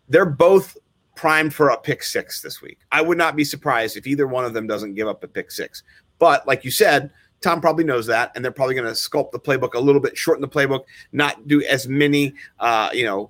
they're 0.09 0.25
both 0.25 0.75
primed 1.15 1.53
for 1.53 1.69
a 1.69 1.77
pick 1.77 2.03
six 2.03 2.41
this 2.41 2.61
week. 2.61 2.79
I 2.91 3.01
would 3.01 3.17
not 3.17 3.35
be 3.35 3.43
surprised 3.43 3.97
if 3.97 4.07
either 4.07 4.27
one 4.27 4.45
of 4.45 4.53
them 4.53 4.67
doesn't 4.67 4.95
give 4.95 5.07
up 5.07 5.23
a 5.23 5.27
pick 5.27 5.51
six. 5.51 5.83
But 6.19 6.47
like 6.47 6.65
you 6.65 6.71
said, 6.71 7.11
Tom 7.41 7.61
probably 7.61 7.83
knows 7.83 8.07
that, 8.07 8.31
and 8.35 8.43
they're 8.43 8.51
probably 8.51 8.75
going 8.75 8.87
to 8.87 8.93
sculpt 8.93 9.31
the 9.31 9.39
playbook 9.39 9.73
a 9.73 9.79
little 9.79 10.01
bit, 10.01 10.17
shorten 10.17 10.41
the 10.41 10.47
playbook, 10.47 10.85
not 11.11 11.47
do 11.47 11.61
as 11.63 11.87
many, 11.87 12.33
uh, 12.59 12.89
you 12.93 13.05
know. 13.05 13.29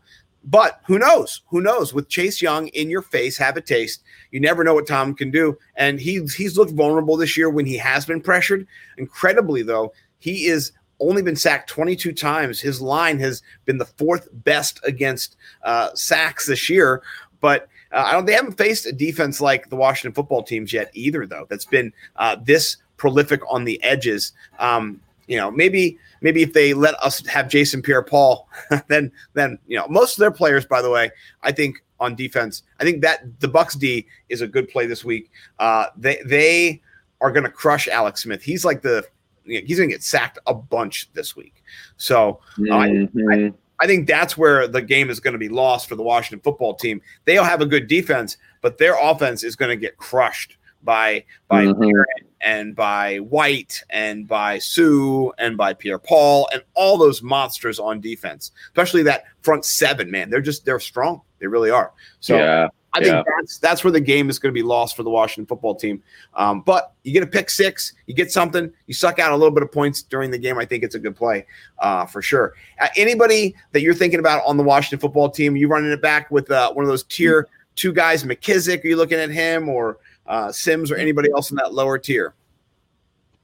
But 0.49 0.79
who 0.87 0.97
knows? 0.97 1.41
Who 1.47 1.59
knows? 1.59 1.93
With 1.93 2.07
Chase 2.07 2.41
Young 2.41 2.69
in 2.69 2.89
your 2.89 3.01
face, 3.01 3.37
have 3.37 3.57
a 3.57 3.61
taste. 3.61 4.01
You 4.31 4.39
never 4.39 4.63
know 4.63 4.73
what 4.73 4.87
Tom 4.87 5.13
can 5.13 5.29
do, 5.29 5.57
and 5.75 5.99
he's 5.99 6.33
he's 6.33 6.57
looked 6.57 6.71
vulnerable 6.71 7.17
this 7.17 7.35
year 7.35 7.49
when 7.49 7.65
he 7.65 7.75
has 7.77 8.05
been 8.05 8.21
pressured. 8.21 8.65
Incredibly, 8.97 9.61
though, 9.61 9.91
he 10.19 10.47
is 10.47 10.71
only 11.01 11.21
been 11.21 11.35
sacked 11.35 11.69
22 11.69 12.13
times. 12.13 12.61
His 12.61 12.81
line 12.81 13.19
has 13.19 13.43
been 13.65 13.77
the 13.77 13.85
fourth 13.85 14.29
best 14.31 14.79
against 14.85 15.35
uh, 15.63 15.93
sacks 15.95 16.47
this 16.47 16.69
year, 16.69 17.03
but 17.41 17.67
uh, 17.91 18.03
I 18.05 18.13
don't. 18.13 18.25
They 18.25 18.33
haven't 18.33 18.57
faced 18.57 18.85
a 18.85 18.93
defense 18.93 19.41
like 19.41 19.69
the 19.69 19.75
Washington 19.75 20.13
football 20.13 20.43
teams 20.43 20.71
yet 20.71 20.91
either, 20.93 21.25
though. 21.25 21.45
That's 21.49 21.65
been 21.65 21.91
uh, 22.15 22.37
this 22.41 22.77
prolific 22.95 23.41
on 23.49 23.65
the 23.65 23.83
edges. 23.83 24.31
Um, 24.59 25.01
you 25.27 25.35
know, 25.35 25.51
maybe 25.51 25.99
maybe 26.21 26.41
if 26.41 26.53
they 26.53 26.73
let 26.73 26.95
us 27.03 27.25
have 27.27 27.49
Jason 27.49 27.81
Pierre-Paul, 27.81 28.47
then 28.87 29.11
then 29.33 29.59
you 29.67 29.77
know 29.77 29.87
most 29.87 30.17
of 30.17 30.19
their 30.19 30.31
players, 30.31 30.65
by 30.65 30.81
the 30.81 30.89
way, 30.89 31.11
I 31.43 31.51
think 31.51 31.83
on 31.99 32.15
defense, 32.15 32.63
I 32.79 32.83
think 32.83 33.01
that 33.01 33.39
the 33.39 33.47
Bucs 33.47 33.77
D 33.77 34.07
is 34.29 34.41
a 34.41 34.47
good 34.47 34.69
play 34.69 34.85
this 34.85 35.03
week. 35.03 35.31
Uh, 35.59 35.87
they 35.95 36.19
they 36.25 36.81
are 37.21 37.31
going 37.31 37.43
to 37.43 37.49
crush 37.49 37.87
Alex 37.87 38.23
Smith. 38.23 38.41
He's 38.41 38.63
like 38.63 38.81
the 38.81 39.05
he's 39.45 39.77
going 39.77 39.89
to 39.89 39.95
get 39.95 40.03
sacked 40.03 40.39
a 40.47 40.53
bunch 40.53 41.09
this 41.13 41.35
week. 41.35 41.63
So 41.95 42.39
mm-hmm. 42.57 42.73
I, 42.73 42.85
I, 42.85 42.89
mm-hmm. 42.89 43.55
I 43.79 43.87
think 43.87 44.07
that's 44.07 44.37
where 44.37 44.67
the 44.67 44.81
game 44.81 45.09
is 45.09 45.19
going 45.19 45.33
to 45.33 45.39
be 45.39 45.49
lost 45.49 45.87
for 45.87 45.95
the 45.95 46.03
Washington 46.03 46.41
football 46.41 46.73
team. 46.75 47.01
They'll 47.25 47.43
have 47.43 47.61
a 47.61 47.65
good 47.65 47.87
defense, 47.87 48.37
but 48.61 48.77
their 48.77 48.95
offense 48.99 49.43
is 49.43 49.55
going 49.55 49.69
to 49.69 49.77
get 49.77 49.97
crushed 49.97 50.57
by 50.83 51.25
by 51.47 51.65
mm-hmm. 51.65 52.26
And 52.41 52.75
by 52.75 53.17
White 53.17 53.83
and 53.89 54.27
by 54.27 54.59
Sue 54.59 55.31
and 55.37 55.57
by 55.57 55.73
Pierre 55.73 55.99
Paul 55.99 56.47
and 56.53 56.63
all 56.73 56.97
those 56.97 57.21
monsters 57.21 57.79
on 57.79 57.99
defense, 57.99 58.51
especially 58.67 59.03
that 59.03 59.23
front 59.41 59.65
seven. 59.65 60.11
Man, 60.11 60.29
they're 60.29 60.41
just 60.41 60.65
they're 60.65 60.79
strong. 60.79 61.21
They 61.39 61.47
really 61.47 61.69
are. 61.69 61.93
So 62.19 62.37
yeah. 62.37 62.69
I 62.93 62.99
think 62.99 63.13
yeah. 63.13 63.23
that's 63.37 63.57
that's 63.59 63.83
where 63.83 63.91
the 63.91 63.99
game 63.99 64.29
is 64.29 64.39
going 64.39 64.51
to 64.51 64.57
be 64.57 64.63
lost 64.63 64.95
for 64.95 65.03
the 65.03 65.09
Washington 65.09 65.45
football 65.45 65.75
team. 65.75 66.01
Um, 66.33 66.61
but 66.61 66.93
you 67.03 67.13
get 67.13 67.21
a 67.21 67.27
pick 67.27 67.49
six, 67.49 67.93
you 68.07 68.15
get 68.15 68.31
something, 68.31 68.71
you 68.87 68.93
suck 68.93 69.19
out 69.19 69.31
a 69.31 69.35
little 69.35 69.51
bit 69.53 69.61
of 69.61 69.71
points 69.71 70.01
during 70.01 70.31
the 70.31 70.37
game. 70.37 70.57
I 70.57 70.65
think 70.65 70.83
it's 70.83 70.95
a 70.95 70.99
good 70.99 71.15
play 71.15 71.45
uh, 71.79 72.05
for 72.05 72.21
sure. 72.21 72.53
Uh, 72.79 72.87
anybody 72.95 73.55
that 73.71 73.81
you're 73.81 73.93
thinking 73.93 74.19
about 74.19 74.43
on 74.47 74.57
the 74.57 74.63
Washington 74.63 74.99
football 74.99 75.29
team, 75.29 75.55
you 75.55 75.67
running 75.67 75.91
it 75.91 76.01
back 76.01 76.31
with 76.31 76.49
uh, 76.49 76.71
one 76.73 76.85
of 76.85 76.89
those 76.89 77.03
tier 77.03 77.47
two 77.75 77.93
guys, 77.93 78.23
McKissic? 78.23 78.83
Are 78.83 78.87
you 78.87 78.95
looking 78.95 79.19
at 79.19 79.29
him 79.29 79.69
or 79.69 79.99
uh, 80.27 80.51
Sims 80.51 80.91
or 80.91 80.95
anybody 80.95 81.29
else 81.31 81.51
in 81.51 81.57
that 81.57 81.73
lower 81.73 81.97
tier? 81.97 82.33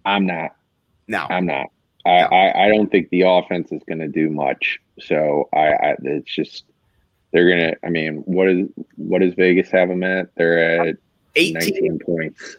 I'm 0.05 0.25
not. 0.25 0.55
No, 1.07 1.25
I'm 1.29 1.45
not. 1.45 1.67
I, 2.05 2.21
no. 2.21 2.25
I, 2.27 2.65
I 2.65 2.69
don't 2.69 2.91
think 2.91 3.09
the 3.09 3.21
offense 3.21 3.71
is 3.71 3.81
going 3.87 3.99
to 3.99 4.07
do 4.07 4.29
much. 4.29 4.79
So 4.99 5.49
I, 5.53 5.73
I 5.73 5.95
it's 6.03 6.33
just 6.33 6.65
they're 7.31 7.49
gonna. 7.49 7.73
I 7.83 7.89
mean, 7.89 8.17
what 8.25 8.49
is 8.49 8.67
what 8.95 9.21
does 9.21 9.33
Vegas 9.33 9.69
have 9.71 9.89
them 9.89 10.03
at? 10.03 10.29
They're 10.35 10.87
at 10.87 10.97
18 11.35 11.53
19 11.53 11.99
points, 11.99 12.57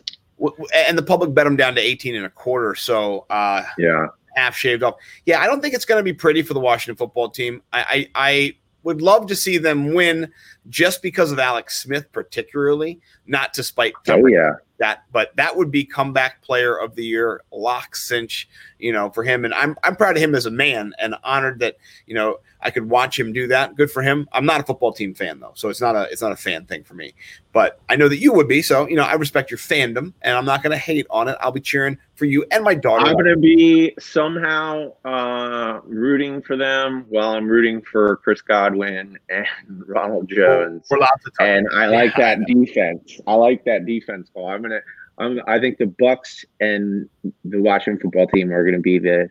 and 0.74 0.98
the 0.98 1.02
public 1.02 1.32
bet 1.32 1.44
them 1.44 1.56
down 1.56 1.74
to 1.76 1.80
18 1.80 2.16
and 2.16 2.26
a 2.26 2.30
quarter. 2.30 2.74
So 2.74 3.26
uh, 3.30 3.62
yeah, 3.78 4.06
half 4.34 4.56
shaved 4.56 4.82
off. 4.82 4.96
Yeah, 5.26 5.40
I 5.40 5.46
don't 5.46 5.60
think 5.60 5.74
it's 5.74 5.84
going 5.84 5.98
to 5.98 6.04
be 6.04 6.12
pretty 6.12 6.42
for 6.42 6.54
the 6.54 6.60
Washington 6.60 6.96
football 6.96 7.28
team. 7.28 7.62
I, 7.72 8.08
I, 8.14 8.30
I 8.32 8.56
would 8.84 9.02
love 9.02 9.26
to 9.26 9.36
see 9.36 9.58
them 9.58 9.92
win 9.94 10.30
just 10.68 11.02
because 11.02 11.32
of 11.32 11.38
Alex 11.38 11.80
Smith, 11.80 12.10
particularly, 12.12 13.00
not 13.26 13.52
to 13.54 13.62
spite. 13.62 13.94
Oh 14.08 14.26
yeah, 14.26 14.52
that, 14.78 15.04
but 15.12 15.34
that 15.36 15.56
would 15.56 15.70
be 15.70 15.84
comeback 15.84 16.42
player 16.42 16.76
of 16.76 16.94
the 16.94 17.04
year, 17.04 17.42
lock 17.52 17.94
cinch, 17.94 18.48
you 18.78 18.92
know, 18.92 19.10
for 19.10 19.22
him. 19.22 19.44
And 19.44 19.54
I'm 19.54 19.76
I'm 19.82 19.96
proud 19.96 20.16
of 20.16 20.22
him 20.22 20.34
as 20.34 20.46
a 20.46 20.50
man 20.50 20.92
and 20.98 21.14
honored 21.22 21.60
that 21.60 21.76
you 22.06 22.14
know 22.14 22.38
I 22.60 22.70
could 22.70 22.88
watch 22.88 23.18
him 23.18 23.32
do 23.32 23.46
that. 23.48 23.76
Good 23.76 23.90
for 23.90 24.02
him. 24.02 24.28
I'm 24.32 24.46
not 24.46 24.60
a 24.60 24.64
football 24.64 24.92
team 24.92 25.14
fan 25.14 25.38
though, 25.38 25.52
so 25.54 25.68
it's 25.68 25.80
not 25.80 25.94
a 25.94 26.08
it's 26.10 26.22
not 26.22 26.32
a 26.32 26.36
fan 26.36 26.64
thing 26.64 26.82
for 26.82 26.94
me. 26.94 27.14
But 27.52 27.80
I 27.88 27.94
know 27.94 28.08
that 28.08 28.18
you 28.18 28.32
would 28.32 28.48
be, 28.48 28.62
so 28.62 28.88
you 28.88 28.96
know 28.96 29.04
I 29.04 29.14
respect 29.14 29.50
your 29.50 29.58
fandom, 29.58 30.12
and 30.22 30.36
I'm 30.36 30.44
not 30.44 30.62
going 30.62 30.72
to 30.72 30.78
hate 30.78 31.06
on 31.10 31.28
it. 31.28 31.36
I'll 31.40 31.52
be 31.52 31.60
cheering 31.60 31.98
for 32.16 32.24
you 32.24 32.44
and 32.50 32.64
my 32.64 32.74
daughter. 32.74 33.06
I'm 33.06 33.14
going 33.14 33.26
to 33.26 33.36
be 33.36 33.94
somehow 33.98 34.92
uh, 35.04 35.80
rooting 35.84 36.42
for 36.42 36.56
them 36.56 37.04
while 37.08 37.30
I'm 37.30 37.46
rooting 37.46 37.82
for 37.82 38.16
Chris 38.16 38.40
Godwin 38.40 39.18
and 39.28 39.46
Ronald 39.86 40.28
Jones. 40.28 40.86
For 40.88 40.98
lots 40.98 41.26
of 41.26 41.32
time. 41.38 41.58
And 41.58 41.68
I 41.72 41.86
like 41.86 42.16
that 42.16 42.46
defense. 42.46 43.20
I 43.26 43.34
like 43.34 43.64
that 43.64 43.86
defense 43.86 44.30
call. 44.32 44.48
I'm 44.48 44.62
gonna. 44.64 45.42
I 45.46 45.60
think 45.60 45.78
the 45.78 45.84
Bucs 45.84 46.44
and 46.60 47.08
the 47.44 47.60
Washington 47.60 48.00
football 48.00 48.26
team 48.26 48.52
are 48.52 48.64
going 48.64 48.74
to 48.74 48.80
be 48.80 48.98
the 48.98 49.30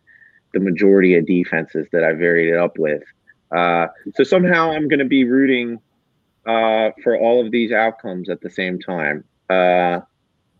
the 0.53 0.59
majority 0.59 1.15
of 1.15 1.25
defenses 1.25 1.87
that 1.91 2.03
I 2.03 2.13
varied 2.13 2.53
it 2.53 2.57
up 2.57 2.77
with. 2.77 3.03
Uh, 3.51 3.87
so 4.15 4.23
somehow 4.23 4.71
I'm 4.71 4.87
going 4.87 4.99
to 4.99 5.05
be 5.05 5.25
rooting 5.25 5.79
uh, 6.45 6.91
for 7.03 7.17
all 7.17 7.43
of 7.43 7.51
these 7.51 7.71
outcomes 7.71 8.29
at 8.29 8.41
the 8.41 8.49
same 8.49 8.79
time. 8.79 9.23
Uh, 9.49 9.99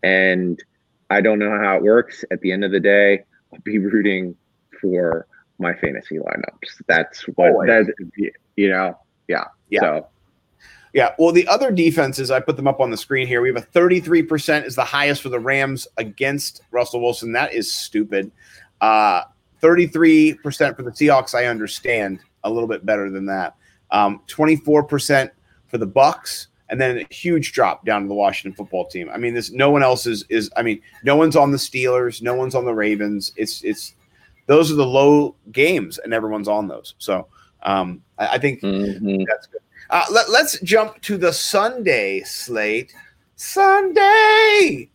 and 0.03 0.61
I 1.09 1.21
don't 1.21 1.39
know 1.39 1.57
how 1.57 1.77
it 1.77 1.83
works. 1.83 2.25
At 2.31 2.41
the 2.41 2.51
end 2.51 2.63
of 2.63 2.71
the 2.71 2.79
day, 2.79 3.23
I'll 3.53 3.59
be 3.63 3.77
rooting 3.77 4.35
for 4.81 5.27
my 5.59 5.73
fantasy 5.75 6.17
lineups. 6.17 6.81
That's 6.87 7.21
what 7.35 7.67
that 7.67 7.85
you 8.55 8.69
know. 8.69 8.97
Yeah. 9.27 9.45
Yeah. 9.69 9.79
So. 9.81 10.07
Yeah. 10.93 11.15
Well, 11.17 11.31
the 11.31 11.47
other 11.47 11.71
defenses, 11.71 12.29
I 12.29 12.39
put 12.39 12.55
them 12.55 12.67
up 12.67 12.79
on 12.79 12.91
the 12.91 12.97
screen 12.97 13.27
here. 13.27 13.41
We 13.41 13.49
have 13.49 13.57
a 13.57 13.65
33% 13.65 14.65
is 14.65 14.75
the 14.75 14.83
highest 14.83 15.23
for 15.23 15.29
the 15.29 15.39
Rams 15.39 15.87
against 15.97 16.61
Russell 16.71 17.01
Wilson. 17.01 17.33
That 17.33 17.53
is 17.53 17.71
stupid. 17.71 18.31
Uh, 18.79 19.23
33% 19.61 20.37
for 20.75 20.83
the 20.83 20.91
Seahawks, 20.91 21.33
I 21.33 21.45
understand 21.45 22.19
a 22.43 22.49
little 22.49 22.67
bit 22.67 22.85
better 22.85 23.09
than 23.09 23.25
that. 23.25 23.55
Um, 23.89 24.21
24% 24.27 25.31
for 25.67 25.77
the 25.77 25.87
Bucs, 25.87 26.47
and 26.69 26.79
then 26.79 26.99
a 26.99 27.13
huge 27.13 27.53
drop 27.53 27.85
down 27.85 28.03
to 28.03 28.07
the 28.07 28.13
Washington 28.13 28.55
football 28.55 28.85
team. 28.85 29.09
I 29.09 29.17
mean, 29.17 29.33
this 29.33 29.51
no 29.51 29.69
one 29.69 29.83
else 29.83 30.05
is 30.05 30.25
is. 30.29 30.49
I 30.55 30.63
mean, 30.63 30.81
no 31.03 31.15
one's 31.15 31.35
on 31.35 31.51
the 31.51 31.57
Steelers, 31.57 32.21
no 32.21 32.33
one's 32.35 32.55
on 32.55 32.65
the 32.65 32.73
Ravens. 32.73 33.31
It's 33.35 33.63
it's 33.63 33.95
those 34.47 34.71
are 34.71 34.75
the 34.75 34.85
low 34.85 35.35
games, 35.51 35.99
and 35.99 36.13
everyone's 36.13 36.47
on 36.47 36.67
those. 36.67 36.95
So 36.97 37.27
um, 37.63 38.01
I, 38.17 38.27
I 38.27 38.37
think 38.37 38.61
mm-hmm. 38.61 39.23
that's 39.27 39.47
good. 39.47 39.61
Uh, 39.93 40.05
let, 40.09 40.27
let's 40.31 40.59
jump 40.61 40.99
to 41.03 41.17
the 41.17 41.31
Sunday 41.31 42.23
slate. 42.23 42.95
Sunday. 43.35 44.89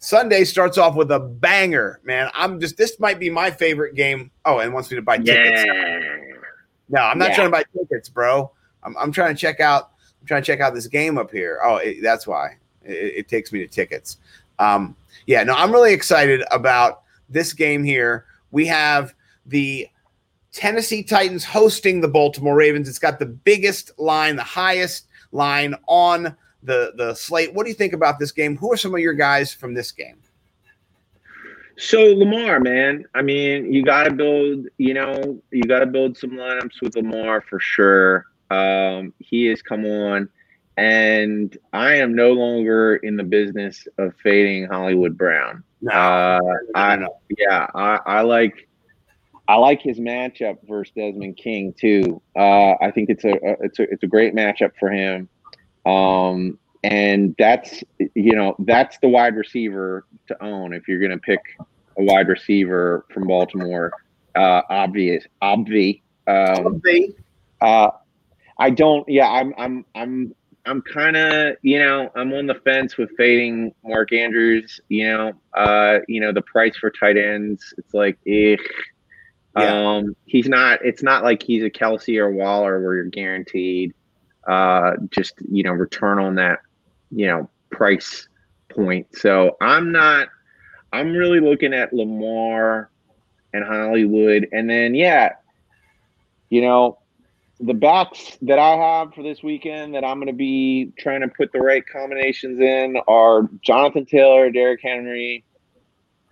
Sunday 0.00 0.42
starts 0.42 0.78
off 0.78 0.96
with 0.96 1.12
a 1.12 1.20
banger, 1.20 2.00
man. 2.02 2.28
I'm 2.34 2.58
just 2.58 2.76
this 2.76 2.98
might 2.98 3.20
be 3.20 3.30
my 3.30 3.52
favorite 3.52 3.94
game. 3.94 4.32
Oh, 4.44 4.58
and 4.58 4.74
wants 4.74 4.90
me 4.90 4.96
to 4.96 5.02
buy 5.02 5.18
tickets. 5.18 5.62
Yeah. 5.64 6.08
No, 6.88 7.02
I'm 7.02 7.18
not 7.18 7.28
yeah. 7.28 7.34
trying 7.36 7.46
to 7.46 7.52
buy 7.52 7.62
tickets, 7.72 8.08
bro. 8.08 8.50
I'm, 8.82 8.96
I'm 8.96 9.12
trying 9.12 9.32
to 9.32 9.40
check 9.40 9.60
out. 9.60 9.92
I'm 10.20 10.26
trying 10.26 10.42
to 10.42 10.46
check 10.46 10.58
out 10.58 10.74
this 10.74 10.88
game 10.88 11.18
up 11.18 11.30
here. 11.30 11.60
Oh, 11.62 11.76
it, 11.76 12.02
that's 12.02 12.26
why 12.26 12.56
it, 12.82 13.14
it, 13.18 13.28
takes 13.28 13.52
me 13.52 13.60
to 13.60 13.68
tickets. 13.68 14.18
Um, 14.58 14.96
yeah, 15.28 15.44
no, 15.44 15.54
I'm 15.54 15.70
really 15.70 15.92
excited 15.92 16.42
about 16.50 17.02
this 17.28 17.52
game 17.52 17.84
here. 17.84 18.26
We 18.50 18.66
have 18.66 19.14
the 19.46 19.86
Tennessee 20.52 21.02
Titans 21.02 21.44
hosting 21.44 22.00
the 22.00 22.08
Baltimore 22.08 22.54
Ravens. 22.54 22.88
It's 22.88 22.98
got 22.98 23.18
the 23.18 23.26
biggest 23.26 23.98
line, 23.98 24.36
the 24.36 24.42
highest 24.42 25.06
line 25.32 25.74
on 25.88 26.36
the 26.62 26.92
the 26.96 27.14
slate. 27.14 27.52
What 27.54 27.64
do 27.64 27.70
you 27.70 27.74
think 27.74 27.92
about 27.92 28.18
this 28.18 28.32
game? 28.32 28.56
Who 28.56 28.72
are 28.72 28.76
some 28.76 28.94
of 28.94 29.00
your 29.00 29.14
guys 29.14 29.52
from 29.52 29.74
this 29.74 29.90
game? 29.90 30.18
So 31.78 32.00
Lamar, 32.00 32.60
man, 32.60 33.06
I 33.14 33.22
mean, 33.22 33.72
you 33.72 33.82
got 33.82 34.04
to 34.04 34.12
build, 34.12 34.66
you 34.76 34.94
know, 34.94 35.40
you 35.50 35.62
got 35.62 35.80
to 35.80 35.86
build 35.86 36.16
some 36.18 36.32
lineups 36.32 36.82
with 36.82 36.94
Lamar 36.96 37.40
for 37.48 37.58
sure. 37.58 38.26
Um, 38.50 39.14
he 39.18 39.46
has 39.46 39.62
come 39.62 39.86
on, 39.86 40.28
and 40.76 41.56
I 41.72 41.94
am 41.94 42.14
no 42.14 42.32
longer 42.32 42.96
in 42.96 43.16
the 43.16 43.24
business 43.24 43.88
of 43.96 44.14
fading 44.22 44.66
Hollywood 44.66 45.16
Brown. 45.16 45.64
No, 45.80 45.92
uh, 45.92 46.40
I 46.74 46.96
know. 46.96 47.16
Yeah, 47.36 47.66
I, 47.74 47.98
I 48.04 48.20
like. 48.20 48.68
I 49.48 49.56
like 49.56 49.82
his 49.82 49.98
matchup 49.98 50.58
versus 50.68 50.92
Desmond 50.96 51.36
King 51.36 51.74
too. 51.78 52.22
Uh, 52.36 52.72
I 52.80 52.90
think 52.90 53.10
it's 53.10 53.24
a, 53.24 53.32
a, 53.32 53.56
it's 53.60 53.78
a 53.78 53.82
it's 53.82 54.02
a 54.02 54.06
great 54.06 54.34
matchup 54.34 54.72
for 54.78 54.90
him. 54.90 55.28
Um, 55.84 56.58
and 56.84 57.34
that's 57.38 57.82
you 58.14 58.34
know 58.34 58.54
that's 58.60 58.98
the 58.98 59.08
wide 59.08 59.36
receiver 59.36 60.06
to 60.28 60.44
own 60.44 60.72
if 60.72 60.88
you're 60.88 60.98
going 60.98 61.12
to 61.12 61.18
pick 61.18 61.40
a 61.98 62.02
wide 62.04 62.28
receiver 62.28 63.04
from 63.12 63.26
Baltimore. 63.26 63.92
Uh, 64.34 64.62
obvious, 64.70 65.24
obvi. 65.42 66.00
Um, 66.26 66.80
uh, 67.60 67.90
I 68.58 68.70
don't. 68.70 69.08
Yeah, 69.08 69.28
I'm. 69.28 69.54
I'm. 69.58 69.84
I'm. 69.94 70.34
I'm 70.64 70.82
kind 70.82 71.16
of. 71.16 71.56
You 71.62 71.80
know, 71.80 72.10
I'm 72.14 72.32
on 72.32 72.46
the 72.46 72.54
fence 72.54 72.96
with 72.96 73.10
fading 73.16 73.74
Mark 73.84 74.12
Andrews. 74.12 74.80
You 74.88 75.12
know. 75.12 75.32
Uh. 75.54 75.98
You 76.08 76.20
know 76.20 76.32
the 76.32 76.42
price 76.42 76.76
for 76.76 76.90
tight 76.90 77.16
ends. 77.16 77.74
It's 77.78 77.94
like, 77.94 78.18
eh. 78.26 78.56
Yeah. 79.56 79.96
Um. 79.96 80.16
He's 80.24 80.48
not. 80.48 80.84
It's 80.84 81.02
not 81.02 81.24
like 81.24 81.42
he's 81.42 81.62
a 81.62 81.70
Kelce 81.70 82.18
or 82.18 82.30
Waller 82.30 82.80
where 82.80 82.94
you're 82.96 83.04
guaranteed 83.04 83.94
uh, 84.46 84.92
just 85.10 85.34
you 85.50 85.62
know 85.62 85.72
return 85.72 86.18
on 86.18 86.34
that 86.36 86.60
you 87.10 87.26
know 87.26 87.48
price 87.70 88.28
point. 88.68 89.06
So 89.16 89.56
I'm 89.60 89.92
not 89.92 90.28
I'm 90.92 91.12
really 91.12 91.40
looking 91.40 91.74
at 91.74 91.92
Lamar 91.92 92.90
and 93.52 93.64
Hollywood, 93.64 94.48
and 94.52 94.68
then 94.68 94.94
yeah, 94.94 95.34
you 96.50 96.62
know, 96.62 96.98
the 97.60 97.74
backs 97.74 98.36
that 98.42 98.58
I 98.58 98.76
have 98.76 99.14
for 99.14 99.22
this 99.22 99.42
weekend 99.42 99.94
that 99.94 100.04
I'm 100.04 100.16
going 100.16 100.26
to 100.26 100.32
be 100.32 100.92
trying 100.98 101.20
to 101.20 101.28
put 101.28 101.52
the 101.52 101.60
right 101.60 101.84
combinations 101.86 102.58
in 102.60 102.96
are 103.06 103.48
Jonathan 103.62 104.04
Taylor, 104.04 104.50
Derrick 104.50 104.80
Henry, 104.82 105.44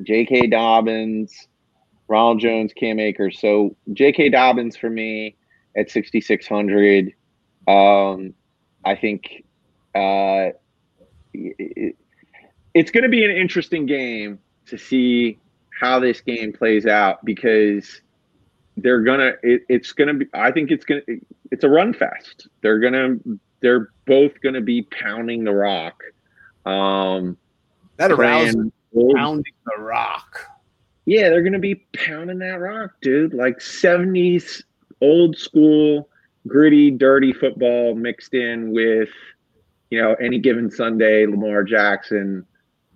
J.K. 0.03 0.49
Dobbins, 0.49 1.47
Ronald 2.11 2.41
Jones, 2.41 2.73
Cam 2.75 2.99
Akers. 2.99 3.41
So 3.41 3.77
J.K. 3.93 4.31
Dobbins 4.31 4.77
for 4.77 4.91
me 4.91 5.37
at 5.77 5.91
6,600. 5.91 7.15
Um, 7.69 8.35
I 8.85 8.97
think 8.97 9.45
uh, 9.95 10.51
it, 11.33 11.97
it's 12.75 12.91
going 12.91 13.05
to 13.05 13.09
be 13.09 13.25
an 13.25 13.31
interesting 13.31 13.87
game 13.87 14.41
to 14.67 14.77
see 14.77 15.39
how 15.81 16.01
this 16.01 16.21
game 16.21 16.53
plays 16.53 16.85
out 16.85 17.25
because 17.25 18.03
they're 18.77 19.01
gonna 19.03 19.33
it, 19.43 19.63
it's 19.69 19.93
gonna 19.93 20.15
be 20.15 20.27
i 20.33 20.51
think 20.51 20.71
it's 20.71 20.85
gonna 20.85 21.01
it's 21.51 21.65
a 21.65 21.69
run 21.69 21.93
fest 21.93 22.49
they're 22.63 22.79
gonna 22.79 23.17
they're 23.61 23.91
both 24.07 24.33
gonna 24.43 24.61
be 24.61 24.83
pounding 24.83 25.43
the 25.43 25.53
rock 25.53 26.01
um 26.67 27.37
That 27.97 28.13
aroused 28.13 28.57
pounding 29.15 29.53
the 29.65 29.83
rock. 29.83 30.47
Yeah 31.05 31.29
they're 31.29 31.43
gonna 31.43 31.59
be 31.59 31.87
pounding 31.97 32.39
that 32.39 32.61
rock 32.61 32.91
dude 33.01 33.35
like 33.35 33.59
70s 33.59 34.63
old 35.01 35.37
school 35.37 36.09
gritty 36.47 36.91
dirty 36.91 37.33
football 37.33 37.95
mixed 37.95 38.35
in 38.35 38.73
with 38.73 39.11
you 39.91 40.01
know 40.01 40.15
any 40.15 40.39
given 40.39 40.71
sunday 40.71 41.27
lamar 41.27 41.63
jackson 41.65 42.45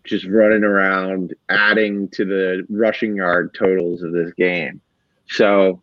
just 0.05 0.27
running 0.27 0.65
around 0.65 1.35
adding 1.49 2.09
to 2.09 2.25
the 2.25 2.67
rushing 2.69 3.17
yard 3.17 3.55
totals 3.55 4.03
of 4.03 4.13
this 4.13 4.33
game 4.35 4.81
so 5.27 5.81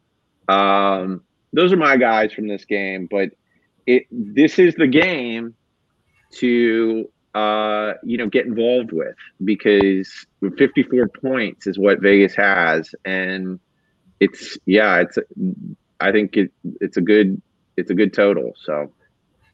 um, 0.47 1.23
those 1.53 1.71
are 1.71 1.77
my 1.77 1.97
guys 1.97 2.33
from 2.33 2.47
this 2.47 2.65
game. 2.65 3.07
But 3.09 3.31
it 3.85 4.05
this 4.11 4.59
is 4.59 4.75
the 4.75 4.87
game 4.87 5.55
to 6.33 7.09
uh, 7.33 7.93
you 8.03 8.17
know 8.17 8.27
get 8.27 8.45
involved 8.45 8.91
with 8.91 9.15
because 9.43 10.25
54 10.57 11.07
points 11.07 11.67
is 11.67 11.77
what 11.77 11.99
Vegas 11.99 12.35
has, 12.35 12.93
and 13.05 13.59
it's 14.19 14.57
yeah, 14.65 14.99
it's 14.99 15.17
I 15.99 16.11
think 16.11 16.35
it 16.37 16.51
it's 16.79 16.97
a 16.97 17.01
good 17.01 17.41
it's 17.77 17.91
a 17.91 17.93
good 17.95 18.13
total. 18.13 18.53
So 18.63 18.91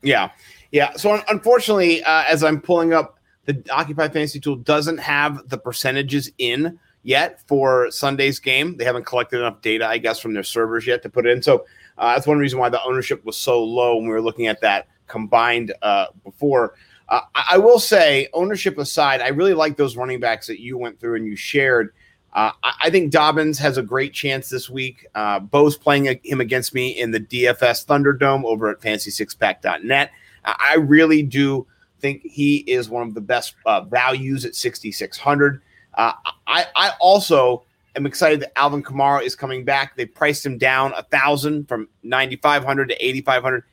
Yeah, 0.02 0.32
yeah. 0.72 0.94
So 0.94 1.14
un- 1.14 1.24
unfortunately, 1.30 2.04
uh, 2.04 2.24
as 2.28 2.44
I'm 2.44 2.62
pulling 2.62 2.94
up, 2.94 3.20
the 3.46 3.64
Occupy 3.72 4.10
Fantasy 4.10 4.40
tool 4.40 4.58
doesn't 4.58 4.98
have 4.98 5.48
the 5.48 5.58
percentages 5.58 6.32
in 6.38 6.80
yet 7.04 7.42
for 7.48 7.90
Sunday's 7.92 8.40
game. 8.40 8.76
They 8.76 8.84
haven't 8.84 9.06
collected 9.06 9.40
enough 9.40 9.62
data, 9.62 9.88
I 9.88 9.98
guess, 9.98 10.20
from 10.20 10.34
their 10.34 10.44
servers 10.44 10.86
yet 10.86 11.04
to 11.04 11.10
put 11.10 11.26
it 11.26 11.30
in. 11.32 11.42
So 11.42 11.66
uh, 11.98 12.14
that's 12.14 12.28
one 12.28 12.40
reason 12.40 12.60
why 12.60 12.70
the 12.70 12.84
ownership 12.84 13.24
was 13.24 13.38
so 13.38 13.64
low 13.64 13.96
when 13.96 14.06
we 14.06 14.10
were 14.10 14.22
looking 14.22 14.48
at 14.48 14.62
that 14.62 14.88
combined 15.08 15.74
uh, 15.82 16.08
before. 16.24 16.76
Uh, 17.10 17.22
I, 17.34 17.58
will 17.58 17.80
say, 17.80 18.28
ownership 18.34 18.78
aside, 18.78 19.22
I 19.22 19.30
really 19.30 19.54
like 19.54 19.78
those 19.78 19.96
running 19.96 20.20
backs 20.20 20.48
that 20.48 20.60
you 20.60 20.78
went 20.78 21.00
through 21.00 21.16
and 21.16 21.26
you 21.26 21.36
shared. 21.36 21.94
Uh, 22.34 22.52
I, 22.62 22.90
think 22.90 23.12
Dobbins 23.12 23.58
has 23.60 23.78
a 23.78 23.82
great 23.82 24.14
chance 24.14 24.50
this 24.50 24.70
week. 24.70 25.08
Uh, 25.16 25.40
Bo's 25.40 25.78
playing 25.78 26.20
him 26.24 26.42
against 26.42 26.74
me 26.74 26.90
in 26.90 27.12
the 27.12 27.20
DFS 27.20 27.86
Thunderdome 27.86 28.44
over 28.44 28.70
at 28.70 28.82
FantasySixPack.net. 28.82 30.12
I, 30.44 30.56
I 30.72 30.76
really 30.76 31.24
do 31.24 31.66
think 32.00 32.24
he 32.24 32.58
is 32.58 32.90
one 32.90 33.08
of 33.08 33.14
the 33.14 33.22
best 33.22 33.56
uh, 33.66 33.82
values 33.82 34.46
at 34.46 34.56
6,600. 34.56 35.62
Uh, 35.94 36.12
I, 36.46 36.66
I 36.76 36.92
also 37.00 37.64
am 37.96 38.06
excited 38.06 38.42
that 38.42 38.58
Alvin 38.58 38.84
Kamara 38.84 39.24
is 39.24 39.36
coming 39.36 39.64
back. 39.64 39.96
They 39.96 40.06
priced 40.06 40.46
him 40.46 40.58
down 40.58 40.94
a 40.96 41.04
thousand 41.04 41.68
from 41.68 41.88
9,500 42.04 42.90
to 42.90 43.06
8,500. 43.06 43.64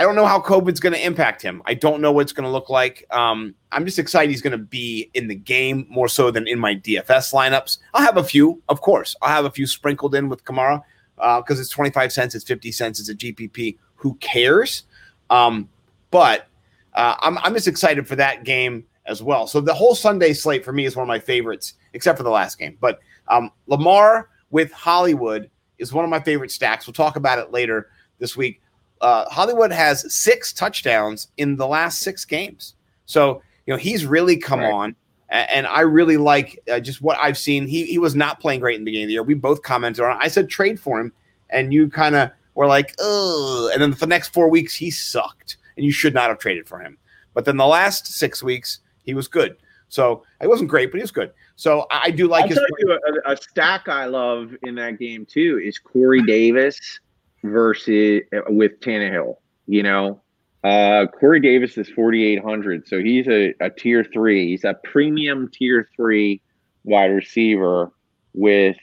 I 0.00 0.02
don't 0.04 0.14
know 0.14 0.24
how 0.24 0.40
COVID's 0.40 0.80
going 0.80 0.94
to 0.94 1.04
impact 1.04 1.42
him. 1.42 1.60
I 1.66 1.74
don't 1.74 2.00
know 2.00 2.10
what 2.10 2.22
it's 2.22 2.32
going 2.32 2.46
to 2.46 2.50
look 2.50 2.70
like. 2.70 3.04
Um, 3.10 3.54
I'm 3.70 3.84
just 3.84 3.98
excited 3.98 4.30
he's 4.30 4.40
going 4.40 4.52
to 4.52 4.56
be 4.56 5.10
in 5.12 5.28
the 5.28 5.34
game 5.34 5.86
more 5.90 6.08
so 6.08 6.30
than 6.30 6.48
in 6.48 6.58
my 6.58 6.74
DFS 6.74 7.34
lineups. 7.34 7.76
I'll 7.92 8.00
have 8.00 8.16
a 8.16 8.24
few, 8.24 8.62
of 8.70 8.80
course. 8.80 9.14
I'll 9.20 9.28
have 9.28 9.44
a 9.44 9.50
few 9.50 9.66
sprinkled 9.66 10.14
in 10.14 10.30
with 10.30 10.42
Kamara 10.42 10.82
because 11.16 11.60
it's 11.60 11.68
25 11.68 12.14
cents, 12.14 12.34
it's 12.34 12.46
50 12.46 12.72
cents, 12.72 12.98
it's 12.98 13.10
a 13.10 13.14
GPP. 13.14 13.76
Who 13.96 14.14
cares? 14.14 14.84
Um, 15.28 15.68
but 16.10 16.46
uh, 16.94 17.16
I'm, 17.20 17.36
I'm 17.36 17.52
just 17.52 17.68
excited 17.68 18.08
for 18.08 18.16
that 18.16 18.44
game 18.44 18.86
as 19.04 19.22
well. 19.22 19.46
So 19.46 19.60
the 19.60 19.74
whole 19.74 19.94
Sunday 19.94 20.32
slate 20.32 20.64
for 20.64 20.72
me 20.72 20.86
is 20.86 20.96
one 20.96 21.02
of 21.02 21.08
my 21.08 21.18
favorites, 21.18 21.74
except 21.92 22.16
for 22.16 22.24
the 22.24 22.30
last 22.30 22.58
game. 22.58 22.78
But 22.80 23.00
um, 23.28 23.50
Lamar 23.66 24.30
with 24.50 24.72
Hollywood 24.72 25.50
is 25.76 25.92
one 25.92 26.06
of 26.06 26.10
my 26.10 26.20
favorite 26.20 26.52
stacks. 26.52 26.86
We'll 26.86 26.94
talk 26.94 27.16
about 27.16 27.38
it 27.38 27.52
later 27.52 27.90
this 28.18 28.34
week. 28.34 28.62
Uh, 29.00 29.28
Hollywood 29.30 29.72
has 29.72 30.12
six 30.12 30.52
touchdowns 30.52 31.28
in 31.36 31.56
the 31.56 31.66
last 31.66 32.00
six 32.00 32.24
games. 32.24 32.74
So, 33.06 33.42
you 33.66 33.72
know, 33.74 33.78
he's 33.78 34.04
really 34.06 34.36
come 34.36 34.60
Right. 34.60 34.72
on. 34.72 34.96
And 35.32 35.66
I 35.68 35.82
really 35.82 36.16
like 36.16 36.58
uh, 36.68 36.80
just 36.80 37.00
what 37.02 37.16
I've 37.20 37.38
seen. 37.38 37.68
He, 37.68 37.84
he 37.86 37.98
was 37.98 38.16
not 38.16 38.40
playing 38.40 38.58
great 38.58 38.74
in 38.74 38.80
the 38.80 38.84
beginning 38.86 39.04
of 39.04 39.08
the 39.08 39.12
year. 39.12 39.22
We 39.22 39.34
both 39.34 39.62
commented 39.62 40.04
on 40.04 40.16
it. 40.16 40.18
I 40.20 40.26
said 40.26 40.48
trade 40.48 40.80
for 40.80 40.98
him, 40.98 41.12
and 41.50 41.72
you 41.72 41.88
kind 41.88 42.16
of 42.16 42.30
were 42.56 42.66
like, 42.66 42.96
oh. 42.98 43.70
And 43.72 43.80
then 43.80 43.92
for 43.92 44.00
the 44.00 44.06
next 44.08 44.32
four 44.34 44.48
weeks, 44.50 44.74
he 44.74 44.90
sucked, 44.90 45.56
and 45.76 45.86
you 45.86 45.92
should 45.92 46.14
not 46.14 46.30
have 46.30 46.38
traded 46.40 46.66
for 46.66 46.80
him. 46.80 46.98
But 47.32 47.44
then 47.44 47.56
the 47.58 47.66
last 47.66 48.08
six 48.08 48.42
weeks, 48.42 48.80
he 49.04 49.14
was 49.14 49.28
good. 49.28 49.56
So 49.88 50.24
he 50.40 50.48
wasn't 50.48 50.68
great, 50.68 50.90
but 50.90 50.96
he 50.98 51.02
was 51.02 51.12
good. 51.12 51.32
So 51.54 51.86
I 51.92 52.06
I 52.06 52.10
do 52.10 52.26
like 52.26 52.42
I'll 52.42 52.48
his. 52.48 52.58
tell 52.58 52.66
you 52.80 52.98
a, 53.26 53.32
a 53.32 53.36
stack 53.36 53.88
I 53.88 54.06
love 54.06 54.52
in 54.64 54.74
that 54.76 54.98
game 54.98 55.24
too 55.26 55.60
is 55.62 55.78
Corey 55.78 56.22
Davis 56.22 56.98
versus 57.42 58.22
uh, 58.34 58.40
with 58.48 58.80
Tannehill. 58.80 59.36
You 59.66 59.82
know, 59.82 60.20
uh, 60.64 61.06
Corey 61.06 61.40
Davis 61.40 61.78
is 61.78 61.88
forty 61.88 62.24
eight 62.24 62.42
hundred, 62.42 62.86
so 62.88 63.00
he's 63.00 63.28
a, 63.28 63.54
a 63.60 63.70
tier 63.70 64.04
three. 64.04 64.48
He's 64.48 64.64
a 64.64 64.74
premium 64.84 65.50
tier 65.52 65.88
three 65.96 66.40
wide 66.84 67.06
receiver 67.06 67.92
with, 68.34 68.76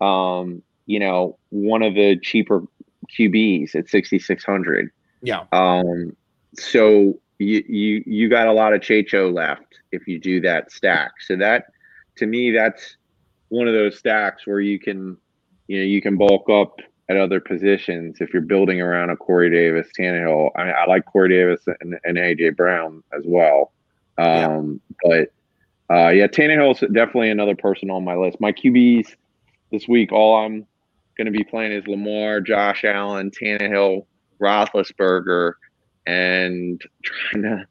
um, 0.00 0.62
you 0.86 0.98
know, 0.98 1.38
one 1.50 1.82
of 1.82 1.94
the 1.94 2.18
cheaper 2.20 2.62
QBs 3.18 3.74
at 3.74 3.88
sixty 3.88 4.18
six 4.18 4.44
hundred. 4.44 4.90
Yeah. 5.22 5.44
Um, 5.52 6.16
so 6.54 7.18
you 7.38 7.64
you 7.68 8.02
you 8.06 8.28
got 8.28 8.46
a 8.46 8.52
lot 8.52 8.72
of 8.72 8.80
Checho 8.80 9.32
left 9.32 9.78
if 9.92 10.06
you 10.06 10.18
do 10.18 10.40
that 10.42 10.72
stack. 10.72 11.12
So 11.20 11.36
that 11.36 11.66
to 12.16 12.26
me 12.26 12.50
that's 12.50 12.96
one 13.48 13.68
of 13.68 13.74
those 13.74 13.98
stacks 13.98 14.46
where 14.46 14.60
you 14.60 14.78
can 14.78 15.16
you 15.68 15.78
know 15.78 15.84
you 15.84 16.00
can 16.00 16.16
bulk 16.16 16.48
up 16.48 16.80
at 17.08 17.16
other 17.16 17.40
positions 17.40 18.16
if 18.20 18.32
you're 18.32 18.42
building 18.42 18.80
around 18.80 19.10
a 19.10 19.16
Corey 19.16 19.50
Davis, 19.50 19.88
Tannehill. 19.98 20.50
I, 20.56 20.70
I 20.70 20.86
like 20.86 21.04
Corey 21.04 21.28
Davis 21.28 21.60
and, 21.80 21.98
and 22.04 22.16
AJ 22.16 22.56
Brown 22.56 23.02
as 23.16 23.24
well. 23.26 23.72
Um, 24.16 24.80
but 25.02 25.32
uh, 25.90 26.08
yeah, 26.08 26.26
Tannehill's 26.26 26.80
definitely 26.80 27.30
another 27.30 27.54
person 27.54 27.90
on 27.90 28.04
my 28.04 28.14
list. 28.14 28.40
My 28.40 28.52
QBs 28.52 29.14
this 29.70 29.86
week, 29.86 30.12
all 30.12 30.36
I'm 30.36 30.66
going 31.16 31.26
to 31.26 31.30
be 31.30 31.44
playing 31.44 31.72
is 31.72 31.86
Lamar, 31.86 32.40
Josh 32.40 32.84
Allen, 32.84 33.30
Tannehill, 33.30 34.06
Roethlisberger, 34.40 35.54
and 36.06 36.80
trying 37.02 37.42
to 37.42 37.66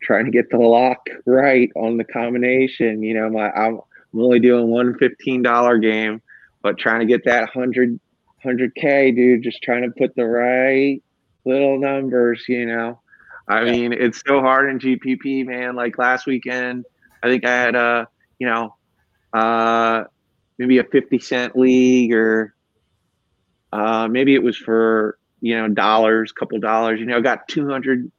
trying 0.00 0.24
to 0.24 0.30
get 0.30 0.48
the 0.50 0.58
lock 0.58 1.08
right 1.26 1.70
on 1.76 1.96
the 1.96 2.04
combination. 2.04 3.02
You 3.02 3.14
know, 3.14 3.28
my 3.28 3.50
I'm, 3.50 3.80
I'm 4.14 4.20
only 4.20 4.40
doing 4.40 4.68
one 4.68 4.96
fifteen 4.98 5.42
dollar 5.42 5.78
game, 5.78 6.22
but 6.62 6.78
trying 6.78 7.00
to 7.00 7.06
get 7.06 7.24
that 7.26 7.50
hundred 7.50 8.00
hundred 8.42 8.74
k, 8.74 9.10
dude. 9.10 9.42
Just 9.42 9.62
trying 9.62 9.82
to 9.82 9.90
put 9.90 10.14
the 10.16 10.26
right 10.26 11.02
little 11.44 11.78
numbers. 11.78 12.44
You 12.48 12.66
know, 12.66 13.00
I 13.48 13.64
Yeah. 13.64 13.72
mean, 13.72 13.92
it's 13.92 14.22
so 14.26 14.40
hard 14.40 14.70
in 14.70 14.78
GPP, 14.78 15.44
man. 15.46 15.74
Like 15.76 15.98
last 15.98 16.26
weekend, 16.26 16.84
I 17.22 17.28
think 17.28 17.44
I 17.44 17.50
had 17.50 17.74
a 17.74 18.08
you 18.38 18.46
know, 18.46 18.76
uh, 19.32 20.04
maybe 20.58 20.78
a 20.78 20.84
fifty 20.84 21.18
cent 21.18 21.56
league 21.56 22.12
or 22.12 22.54
uh, 23.72 24.08
maybe 24.08 24.34
it 24.34 24.42
was 24.42 24.56
for 24.56 25.18
you 25.40 25.56
know 25.56 25.68
dollars, 25.68 26.32
couple 26.32 26.58
dollars. 26.58 27.00
You 27.00 27.06
know, 27.06 27.18
I 27.18 27.20
got 27.20 27.48
two 27.48 27.68
hundred 27.68 28.10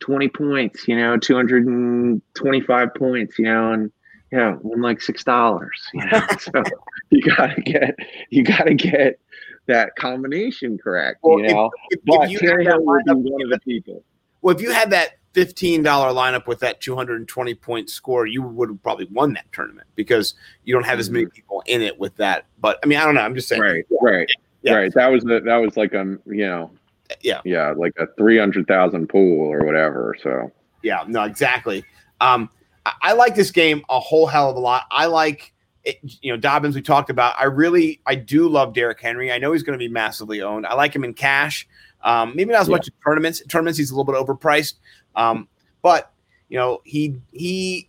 twenty 0.00 0.28
points. 0.28 0.86
You 0.88 0.96
know, 0.96 1.16
two 1.16 1.34
hundred 1.34 1.66
and 1.66 2.22
twenty-five 2.34 2.94
points. 2.94 3.38
You 3.38 3.46
know, 3.46 3.72
and 3.72 3.92
you 4.32 4.38
know, 4.38 4.58
won 4.62 4.80
like 4.82 5.00
six 5.00 5.24
dollars. 5.24 5.80
You 5.92 6.04
know, 6.06 6.20
so 6.38 6.62
you 7.10 7.22
gotta 7.22 7.60
get 7.60 7.96
you 8.30 8.42
gotta 8.42 8.74
get 8.74 9.18
that 9.66 9.94
combination 9.96 10.78
correct. 10.78 11.18
Well, 11.22 11.40
you 11.40 11.48
know, 11.52 11.70
if, 11.90 12.00
but 12.04 12.24
if 12.24 12.30
you 12.30 12.38
had 12.48 12.66
that 12.66 12.82
would 12.82 13.04
be 13.04 13.10
lineup, 13.12 13.30
one 13.30 13.42
of 13.42 13.50
the 13.50 13.60
people. 13.60 14.02
well, 14.42 14.54
if 14.54 14.60
you 14.62 14.70
had 14.72 14.90
that 14.90 15.18
fifteen 15.32 15.82
dollar 15.82 16.12
lineup 16.12 16.46
with 16.46 16.60
that 16.60 16.80
two 16.80 16.94
hundred 16.96 17.16
and 17.16 17.28
twenty 17.28 17.54
point 17.54 17.90
score, 17.90 18.26
you 18.26 18.42
would 18.42 18.68
have 18.70 18.82
probably 18.82 19.06
won 19.12 19.32
that 19.34 19.50
tournament 19.52 19.86
because 19.94 20.34
you 20.64 20.72
don't 20.74 20.86
have 20.86 20.98
as 20.98 21.10
many 21.10 21.26
people 21.26 21.62
in 21.66 21.82
it 21.82 21.98
with 21.98 22.16
that. 22.16 22.46
But 22.60 22.78
I 22.82 22.86
mean, 22.86 22.98
I 22.98 23.04
don't 23.04 23.14
know. 23.14 23.20
I'm 23.22 23.34
just 23.34 23.48
saying. 23.48 23.60
Right, 23.60 23.84
right, 24.00 24.30
Yeah. 24.62 24.74
right. 24.74 24.94
That 24.94 25.08
was 25.10 25.24
a, 25.24 25.40
that 25.40 25.56
was 25.56 25.76
like 25.76 25.92
a 25.94 26.04
you 26.26 26.46
know 26.46 26.70
Yeah. 27.20 27.40
yeah 27.44 27.72
like 27.76 27.92
a 27.98 28.06
three 28.16 28.38
hundred 28.38 28.66
thousand 28.66 29.08
pool 29.08 29.40
or 29.52 29.64
whatever. 29.64 30.16
So 30.22 30.50
Yeah, 30.82 31.04
no, 31.06 31.24
exactly. 31.24 31.84
Um, 32.20 32.48
I, 32.86 32.92
I 33.02 33.12
like 33.12 33.34
this 33.34 33.50
game 33.50 33.82
a 33.90 34.00
whole 34.00 34.26
hell 34.26 34.50
of 34.50 34.56
a 34.56 34.60
lot. 34.60 34.84
I 34.90 35.06
like 35.06 35.52
it, 35.86 35.98
you 36.20 36.32
know 36.32 36.36
Dobbins. 36.36 36.74
We 36.74 36.82
talked 36.82 37.08
about. 37.08 37.34
I 37.38 37.44
really, 37.44 38.00
I 38.06 38.16
do 38.16 38.48
love 38.48 38.74
Derrick 38.74 39.00
Henry. 39.00 39.32
I 39.32 39.38
know 39.38 39.52
he's 39.52 39.62
going 39.62 39.78
to 39.78 39.82
be 39.82 39.88
massively 39.88 40.42
owned. 40.42 40.66
I 40.66 40.74
like 40.74 40.94
him 40.94 41.04
in 41.04 41.14
cash. 41.14 41.66
Um, 42.02 42.32
maybe 42.34 42.52
not 42.52 42.62
as 42.62 42.68
Yeah. 42.68 42.72
much 42.76 42.88
in 42.88 42.94
tournaments. 43.04 43.40
In 43.40 43.48
tournaments, 43.48 43.78
he's 43.78 43.90
a 43.90 43.96
little 43.96 44.12
bit 44.12 44.20
overpriced. 44.20 44.74
Um, 45.14 45.48
but 45.82 46.12
you 46.48 46.58
know, 46.58 46.82
he 46.84 47.16
he 47.32 47.88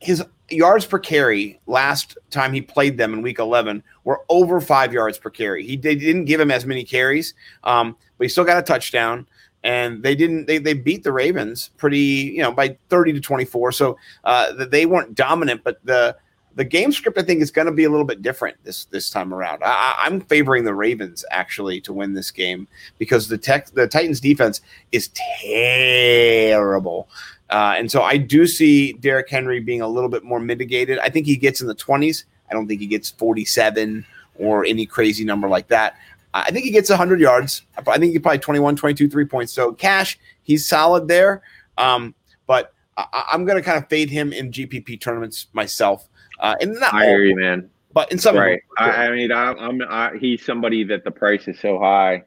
his 0.00 0.22
yards 0.50 0.84
per 0.86 0.98
carry 0.98 1.60
last 1.66 2.18
time 2.30 2.52
he 2.52 2.60
played 2.62 2.96
them 2.96 3.12
in 3.12 3.20
week 3.22 3.38
11 3.38 3.82
were 4.04 4.20
over 4.28 4.60
five 4.60 4.92
yards 4.92 5.18
per 5.18 5.30
carry. 5.30 5.64
He 5.66 5.76
they 5.76 5.94
didn't 5.94 6.24
give 6.26 6.40
him 6.40 6.50
as 6.50 6.66
many 6.66 6.84
carries, 6.84 7.34
um, 7.64 7.96
but 8.18 8.24
he 8.24 8.28
still 8.28 8.44
got 8.44 8.58
a 8.58 8.62
touchdown. 8.62 9.26
And 9.64 10.04
they 10.04 10.14
didn't. 10.14 10.46
They, 10.46 10.58
they 10.58 10.72
beat 10.72 11.02
the 11.02 11.10
Ravens 11.10 11.70
pretty, 11.78 11.98
you 11.98 12.42
know, 12.42 12.52
by 12.52 12.78
thirty 12.88 13.12
to 13.12 13.20
twenty 13.20 13.44
four. 13.44 13.72
So 13.72 13.98
uh, 14.22 14.52
they 14.66 14.86
weren't 14.86 15.16
dominant, 15.16 15.62
but 15.64 15.84
the 15.84 16.16
the 16.58 16.64
game 16.64 16.90
script 16.90 17.16
I 17.16 17.22
think 17.22 17.40
is 17.40 17.52
going 17.52 17.66
to 17.66 17.72
be 17.72 17.84
a 17.84 17.90
little 17.90 18.04
bit 18.04 18.20
different 18.20 18.56
this 18.64 18.86
this 18.86 19.10
time 19.10 19.32
around. 19.32 19.62
I, 19.64 19.94
I'm 20.00 20.20
favoring 20.22 20.64
the 20.64 20.74
Ravens 20.74 21.24
actually 21.30 21.80
to 21.82 21.92
win 21.92 22.14
this 22.14 22.32
game 22.32 22.66
because 22.98 23.28
the 23.28 23.38
tech 23.38 23.70
the 23.70 23.86
Titans 23.86 24.20
defense 24.20 24.60
is 24.90 25.08
terrible. 25.40 27.08
Uh, 27.48 27.74
and 27.78 27.88
so 27.88 28.02
I 28.02 28.16
do 28.16 28.44
see 28.48 28.92
Derrick 28.94 29.30
Henry 29.30 29.60
being 29.60 29.82
a 29.82 29.88
little 29.88 30.10
bit 30.10 30.24
more 30.24 30.40
mitigated. 30.40 30.98
I 30.98 31.10
think 31.10 31.26
he 31.26 31.36
gets 31.36 31.60
in 31.60 31.68
the 31.68 31.76
20s. 31.76 32.24
I 32.50 32.54
don't 32.54 32.66
think 32.66 32.80
he 32.80 32.88
gets 32.88 33.08
47 33.10 34.04
or 34.34 34.64
any 34.64 34.84
crazy 34.84 35.24
number 35.24 35.48
like 35.48 35.68
that. 35.68 35.94
I 36.34 36.50
think 36.50 36.64
he 36.64 36.72
gets 36.72 36.90
100 36.90 37.20
yards. 37.20 37.62
I 37.86 37.98
think 37.98 38.12
he 38.12 38.18
probably 38.18 38.40
21, 38.40 38.74
22, 38.74 39.08
three 39.08 39.24
points. 39.24 39.52
So 39.52 39.72
cash, 39.72 40.18
he's 40.42 40.68
solid 40.68 41.06
there. 41.06 41.42
Um, 41.78 42.16
but 42.48 42.74
I, 42.96 43.24
I'm 43.32 43.44
going 43.44 43.56
to 43.56 43.62
kind 43.62 43.78
of 43.82 43.88
fade 43.88 44.10
him 44.10 44.32
in 44.32 44.50
GPP 44.50 45.00
tournaments 45.00 45.46
myself. 45.52 46.08
Uh, 46.40 46.54
and 46.60 46.74
not 46.74 46.94
I 46.94 47.02
all, 47.04 47.08
hear 47.08 47.24
you, 47.24 47.36
man. 47.36 47.68
but 47.92 48.10
in 48.12 48.18
some 48.18 48.36
Right. 48.36 48.60
I, 48.78 48.90
I 49.06 49.10
mean, 49.10 49.32
I, 49.32 49.52
I'm 49.52 49.82
I, 49.82 50.16
he's 50.18 50.44
somebody 50.44 50.84
that 50.84 51.04
the 51.04 51.10
price 51.10 51.48
is 51.48 51.58
so 51.60 51.78
high 51.78 52.24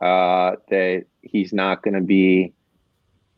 uh, 0.00 0.56
that 0.70 1.04
he's 1.22 1.52
not 1.52 1.82
going 1.82 1.94
to 1.94 2.00
be 2.00 2.52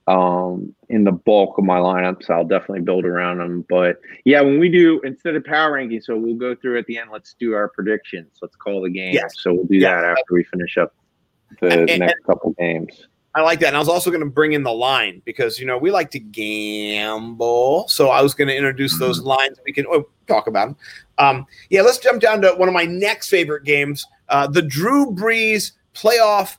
um, 0.06 0.74
in 0.88 1.04
the 1.04 1.12
bulk 1.12 1.58
of 1.58 1.64
my 1.64 1.78
lineup. 1.78 2.22
So 2.24 2.34
I'll 2.34 2.44
definitely 2.46 2.80
build 2.82 3.04
around 3.04 3.40
him. 3.40 3.64
But 3.68 4.00
yeah, 4.24 4.40
when 4.40 4.58
we 4.58 4.68
do 4.68 5.00
instead 5.04 5.34
of 5.36 5.44
power 5.44 5.72
ranking, 5.72 6.00
so 6.00 6.16
we'll 6.16 6.34
go 6.36 6.54
through 6.54 6.78
at 6.78 6.86
the 6.86 6.98
end. 6.98 7.10
Let's 7.12 7.34
do 7.38 7.54
our 7.54 7.68
predictions. 7.68 8.30
Let's 8.42 8.56
call 8.56 8.82
the 8.82 8.90
game. 8.90 9.14
Yes. 9.14 9.34
So 9.38 9.52
we'll 9.52 9.64
do 9.66 9.76
Yes. 9.76 9.90
that 9.92 10.04
after 10.04 10.34
we 10.34 10.44
finish 10.44 10.76
up 10.78 10.94
the 11.60 11.66
And- 11.80 11.90
and- 11.90 12.00
next 12.00 12.22
couple 12.24 12.50
games. 12.58 13.06
I 13.34 13.40
like 13.40 13.60
that. 13.60 13.68
And 13.68 13.76
I 13.76 13.78
was 13.78 13.88
also 13.88 14.10
going 14.10 14.22
to 14.22 14.28
bring 14.28 14.52
in 14.52 14.62
the 14.62 14.72
line 14.72 15.22
because, 15.24 15.58
you 15.58 15.66
know, 15.66 15.78
we 15.78 15.90
like 15.90 16.10
to 16.10 16.18
gamble. 16.18 17.88
So 17.88 18.10
I 18.10 18.20
was 18.20 18.34
going 18.34 18.48
to 18.48 18.56
introduce 18.56 18.98
those 18.98 19.20
lines. 19.20 19.58
We 19.64 19.72
can 19.72 19.86
oh, 19.88 20.06
talk 20.26 20.46
about 20.46 20.68
them. 20.68 20.76
Um, 21.18 21.46
yeah, 21.70 21.82
let's 21.82 21.98
jump 21.98 22.20
down 22.20 22.42
to 22.42 22.52
one 22.52 22.68
of 22.68 22.74
my 22.74 22.84
next 22.84 23.28
favorite 23.28 23.64
games 23.64 24.06
uh, 24.28 24.46
the 24.46 24.62
Drew 24.62 25.12
Brees 25.12 25.72
playoff 25.94 26.56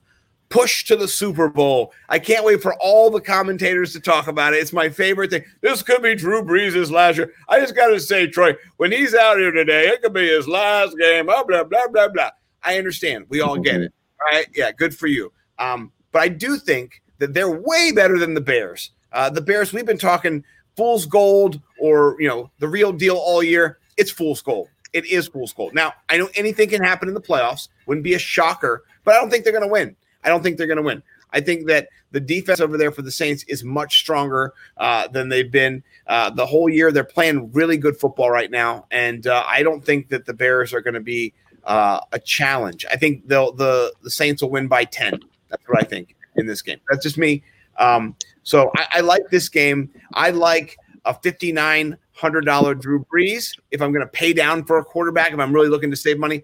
push 0.49 0.85
to 0.85 0.95
the 0.95 1.07
Super 1.07 1.49
Bowl. 1.49 1.91
I 2.09 2.19
can't 2.19 2.45
wait 2.45 2.61
for 2.61 2.75
all 2.75 3.09
the 3.09 3.19
commentators 3.19 3.91
to 3.93 3.99
talk 3.99 4.27
about 4.27 4.53
it. 4.53 4.57
It's 4.57 4.71
my 4.71 4.89
favorite 4.89 5.31
thing. 5.31 5.43
This 5.61 5.81
could 5.81 6.03
be 6.03 6.13
Drew 6.13 6.43
Brees' 6.43 6.91
last 6.91 7.17
year. 7.17 7.33
I 7.49 7.59
just 7.59 7.75
got 7.75 7.87
to 7.87 7.99
say, 7.99 8.27
Troy, 8.27 8.53
when 8.77 8.91
he's 8.91 9.15
out 9.15 9.37
here 9.37 9.51
today, 9.51 9.87
it 9.87 10.03
could 10.03 10.13
be 10.13 10.27
his 10.27 10.47
last 10.47 10.95
game. 10.99 11.25
Blah, 11.25 11.43
blah, 11.43 11.63
blah, 11.63 11.87
blah, 11.87 12.07
blah. 12.09 12.29
I 12.61 12.77
understand. 12.77 13.25
We 13.29 13.41
all 13.41 13.57
get 13.57 13.81
it. 13.81 13.91
All 14.21 14.37
right. 14.37 14.47
Yeah, 14.53 14.71
good 14.71 14.95
for 14.95 15.07
you. 15.07 15.33
Um, 15.57 15.91
but 16.13 16.21
I 16.21 16.29
do 16.29 16.57
think 16.57 17.01
that 17.17 17.33
they're 17.33 17.51
way 17.51 17.91
better 17.91 18.17
than 18.17 18.33
the 18.33 18.41
Bears. 18.41 18.91
Uh, 19.11 19.29
the 19.29 19.41
Bears, 19.41 19.73
we've 19.73 19.85
been 19.85 19.97
talking 19.97 20.45
fool's 20.77 21.05
gold 21.05 21.59
or 21.79 22.15
you 22.19 22.27
know 22.27 22.49
the 22.59 22.67
real 22.67 22.93
deal 22.93 23.17
all 23.17 23.43
year. 23.43 23.79
It's 23.97 24.11
fool's 24.11 24.41
gold. 24.41 24.69
It 24.93 25.05
is 25.05 25.27
fool's 25.27 25.53
gold. 25.53 25.73
Now 25.73 25.93
I 26.07 26.17
know 26.17 26.29
anything 26.35 26.69
can 26.69 26.83
happen 26.83 27.09
in 27.09 27.13
the 27.13 27.21
playoffs. 27.21 27.67
Wouldn't 27.85 28.03
be 28.03 28.13
a 28.13 28.19
shocker, 28.19 28.83
but 29.03 29.15
I 29.15 29.19
don't 29.19 29.29
think 29.29 29.43
they're 29.43 29.53
going 29.53 29.67
to 29.67 29.71
win. 29.71 29.95
I 30.23 30.29
don't 30.29 30.41
think 30.41 30.57
they're 30.57 30.67
going 30.67 30.77
to 30.77 30.83
win. 30.83 31.03
I 31.31 31.41
think 31.41 31.67
that 31.67 31.89
the 32.11 32.19
defense 32.19 32.59
over 32.59 32.77
there 32.77 32.91
for 32.91 33.01
the 33.01 33.11
Saints 33.11 33.43
is 33.47 33.63
much 33.63 33.99
stronger 33.99 34.53
uh, 34.77 35.07
than 35.07 35.29
they've 35.29 35.51
been 35.51 35.83
uh, 36.05 36.29
the 36.29 36.45
whole 36.45 36.69
year. 36.69 36.91
They're 36.91 37.03
playing 37.03 37.51
really 37.51 37.75
good 37.75 37.97
football 37.97 38.29
right 38.29 38.51
now, 38.51 38.85
and 38.91 39.25
uh, 39.25 39.43
I 39.47 39.63
don't 39.63 39.83
think 39.83 40.09
that 40.09 40.25
the 40.25 40.33
Bears 40.33 40.73
are 40.73 40.81
going 40.81 40.93
to 40.93 40.99
be 40.99 41.33
uh, 41.63 42.01
a 42.11 42.19
challenge. 42.19 42.85
I 42.89 42.97
think 42.97 43.27
they'll 43.27 43.51
the 43.51 43.93
the 44.03 44.11
Saints 44.11 44.41
will 44.41 44.51
win 44.51 44.67
by 44.67 44.85
ten. 44.85 45.19
That's 45.53 45.69
what 45.69 45.79
I 45.79 45.85
think 45.85 46.15
in 46.35 46.47
this 46.47 46.63
game. 46.63 46.79
That's 46.89 47.03
just 47.03 47.17
me. 47.19 47.43
Um, 47.77 48.15
so 48.41 48.71
I, 48.75 48.87
I 48.95 48.99
like 49.01 49.29
this 49.29 49.49
game. 49.49 49.91
I 50.15 50.31
like 50.31 50.75
a 51.05 51.13
fifty 51.13 51.51
nine 51.51 51.95
hundred 52.13 52.41
dollar 52.45 52.73
Drew 52.73 53.05
Brees. 53.05 53.55
If 53.69 53.81
I'm 53.81 53.91
going 53.93 54.05
to 54.05 54.11
pay 54.11 54.33
down 54.33 54.65
for 54.65 54.79
a 54.79 54.83
quarterback, 54.83 55.31
if 55.31 55.39
I'm 55.39 55.53
really 55.53 55.69
looking 55.69 55.91
to 55.91 55.95
save 55.95 56.17
money, 56.17 56.43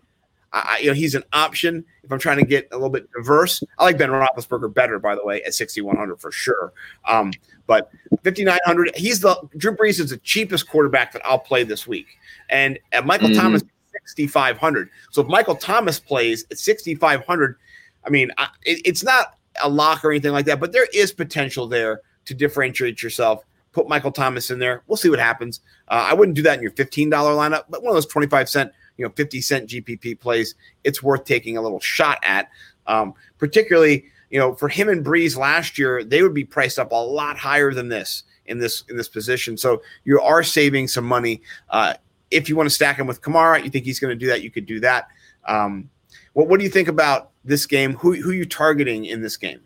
I, 0.54 0.78
you 0.82 0.88
know 0.90 0.94
he's 0.94 1.16
an 1.16 1.24
option. 1.34 1.84
If 2.04 2.12
I'm 2.12 2.20
trying 2.20 2.38
to 2.38 2.46
get 2.46 2.68
a 2.72 2.76
little 2.76 2.92
bit 2.92 3.10
diverse, 3.12 3.64
I 3.80 3.84
like 3.84 3.98
Ben 3.98 4.10
Roethlisberger 4.10 4.72
better, 4.72 5.00
by 5.00 5.16
the 5.16 5.26
way, 5.26 5.42
at 5.44 5.56
sixty 5.56 5.82
one 5.82 5.98
hundred 5.98 6.22
for 6.22 6.32
sure. 6.32 6.72
Um, 7.08 7.32
but 7.66 7.92
fifty 8.24 8.44
nine 8.44 8.60
hundred, 8.64 8.96
he's 8.96 9.22
the 9.22 9.36
Drew 9.58 9.76
Brees 9.76 10.00
is 10.00 10.12
the 10.12 10.18
cheapest 10.18 10.70
quarterback 10.70 11.14
that 11.14 11.24
I'll 11.26 11.40
play 11.40 11.64
this 11.64 11.88
week, 11.88 12.08
and 12.52 12.78
uh, 12.94 13.02
Michael 13.02 13.30
Mhm. 13.30 13.38
Thomas 13.38 13.64
sixty 13.92 14.28
five 14.28 14.58
hundred. 14.60 14.90
So 15.12 15.24
if 15.24 15.28
Michael 15.28 15.56
Thomas 15.56 16.00
plays 16.00 16.46
at 16.52 16.60
sixty 16.60 16.94
five 16.96 17.26
hundred, 17.26 17.56
I 18.06 18.10
mean, 18.10 18.32
I, 18.38 18.48
it, 18.64 18.82
it's 18.86 19.04
not 19.04 19.36
a 19.62 19.70
lock 19.70 20.04
or 20.04 20.12
anything 20.12 20.32
like 20.32 20.46
that, 20.46 20.60
but 20.60 20.72
there 20.72 20.88
is 20.94 21.12
potential 21.12 21.68
there 21.68 22.02
to 22.26 22.34
differentiate 22.34 23.02
yourself. 23.04 23.44
Put 23.72 23.88
Michael 23.88 24.12
Thomas 24.12 24.50
in 24.50 24.60
there. 24.60 24.84
We'll 24.88 24.98
see 24.98 25.10
what 25.10 25.20
happens. 25.20 25.62
Uh, 25.88 26.08
I 26.10 26.14
wouldn't 26.14 26.36
do 26.36 26.42
that 26.44 26.58
in 26.58 26.64
your 26.64 26.72
$15 26.72 27.10
lineup, 27.10 27.66
but 27.70 27.84
one 27.84 27.92
of 27.92 27.96
those 27.96 28.08
25 28.08 28.50
cent, 28.50 28.72
you 28.98 29.06
know, 29.06 29.12
50 29.16 29.42
cent 29.42 29.70
GPP 29.70 30.20
plays, 30.20 30.56
it's 30.84 31.04
worth 31.04 31.24
taking 31.24 31.58
a 31.58 31.62
little 31.62 31.80
shot 31.80 32.20
at. 32.24 32.50
Um, 32.88 33.14
particularly, 33.38 34.06
you 34.30 34.40
know, 34.40 34.56
for 34.56 34.70
him 34.70 34.90
and 34.90 35.06
Brees 35.06 35.38
last 35.38 35.78
year, 35.78 36.04
they 36.04 36.24
would 36.24 36.34
be 36.34 36.44
priced 36.44 36.80
up 36.80 36.92
a 36.92 36.96
lot 36.96 37.38
higher 37.38 37.74
than 37.74 37.90
this 37.90 38.24
in 38.46 38.58
this 38.60 38.84
in 38.90 38.98
this 38.98 39.08
position. 39.08 39.58
So 39.58 39.82
you 40.04 40.20
are 40.20 40.44
saving 40.44 40.88
some 40.88 41.06
money. 41.06 41.42
Uh, 41.70 41.94
if 42.32 42.50
you 42.50 42.56
want 42.56 42.68
to 42.68 42.74
stack 42.74 42.98
him 42.98 43.08
with 43.08 43.22
Kamara, 43.22 43.64
you 43.64 43.70
think 43.70 43.86
he's 43.86 44.00
going 44.00 44.12
to 44.12 44.20
do 44.20 44.28
that, 44.28 44.42
you 44.42 44.52
could 44.52 44.66
do 44.66 44.80
that. 44.82 45.08
Um, 45.48 45.90
what 46.34 46.48
what 46.48 46.60
do 46.60 46.64
you 46.64 46.70
think 46.70 46.88
about 46.88 47.29
this 47.44 47.66
game? 47.66 47.94
Who 47.96 48.14
who 48.14 48.32
you 48.32 48.46
targeting 48.46 49.06
in 49.06 49.22
this 49.22 49.38
game? 49.38 49.62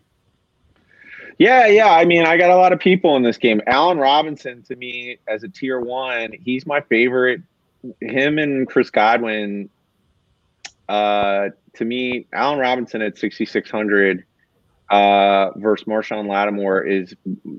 Yeah, 1.38 1.66
yeah. 1.66 1.90
I 1.90 2.04
mean, 2.04 2.24
I 2.24 2.36
got 2.36 2.50
a 2.50 2.56
lot 2.56 2.72
of 2.72 2.78
people 2.78 3.16
in 3.16 3.22
this 3.22 3.38
game. 3.38 3.60
Allen 3.66 3.98
Robinson, 3.98 4.62
to 4.64 4.76
me, 4.76 5.18
as 5.26 5.42
a 5.42 5.48
tier 5.48 5.80
one, 5.80 6.32
he's 6.44 6.64
my 6.66 6.80
favorite. 6.82 7.42
Him 8.00 8.38
and 8.38 8.68
Chris 8.68 8.90
Godwin. 8.90 9.68
Uh, 10.88 11.48
to 11.74 11.84
me, 11.84 12.26
Allen 12.32 12.58
Robinson 12.58 13.02
at 13.02 13.18
sixty 13.18 13.46
six 13.46 13.70
hundred 13.70 14.24
uh, 14.90 15.50
versus 15.56 15.86
Marshon 15.86 16.28
Lattimore 16.28 16.82
is, 16.82 17.14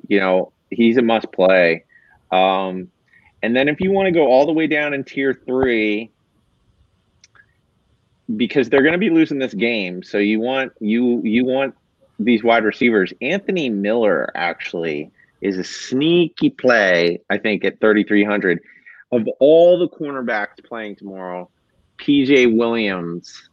you 0.07 0.19
know, 0.19 0.53
he's 0.69 0.97
a 0.97 1.01
must 1.01 1.31
play. 1.31 1.83
Um, 2.31 2.89
and 3.43 3.55
then 3.55 3.67
if 3.67 3.81
you 3.81 3.91
want 3.91 4.07
to 4.07 4.11
go 4.11 4.27
all 4.27 4.45
the 4.45 4.53
way 4.53 4.67
down 4.67 4.93
in 4.93 5.03
tier 5.03 5.33
three, 5.45 6.11
because 8.35 8.69
they're 8.69 8.81
going 8.81 8.93
to 8.93 8.99
be 8.99 9.09
losing 9.09 9.39
this 9.39 9.53
game, 9.53 10.03
so 10.03 10.17
you 10.17 10.39
want 10.39 10.71
you 10.79 11.21
you 11.23 11.45
want 11.45 11.75
these 12.19 12.43
wide 12.43 12.63
receivers. 12.63 13.13
Anthony 13.21 13.69
Miller 13.69 14.29
actually 14.35 15.11
is 15.41 15.57
a 15.57 15.63
sneaky 15.63 16.49
play, 16.49 17.21
I 17.29 17.37
think, 17.37 17.65
at 17.65 17.79
3,300. 17.79 18.59
Of 19.11 19.27
all 19.39 19.77
the 19.77 19.87
cornerbacks 19.87 20.63
playing 20.63 20.95
tomorrow, 20.95 21.49
PJ 21.97 22.55
Williams 22.57 23.49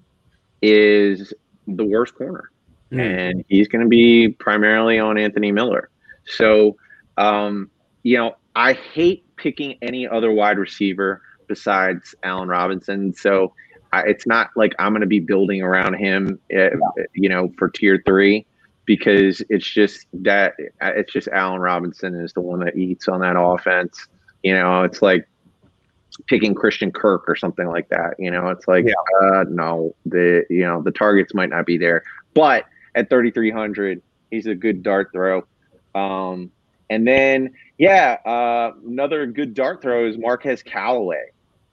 is 0.63 1.33
the 1.67 1.85
worst 1.85 2.15
corner. 2.15 2.51
And 2.91 3.45
he's 3.49 3.69
going 3.69 3.83
to 3.83 3.89
be 3.89 4.29
primarily 4.29 4.99
on 4.99 5.17
Anthony 5.17 5.51
Miller. 5.51 5.89
So, 6.27 6.77
um, 7.17 7.71
you 8.03 8.19
know, 8.19 8.37
I 8.55 8.75
hate 8.75 9.25
picking 9.37 9.79
any 9.81 10.07
other 10.07 10.31
wide 10.31 10.59
receiver 10.59 11.23
besides 11.49 12.15
Allen 12.23 12.49
Robinson. 12.49 13.15
So, 13.15 13.55
I, 13.93 14.03
it's 14.03 14.27
not 14.27 14.51
like 14.57 14.75
I'm 14.79 14.93
going 14.93 15.03
to 15.03 15.07
be 15.07 15.21
building 15.21 15.63
around 15.63 15.95
him, 15.95 16.39
uh, 16.55 16.71
you 17.15 17.29
know, 17.29 17.53
for 17.59 17.69
tier 17.69 18.03
three 18.07 18.47
because 18.85 19.43
it's 19.49 19.69
just 19.69 20.07
that 20.13 20.55
it's 20.81 21.13
just 21.13 21.29
Allen 21.29 21.61
Robinson 21.61 22.15
is 22.15 22.33
the 22.33 22.41
one 22.41 22.61
that 22.61 22.77
eats 22.77 23.09
on 23.09 23.21
that 23.21 23.37
offense. 23.39 24.09
You 24.43 24.55
know, 24.55 24.83
it's 24.83 25.03
like 25.03 25.29
picking 26.27 26.55
Christian 26.55 26.91
Kirk 26.91 27.25
or 27.29 27.37
something 27.37 27.69
like 27.69 27.89
that. 27.91 28.15
You 28.19 28.31
know, 28.31 28.49
it's 28.49 28.67
like 28.67 28.87
uh, 29.23 29.45
no, 29.49 29.95
the 30.07 30.45
you 30.51 30.63
know 30.63 30.83
the 30.83 30.91
targets 30.91 31.35
might 31.35 31.51
not 31.51 31.67
be 31.67 31.79
there, 31.79 32.03
but 32.35 32.65
at 32.95 33.09
3,300, 33.09 34.03
he's 34.31 34.47
a 34.47 34.55
good 34.55 34.83
dart 34.83 35.11
throw. 35.13 35.47
Um, 35.95 36.51
and 36.91 37.07
then 37.07 37.51
yeah, 37.79 38.19
uh, 38.25 38.73
another 38.87 39.27
good 39.27 39.55
dart 39.55 39.83
throw 39.83 40.07
is 40.07 40.19
Marquez 40.19 40.63
Callaway. 40.63 41.31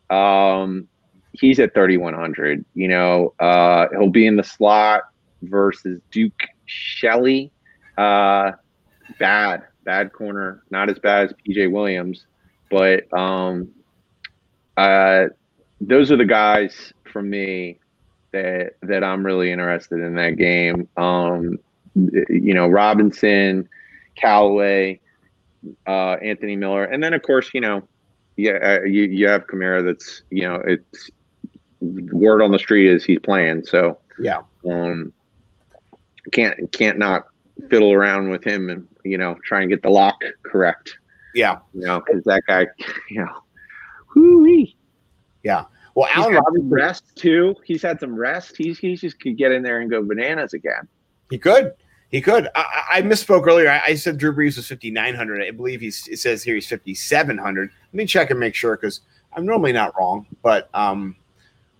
Um, 0.10 0.88
he's 1.34 1.60
at 1.60 1.74
3,100. 1.74 2.66
You 2.74 2.88
know, 2.88 3.34
uh, 3.40 3.88
he'll 3.92 4.10
be 4.10 4.28
in 4.28 4.36
the 4.36 4.44
slot 4.44 5.04
versus 5.42 6.02
Duke 6.12 6.44
Shelley. 6.66 7.52
Uh, 7.98 8.54
bad, 9.20 9.64
bad 9.84 10.14
corner. 10.14 10.64
Not 10.70 10.90
as 10.90 11.00
bad 11.00 11.30
as 11.30 11.34
PJ 11.48 11.72
Williams. 11.72 12.26
but 12.70 13.12
um, 13.14 13.70
uh, 14.78 15.26
those 15.82 16.12
are 16.12 16.18
the 16.18 16.26
guys 16.26 16.94
from 17.12 17.30
me 17.30 17.80
that 18.32 18.74
that 18.84 19.04
I'm 19.04 19.26
really 19.26 19.52
interested 19.52 20.00
in 20.00 20.16
that 20.16 20.38
game. 20.38 20.88
Um, 20.98 21.60
you 21.96 22.54
know, 22.54 22.68
Robinson, 22.68 23.68
Callaway, 24.16 25.00
uh, 25.88 26.18
Anthony 26.22 26.56
Miller, 26.56 26.86
and 26.86 27.04
then 27.04 27.14
of 27.14 27.24
course, 27.24 27.50
you 27.54 27.62
know, 27.62 27.88
yeah, 28.38 28.80
uh, 28.82 28.84
you 28.84 29.04
you 29.04 29.28
have 29.28 29.48
Kamara. 29.48 29.84
That's 29.84 30.22
you 30.30 30.44
know, 30.44 30.62
it's 30.66 31.10
word 31.82 32.42
on 32.42 32.52
the 32.52 32.60
street 32.60 32.88
is 32.88 33.04
he's 33.04 33.20
playing. 33.20 33.64
So 33.66 33.98
Yeah. 34.20 34.42
um, 34.70 35.14
can't 36.32 36.72
can't 36.72 36.98
not 36.98 37.28
fiddle 37.70 37.92
around 37.94 38.30
with 38.30 38.44
him 38.44 38.70
and 38.70 38.88
you 39.04 39.18
know 39.18 39.36
try 39.46 39.62
and 39.62 39.70
get 39.70 39.82
the 39.82 39.90
lock 39.90 40.16
correct. 40.44 40.98
Yeah. 41.36 41.60
You 41.74 41.82
know, 41.86 42.02
because 42.06 42.24
that 42.26 42.44
guy, 42.48 42.68
you 43.10 43.22
know, 43.24 43.32
whoo 44.16 44.66
Yeah. 45.44 45.66
Well, 45.96 46.08
He's 46.08 46.18
Allen 46.24 46.36
Robinson, 46.36 46.70
rest 46.70 47.04
too. 47.16 47.56
He's 47.64 47.82
had 47.82 48.00
some 48.00 48.16
rest. 48.16 48.56
He's 48.58 48.80
he 48.80 48.96
just 48.96 49.20
could 49.20 49.38
get 49.38 49.52
in 49.52 49.64
there 49.64 49.80
and 49.82 49.90
go 49.90 50.02
bananas 50.04 50.54
again. 50.54 50.88
he 51.30 51.38
could. 51.38 51.74
He 52.10 52.22
could. 52.22 52.48
I, 52.56 52.84
I 52.94 53.02
misspoke 53.04 53.46
earlier. 53.46 53.70
I, 53.70 53.82
I 53.88 53.94
said 53.96 54.18
Drew 54.18 54.34
Brees 54.34 54.56
was 54.58 54.68
5,900. 54.68 55.44
I 55.44 55.52
believe 55.52 55.80
he's, 55.80 56.08
it 56.08 56.18
says 56.18 56.42
here 56.42 56.56
he's 56.56 56.68
5,700. 56.68 57.70
Let 57.70 57.94
me 57.94 58.06
check 58.08 58.32
and 58.32 58.40
make 58.40 58.56
sure 58.56 58.76
because 58.76 59.02
I'm 59.34 59.46
normally 59.46 59.74
not 59.74 59.94
wrong, 59.96 60.26
but, 60.42 60.70
um, 60.74 61.16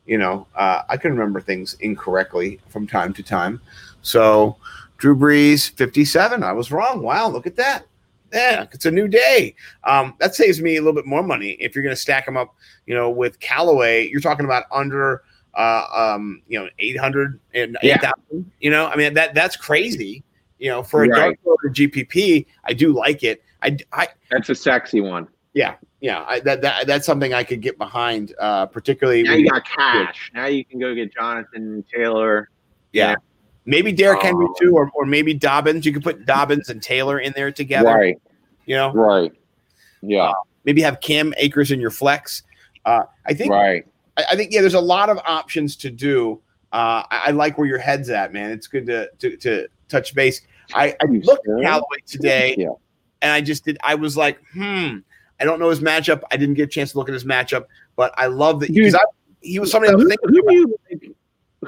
you 0.10 0.18
know, 0.18 0.48
uh, 0.56 0.82
I 0.90 0.98
can 0.98 1.12
remember 1.12 1.40
things 1.40 1.76
incorrectly 1.82 2.60
from 2.68 2.88
time 2.88 3.14
to 3.14 3.22
time. 3.22 3.62
So 4.02 4.58
Drew 4.98 5.16
Brees, 5.16 5.70
57. 5.70 6.42
I 6.42 6.52
was 6.52 6.72
wrong. 6.72 7.04
Wow. 7.04 7.30
Look 7.30 7.46
at 7.46 7.56
that. 7.58 7.86
Yeah, 8.34 8.66
it's 8.72 8.88
a 8.88 8.92
new 8.92 9.08
day. 9.08 9.54
Um, 9.84 10.16
that 10.20 10.34
saves 10.34 10.62
me 10.62 10.78
a 10.78 10.82
little 10.82 10.94
bit 10.94 11.06
more 11.06 11.22
money 11.22 11.52
if 11.60 11.76
you're 11.76 11.84
going 11.84 11.96
to 11.96 12.02
stack 12.02 12.26
them 12.26 12.38
up. 12.38 12.56
You 12.88 12.96
know, 12.96 13.12
with 13.12 13.40
Callaway, 13.40 14.10
you're 14.10 14.20
talking 14.20 14.46
about 14.46 14.64
under, 14.72 15.22
uh, 15.54 15.86
um, 15.96 16.42
you 16.48 16.60
know, 16.60 16.68
800 16.80 17.40
and 17.54 17.78
Yeah. 17.84 17.98
8,000. 17.98 18.52
You 18.62 18.72
know, 18.72 18.88
I 18.88 18.96
mean 18.96 19.14
that 19.14 19.36
that's 19.36 19.56
crazy. 19.56 20.24
You 20.58 20.70
know, 20.70 20.82
for 20.82 21.04
a 21.04 21.08
Right. 21.08 21.38
dark 21.46 21.60
GPP, 21.72 22.48
I 22.66 22.74
do 22.74 22.94
like 22.94 23.24
it. 23.24 23.44
I, 23.62 23.78
I 23.94 24.08
That's 24.32 24.50
a 24.50 24.56
sexy 24.56 25.02
one. 25.02 25.28
Yeah, 25.54 25.76
yeah, 26.02 26.24
I, 26.28 26.40
that, 26.42 26.62
that 26.62 26.88
that's 26.88 27.06
something 27.06 27.34
I 27.34 27.44
could 27.44 27.62
get 27.62 27.78
behind, 27.78 28.34
uh, 28.40 28.66
particularly. 28.68 29.24
Now 29.24 29.34
you 29.34 29.50
got 29.50 29.66
cash. 29.66 30.32
Now 30.34 30.46
you 30.46 30.64
can 30.64 30.80
go 30.80 30.94
get 30.96 31.14
Jonathan 31.14 31.84
Taylor. 31.94 32.50
yeah, 32.94 33.16
maybe 33.66 33.92
Derrick 33.92 34.22
Henry 34.22 34.46
Um, 34.46 34.54
too, 34.60 34.74
or, 34.76 34.92
or 34.96 35.06
maybe 35.06 35.34
Dobbins. 35.34 35.86
You 35.86 35.94
could 35.94 36.04
put 36.04 36.26
Dobbins 36.26 36.70
and 36.70 36.82
Taylor 36.82 37.20
in 37.20 37.34
there 37.36 37.52
together. 37.52 37.88
Right. 37.90 38.22
You 38.66 38.76
know, 38.76 38.92
Right. 38.94 39.32
Yeah. 40.02 40.32
maybe 40.64 40.82
have 40.82 41.02
Cam 41.02 41.34
Akers 41.38 41.72
in 41.72 41.80
your 41.80 41.90
flex. 41.92 42.44
Uh, 42.86 43.04
I 43.26 43.34
think 43.34 43.52
right. 43.52 43.86
I, 44.18 44.24
I 44.32 44.36
think 44.36 44.52
yeah, 44.54 44.62
there's 44.62 44.74
a 44.76 44.80
lot 44.80 45.10
of 45.10 45.18
options 45.26 45.76
to 45.78 45.90
do. 45.90 46.40
Uh, 46.72 47.04
I, 47.10 47.24
I 47.28 47.32
like 47.32 47.58
where 47.58 47.68
your 47.68 47.80
head's 47.80 48.10
at, 48.10 48.32
man. 48.32 48.52
It's 48.52 48.68
good 48.68 48.86
to 48.86 49.10
to, 49.20 49.36
to 49.38 49.68
touch 49.90 50.14
base. 50.14 50.42
I, 50.74 50.96
I 51.02 51.06
looked 51.08 51.46
sure? 51.46 51.58
at 51.58 51.64
Callaway 51.64 51.98
today, 52.06 52.56
Yeah. 52.58 52.68
and 53.24 53.32
I 53.32 53.42
just 53.42 53.66
did. 53.66 53.78
I 53.84 53.96
was 53.96 54.16
like, 54.16 54.40
hmm. 54.54 55.00
I 55.40 55.46
don't 55.46 55.60
know 55.60 55.70
his 55.70 55.80
matchup. 55.80 56.22
I 56.32 56.38
didn't 56.38 56.56
get 56.56 56.64
a 56.64 56.68
chance 56.68 56.92
to 56.92 56.98
look 56.98 57.10
at 57.10 57.14
his 57.14 57.26
matchup, 57.26 57.66
but 57.96 58.14
I 58.18 58.28
love 58.28 58.60
that 58.62 58.74
Dude, 58.74 58.96
I, 58.96 59.00
he 59.42 59.60
was 59.60 59.72
somebody 59.72 59.92
I 59.92 59.96
was 59.96 60.04
who, 60.04 60.10
thinking 60.10 60.30
who 60.30 60.40
about. 60.40 60.50
do 60.50 60.56
you 60.56 60.78
like? 60.90 61.16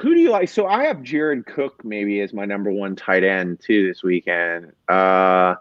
Who 0.00 0.14
do 0.14 0.20
you 0.20 0.30
like? 0.30 0.48
So 0.48 0.66
I 0.66 0.84
have 0.84 1.02
Jared 1.02 1.44
Cook 1.46 1.84
maybe 1.84 2.20
as 2.20 2.32
my 2.32 2.44
number 2.44 2.70
one 2.70 2.96
tight 2.96 3.24
end 3.24 3.60
too 3.60 3.86
this 3.86 4.02
weekend. 4.02 4.72
Uh, 4.88 5.54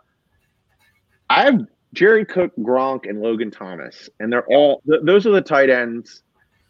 I 1.30 1.44
have 1.44 1.66
Jared 1.94 2.30
Cook, 2.30 2.54
Gronk, 2.60 3.10
and 3.10 3.22
Logan 3.22 3.52
Thomas, 3.52 4.10
and 4.20 4.32
they're 4.32 4.46
all 4.48 4.82
th- 4.88 5.02
those 5.04 5.26
are 5.26 5.32
the 5.32 5.42
tight 5.42 5.70
ends 5.70 6.24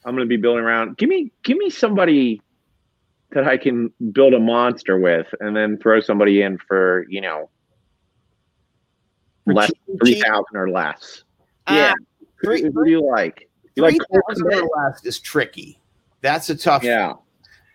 I'm 0.05 0.15
going 0.15 0.27
to 0.27 0.29
be 0.29 0.37
building 0.37 0.63
around. 0.63 0.97
Give 0.97 1.09
me, 1.09 1.31
give 1.43 1.57
me 1.57 1.69
somebody 1.69 2.41
that 3.31 3.47
I 3.47 3.57
can 3.57 3.93
build 4.11 4.33
a 4.33 4.39
monster 4.39 4.99
with, 4.99 5.27
and 5.39 5.55
then 5.55 5.77
throw 5.77 5.99
somebody 6.01 6.41
in 6.41 6.57
for 6.57 7.05
you 7.07 7.21
know 7.21 7.49
less 9.45 9.71
three 9.99 10.19
thousand 10.19 10.55
or 10.55 10.69
less. 10.69 11.23
Ah, 11.71 11.75
yeah, 11.75 11.93
three- 12.43 12.61
who, 12.61 12.71
who 12.71 12.85
do 12.85 12.91
you 12.91 13.05
like? 13.07 13.49
You 13.75 13.83
like 13.83 13.97
less 14.09 15.05
is 15.05 15.19
tricky. 15.19 15.79
That's 16.21 16.49
a 16.49 16.55
tough. 16.55 16.83
Yeah. 16.83 17.13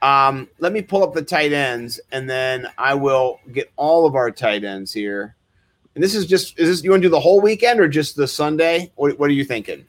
Um, 0.03 0.49
let 0.59 0.72
me 0.72 0.82
pull 0.82 1.03
up 1.03 1.14
the 1.14 1.22
tight 1.22 1.53
ends, 1.53 1.99
and 2.12 2.28
then 2.28 2.68
I 2.76 2.94
will 2.94 3.40
get 3.53 3.72
all 3.76 4.07
of 4.07 4.14
our 4.14 4.30
tight 4.30 4.62
ends 4.62 4.92
here. 4.92 5.34
And 5.94 6.05
this 6.05 6.14
is 6.14 6.26
just 6.26 6.59
is 6.59 6.68
this 6.68 6.84
you 6.84 6.90
want 6.90 7.03
to 7.03 7.09
do 7.09 7.11
the 7.11 7.18
whole 7.18 7.40
weekend 7.40 7.80
or 7.80 7.88
just 7.88 8.14
the 8.16 8.28
Sunday? 8.28 8.92
What, 8.97 9.18
what 9.18 9.30
are 9.30 9.32
you 9.32 9.44
thinking? 9.44 9.86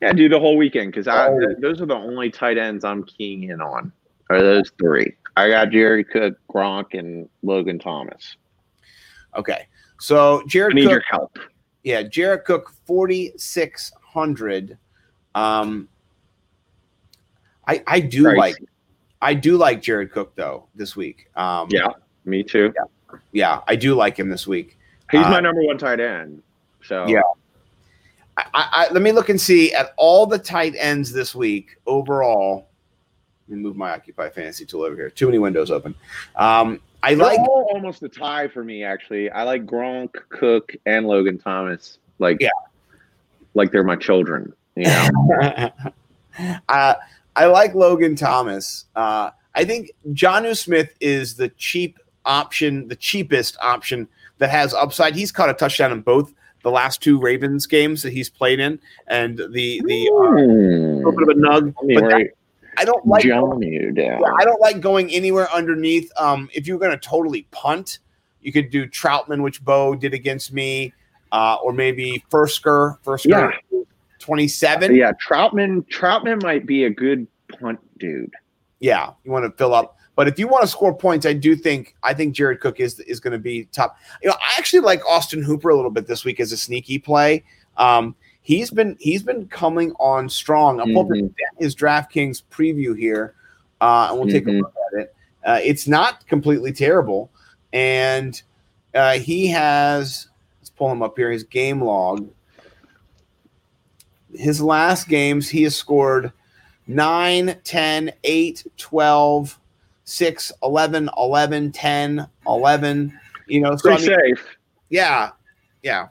Yeah, 0.00 0.12
do 0.12 0.28
the 0.28 0.38
whole 0.38 0.56
weekend 0.56 0.92
because 0.92 1.08
I 1.08 1.28
Oh. 1.28 1.40
those 1.58 1.80
are 1.80 1.86
the 1.86 1.96
only 1.96 2.30
tight 2.30 2.56
ends 2.56 2.84
I'm 2.84 3.02
keying 3.04 3.42
in 3.42 3.60
on. 3.60 3.92
Are 4.30 4.40
those 4.40 4.70
three? 4.78 5.14
I 5.36 5.48
got 5.48 5.70
Jerry 5.70 6.04
Cook, 6.04 6.38
Gronk, 6.48 6.96
and 6.98 7.28
Logan 7.42 7.78
Thomas. 7.80 8.36
Okay, 9.36 9.66
so 9.98 10.40
I 10.40 10.46
Jared 10.46 10.74
need 10.76 10.82
Cook, 10.84 10.90
your 10.92 11.02
help. 11.10 11.38
Yeah, 11.82 12.02
Jared 12.02 12.44
Cook 12.44 12.72
forty 12.86 13.32
six 13.36 13.92
hundred. 14.02 14.76
Um, 15.34 15.88
I 17.66 17.82
I 17.86 18.00
do 18.00 18.24
Pricey. 18.24 18.36
like 18.36 18.56
I 19.22 19.34
do 19.34 19.56
like 19.56 19.82
Jared 19.82 20.12
Cook 20.12 20.34
though 20.34 20.66
this 20.74 20.96
week. 20.96 21.28
Um, 21.36 21.68
Yeah, 21.70 21.88
me 22.24 22.42
too. 22.42 22.72
yeah, 23.32 23.60
I 23.66 23.76
do 23.76 23.94
like 23.94 24.18
him 24.18 24.28
this 24.28 24.46
week. 24.46 24.78
He's 25.10 25.24
Uh, 25.24 25.30
my 25.30 25.40
number 25.40 25.62
one 25.62 25.78
tight 25.78 26.00
end. 26.00 26.42
So 26.84 27.06
Yeah. 27.06 27.20
I, 28.36 28.44
I, 28.54 28.68
I- 28.88 28.92
let 28.92 29.02
me 29.02 29.12
look 29.12 29.28
and 29.28 29.40
see 29.40 29.72
at 29.74 29.92
all 29.96 30.24
the 30.26 30.38
tight 30.38 30.74
ends 30.78 31.12
this 31.12 31.34
week 31.34 31.76
overall. 31.86 32.68
Let 33.48 33.56
me 33.56 33.62
move 33.62 33.76
my 33.76 33.90
Occupy 33.92 34.30
Fantasy 34.30 34.64
tool 34.64 34.82
over 34.82 34.94
here. 34.94 35.10
Too 35.10 35.26
many 35.26 35.38
windows 35.38 35.70
open. 35.70 35.94
Um, 36.36 36.80
I 37.02 37.14
They're 37.14 37.26
like. 37.26 37.40
almost 37.40 38.02
a 38.02 38.08
tie 38.08 38.48
for 38.48 38.62
me. 38.64 38.84
Actually, 38.84 39.30
I 39.30 39.42
like 39.44 39.64
Gronk, 39.66 40.10
Cook, 40.28 40.74
and 40.86 41.06
Logan 41.06 41.38
Thomas. 41.38 41.98
Like, 42.18 42.38
Yeah. 42.40 42.50
like 43.54 43.72
they're 43.72 43.84
my 43.84 43.96
children. 43.96 44.52
You 44.76 44.84
know, 44.84 45.10
uh, 46.68 46.94
I 47.36 47.46
like 47.46 47.74
Logan 47.74 48.14
Thomas. 48.16 48.84
Uh, 48.94 49.30
I 49.54 49.64
think 49.64 49.90
Jonnu 50.10 50.56
Smith 50.56 50.94
is 51.00 51.34
the 51.34 51.48
cheap 51.50 51.98
option, 52.24 52.86
the 52.88 52.96
cheapest 52.96 53.56
option 53.60 54.06
that 54.38 54.50
has 54.50 54.72
upside. 54.74 55.14
He's 55.16 55.32
caught 55.32 55.50
a 55.50 55.54
touchdown 55.54 55.92
in 55.92 56.00
both 56.02 56.32
the 56.62 56.70
last 56.70 57.02
two 57.02 57.18
Ravens 57.18 57.66
games 57.66 58.02
that 58.02 58.12
he's 58.12 58.28
played 58.28 58.60
in, 58.60 58.78
and 59.08 59.38
the 59.38 59.82
the 59.86 60.10
uh, 60.14 60.26
Hmm. 60.30 60.96
little 60.98 61.12
bit 61.12 61.22
of 61.22 61.28
a 61.30 61.34
nug. 61.34 61.74
Let 61.76 61.84
me 61.84 61.94
But 61.94 62.04
that- 62.10 62.30
I 62.80 62.84
don't 62.84 63.06
like 63.06 63.24
John 63.24 63.60
you 63.60 63.92
down. 63.92 64.20
Yeah, 64.20 64.32
I 64.38 64.44
don't 64.44 64.60
like 64.60 64.80
going 64.80 65.10
anywhere 65.10 65.52
underneath. 65.52 66.10
Um, 66.18 66.48
if 66.54 66.66
you're 66.66 66.78
going 66.78 66.92
to 66.92 66.96
totally 66.96 67.46
punt, 67.50 67.98
you 68.40 68.52
could 68.52 68.70
do 68.70 68.86
Trautman, 68.86 69.42
which 69.42 69.62
Bo 69.62 69.94
did 69.94 70.14
against 70.14 70.50
me, 70.54 70.94
uh, 71.30 71.56
or 71.62 71.74
maybe 71.74 72.24
Firkser. 72.30 72.98
Firkser, 73.04 73.52
twenty-seven. 74.18 74.94
Yeah. 74.94 75.08
yeah, 75.08 75.12
Trautman. 75.22 75.86
Trautman 75.88 76.42
might 76.42 76.64
be 76.64 76.84
a 76.84 76.90
good 76.90 77.26
punt 77.60 77.78
dude. 77.98 78.32
Yeah, 78.78 79.10
you 79.24 79.30
want 79.30 79.44
to 79.44 79.52
fill 79.58 79.74
up. 79.74 79.98
But 80.16 80.26
if 80.26 80.38
you 80.38 80.48
want 80.48 80.62
to 80.62 80.68
score 80.68 80.94
points, 80.94 81.26
I 81.26 81.34
do 81.34 81.54
think 81.54 81.94
I 82.02 82.14
think 82.14 82.34
Jared 82.34 82.60
Cook 82.60 82.80
is 82.80 82.98
is 83.00 83.20
going 83.20 83.32
to 83.32 83.38
be 83.38 83.66
top. 83.72 83.98
You 84.22 84.30
know, 84.30 84.36
I 84.40 84.54
actually 84.56 84.80
like 84.80 85.04
Austin 85.06 85.42
Hooper 85.42 85.68
a 85.68 85.76
little 85.76 85.90
bit 85.90 86.06
this 86.06 86.24
week 86.24 86.40
as 86.40 86.50
a 86.52 86.56
sneaky 86.56 86.98
play. 86.98 87.44
Um, 87.76 88.14
he's 88.50 88.68
been 88.72 88.96
he's 88.98 89.22
been 89.22 89.46
coming 89.46 89.92
on 90.00 90.28
strong. 90.28 90.80
I'm 90.80 90.92
hoping 90.92 91.32
his 91.60 91.76
DraftKings 91.76 92.42
preview 92.50 92.98
here, 92.98 93.34
uh, 93.80 94.08
and 94.10 94.18
we'll 94.18 94.28
take 94.28 94.46
a 94.48 94.50
Mhm. 94.50 94.60
look 94.62 94.74
at 94.92 95.00
it. 95.00 95.14
Uh, 95.44 95.60
it's 95.62 95.86
not 95.86 96.26
completely 96.26 96.72
terrible, 96.72 97.30
and 97.72 98.42
uh, 98.92 99.18
he 99.18 99.46
has. 99.46 100.26
Let's 100.60 100.70
pull 100.70 100.90
him 100.90 101.00
up 101.00 101.16
here. 101.16 101.30
His 101.30 101.44
game 101.44 101.80
log. 101.80 102.28
His 104.34 104.60
last 104.60 105.08
games, 105.08 105.48
he 105.48 105.62
has 105.62 105.76
scored 105.76 106.32
9, 106.88 107.56
10, 107.64 108.12
8, 108.24 108.64
12, 108.76 109.58
6, 110.04 110.52
11, 110.62 111.08
11, 111.16 111.70
10, 111.72 112.28
11. 112.46 113.18
You 113.46 113.60
know, 113.60 113.76
so 113.76 113.90
I 113.92 113.96
mean, 113.96 114.06
safe. 114.06 114.56
yeah, 114.88 115.30
yeah. 115.84 116.08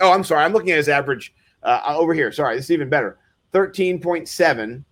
Oh, 0.00 0.12
I'm 0.12 0.24
sorry. 0.24 0.44
I'm 0.44 0.52
looking 0.52 0.70
at 0.70 0.76
his 0.78 0.88
average 0.88 1.32
uh, 1.62 1.80
over 1.86 2.14
here. 2.14 2.32
Sorry, 2.32 2.56
this 2.56 2.66
is 2.66 2.70
even 2.70 2.88
better. 2.88 3.18
13.7, 3.52 4.84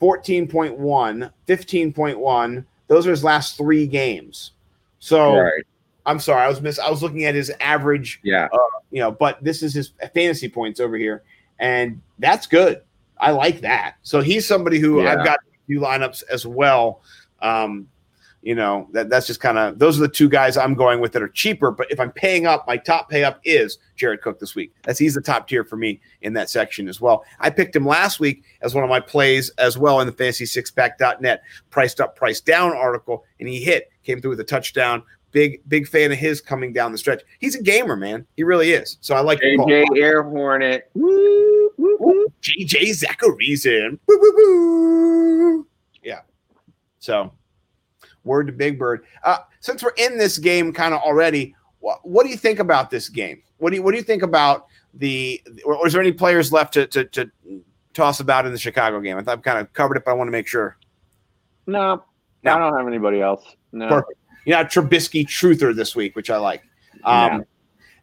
14.1, 0.00 1.32
15.1. 1.48 2.64
Those 2.88 3.06
are 3.06 3.10
his 3.10 3.24
last 3.24 3.56
three 3.56 3.86
games. 3.86 4.52
So 4.98 5.36
right. 5.36 5.62
I'm 6.06 6.18
sorry, 6.18 6.42
I 6.42 6.48
was 6.48 6.60
miss. 6.60 6.78
I 6.78 6.90
was 6.90 7.02
looking 7.02 7.24
at 7.24 7.34
his 7.34 7.50
average, 7.60 8.20
Yeah. 8.22 8.48
you 8.90 9.00
know, 9.00 9.10
but 9.10 9.42
this 9.42 9.62
is 9.62 9.72
his 9.72 9.92
fantasy 10.14 10.48
points 10.48 10.80
over 10.80 10.96
here, 10.96 11.22
and 11.58 12.00
that's 12.18 12.46
good. 12.46 12.82
I 13.18 13.30
like 13.30 13.60
that. 13.60 13.94
So 14.02 14.20
he's 14.20 14.46
somebody 14.46 14.78
who 14.78 15.02
Yeah. 15.02 15.12
I've 15.12 15.24
got 15.24 15.38
a 15.38 15.66
few 15.66 15.80
lineups 15.80 16.24
as 16.30 16.44
well. 16.46 17.02
Um, 17.40 17.88
you 18.42 18.56
know 18.56 18.88
that 18.92 19.08
that's 19.08 19.26
just 19.26 19.40
kind 19.40 19.56
of 19.56 19.78
those 19.78 19.96
are 19.98 20.02
the 20.02 20.08
two 20.08 20.28
guys 20.28 20.56
I'm 20.56 20.74
going 20.74 21.00
with 21.00 21.12
that 21.12 21.22
are 21.22 21.28
cheaper. 21.28 21.70
But 21.70 21.90
if 21.90 22.00
I'm 22.00 22.10
paying 22.10 22.44
up, 22.44 22.66
my 22.66 22.76
top 22.76 23.08
pay 23.08 23.22
up 23.24 23.40
is 23.44 23.78
Jared 23.96 24.20
Cook 24.20 24.40
this 24.40 24.54
week. 24.54 24.74
That's 24.82 24.98
he's 24.98 25.14
the 25.14 25.20
top 25.20 25.48
tier 25.48 25.64
for 25.64 25.76
me 25.76 26.00
in 26.22 26.32
that 26.34 26.50
section 26.50 26.88
as 26.88 27.00
well. 27.00 27.24
I 27.38 27.50
picked 27.50 27.74
him 27.74 27.86
last 27.86 28.20
week 28.20 28.44
as 28.60 28.74
one 28.74 28.82
of 28.84 28.90
my 28.90 29.00
plays 29.00 29.50
as 29.58 29.78
well 29.78 30.00
in 30.00 30.06
the 30.06 30.12
fantasy 30.12 30.44
sixpack.net 30.44 31.42
priced 31.70 32.00
up, 32.00 32.16
priced 32.16 32.44
down 32.44 32.72
article, 32.72 33.24
and 33.38 33.48
he 33.48 33.62
hit, 33.62 33.90
came 34.02 34.20
through 34.20 34.30
with 34.30 34.40
a 34.40 34.44
touchdown. 34.44 35.02
Big, 35.30 35.62
big 35.66 35.88
fan 35.88 36.12
of 36.12 36.18
his 36.18 36.42
coming 36.42 36.74
down 36.74 36.92
the 36.92 36.98
stretch. 36.98 37.22
He's 37.38 37.54
a 37.54 37.62
gamer, 37.62 37.96
man. 37.96 38.26
He 38.36 38.42
really 38.44 38.72
is. 38.72 38.98
So 39.00 39.14
I 39.14 39.20
like 39.20 39.40
JJ 39.40 39.96
Air 39.96 40.22
Hornet. 40.22 40.90
Woo, 40.92 41.70
woo, 41.78 41.96
woo. 41.98 42.26
JJ 42.42 43.02
Zacharyson. 43.02 43.98
Woo, 44.06 44.18
woo, 44.20 44.32
woo. 44.36 45.66
Yeah. 46.02 46.20
So 46.98 47.32
word 48.24 48.46
to 48.46 48.52
Big 48.52 48.78
Bird. 48.78 49.04
Uh, 49.24 49.38
since 49.60 49.82
we're 49.82 49.90
in 49.96 50.18
this 50.18 50.38
game 50.38 50.72
kind 50.72 50.94
of 50.94 51.00
already, 51.02 51.54
what, 51.80 52.06
what 52.06 52.24
do 52.24 52.30
you 52.30 52.36
think 52.36 52.58
about 52.58 52.90
this 52.90 53.08
game? 53.08 53.42
What 53.58 53.70
do 53.70 53.76
you 53.76 53.82
what 53.82 53.92
do 53.92 53.96
you 53.96 54.02
think 54.02 54.22
about 54.22 54.66
the 54.94 55.40
or, 55.64 55.76
or 55.76 55.86
is 55.86 55.92
there 55.92 56.02
any 56.02 56.12
players 56.12 56.52
left 56.52 56.74
to, 56.74 56.86
to, 56.88 57.04
to 57.04 57.30
toss 57.94 58.20
about 58.20 58.46
in 58.46 58.52
the 58.52 58.58
Chicago 58.58 59.00
game? 59.00 59.16
I 59.16 59.22
thought 59.22 59.38
I've 59.38 59.44
kind 59.44 59.58
of 59.58 59.72
covered 59.72 59.96
it, 59.96 60.04
but 60.04 60.10
I 60.10 60.14
want 60.14 60.28
to 60.28 60.32
make 60.32 60.46
sure. 60.46 60.76
No, 61.66 62.02
No. 62.42 62.54
I 62.54 62.58
don't 62.58 62.76
have 62.76 62.86
anybody 62.86 63.20
else. 63.20 63.44
No. 63.72 63.88
Perfect. 63.88 64.18
You 64.44 64.52
know, 64.54 64.64
Trubisky 64.64 65.24
truther 65.24 65.74
this 65.74 65.94
week, 65.94 66.16
which 66.16 66.28
I 66.28 66.36
like. 66.36 66.62
Um, 67.04 67.44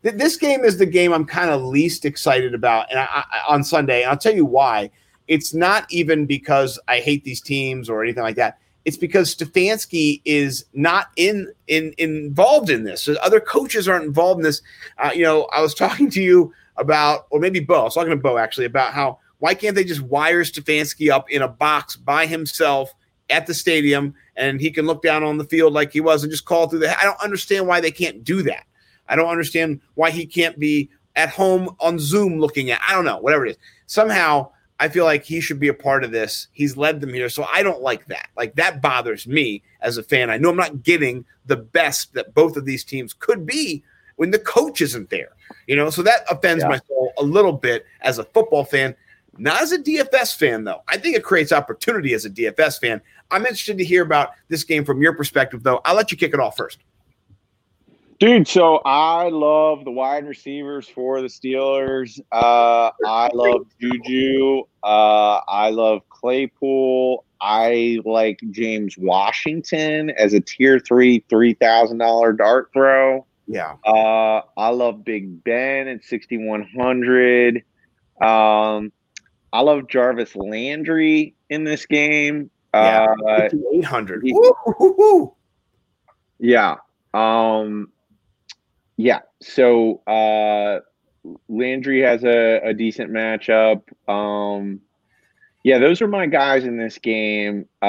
th- 0.04 0.16
this 0.16 0.38
game 0.38 0.64
is 0.64 0.78
the 0.78 0.86
game 0.86 1.12
I'm 1.12 1.26
kind 1.26 1.50
of 1.50 1.62
least 1.62 2.06
excited 2.06 2.54
about, 2.54 2.90
and 2.90 3.00
I, 3.00 3.06
I, 3.12 3.42
on 3.50 3.64
Sunday. 3.64 4.04
And 4.04 4.12
I'll 4.12 4.18
tell 4.18 4.34
you 4.34 4.46
why. 4.46 4.90
It's 5.28 5.54
not 5.54 5.86
even 5.92 6.26
because 6.26 6.80
I 6.88 7.02
hate 7.02 7.24
these 7.24 7.42
teams 7.42 7.90
or 7.90 8.02
anything 8.04 8.24
like 8.24 8.38
that. 8.38 8.58
It's 8.86 8.98
because 8.98 9.36
Stefanski 9.36 10.22
is 10.26 10.66
not 10.74 11.08
in 11.16 11.52
in 11.68 11.94
involved 11.98 12.70
in 12.70 12.84
this. 12.84 13.02
So 13.02 13.16
other 13.22 13.40
coaches 13.40 13.88
aren't 13.88 14.06
involved 14.06 14.40
in 14.40 14.44
this. 14.44 14.62
Uh, 14.98 15.12
you 15.14 15.24
know, 15.24 15.44
I 15.54 15.62
was 15.62 15.74
talking 15.76 16.10
to 16.12 16.22
you 16.22 16.54
about, 16.78 17.28
or 17.30 17.40
maybe 17.40 17.60
Bo. 17.60 17.82
I 17.82 17.84
was 17.84 17.94
talking 17.94 18.12
to 18.12 18.16
Bo 18.16 18.38
actually 18.38 18.66
about 18.66 18.94
how 18.94 19.20
why 19.40 19.54
can't 19.54 19.76
they 19.76 19.84
just 19.84 20.02
wire 20.02 20.44
Stefanski 20.44 21.12
up 21.12 21.30
in 21.30 21.42
a 21.42 21.48
box 21.48 21.96
by 21.96 22.26
himself 22.26 22.94
at 23.30 23.48
the 23.48 23.54
stadium 23.54 24.14
and 24.36 24.60
he 24.60 24.72
can 24.72 24.86
look 24.86 25.02
down 25.02 25.24
on 25.24 25.38
the 25.38 25.44
field 25.46 25.74
like 25.74 25.94
he 25.94 26.02
was 26.02 26.24
and 26.24 26.32
just 26.32 26.46
call 26.46 26.68
through 26.68 26.80
the. 26.80 27.00
I 27.00 27.04
don't 27.04 27.22
understand 27.22 27.68
why 27.68 27.80
they 27.80 27.92
can't 27.92 28.24
do 28.24 28.42
that. 28.44 28.66
I 29.08 29.16
don't 29.16 29.30
understand 29.30 29.82
why 29.96 30.12
he 30.12 30.26
can't 30.26 30.58
be 30.60 30.90
at 31.16 31.30
home 31.30 31.76
on 31.80 32.00
Zoom 32.00 32.40
looking 32.40 32.72
at. 32.72 32.82
I 32.88 32.94
don't 32.94 33.06
know, 33.06 33.18
whatever 33.18 33.46
it 33.46 33.52
is. 33.52 33.58
Somehow, 33.88 34.52
I 34.80 34.88
feel 34.88 35.04
like 35.06 35.24
he 35.26 35.42
should 35.42 35.60
be 35.60 35.68
a 35.68 35.74
part 35.74 36.04
of 36.04 36.12
this. 36.12 36.48
He's 36.54 36.78
led 36.78 37.02
them 37.02 37.14
here, 37.14 37.30
so 37.30 37.44
I 37.52 37.64
don't 37.64 37.82
like 37.82 38.06
that. 38.08 38.30
Like 38.38 38.56
that 38.56 38.82
bothers 38.82 39.28
me 39.28 39.62
as 39.82 39.98
a 39.98 40.04
fan. 40.04 40.30
I 40.30 40.38
know 40.38 40.50
I'm 40.50 40.56
not 40.56 40.84
getting 40.84 41.26
the 41.46 41.58
best 41.58 42.14
that 42.14 42.34
both 42.34 42.56
of 42.56 42.66
these 42.66 42.84
teams 42.84 43.14
could 43.14 43.46
be 43.46 43.84
when 44.16 44.32
the 44.32 44.40
coach 44.40 44.82
isn't 44.82 45.10
there. 45.10 45.30
You 45.68 45.76
know, 45.76 45.90
so 45.90 46.02
that 46.04 46.22
offends 46.30 46.64
Yeah. 46.64 46.70
my 46.70 46.80
soul 46.88 47.12
a 47.18 47.24
little 47.24 47.54
bit 47.54 47.86
as 48.02 48.20
a 48.20 48.24
football 48.24 48.64
fan. 48.64 48.96
Not 49.38 49.62
as 49.62 49.72
a 49.72 49.78
DFS 49.78 50.36
fan, 50.38 50.64
though. 50.64 50.82
I 50.88 50.98
think 50.98 51.16
it 51.16 51.24
creates 51.24 51.52
opportunity 51.52 52.14
as 52.14 52.26
a 52.26 52.30
DFS 52.30 52.80
fan. 52.80 53.02
I'm 53.32 53.44
interested 53.46 53.78
to 53.78 53.86
hear 53.86 54.04
about 54.04 54.32
this 54.50 54.64
game 54.64 54.84
from 54.84 55.02
your 55.02 55.14
perspective, 55.14 55.64
though. 55.64 55.82
I'll 55.86 55.96
let 55.96 56.12
you 56.12 56.18
kick 56.18 56.34
it 56.34 56.40
off 56.40 56.58
first. 56.58 56.80
Dude, 58.20 58.50
so 58.50 58.82
I 58.84 59.30
love 59.30 59.86
the 59.86 59.92
wide 59.92 60.28
receivers 60.28 60.88
for 60.90 61.22
the 61.22 61.28
Steelers. 61.28 62.20
Uh, 62.34 62.92
I 63.06 63.30
love 63.34 63.66
Juju. 63.80 64.64
Uh, 64.84 65.40
I 65.48 65.70
love 65.70 66.02
Claypool. 66.10 67.24
I 67.40 68.00
like 68.04 68.42
James 68.52 68.98
Washington 68.98 70.10
as 70.12 70.34
a 70.34 70.42
tier 70.42 70.80
three, 70.80 71.24
three 71.30 71.54
thousand 71.54 72.00
dollar 72.00 72.34
dart 72.34 72.72
throw. 72.74 73.26
Yeah. 73.48 73.76
Uh, 73.86 74.42
I 74.58 74.68
love 74.70 75.06
Big 75.06 75.42
Ben 75.46 75.88
at 75.88 76.04
sixty 76.04 76.38
one 76.38 76.68
hundred. 76.78 77.64
Um, 78.22 78.92
I 79.54 79.62
love 79.62 79.88
Jarvis 79.88 80.36
Landry 80.36 81.36
in 81.50 81.64
this 81.64 81.86
game. 81.86 82.52
Yeah. 82.74 83.08
Uh, 83.26 83.50
800. 83.74 84.24
he- 84.26 84.34
Woo, 84.34 84.54
woo, 84.66 84.76
woo, 84.78 84.96
woo. 84.98 85.34
Yeah. 86.38 86.76
Um 87.14 87.90
yeah. 89.00 89.20
So 89.42 90.02
uh 90.06 90.82
Landry 91.48 92.02
has 92.02 92.26
a, 92.26 92.60
a 92.64 92.74
decent 92.74 93.12
matchup. 93.12 93.82
Um 94.10 94.82
yeah, 95.64 95.80
those 95.80 96.02
are 96.02 96.08
my 96.08 96.26
guys 96.26 96.66
in 96.66 96.78
this 96.78 96.98
game. 96.98 97.66
Uh 97.82 97.86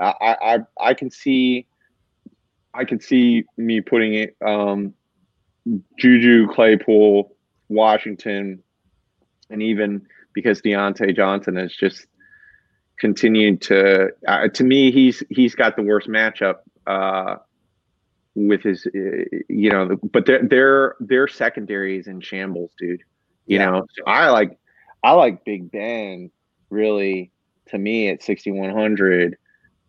I 0.00 0.36
I 0.40 0.58
I 0.80 0.94
can 0.94 1.10
see 1.10 1.66
I 2.72 2.86
can 2.86 2.98
see 2.98 3.44
me 3.58 3.82
putting 3.82 4.14
it 4.14 4.36
um 4.44 4.94
Juju, 5.98 6.48
Claypool, 6.48 7.36
Washington, 7.68 8.62
and 9.50 9.62
even 9.62 10.06
because 10.32 10.62
Diontae 10.62 11.14
Johnson 11.14 11.56
has 11.56 11.74
just 11.74 12.06
continued 12.98 13.60
to 13.62 14.08
uh, 14.26 14.48
to 14.48 14.64
me 14.64 14.92
he's 14.92 15.22
he's 15.28 15.54
got 15.54 15.76
the 15.76 15.82
worst 15.82 16.08
matchup 16.08 16.60
uh 16.86 17.36
with 18.34 18.62
his, 18.62 18.86
uh, 18.86 19.24
you 19.48 19.70
know, 19.70 19.96
but 20.12 20.26
their 20.26 20.42
their 20.42 20.96
their 21.00 21.28
secondary 21.28 21.98
is 21.98 22.06
in 22.06 22.20
shambles, 22.20 22.70
dude. 22.78 23.00
You 23.46 23.58
Yeah. 23.58 23.70
know, 23.70 23.86
so 23.96 24.04
I 24.06 24.30
like 24.30 24.58
I 25.02 25.12
like 25.12 25.44
Big 25.44 25.70
Ben 25.70 26.30
really 26.70 27.30
to 27.68 27.78
me 27.78 28.08
at 28.08 28.22
sixty 28.22 28.50
one 28.50 28.70
hundred. 28.70 29.36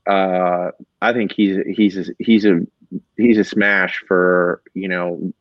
Uh, 0.07 0.71
I 1.01 1.13
think 1.13 1.31
he's 1.33 1.57
he's 1.67 1.97
a, 1.97 2.05
he's 2.19 2.45
a 2.45 2.61
he's 3.17 3.37
a 3.37 3.43
smash 3.43 4.03
for 4.07 4.61
you 4.73 4.87
know 4.87 5.31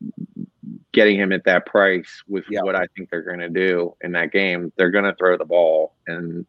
getting 0.92 1.16
him 1.18 1.32
at 1.32 1.44
that 1.44 1.64
price 1.66 2.22
with 2.28 2.44
Yeah. 2.50 2.62
what 2.62 2.74
I 2.76 2.86
think 2.96 3.08
they're 3.10 3.22
going 3.22 3.38
to 3.40 3.48
do 3.48 3.94
in 4.02 4.12
that 4.12 4.32
game. 4.32 4.72
They're 4.76 4.90
going 4.90 5.04
to 5.04 5.14
throw 5.14 5.38
the 5.38 5.44
ball, 5.44 5.94
and 6.06 6.44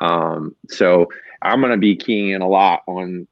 um, 0.00 0.54
so 0.68 1.08
I'm 1.42 1.60
going 1.60 1.72
to 1.72 1.78
be 1.78 1.96
keying 1.96 2.30
in 2.30 2.42
a 2.42 2.48
lot 2.48 2.82
on 2.86 3.26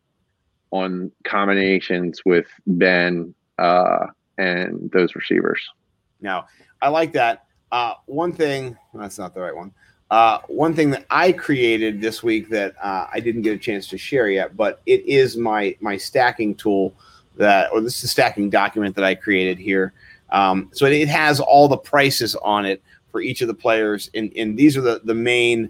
on 0.71 1.11
combinations 1.25 2.21
with 2.25 2.47
Ben 2.67 3.35
uh, 3.59 4.07
and 4.37 4.91
those 4.93 5.15
receivers. 5.15 5.61
Now, 6.21 6.47
I 6.83 6.89
like 6.89 7.13
that. 7.13 7.47
Uh, 7.71 7.95
one 8.07 8.33
thing, 8.33 8.77
that's 8.95 9.19
not 9.19 9.35
the 9.35 9.41
right 9.41 9.55
one. 9.55 9.73
Uh, 10.11 10.39
one 10.49 10.75
thing 10.75 10.91
that 10.91 11.05
I 11.11 11.33
created 11.33 12.01
this 12.01 12.23
week 12.23 12.49
that 12.49 12.75
uh, 12.83 13.07
I 13.13 13.21
didn't 13.21 13.43
get 13.43 13.55
a 13.55 13.59
chance 13.59 13.87
to 13.89 13.99
share 13.99 14.29
yet, 14.29 14.57
but 14.57 14.81
it 14.87 15.05
is 15.05 15.37
my 15.37 15.77
my 15.81 15.99
stacking 15.99 16.55
tool 16.55 16.95
that, 17.37 17.71
or 17.73 17.83
this 17.83 18.03
is 18.03 18.11
stacking 18.11 18.49
document 18.49 18.97
that 18.97 19.05
I 19.05 19.15
created 19.15 19.59
here. 19.59 19.93
Um, 20.31 20.71
so 20.73 20.87
it 20.87 21.09
has 21.09 21.41
all 21.41 21.69
the 21.69 21.77
prices 21.77 22.35
on 22.37 22.65
it 22.65 22.83
for 23.11 23.21
each 23.21 23.43
of 23.43 23.49
the 23.49 23.55
players, 23.55 24.11
and, 24.15 24.33
and 24.35 24.57
these 24.57 24.79
are 24.79 24.81
the 24.81 25.03
the 25.05 25.15
main 25.15 25.69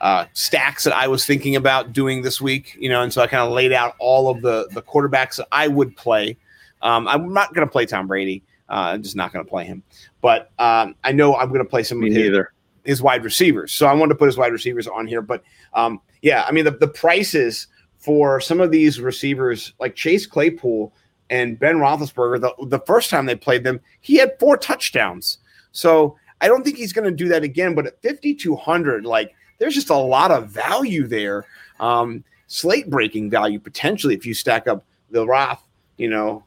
uh, 0.00 0.26
stacks 0.32 0.84
that 0.84 0.94
I 0.94 1.08
was 1.08 1.26
thinking 1.26 1.56
about 1.56 1.92
doing 1.92 2.22
this 2.22 2.40
week. 2.40 2.76
You 2.78 2.88
know, 2.88 3.02
and 3.02 3.12
so 3.12 3.22
I 3.22 3.26
kind 3.26 3.42
of 3.42 3.52
laid 3.52 3.72
out 3.72 3.94
all 3.98 4.30
of 4.30 4.42
the 4.42 4.68
the 4.72 4.82
quarterbacks 4.82 5.36
that 5.36 5.48
I 5.52 5.68
would 5.68 5.96
play. 5.96 6.36
Um, 6.82 7.06
I'm 7.08 7.32
not 7.32 7.54
going 7.54 7.66
to 7.66 7.70
play 7.70 7.86
Tom 7.86 8.06
Brady. 8.06 8.42
Uh, 8.68 8.92
I'm 8.94 9.02
just 9.02 9.16
not 9.16 9.32
going 9.32 9.44
to 9.44 9.48
play 9.48 9.64
him. 9.64 9.82
But 10.20 10.50
um, 10.58 10.94
I 11.02 11.12
know 11.12 11.36
I'm 11.36 11.48
going 11.48 11.60
to 11.60 11.68
play 11.68 11.82
some 11.82 12.00
Me 12.00 12.08
of 12.08 12.14
his, 12.14 12.46
his 12.84 13.02
wide 13.02 13.24
receivers. 13.24 13.72
So 13.72 13.86
I 13.86 13.92
wanted 13.92 14.10
to 14.10 14.14
put 14.14 14.26
his 14.26 14.36
wide 14.36 14.52
receivers 14.52 14.86
on 14.86 15.06
here. 15.06 15.22
But 15.22 15.42
um, 15.74 16.00
yeah, 16.22 16.44
I 16.46 16.52
mean, 16.52 16.64
the, 16.64 16.70
the 16.70 16.88
prices 16.88 17.66
for 17.98 18.40
some 18.40 18.60
of 18.60 18.70
these 18.70 19.00
receivers, 19.00 19.74
like 19.80 19.96
Chase 19.96 20.26
Claypool 20.26 20.92
and 21.28 21.58
Ben 21.58 21.76
Roethlisberger, 21.76 22.40
the, 22.40 22.66
the 22.66 22.80
first 22.80 23.10
time 23.10 23.26
they 23.26 23.34
played 23.34 23.64
them, 23.64 23.80
he 24.00 24.16
had 24.16 24.38
four 24.38 24.56
touchdowns. 24.56 25.38
So 25.72 26.16
I 26.40 26.48
don't 26.48 26.64
think 26.64 26.76
he's 26.76 26.92
going 26.92 27.04
to 27.04 27.10
do 27.10 27.28
that 27.28 27.42
again. 27.42 27.74
But 27.74 27.86
at 27.86 28.02
5,200, 28.02 29.04
like, 29.04 29.34
there's 29.60 29.74
just 29.74 29.90
a 29.90 29.96
lot 29.96 30.32
of 30.32 30.48
value 30.48 31.06
there. 31.06 31.46
Um, 31.78 32.24
slate 32.48 32.90
breaking 32.90 33.30
value 33.30 33.60
potentially 33.60 34.14
if 34.14 34.26
you 34.26 34.34
stack 34.34 34.66
up 34.66 34.84
the 35.10 35.24
Roth, 35.24 35.62
you 35.98 36.08
know, 36.08 36.42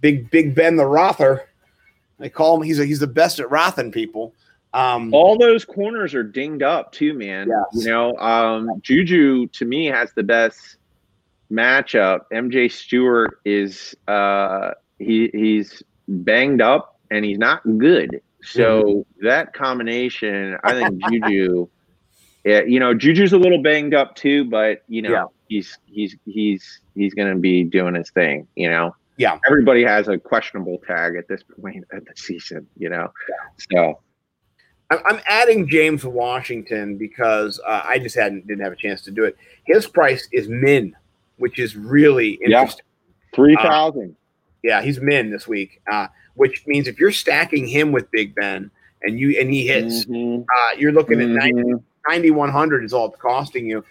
big, 0.00 0.30
big 0.30 0.54
Ben 0.54 0.76
the 0.76 0.86
Rother. 0.86 1.48
They 2.20 2.28
call 2.28 2.56
him, 2.56 2.62
he's, 2.62 2.78
a, 2.78 2.84
he's 2.84 3.00
the 3.00 3.08
best 3.08 3.40
at 3.40 3.50
Rothing 3.50 3.90
people. 3.90 4.32
Um, 4.74 5.12
All 5.14 5.38
those 5.38 5.64
corners 5.64 6.14
are 6.14 6.22
dinged 6.22 6.62
up 6.62 6.92
too, 6.92 7.14
man. 7.14 7.48
Yes. 7.48 7.84
You 7.84 7.90
know, 7.90 8.16
um, 8.18 8.80
Juju 8.82 9.46
to 9.48 9.64
me 9.64 9.86
has 9.86 10.12
the 10.12 10.22
best 10.22 10.76
matchup. 11.50 12.22
MJ 12.32 12.70
Stewart 12.70 13.40
is 13.44 13.94
uh, 14.08 14.72
he 14.98 15.30
he's 15.32 15.82
banged 16.08 16.60
up 16.60 16.98
and 17.10 17.24
he's 17.24 17.38
not 17.38 17.62
good. 17.78 18.20
So 18.42 19.06
that 19.22 19.54
combination, 19.54 20.58
I 20.64 20.72
think 20.74 21.02
Juju. 21.08 21.68
Yeah, 22.44 22.62
you 22.62 22.78
know, 22.78 22.94
Juju's 22.94 23.32
a 23.32 23.38
little 23.38 23.62
banged 23.62 23.94
up 23.94 24.14
too, 24.16 24.44
but 24.44 24.82
you 24.88 25.02
know, 25.02 25.10
Yeah. 25.10 25.24
he's 25.48 25.78
he's 25.86 26.16
he's 26.26 26.80
he's 26.94 27.14
going 27.14 27.32
to 27.32 27.38
be 27.40 27.64
doing 27.64 27.94
his 27.94 28.10
thing. 28.10 28.46
You 28.54 28.68
know, 28.70 28.94
Yeah. 29.16 29.38
Everybody 29.46 29.82
has 29.84 30.08
a 30.08 30.18
questionable 30.18 30.78
tag 30.86 31.16
at 31.16 31.26
this 31.28 31.42
point 31.60 31.84
of 31.92 32.04
the 32.04 32.12
season. 32.16 32.66
You 32.76 32.90
know, 32.90 33.10
yeah. 33.28 33.66
so 33.80 34.00
I'm, 34.90 34.98
I'm 35.06 35.20
adding 35.26 35.66
James 35.68 36.04
Washington 36.04 36.98
because 36.98 37.60
uh, 37.66 37.82
I 37.84 37.98
just 37.98 38.14
hadn't 38.14 38.46
didn't 38.46 38.62
have 38.62 38.72
a 38.72 38.76
chance 38.76 39.00
to 39.02 39.10
do 39.10 39.24
it. 39.24 39.36
His 39.64 39.86
price 39.86 40.28
is 40.32 40.48
min. 40.48 40.94
which 41.38 41.58
is 41.58 41.74
really 41.76 42.32
interesting. 42.44 42.84
Yeah. 42.84 43.34
Three 43.34 43.56
thousand. 43.56 44.14
Yeah, 44.62 44.82
he's 44.82 45.00
min 45.00 45.30
this 45.30 45.48
week, 45.48 45.80
uh, 45.90 46.06
which 46.34 46.64
means 46.66 46.86
if 46.88 46.98
you're 47.00 47.10
stacking 47.12 47.66
him 47.66 47.90
with 47.90 48.10
Big 48.10 48.34
Ben 48.34 48.70
and 49.02 49.18
you 49.18 49.38
and 49.40 49.50
he 49.50 49.66
hits, 49.66 50.04
Mhm. 50.04 50.42
uh, 50.44 50.76
you're 50.78 50.92
looking 50.92 51.20
at 51.20 51.28
90, 51.28 51.52
Mhm. 51.62 51.82
9100 52.08 52.84
is 52.84 52.92
all 52.92 53.08
it's 53.08 53.20
costing 53.20 53.66
you. 53.66 53.84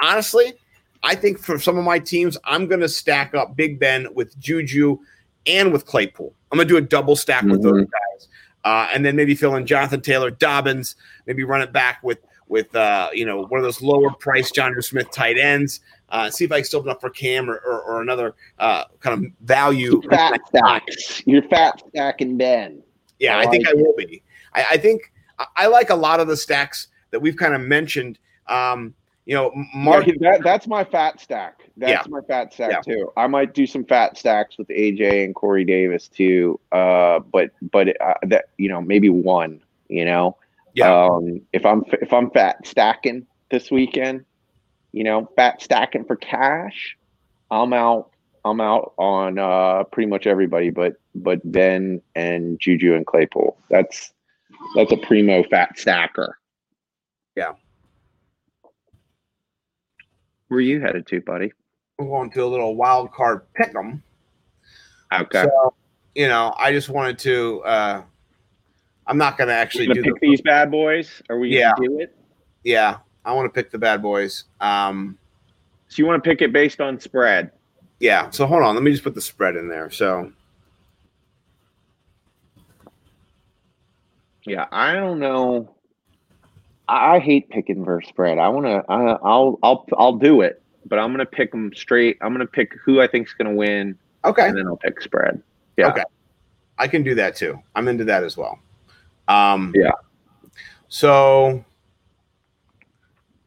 Honestly, 0.00 0.54
I 1.02 1.14
think 1.14 1.38
for 1.38 1.58
some 1.58 1.78
of 1.78 1.84
my 1.84 1.98
teams, 1.98 2.36
I'm 2.44 2.66
going 2.66 2.80
to 2.80 2.88
stack 2.88 3.34
up 3.34 3.56
Big 3.56 3.78
Ben 3.78 4.08
with 4.14 4.38
Juju 4.38 4.98
and 5.46 5.72
with 5.72 5.86
Claypool. 5.86 6.32
I'm 6.50 6.56
going 6.56 6.68
to 6.68 6.74
do 6.74 6.78
a 6.78 6.82
double 6.82 7.16
stack 7.16 7.44
with 7.44 7.62
those 7.62 7.84
guys, 7.84 8.28
uh, 8.64 8.88
and 8.92 9.04
then 9.04 9.16
maybe 9.16 9.34
fill 9.34 9.54
in 9.56 9.66
Jonathan 9.66 10.00
Taylor, 10.00 10.30
Dobbins. 10.30 10.96
Maybe 11.26 11.44
run 11.44 11.60
it 11.60 11.72
back 11.72 12.02
with 12.02 12.18
with 12.48 12.74
uh, 12.74 13.10
you 13.12 13.24
know 13.24 13.44
one 13.46 13.58
of 13.58 13.64
those 13.64 13.82
lower 13.82 14.10
price 14.10 14.50
John 14.50 14.74
Smith 14.80 15.10
tight 15.10 15.38
ends. 15.38 15.80
Uh, 16.08 16.30
see 16.30 16.44
if 16.44 16.52
I 16.52 16.58
can 16.58 16.64
still 16.64 16.82
enough 16.82 17.00
for 17.00 17.10
Cam 17.10 17.50
or, 17.50 17.56
or, 17.56 17.82
or 17.82 18.02
another 18.02 18.34
uh, 18.58 18.84
kind 19.00 19.24
of 19.24 19.32
value. 19.40 20.00
Fat 20.08 20.40
stacks. 20.48 21.22
You're 21.26 21.42
fat 21.42 21.82
stacking 21.88 22.36
Ben. 22.36 22.82
Yeah, 23.18 23.38
I 23.38 23.42
I, 23.42 23.46
think 23.48 23.66
like 23.66 23.74
I 23.76 23.82
will 23.82 23.94
be. 23.96 24.22
I, 24.54 24.66
I 24.72 24.76
think 24.76 25.12
I, 25.38 25.46
I 25.56 25.66
like 25.66 25.90
a 25.90 25.96
lot 25.96 26.20
of 26.20 26.28
the 26.28 26.36
stacks 26.36 26.88
that 27.16 27.22
we've 27.22 27.36
kind 27.36 27.54
of 27.54 27.62
mentioned. 27.62 28.18
Um, 28.46 28.92
you 29.24 29.34
know, 29.34 29.50
Mark. 29.74 30.06
Yeah, 30.06 30.12
that, 30.20 30.44
that's 30.44 30.66
my 30.66 30.84
fat 30.84 31.18
stack. 31.18 31.62
That's 31.78 32.06
Yeah. 32.06 32.10
my 32.10 32.20
fat 32.28 32.52
stack 32.52 32.70
Yeah. 32.70 32.80
too. 32.94 33.10
I 33.16 33.26
might 33.26 33.54
do 33.54 33.66
some 33.66 33.84
fat 33.86 34.18
stacks 34.18 34.58
with 34.58 34.68
AJ 34.68 35.24
and 35.24 35.34
Corey 35.34 35.64
Davis 35.64 36.08
too. 36.08 36.60
Uh, 36.72 37.20
but 37.20 37.50
but 37.72 37.98
uh, 38.00 38.14
that 38.24 38.50
you 38.58 38.68
know 38.68 38.82
maybe 38.82 39.08
one. 39.08 39.60
You 39.88 40.04
know, 40.04 40.36
Yeah. 40.74 40.92
Um, 41.06 41.40
if 41.54 41.64
I'm 41.64 41.84
if 42.02 42.12
I'm 42.12 42.30
fat 42.30 42.66
stacking 42.66 43.26
this 43.50 43.70
weekend, 43.70 44.26
you 44.92 45.04
know, 45.04 45.26
fat 45.36 45.62
stacking 45.62 46.04
for 46.04 46.16
cash, 46.16 46.96
I'm 47.50 47.72
out. 47.72 48.10
I'm 48.44 48.60
out 48.60 48.92
on 48.98 49.38
uh, 49.38 49.84
pretty 49.84 50.08
much 50.08 50.26
everybody, 50.26 50.68
but 50.70 50.96
but 51.14 51.40
Ben 51.50 52.00
and 52.14 52.60
Juju 52.60 52.94
and 52.94 53.06
Claypool. 53.06 53.56
That's 53.70 54.12
that's 54.76 54.92
a 54.92 54.96
primo 54.98 55.42
fat 55.44 55.78
stacker. 55.78 56.38
Yeah. 57.36 57.52
Where 60.48 60.60
you 60.60 60.80
headed 60.80 61.06
to, 61.08 61.20
buddy? 61.20 61.52
We're 61.98 62.06
going 62.06 62.30
to 62.30 62.44
a 62.44 62.46
little 62.46 62.74
wild 62.76 63.12
card 63.12 63.42
pick 63.54 63.74
'em. 63.76 64.02
Okay. 65.12 65.42
So, 65.42 65.74
you 66.14 66.28
know, 66.28 66.54
I 66.58 66.72
just 66.72 66.88
wanted 66.88 67.18
to. 67.20 67.62
Uh, 67.64 68.02
I'm 69.06 69.18
not 69.18 69.38
going 69.38 69.48
to 69.48 69.54
actually 69.54 69.86
do 69.86 69.94
gonna 69.94 70.02
the. 70.02 70.12
pick 70.12 70.20
these 70.20 70.40
bad 70.40 70.70
boys? 70.70 71.22
Are 71.28 71.38
we 71.38 71.50
Yeah. 71.50 71.72
gonna 71.76 71.88
do 71.88 71.98
it? 72.00 72.16
Yeah, 72.64 72.98
I 73.24 73.32
want 73.32 73.46
to 73.46 73.50
pick 73.62 73.70
the 73.70 73.78
bad 73.78 74.02
boys. 74.02 74.44
Um, 74.60 75.18
So 75.88 76.02
you 76.02 76.06
want 76.06 76.22
to 76.22 76.28
pick 76.28 76.42
it 76.42 76.52
based 76.52 76.80
on 76.80 76.98
spread? 76.98 77.52
yeah. 78.00 78.28
So 78.30 78.44
hold 78.46 78.62
on. 78.62 78.74
Let 78.74 78.82
me 78.82 78.90
just 78.90 79.04
put 79.04 79.14
the 79.14 79.20
spread 79.20 79.54
in 79.56 79.68
there. 79.68 79.90
So 79.90 80.32
Yeah, 84.44 84.66
I 84.70 84.92
don't 84.94 85.18
know. 85.18 85.75
I, 86.88 87.18
hate 87.18 87.48
picking 87.50 87.84
versus 87.84 88.08
spread. 88.08 88.38
I 88.38 88.48
want 88.48 88.66
to. 88.66 88.84
I'll 88.88 89.58
I'll 89.62 89.86
I'll 89.96 90.16
do 90.16 90.40
it, 90.40 90.62
but 90.84 90.98
I'm 90.98 91.12
gonna 91.12 91.26
pick 91.26 91.50
them 91.50 91.72
straight. 91.74 92.18
I'm 92.20 92.32
gonna 92.32 92.46
pick 92.46 92.72
who 92.84 93.00
I 93.00 93.06
think's 93.06 93.34
gonna 93.34 93.54
win, 93.54 93.98
okay, 94.24 94.48
and 94.48 94.56
then 94.56 94.66
I'll 94.66 94.76
pick 94.76 95.00
spread. 95.00 95.42
Yeah. 95.76 95.88
Okay. 95.88 96.04
I 96.78 96.88
can 96.88 97.02
do 97.02 97.14
that 97.14 97.36
too. 97.36 97.58
I'm 97.74 97.88
into 97.88 98.04
that 98.04 98.22
as 98.22 98.36
well. 98.36 98.58
Um, 99.28 99.72
Yeah. 99.74 99.92
So 100.88 101.64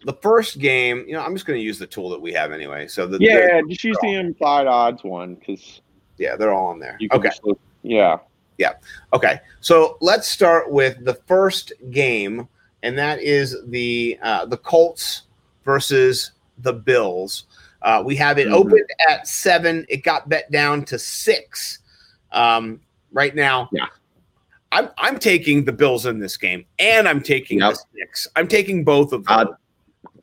the 0.06 0.14
first 0.14 0.60
game, 0.60 1.06
you 1.08 1.14
know, 1.14 1.22
I'm 1.22 1.34
just 1.34 1.46
going 1.46 1.60
to 1.60 1.64
use 1.64 1.80
the 1.80 1.88
tool 1.88 2.10
that 2.10 2.22
we 2.22 2.34
have 2.34 2.52
anyway. 2.52 2.88
So 2.88 3.08
the, 3.08 3.18
Yeah, 3.20 3.62
just 3.70 3.84
use 3.84 3.98
the 4.02 4.16
implied 4.16 4.68
odds 4.68 5.04
one 5.04 5.36
because 5.36 5.82
yeah, 6.18 6.36
they're 6.36 6.54
all 6.54 6.68
on 6.68 6.80
there. 6.80 6.98
Okay. 7.12 7.30
look. 7.44 7.60
Yeah. 8.58 8.74
Okay, 9.14 9.40
so 9.62 9.98
let's 10.02 10.28
start 10.28 10.70
with 10.70 11.06
the 11.06 11.14
first 11.14 11.72
game, 11.92 12.48
and 12.84 12.98
that 12.98 13.22
is 13.22 13.56
the 13.68 14.18
uh, 14.22 14.46
the 14.46 14.58
Colts 14.58 15.24
versus 15.66 16.32
the 16.60 16.74
Bills. 16.74 17.46
Uh, 17.82 18.04
we 18.06 18.16
have 18.16 18.38
it 18.38 18.48
Mhm. 18.48 18.54
opened 18.54 18.90
at 19.10 19.28
seven. 19.28 19.86
It 19.90 20.04
got 20.04 20.28
bet 20.30 20.52
down 20.52 20.84
to 20.86 21.00
six. 21.00 21.80
Um, 22.32 22.82
right 23.12 23.34
now, 23.36 23.70
Yeah. 23.72 23.86
I'm 24.72 24.90
I'm 24.98 25.18
taking 25.18 25.66
the 25.66 25.72
Bills 25.72 26.06
in 26.06 26.20
this 26.20 26.38
game, 26.38 26.66
and 26.78 27.08
I'm 27.08 27.22
taking 27.22 27.60
Yep. 27.60 27.74
the 27.74 27.80
six. 28.00 28.28
I'm 28.36 28.48
taking 28.48 28.84
both 28.84 29.14
of 29.14 29.26
them. 29.26 29.38
Uh, 29.40 29.46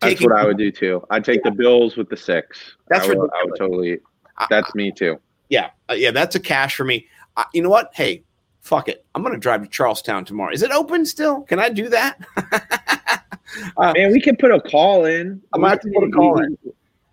That's 0.00 0.12
Taking- 0.14 0.28
what 0.30 0.38
I 0.38 0.44
would 0.44 0.58
do 0.58 0.70
too. 0.70 1.02
I'd 1.08 1.24
take 1.24 1.42
the 1.42 1.50
Bills 1.50 1.96
with 1.96 2.10
the 2.10 2.18
six. 2.18 2.76
That's 2.88 3.06
I 3.06 3.14
would, 3.14 3.30
I 3.32 3.44
would 3.44 3.56
totally. 3.58 3.98
I- 4.36 4.46
That's 4.50 4.74
me 4.74 4.92
too. 4.92 5.18
Yeah, 5.48 5.70
uh, 5.88 5.94
yeah, 5.94 6.10
that's 6.10 6.34
a 6.36 6.40
cash 6.40 6.76
for 6.76 6.84
me. 6.84 7.06
Uh, 7.38 7.44
you 7.54 7.62
know 7.62 7.70
what? 7.70 7.90
Hey, 7.94 8.22
fuck 8.66 8.88
it. 8.88 9.04
I'm 9.14 9.22
gonna 9.22 9.38
drive 9.38 9.62
to 9.62 9.68
Charlestown 9.68 10.24
tomorrow. 10.24 10.52
Is 10.52 10.62
it 10.62 10.70
open 10.72 11.06
still? 11.06 11.42
Can 11.42 11.58
I 11.58 11.68
do 11.68 11.88
that? 11.88 12.18
uh, 13.76 13.92
Man, 13.94 14.12
we 14.12 14.20
can 14.20 14.36
put 14.36 14.50
a 14.50 14.60
call 14.60 15.04
in. 15.04 15.40
I 15.54 15.58
might 15.58 15.70
have 15.70 15.80
to 15.80 15.90
put 15.94 16.04
a 16.04 16.10
call 16.10 16.38
in. 16.40 16.56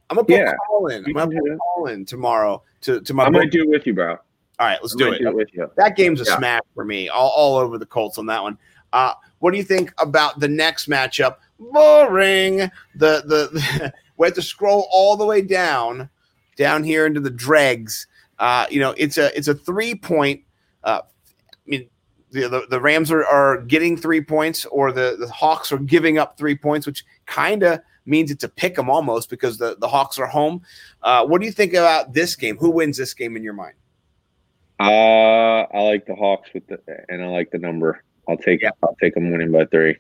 I'm 0.10 0.16
gonna 0.16 0.24
put 0.26 0.32
Yeah. 0.36 0.52
a 0.52 0.56
call 0.68 0.88
in. 0.88 1.06
I'm 1.06 1.14
gonna 1.14 1.28
put 1.32 1.52
a 1.52 1.58
call 1.58 1.88
in 1.88 2.06
tomorrow 2.06 2.64
to, 2.82 3.02
to 3.02 3.14
my 3.14 3.24
I 3.24 3.30
book. 3.30 3.34
might 3.44 3.52
do 3.52 3.62
it 3.62 3.70
with 3.70 3.86
you, 3.86 3.94
bro. 3.94 4.12
All 4.60 4.68
right, 4.68 4.80
let's 4.82 4.96
do 4.96 5.10
might 5.12 5.22
it. 5.22 5.34
with 5.34 5.50
you. 5.54 5.70
That 5.78 5.96
game's 5.96 6.22
a 6.22 6.26
Yeah. 6.26 6.38
smash 6.38 6.62
for 6.76 6.86
me. 6.86 7.10
All, 7.10 7.30
all 7.30 7.56
over 7.58 7.78
the 7.78 7.86
Colts 7.86 8.18
on 8.18 8.26
that 8.28 8.42
one. 8.42 8.58
Uh, 8.92 9.14
what 9.40 9.52
do 9.52 9.58
you 9.58 9.64
think 9.64 9.94
about 10.00 10.40
the 10.40 10.48
next 10.48 10.88
matchup? 10.90 11.38
Boring. 11.60 12.58
The 12.96 13.24
the 13.26 13.94
we 14.18 14.28
have 14.28 14.36
to 14.36 14.42
scroll 14.42 14.88
all 14.92 15.16
the 15.18 15.26
way 15.26 15.42
down, 15.42 16.10
down 16.58 16.84
here 16.84 17.06
into 17.06 17.20
the 17.20 17.30
dregs. 17.32 18.08
Uh, 18.40 18.66
you 18.70 18.80
know, 18.80 18.94
it's 18.98 19.18
a 19.18 19.36
it's 19.38 19.48
a 19.48 19.56
three 19.56 19.96
point. 19.96 20.42
Uh, 20.84 21.02
the, 22.34 22.50
the 22.50 22.68
the 22.70 22.82
Rams 22.82 23.12
are, 23.12 23.26
are 23.26 23.62
getting 23.62 23.96
three 23.96 24.22
points, 24.22 24.66
or 24.66 24.92
the 24.92 25.16
the 25.20 25.28
Hawks 25.28 25.72
are 25.72 25.78
giving 25.78 26.18
up 26.18 26.38
three 26.38 26.58
points, 26.58 26.86
which 26.86 27.06
kind 27.26 27.64
of 27.64 27.80
means 28.06 28.32
it's 28.32 28.44
a 28.44 28.50
pick 28.50 28.78
'em 28.78 28.90
almost 28.90 29.30
because 29.30 29.58
the 29.58 29.78
the 29.80 29.88
Hawks 29.88 30.20
are 30.20 30.28
home. 30.28 30.62
Uh, 31.02 31.26
what 31.26 31.40
do 31.40 31.46
you 31.46 31.54
think 31.54 31.74
about 31.74 32.14
this 32.14 32.36
game? 32.36 32.58
Who 32.58 32.72
wins 32.72 32.98
this 32.98 33.14
game 33.14 33.38
in 33.38 33.44
your 33.44 33.54
mind? 33.54 33.76
Uh, 34.80 35.62
I 35.74 35.82
like 35.82 36.06
the 36.06 36.16
Hawks 36.16 36.50
with 36.54 36.68
the, 36.68 36.80
and 37.08 37.24
I 37.24 37.28
like 37.28 37.52
the 37.52 37.60
number. 37.60 38.04
I'll 38.28 38.38
take. 38.38 38.62
Yeah. 38.62 38.72
I'll 38.82 38.98
take 39.00 39.14
them 39.14 39.32
winning 39.32 39.52
by 39.52 39.66
three. 39.66 39.98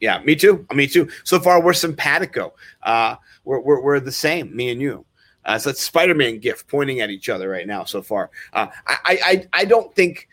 Yeah, 0.00 0.20
me 0.24 0.36
too. 0.36 0.66
Me 0.74 0.86
too. 0.86 1.08
So 1.24 1.40
far, 1.40 1.62
we're 1.62 1.72
simpatico. 1.72 2.54
Uh, 2.82 3.16
we're, 3.44 3.60
we're, 3.60 3.80
we're 3.80 4.00
the 4.00 4.12
same, 4.12 4.54
me 4.54 4.70
and 4.70 4.80
you. 4.80 5.06
Uh, 5.46 5.58
so 5.58 5.70
it's 5.70 5.82
Spider-Man 5.82 6.38
gift 6.38 6.68
pointing 6.68 7.00
at 7.00 7.08
each 7.08 7.28
other 7.30 7.48
right 7.48 7.66
now. 7.66 7.84
So 7.84 8.02
far, 8.02 8.30
uh, 8.52 8.66
I 8.86 8.96
I 9.24 9.46
I 9.52 9.64
don't 9.64 9.94
think 9.94 10.28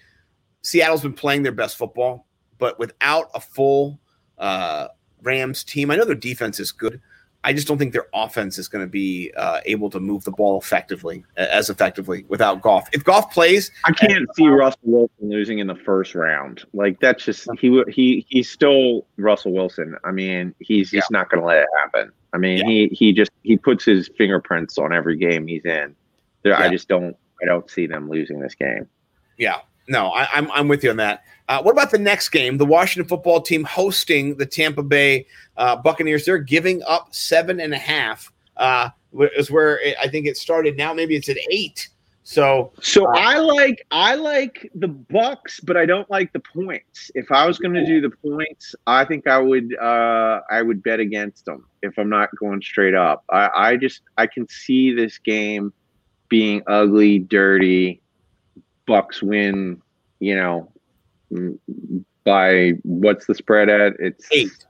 Seattle's 0.64 1.02
been 1.02 1.14
playing 1.14 1.44
their 1.44 1.52
best 1.52 1.78
football, 1.78 2.26
but 2.58 2.80
without 2.80 3.30
a 3.34 3.40
full 3.40 4.00
uh, 4.38 4.88
Rams 5.22 5.64
team, 5.64 5.92
I 5.92 5.96
know 5.96 6.06
their 6.06 6.16
defense 6.16 6.60
is 6.60 6.72
good. 6.72 7.00
I 7.46 7.52
just 7.52 7.68
don't 7.68 7.78
think 7.78 7.92
their 7.92 8.08
offense 8.14 8.58
is 8.58 8.70
going 8.70 8.86
to 8.86 8.90
be 8.90 9.34
uh, 9.36 9.60
able 9.66 9.90
to 9.90 10.00
move 10.00 10.24
the 10.24 10.32
ball 10.32 10.58
effectively, 10.58 11.26
as 11.36 11.70
effectively 11.70 12.24
without 12.30 12.62
Goff. 12.62 12.88
If 12.94 13.04
Goff 13.04 13.34
plays, 13.34 13.70
I 13.84 13.92
can't 13.92 14.34
see 14.36 14.48
Russell 14.48 14.80
Wilson 14.84 15.30
losing 15.30 15.60
in 15.60 15.68
the 15.68 15.76
first 15.76 16.16
round. 16.16 16.64
Like 16.74 17.02
that's 17.02 17.26
just 17.26 17.46
he 17.60 17.84
he 17.90 18.26
he's 18.30 18.50
still 18.50 19.06
Russell 19.18 19.52
Wilson. 19.52 19.98
I 20.06 20.12
mean, 20.12 20.56
he's 20.60 20.90
just 20.90 21.12
not 21.12 21.30
going 21.30 21.42
to 21.42 21.46
let 21.48 21.58
it 21.64 21.68
happen. 21.78 22.14
I 22.32 22.38
mean, 22.38 22.60
Yeah. 22.60 22.66
he 22.66 22.88
he 22.94 23.12
just 23.12 23.32
he 23.44 23.58
puts 23.58 23.84
his 23.84 24.10
fingerprints 24.18 24.78
on 24.78 24.94
every 24.94 25.18
game 25.18 25.46
he's 25.46 25.66
in. 25.66 25.98
There, 26.44 26.58
I 26.58 26.70
just 26.70 26.88
don't 26.88 27.14
I 27.42 27.46
don't 27.46 27.70
see 27.70 27.88
them 27.88 28.10
losing 28.10 28.40
this 28.40 28.56
game. 28.56 28.88
Yeah, 29.38 29.60
no, 29.88 30.10
I, 30.10 30.28
I'm 30.34 30.52
I'm 30.52 30.68
with 30.68 30.84
you 30.84 30.90
on 30.90 30.98
that. 30.98 31.24
Uh, 31.50 31.62
what 31.62 31.72
about 31.72 31.92
the 31.92 31.98
next 31.98 32.30
game? 32.30 32.58
The 32.58 32.66
Washington 32.66 33.08
football 33.08 33.42
team 33.42 33.64
hosting 33.64 34.38
the 34.38 34.46
Tampa 34.46 34.82
Bay 34.84 35.28
uh, 35.58 35.76
Buccaneers. 35.76 36.26
They're 36.26 36.38
giving 36.38 36.82
up 36.84 37.14
seven 37.14 37.60
and 37.60 37.74
a 37.74 37.78
half. 37.78 38.32
Uh, 38.56 38.90
is 39.36 39.52
where 39.52 39.80
it, 39.80 39.96
I 40.02 40.08
think 40.08 40.26
it 40.26 40.38
started. 40.38 40.78
Now 40.78 40.94
maybe 40.94 41.16
it's 41.16 41.30
at 41.30 41.38
eight. 41.52 41.90
So 42.24 42.72
So 42.82 43.06
Uh, 43.06 43.18
I 43.18 43.38
like 43.38 43.86
I 43.92 44.16
like 44.16 44.72
the 44.76 44.88
Bucs, 44.88 45.60
but 45.64 45.76
I 45.76 45.86
don't 45.86 46.10
like 46.10 46.32
the 46.32 46.40
points. 46.40 47.12
If 47.16 47.32
I 47.32 47.46
was 47.46 47.60
going 47.60 47.74
to 47.74 47.86
do 47.86 48.00
the 48.00 48.10
points, 48.10 48.76
I 48.88 49.04
think 49.04 49.28
I 49.28 49.38
would 49.40 49.76
uh, 49.78 50.40
I 50.50 50.62
would 50.62 50.82
bet 50.82 51.00
against 51.00 51.46
them 51.46 51.66
if 51.82 51.98
I'm 51.98 52.10
not 52.10 52.30
going 52.40 52.62
straight 52.62 52.96
up. 52.96 53.26
I, 53.30 53.50
I 53.54 53.78
just 53.78 54.04
I 54.18 54.28
can 54.28 54.48
see 54.48 54.94
this 54.94 55.18
game 55.18 55.74
being 56.30 56.64
ugly, 56.68 57.20
dirty. 57.20 58.02
Bucs 58.88 59.22
win, 59.22 59.82
you 60.20 60.36
know, 60.36 60.72
by 62.24 62.72
what's 62.84 63.26
the 63.26 63.36
spread 63.36 63.70
at? 63.70 63.94
It's 64.00 64.28
eight, 64.32 64.66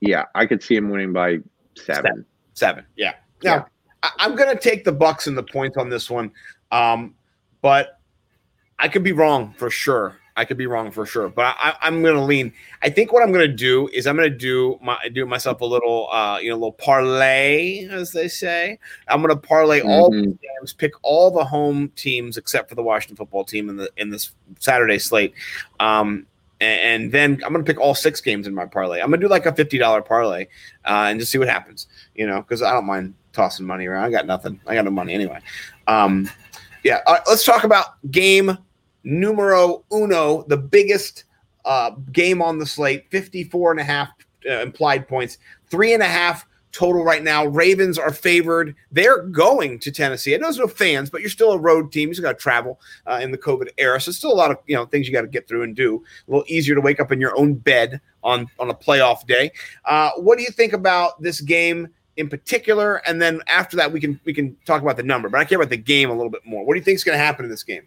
Yeah, 0.00 0.24
I 0.34 0.46
could 0.46 0.62
see 0.62 0.76
him 0.76 0.90
winning 0.90 1.12
by 1.12 1.38
seven. 1.76 2.24
seven. 2.54 2.84
Yeah. 2.96 3.14
Now 3.42 3.54
Yeah. 3.54 3.64
I, 4.02 4.10
I'm 4.18 4.34
going 4.36 4.54
to 4.54 4.60
take 4.60 4.84
the 4.84 4.92
Bucs 4.92 5.26
and 5.26 5.36
the 5.36 5.42
points 5.42 5.76
on 5.76 5.88
this 5.88 6.10
one, 6.10 6.30
um, 6.72 7.14
but 7.62 7.98
I 8.78 8.88
could 8.88 9.02
be 9.04 9.12
wrong 9.12 9.54
for 9.58 9.70
sure. 9.70 10.16
I 10.40 10.46
could 10.46 10.56
be 10.56 10.66
wrong 10.66 10.90
for 10.90 11.04
sure, 11.04 11.28
but 11.28 11.54
I, 11.58 11.76
I'm 11.82 12.00
going 12.00 12.14
to 12.14 12.22
lean. 12.22 12.50
I 12.80 12.88
think 12.88 13.12
what 13.12 13.22
I'm 13.22 13.30
going 13.30 13.46
to 13.46 13.54
do 13.54 13.88
is 13.88 14.06
I'm 14.06 14.16
going 14.16 14.30
to 14.30 14.34
do 14.36 14.78
my 14.80 14.96
do 15.12 15.26
myself 15.26 15.60
a 15.60 15.66
little, 15.66 16.08
uh, 16.10 16.38
you 16.38 16.48
know, 16.48 16.54
a 16.54 16.56
little 16.56 16.72
parlay, 16.72 17.86
as 17.90 18.10
they 18.12 18.26
say. 18.26 18.78
I'm 19.08 19.20
going 19.20 19.34
to 19.34 19.36
parlay 19.36 19.82
all 19.82 20.10
Mhm. 20.10 20.22
the 20.24 20.38
games, 20.38 20.72
pick 20.72 20.92
all 21.02 21.30
the 21.30 21.44
home 21.44 21.90
teams 21.94 22.38
except 22.38 22.70
for 22.70 22.74
the 22.74 22.82
Washington 22.82 23.16
football 23.16 23.44
team 23.44 23.68
in 23.68 23.76
the 23.76 23.90
in 23.98 24.08
this 24.08 24.32
Saturday 24.58 24.98
slate. 24.98 25.34
Um, 25.78 26.26
and, 26.62 26.80
and 26.80 27.12
then 27.12 27.32
I'm 27.44 27.52
going 27.52 27.62
to 27.62 27.70
pick 27.70 27.78
all 27.78 27.94
six 27.94 28.22
games 28.22 28.46
in 28.46 28.54
my 28.54 28.64
parlay. 28.64 29.00
I'm 29.00 29.10
going 29.10 29.20
to 29.20 29.26
do 29.26 29.30
like 29.30 29.44
a 29.44 29.54
fifty 29.54 29.76
dollar 29.76 30.00
parlay, 30.00 30.46
uh, 30.86 31.08
and 31.10 31.20
just 31.20 31.30
see 31.30 31.38
what 31.38 31.48
happens. 31.48 31.86
You 32.14 32.26
know, 32.26 32.40
because 32.40 32.62
I 32.62 32.72
don't 32.72 32.86
mind 32.86 33.12
tossing 33.34 33.66
money 33.66 33.86
around. 33.86 34.04
I 34.04 34.10
got 34.10 34.26
nothing. 34.26 34.58
I 34.66 34.74
got 34.74 34.86
no 34.86 34.90
money 34.90 35.12
anyway. 35.12 35.40
Um, 35.86 36.30
yeah, 36.82 37.00
all 37.06 37.12
right, 37.12 37.22
let's 37.28 37.44
talk 37.44 37.64
about 37.64 38.00
game 38.10 38.56
numero 39.04 39.84
uno, 39.92 40.44
the 40.48 40.56
biggest 40.56 41.24
uh, 41.64 41.90
game 42.12 42.42
on 42.42 42.58
the 42.58 42.66
slate, 42.66 43.10
54 43.10 43.72
and 43.72 43.80
a 43.80 43.84
half 43.84 44.08
uh, 44.48 44.60
implied 44.60 45.08
points, 45.08 45.38
three 45.68 45.92
and 45.92 46.02
a 46.02 46.06
half 46.06 46.46
total 46.72 47.04
right 47.04 47.22
now. 47.22 47.46
Ravens 47.46 47.98
are 47.98 48.12
favored. 48.12 48.74
They're 48.90 49.22
going 49.22 49.78
to 49.80 49.90
Tennessee. 49.90 50.34
I 50.34 50.38
know 50.38 50.46
there's 50.46 50.58
no 50.58 50.66
fans, 50.66 51.10
but 51.10 51.20
you're 51.20 51.30
still 51.30 51.52
a 51.52 51.58
road 51.58 51.92
team. 51.92 52.08
You 52.08 52.14
still 52.14 52.24
got 52.24 52.32
to 52.32 52.38
travel 52.38 52.80
uh, 53.06 53.20
in 53.22 53.30
the 53.30 53.38
COVID 53.38 53.68
era. 53.78 54.00
So 54.00 54.12
still 54.12 54.32
a 54.32 54.34
lot 54.34 54.50
of 54.50 54.58
you 54.66 54.76
know 54.76 54.86
things 54.86 55.06
you 55.06 55.12
got 55.12 55.22
to 55.22 55.28
get 55.28 55.48
through 55.48 55.62
and 55.62 55.74
do. 55.74 56.02
A 56.28 56.30
little 56.30 56.44
easier 56.48 56.74
to 56.74 56.80
wake 56.80 57.00
up 57.00 57.12
in 57.12 57.20
your 57.20 57.36
own 57.38 57.54
bed 57.54 58.00
on 58.22 58.46
on 58.58 58.70
a 58.70 58.74
playoff 58.74 59.26
day. 59.26 59.52
Uh, 59.84 60.10
what 60.16 60.38
do 60.38 60.44
you 60.44 60.50
think 60.50 60.72
about 60.72 61.20
this 61.20 61.40
game? 61.40 61.88
In 62.16 62.28
particular, 62.28 62.96
and 63.06 63.22
then 63.22 63.40
after 63.46 63.78
that, 63.78 63.92
we 63.92 63.98
can 63.98 64.20
we 64.24 64.34
can 64.34 64.54
talk 64.66 64.82
about 64.82 64.98
the 64.98 65.02
number. 65.02 65.30
But 65.30 65.40
I 65.40 65.44
care 65.44 65.56
about 65.56 65.70
the 65.70 65.78
game 65.78 66.10
a 66.10 66.12
little 66.12 66.28
bit 66.28 66.44
more. 66.44 66.66
What 66.66 66.74
do 66.74 66.78
you 66.78 66.84
think 66.84 66.96
is 66.96 67.04
going 67.04 67.16
to 67.16 67.24
happen 67.24 67.46
in 67.46 67.50
this 67.50 67.62
game? 67.62 67.84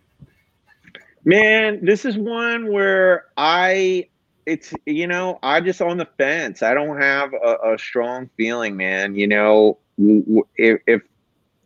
Man, 1.25 1.85
this 1.85 2.05
is 2.05 2.17
one 2.17 2.71
where 2.71 3.25
I, 3.37 4.09
it's, 4.45 4.73
you 4.85 5.07
know, 5.07 5.39
I'm 5.41 5.63
just 5.63 5.81
on 5.81 5.97
the 5.97 6.07
fence. 6.17 6.61
I 6.61 6.73
don't 6.73 6.99
have 7.01 7.31
a, 7.33 7.73
a 7.73 7.77
strong 7.77 8.29
feeling, 8.35 8.75
man. 8.75 9.15
You 9.15 9.27
know, 9.27 9.79
if, 9.97 10.81
if, 10.85 11.01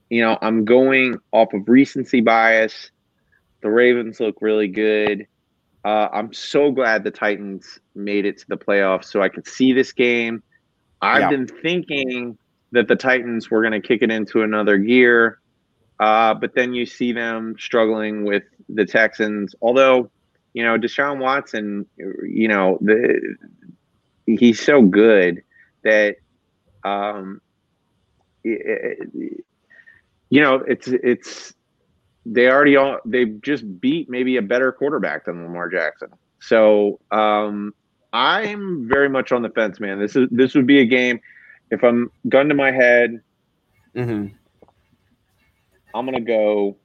you 0.09 0.21
know, 0.21 0.37
I'm 0.41 0.63
going 0.63 1.17
off 1.31 1.53
of 1.53 1.67
recency 1.67 2.21
bias, 2.21 2.91
the 3.61 3.69
Ravens 3.69 4.19
look 4.19 4.35
really 4.41 4.67
good. 4.67 5.25
Uh, 5.83 6.07
I'm 6.11 6.33
so 6.33 6.71
glad 6.71 7.03
the 7.03 7.11
Titans 7.11 7.79
made 7.95 8.25
it 8.25 8.37
to 8.39 8.45
the 8.49 8.57
playoffs 8.57 9.05
so 9.05 9.21
I 9.21 9.29
could 9.29 9.47
see 9.47 9.73
this 9.73 9.91
game. 9.91 10.43
I've 11.01 11.21
Yeah. 11.21 11.29
been 11.29 11.47
thinking 11.47 12.37
that 12.73 12.87
the 12.87 12.95
Titans 12.95 13.49
were 13.49 13.61
going 13.61 13.79
to 13.79 13.87
kick 13.87 14.01
it 14.01 14.11
into 14.11 14.43
another 14.43 14.77
gear. 14.77 15.39
Uh, 15.99 16.33
but 16.33 16.53
then 16.55 16.73
you 16.73 16.85
see 16.85 17.11
them 17.11 17.55
struggling 17.57 18.23
with 18.23 18.43
the 18.69 18.85
Texans. 18.85 19.55
Although, 19.61 20.11
you 20.53 20.63
know, 20.63 20.77
Deshaun 20.77 21.19
Watson, 21.19 21.85
you 22.23 22.47
know, 22.47 22.77
the 22.81 23.35
he's 24.25 24.59
so 24.63 24.81
good 24.81 25.41
that, 25.83 26.15
um, 26.83 27.41
it- 28.43 29.43
you 30.29 30.41
know, 30.41 30.55
it's 30.67 30.87
it's 30.87 31.53
they 32.25 32.47
already 32.49 32.75
all 32.75 32.99
they 33.05 33.25
just 33.25 33.63
beat 33.79 34.09
maybe 34.09 34.37
a 34.37 34.41
better 34.41 34.71
quarterback 34.71 35.25
than 35.25 35.43
Lamar 35.43 35.69
Jackson. 35.69 36.09
So 36.41 36.99
um, 37.11 37.73
I'm 38.13 38.87
very 38.89 39.09
much 39.09 39.31
on 39.31 39.41
the 39.41 39.49
fence, 39.49 39.79
man. 39.79 39.99
This 39.99 40.15
is 40.15 40.27
this 40.31 40.53
would 40.55 40.67
be 40.67 40.79
a 40.79 40.85
game. 40.85 41.19
If 41.71 41.83
I'm 41.83 42.11
gun 42.29 42.49
to 42.49 42.55
my 42.55 42.71
head, 42.71 43.21
Mm-hmm. 43.95 44.27
I'm 45.97 46.05
gonna 46.05 46.21
go. 46.21 46.77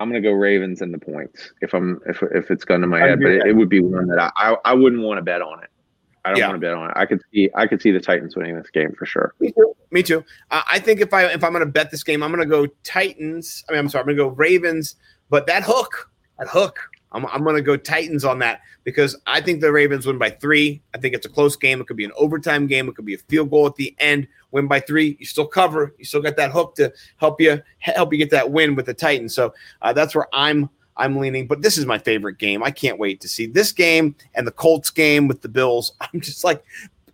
I'm 0.00 0.08
gonna 0.08 0.20
go 0.22 0.32
Ravens 0.32 0.80
in 0.82 0.90
the 0.92 0.98
points 0.98 1.52
if 1.60 1.74
I'm 1.74 2.00
if 2.06 2.22
if 2.34 2.50
it's 2.50 2.64
gun 2.64 2.80
to 2.80 2.86
my 2.86 3.02
I 3.02 3.08
head, 3.08 3.20
but 3.20 3.30
it, 3.32 3.46
it 3.46 3.52
would 3.52 3.68
be 3.68 3.80
one 3.80 4.06
that 4.08 4.18
I, 4.18 4.30
I 4.36 4.56
I 4.64 4.74
wouldn't 4.74 5.02
want 5.02 5.18
to 5.18 5.22
bet 5.22 5.42
on 5.42 5.62
it. 5.62 5.68
I 6.24 6.30
don't 6.30 6.38
Yeah. 6.38 6.48
want 6.48 6.60
to 6.60 6.66
bet 6.66 6.74
on 6.74 6.88
it. 6.90 6.96
I 6.96 7.04
could 7.04 7.20
see 7.32 7.50
I 7.54 7.66
could 7.66 7.82
see 7.82 7.90
the 7.90 8.00
Titans 8.00 8.34
winning 8.34 8.56
this 8.56 8.70
game 8.70 8.94
for 8.98 9.06
sure. 9.06 9.34
Me 9.40 9.52
too. 9.52 9.74
Me 9.90 10.02
too. 10.02 10.24
Uh, 10.50 10.62
I 10.70 10.78
think 10.78 11.00
if 11.00 11.12
I 11.12 11.26
if 11.26 11.44
I'm 11.44 11.52
going 11.52 11.64
to 11.64 11.70
bet 11.70 11.90
this 11.90 12.02
game, 12.02 12.22
I'm 12.22 12.32
to 12.34 12.46
go 12.46 12.66
Titans. 12.84 13.62
I 13.68 13.72
mean, 13.72 13.80
I'm 13.80 13.88
sorry, 13.88 14.02
I'm 14.02 14.06
going 14.06 14.16
to 14.16 14.22
go 14.24 14.28
Ravens. 14.28 14.96
But 15.28 15.46
that 15.48 15.64
hook, 15.64 16.10
that 16.38 16.48
hook, 16.48 16.78
I'm, 17.12 17.26
I'm 17.26 17.44
going 17.44 17.56
to 17.56 17.62
go 17.62 17.76
Titans 17.76 18.24
on 18.24 18.38
that 18.40 18.62
because 18.84 19.16
I 19.26 19.40
think 19.40 19.60
the 19.60 19.70
Ravens 19.72 20.06
win 20.06 20.18
by 20.18 20.30
three. 20.30 20.82
I 20.94 20.98
think 20.98 21.14
it's 21.14 21.26
a 21.26 21.28
close 21.28 21.56
game. 21.56 21.80
It 21.80 21.86
could 21.86 21.96
be 21.96 22.04
an 22.04 22.12
overtime 22.16 22.66
game. 22.66 22.88
It 22.88 22.96
could 22.96 23.04
be 23.04 23.14
a 23.14 23.18
field 23.18 23.50
goal 23.50 23.66
at 23.66 23.76
the 23.76 23.94
end. 23.98 24.26
Win 24.50 24.66
by 24.66 24.80
three. 24.80 25.16
You 25.20 25.26
still 25.26 25.46
cover. 25.46 25.94
You 25.98 26.04
still 26.04 26.22
got 26.22 26.36
that 26.36 26.50
hook 26.50 26.74
to 26.76 26.92
help 27.16 27.40
you 27.40 27.62
help 27.78 28.12
you 28.12 28.18
get 28.18 28.30
that 28.30 28.50
win 28.50 28.74
with 28.74 28.86
the 28.86 28.94
Titans. 28.94 29.34
So 29.34 29.54
uh, 29.82 29.92
that's 29.92 30.14
where 30.14 30.26
I'm 30.32 30.68
I'm 30.96 31.16
leaning. 31.18 31.46
But 31.46 31.62
this 31.62 31.78
is 31.78 31.86
my 31.86 31.98
favorite 31.98 32.38
game. 32.38 32.62
I 32.62 32.70
can't 32.70 32.98
wait 32.98 33.20
to 33.22 33.28
see 33.28 33.46
this 33.46 33.72
game 33.72 34.14
and 34.34 34.46
the 34.46 34.52
Colts 34.52 34.90
game 34.90 35.28
with 35.28 35.40
the 35.40 35.48
Bills. 35.48 35.92
I'm 36.00 36.20
just 36.20 36.44
like, 36.44 36.62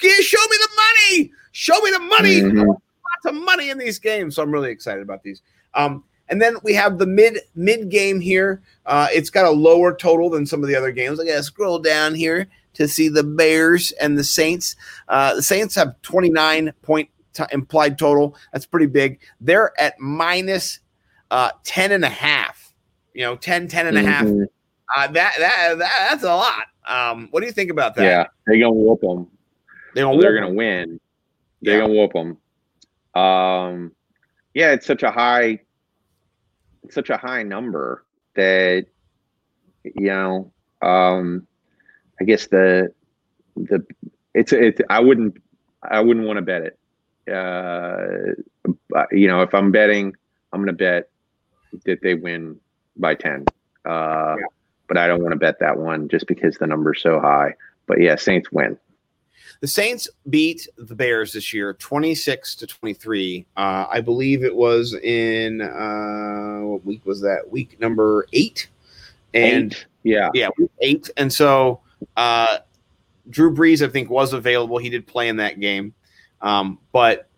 "Yeah, 0.02 0.20
show 0.20 0.40
me 0.50 0.56
the 0.56 0.68
money. 0.76 1.32
Show 1.52 1.78
me 1.80 1.90
the 1.90 2.00
money 2.00 2.40
Mhm. 2.40 2.66
lots 2.66 3.26
of 3.26 3.34
money 3.34 3.70
in 3.70 3.78
these 3.78 3.98
games, 3.98 4.36
so 4.36 4.42
I'm 4.42 4.50
really 4.50 4.70
excited 4.70 5.02
about 5.02 5.22
these. 5.22 5.42
Um, 5.74 6.04
and 6.30 6.40
then 6.40 6.56
we 6.62 6.74
have 6.74 6.98
the 6.98 7.06
mid 7.06 7.40
mid 7.54 7.88
game 7.90 8.20
here. 8.20 8.60
Uh, 8.86 9.08
it's 9.12 9.30
got 9.30 9.46
a 9.46 9.50
lower 9.50 9.94
total 9.94 10.30
than 10.30 10.46
some 10.46 10.62
of 10.62 10.68
the 10.68 10.74
other 10.76 10.92
games. 10.92 11.20
I 11.20 11.24
gotta 11.26 11.42
scroll 11.42 11.78
down 11.78 12.14
here 12.14 12.46
to 12.74 12.86
see 12.88 13.08
the 13.08 13.22
Bears 13.24 13.92
and 13.92 14.16
the 14.18 14.24
Saints. 14.24 14.76
Uh, 15.08 15.34
the 15.34 15.42
Saints 15.42 15.74
have 15.74 16.00
29 16.02 16.72
point 16.82 17.08
t- 17.32 17.42
implied 17.52 17.98
total. 17.98 18.36
That's 18.52 18.66
pretty 18.66 18.86
big. 18.86 19.20
They're 19.40 19.78
at 19.80 19.98
minus 19.98 20.80
uh, 21.30 21.50
10 21.64 21.92
and 21.92 22.04
a 22.04 22.08
half. 22.08 22.72
You 23.14 23.22
know, 23.22 23.36
10, 23.36 23.68
10 23.68 23.86
and 23.88 23.98
a 23.98 24.02
half. 24.02 24.24
Mhm. 24.26 24.46
Uh, 24.96 25.06
that, 25.08 25.34
that, 25.38 25.78
that 25.78 26.06
that's 26.10 26.22
a 26.22 26.34
lot. 26.34 26.64
Um, 26.86 27.28
what 27.30 27.40
do 27.40 27.46
you 27.46 27.52
think 27.52 27.70
about 27.70 27.94
that? 27.96 28.04
Yeah, 28.04 28.26
they're 28.46 28.58
gonna 28.58 28.72
whoop 28.72 29.00
them. 29.02 29.26
they 29.94 30.00
don't. 30.00 30.18
they're 30.20 30.34
gonna 30.40 30.54
win. 30.54 30.98
They're 31.60 31.74
Yeah. 31.74 31.80
gonna 31.86 31.94
whoop 31.94 32.12
them. 32.14 33.20
Um, 33.20 33.92
yeah, 34.54 34.72
it's 34.72 34.86
such 34.86 35.02
a 35.02 35.10
high, 35.10 35.60
such 36.94 37.10
a 37.10 37.16
high 37.16 37.42
number 37.42 38.04
that 38.34 38.86
you 39.84 40.08
know. 40.08 40.52
Um, 40.82 41.46
I 42.20 42.24
guess 42.24 42.46
the 42.48 42.92
the 43.56 43.84
it's 44.34 44.52
it. 44.52 44.80
I 44.90 45.00
wouldn't 45.00 45.36
I 45.82 46.00
wouldn't 46.00 46.26
want 46.26 46.36
to 46.38 46.42
bet 46.42 46.62
it. 46.62 46.78
Uh, 47.32 48.34
you 49.12 49.28
know, 49.28 49.42
if 49.42 49.54
I'm 49.54 49.70
betting, 49.72 50.14
I'm 50.52 50.60
gonna 50.60 50.72
bet 50.72 51.10
that 51.84 52.00
they 52.02 52.14
win 52.14 52.58
by 52.96 53.14
ten. 53.14 53.44
Uh, 53.84 54.36
Yeah. 54.38 54.46
but 54.88 54.96
I 54.96 55.06
don't 55.06 55.20
want 55.22 55.32
to 55.32 55.38
bet 55.38 55.58
that 55.60 55.78
one 55.78 56.08
just 56.08 56.26
because 56.26 56.56
the 56.58 56.66
number's 56.66 57.02
so 57.02 57.20
high. 57.20 57.54
But 57.86 58.00
yeah, 58.00 58.16
Saints 58.16 58.50
win. 58.52 58.78
The 59.60 59.66
Saints 59.66 60.08
beat 60.30 60.68
the 60.76 60.94
Bears 60.94 61.32
this 61.32 61.52
year, 61.52 61.74
twenty 61.74 62.14
six 62.14 62.54
to 62.56 62.66
twenty 62.66 62.94
three. 62.94 63.44
Uh, 63.56 63.86
I 63.90 64.00
believe 64.00 64.44
it 64.44 64.54
was 64.54 64.94
in 64.94 65.60
uh, 65.60 66.60
what 66.64 66.84
week 66.84 67.04
was 67.04 67.20
that? 67.22 67.42
Week 67.50 67.78
number 67.80 68.26
eight, 68.32 68.68
and 69.34 69.72
Eight. 69.72 69.86
yeah, 70.04 70.30
yeah, 70.32 70.48
week 70.58 70.70
eight. 70.80 71.10
And 71.16 71.32
so 71.32 71.80
uh, 72.16 72.58
Drew 73.30 73.52
Brees, 73.52 73.84
I 73.84 73.90
think, 73.90 74.10
was 74.10 74.32
available. 74.32 74.78
He 74.78 74.90
did 74.90 75.08
play 75.08 75.28
in 75.28 75.36
that 75.38 75.58
game, 75.58 75.92
um, 76.40 76.78
but 76.92 77.28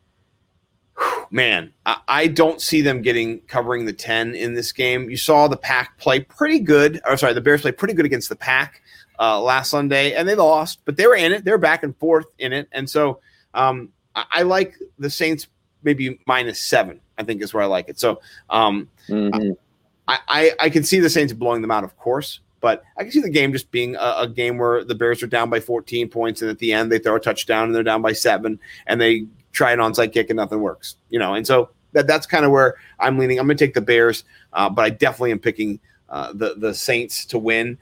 man, 1.30 1.72
I, 1.86 1.96
I 2.06 2.26
don't 2.26 2.60
see 2.60 2.82
them 2.82 3.00
getting 3.00 3.40
covering 3.42 3.86
the 3.86 3.94
ten 3.94 4.34
in 4.34 4.52
this 4.52 4.72
game. 4.72 5.08
You 5.08 5.16
saw 5.16 5.48
the 5.48 5.56
Pack 5.56 5.96
play 5.96 6.20
pretty 6.20 6.58
good. 6.60 7.00
Or 7.06 7.16
sorry, 7.16 7.32
the 7.32 7.40
Bears 7.40 7.62
play 7.62 7.72
pretty 7.72 7.94
good 7.94 8.04
against 8.04 8.28
the 8.28 8.36
Pack 8.36 8.82
uh, 9.20 9.40
last 9.40 9.70
Sunday, 9.70 10.14
and 10.14 10.26
they 10.26 10.34
lost, 10.34 10.80
but 10.84 10.96
they 10.96 11.06
were 11.06 11.14
in 11.14 11.32
it. 11.32 11.44
They 11.44 11.50
were 11.50 11.58
back 11.58 11.82
and 11.82 11.96
forth 11.98 12.26
in 12.38 12.52
it, 12.52 12.68
and 12.72 12.88
so 12.88 13.20
um, 13.54 13.90
I, 14.16 14.24
I 14.30 14.42
like 14.42 14.74
the 14.98 15.10
Saints 15.10 15.46
maybe 15.82 16.18
minus 16.26 16.60
seven. 16.60 17.00
I 17.18 17.22
think 17.22 17.42
is 17.42 17.52
where 17.52 17.62
I 17.62 17.66
like 17.66 17.88
it. 17.88 18.00
So 18.00 18.20
um, 18.48 18.88
Mhm. 19.08 19.56
I, 20.08 20.18
I 20.28 20.52
I 20.58 20.70
can 20.70 20.82
see 20.84 20.98
the 21.00 21.10
Saints 21.10 21.32
blowing 21.32 21.60
them 21.62 21.70
out, 21.70 21.84
of 21.84 21.96
course, 21.98 22.40
but 22.60 22.82
I 22.96 23.02
can 23.02 23.12
see 23.12 23.20
the 23.20 23.30
game 23.30 23.52
just 23.52 23.70
being 23.70 23.94
a, 23.96 24.14
a 24.20 24.28
game 24.28 24.56
where 24.58 24.84
the 24.84 24.94
Bears 24.94 25.22
are 25.22 25.26
down 25.26 25.50
by 25.50 25.60
14 25.60 26.08
points, 26.08 26.40
and 26.42 26.50
at 26.50 26.58
the 26.58 26.72
end 26.72 26.90
they 26.90 26.98
throw 26.98 27.16
a 27.16 27.20
touchdown 27.20 27.64
and 27.64 27.74
they're 27.74 27.82
down 27.82 28.02
by 28.02 28.12
seven, 28.12 28.58
and 28.86 29.00
they 29.00 29.26
try 29.52 29.72
an 29.72 29.80
onside 29.80 30.12
kick 30.12 30.30
and 30.30 30.36
nothing 30.38 30.60
works. 30.60 30.96
You 31.10 31.18
know, 31.18 31.34
and 31.34 31.46
so 31.46 31.70
that 31.92 32.06
that's 32.06 32.26
kind 32.26 32.44
of 32.44 32.52
where 32.52 32.76
I'm 32.98 33.18
leaning. 33.18 33.38
I'm 33.38 33.46
going 33.46 33.56
to 33.58 33.64
take 33.64 33.74
the 33.74 33.80
Bears, 33.80 34.24
uh, 34.54 34.70
but 34.70 34.84
I 34.84 34.90
definitely 34.90 35.32
am 35.32 35.40
picking 35.40 35.78
uh, 36.08 36.32
the 36.32 36.54
the 36.56 36.74
Saints 36.74 37.24
to 37.26 37.38
win. 37.38 37.78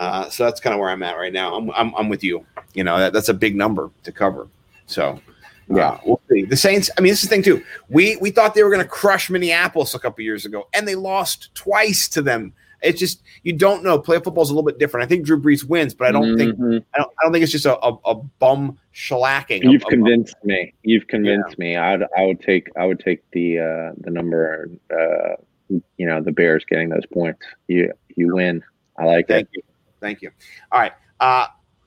Uh, 0.00 0.30
so 0.30 0.44
that's 0.46 0.60
kind 0.60 0.72
of 0.72 0.80
where 0.80 0.88
I'm 0.88 1.02
at 1.02 1.16
right 1.18 1.32
now. 1.32 1.54
I'm, 1.54 1.70
I'm, 1.72 1.94
I'm 1.94 2.08
with 2.08 2.24
you. 2.24 2.44
You 2.74 2.84
know, 2.84 2.98
that, 2.98 3.12
that's 3.12 3.28
a 3.28 3.34
big 3.34 3.54
number 3.54 3.90
to 4.04 4.10
cover. 4.10 4.48
So, 4.86 5.20
Yeah. 5.68 5.76
yeah, 5.76 6.00
we'll 6.06 6.20
see. 6.30 6.44
The 6.46 6.56
Saints, 6.56 6.88
I 6.96 7.02
mean, 7.02 7.12
this 7.12 7.22
is 7.22 7.28
the 7.28 7.34
thing, 7.34 7.42
too. 7.42 7.62
We, 7.90 8.16
we 8.16 8.30
thought 8.30 8.54
they 8.54 8.62
were 8.62 8.70
going 8.70 8.82
to 8.82 8.88
crush 8.88 9.28
Minneapolis 9.28 9.94
a 9.94 9.98
couple 9.98 10.24
years 10.24 10.46
ago, 10.46 10.68
and 10.72 10.88
they 10.88 10.94
lost 10.94 11.54
twice 11.54 12.08
to 12.08 12.22
them. 12.22 12.54
It's 12.82 12.98
just, 12.98 13.22
you 13.42 13.52
don't 13.52 13.84
know. 13.84 13.98
Play 13.98 14.18
football 14.20 14.42
is 14.42 14.48
a 14.48 14.54
little 14.54 14.64
bit 14.66 14.78
different. 14.78 15.04
I 15.04 15.06
think 15.06 15.26
Drew 15.26 15.38
Brees 15.38 15.64
wins, 15.64 15.92
but 15.92 16.08
I 16.08 16.12
don't 16.12 16.38
think, 16.38 16.58
Mhm. 16.58 16.82
I 16.94 16.98
don't, 16.98 17.10
I 17.20 17.22
don't 17.22 17.32
think 17.32 17.42
it's 17.42 17.52
just 17.52 17.66
a, 17.66 17.76
a, 17.84 17.92
a 18.06 18.14
bum 18.14 18.78
shellacking. 18.94 19.62
You've 19.64 19.82
of- 19.82 19.88
convinced 19.90 20.34
me. 20.44 20.72
You've 20.82 21.06
convinced 21.06 21.58
me. 21.58 21.76
I'd 21.76 22.04
I 22.16 22.24
would 22.24 22.40
take 22.40 22.68
I 22.78 22.86
would 22.86 22.98
take 23.00 23.20
the 23.32 23.58
uh, 23.58 23.92
the 23.98 24.10
number. 24.10 24.70
Uh, 24.90 25.34
you 25.98 26.06
know, 26.06 26.22
the 26.22 26.32
Bears 26.32 26.64
getting 26.64 26.88
those 26.88 27.04
points. 27.04 27.42
You 27.68 27.92
you 28.16 28.34
win. 28.34 28.62
I 28.98 29.04
like 29.04 29.28
Thank 29.28 29.48
it. 29.52 29.56
you. 29.56 29.62
Thank 30.00 30.22
you. 30.22 30.30
All 30.72 30.80
right. 30.80 30.92
Uh, 31.20 31.46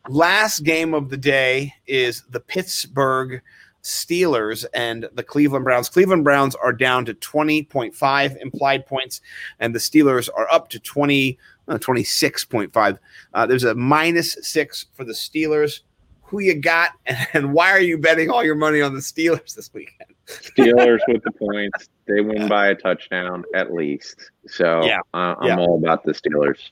last 0.10 0.60
game 0.64 0.94
of 0.94 1.10
the 1.10 1.18
day 1.18 1.74
is 1.88 2.24
the 2.30 2.40
Pittsburgh 2.40 3.42
Steelers 3.84 4.66
and 4.74 5.10
the 5.14 5.24
Cleveland 5.24 5.66
Browns. 5.66 5.90
Cleveland 5.90 6.24
Browns 6.24 6.56
are 6.56 6.72
down 6.72 7.04
to 7.06 7.14
20.5 7.16 8.38
implied 8.42 8.86
points, 8.86 9.20
and 9.60 9.76
the 9.76 9.80
Steelers 9.80 10.30
are 10.36 10.48
up 10.52 10.70
to 10.70 10.80
20, 10.80 11.38
uh, 11.68 11.78
26.5. 11.78 12.98
Uh, 13.34 13.46
there's 13.46 13.66
a 13.66 13.76
minus 13.76 14.38
six 14.42 14.86
for 14.94 15.04
the 15.04 15.14
Steelers. 15.14 15.82
Who 16.28 16.40
you 16.40 16.56
got, 16.56 16.92
and 17.34 17.54
why 17.54 17.72
are 17.72 17.82
you 17.82 17.98
betting 17.98 18.30
all 18.30 18.44
your 18.44 18.56
money 18.56 18.82
on 18.82 18.94
the 18.94 19.02
Steelers 19.02 19.54
this 19.54 19.72
weekend? 19.74 20.10
Steelers 20.28 21.00
with 21.08 21.22
the 21.24 21.32
points. 21.38 21.90
They 22.08 22.22
win 22.22 22.48
by 22.48 22.70
a 22.70 22.76
touchdown 22.76 23.44
at 23.54 23.74
least. 23.74 24.32
So 24.48 24.84
Yeah. 24.86 25.00
uh, 25.14 25.36
I'm 25.40 25.48
Yeah. 25.48 25.58
all 25.58 25.78
about 25.78 26.04
the 26.06 26.14
Steelers. 26.14 26.72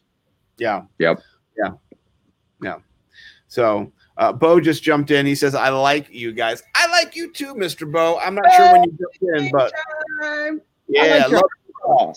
Yeah. 0.58 0.84
Yep. 1.00 1.22
Yeah. 1.58 1.72
Yeah. 2.62 2.76
So 3.48 3.92
uh, 4.18 4.32
Bo 4.32 4.60
just 4.60 4.84
jumped 4.84 5.12
in. 5.12 5.26
He 5.26 5.36
says, 5.36 5.56
I 5.56 5.70
like 5.70 6.10
you 6.12 6.32
guys. 6.32 6.64
I 6.76 6.88
like 6.92 7.16
you 7.16 7.32
too, 7.32 7.54
Mr. 7.56 7.92
Bo. 7.92 8.20
I'm 8.20 8.36
not 8.36 8.46
sure 8.54 8.72
when 8.74 8.84
you 8.84 8.98
jumped 8.98 9.40
in, 9.46 9.52
but 9.52 9.72
yeah, 10.88 11.26
like 11.28 11.32
love- 11.32 12.16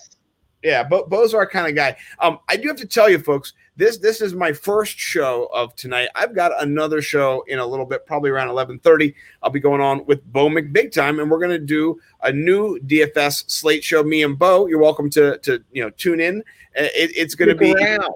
yeah, 0.63 0.83
Bo, 0.83 1.05
Bo's 1.07 1.35
our 1.35 1.47
kind 1.47 1.69
of 1.69 1.75
guy. 1.75 1.97
Um, 2.21 2.39
I 2.49 2.57
do 2.57 2.69
have 2.69 2.77
to 2.79 2.87
tell 2.87 3.11
you, 3.11 3.19
folks, 3.19 3.53
this 3.77 3.99
this 3.99 4.21
is 4.23 4.35
my 4.35 4.53
first 4.53 4.97
show 4.99 5.51
of 5.53 5.75
tonight. 5.77 6.09
I've 6.15 6.35
got 6.35 6.53
another 6.63 7.03
show 7.03 7.45
in 7.49 7.59
a 7.59 7.67
little 7.67 7.85
bit, 7.85 8.07
probably 8.07 8.31
around 8.31 8.49
11:30. 8.49 9.15
I'll 9.43 9.51
be 9.51 9.61
going 9.61 9.81
on 9.83 10.07
with 10.07 10.25
Bo 10.33 10.49
McBig 10.49 10.91
Time, 10.93 11.21
and 11.21 11.31
we're 11.31 11.39
going 11.39 11.51
to 11.51 11.59
do 11.59 12.01
a 12.23 12.33
new 12.33 12.79
DFS 12.81 13.51
slate 13.51 13.85
show. 13.85 14.03
Me 14.03 14.23
and 14.23 14.39
Bo. 14.39 14.67
You're 14.67 14.81
welcome 14.81 15.11
to 15.11 15.37
to 15.39 15.63
you 15.73 15.83
know 15.83 15.91
tune 15.91 16.21
in. 16.21 16.41
Uh, 16.79 16.89
It, 16.95 17.11
it's 17.17 17.35
going 17.35 17.49
to 17.49 17.55
be 17.55 17.75
around. 17.75 18.15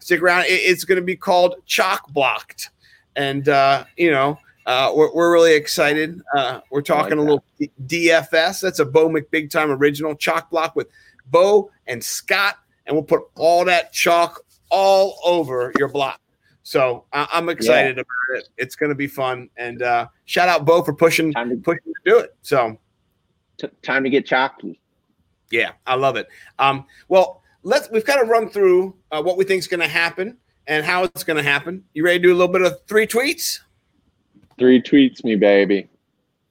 Stick 0.00 0.20
around. 0.22 0.42
It- 0.46 0.52
it's 0.70 0.84
going 0.84 0.96
to 0.96 1.04
be 1.04 1.16
called 1.16 1.54
Chalk 1.66 2.08
Blocked, 2.12 2.70
and 3.16 3.48
uh, 3.48 3.84
you 3.96 4.10
know 4.10 4.38
uh, 4.66 4.92
we're, 4.94 5.12
we're 5.14 5.32
really 5.32 5.54
excited. 5.54 6.20
Uh, 6.36 6.60
we're 6.70 6.82
talking 6.82 7.18
a 7.18 7.20
little 7.22 7.44
DFS. 7.86 8.60
That's 8.60 8.78
a 8.78 8.84
Bo 8.84 9.08
McBig 9.08 9.50
Time 9.50 9.70
original 9.70 10.14
Chalk 10.14 10.50
Block 10.50 10.76
with 10.76 10.88
Bo 11.26 11.70
and 11.86 12.02
Scott, 12.02 12.56
and 12.86 12.94
we'll 12.94 13.02
put 13.04 13.22
all 13.36 13.64
that 13.64 13.92
chalk 13.92 14.40
all 14.70 15.18
over 15.24 15.72
your 15.78 15.88
block. 15.88 16.20
So 16.62 17.04
I- 17.12 17.26
I'm 17.32 17.48
excited 17.48 17.98
about 17.98 18.06
it. 18.38 18.48
It's 18.56 18.76
going 18.76 18.90
to 18.90 18.94
be 18.94 19.06
fun, 19.06 19.48
and 19.56 19.82
uh, 19.82 20.06
shout 20.26 20.48
out 20.48 20.64
Bo 20.64 20.82
for 20.82 20.92
pushing 20.94 21.32
Time 21.32 21.50
to, 21.50 21.56
pushing 21.56 21.82
to 21.84 22.10
do 22.10 22.18
it. 22.18 22.34
So 22.42 22.78
t- 23.58 23.68
time 23.82 24.04
to 24.04 24.10
get 24.10 24.26
chalky. 24.26 24.80
yeah, 25.50 25.72
I 25.86 25.94
love 25.96 26.16
it. 26.16 26.28
Um, 26.58 26.84
well, 27.08 27.39
let's 27.62 27.90
we've 27.90 28.04
kind 28.04 28.20
of 28.20 28.28
run 28.28 28.48
through 28.48 28.96
uh, 29.12 29.22
what 29.22 29.36
we 29.36 29.44
think 29.44 29.58
is 29.60 29.68
going 29.68 29.80
to 29.80 29.88
happen 29.88 30.36
and 30.66 30.84
how 30.84 31.04
it's 31.04 31.24
going 31.24 31.36
to 31.36 31.42
happen. 31.42 31.84
You 31.94 32.04
ready 32.04 32.18
to 32.18 32.22
do 32.22 32.30
a 32.32 32.36
little 32.36 32.52
bit 32.52 32.62
of 32.62 32.74
three 32.86 33.06
tweets? 33.06 33.60
Three 34.58 34.80
tweets 34.80 35.24
me, 35.24 35.36
baby. 35.36 35.88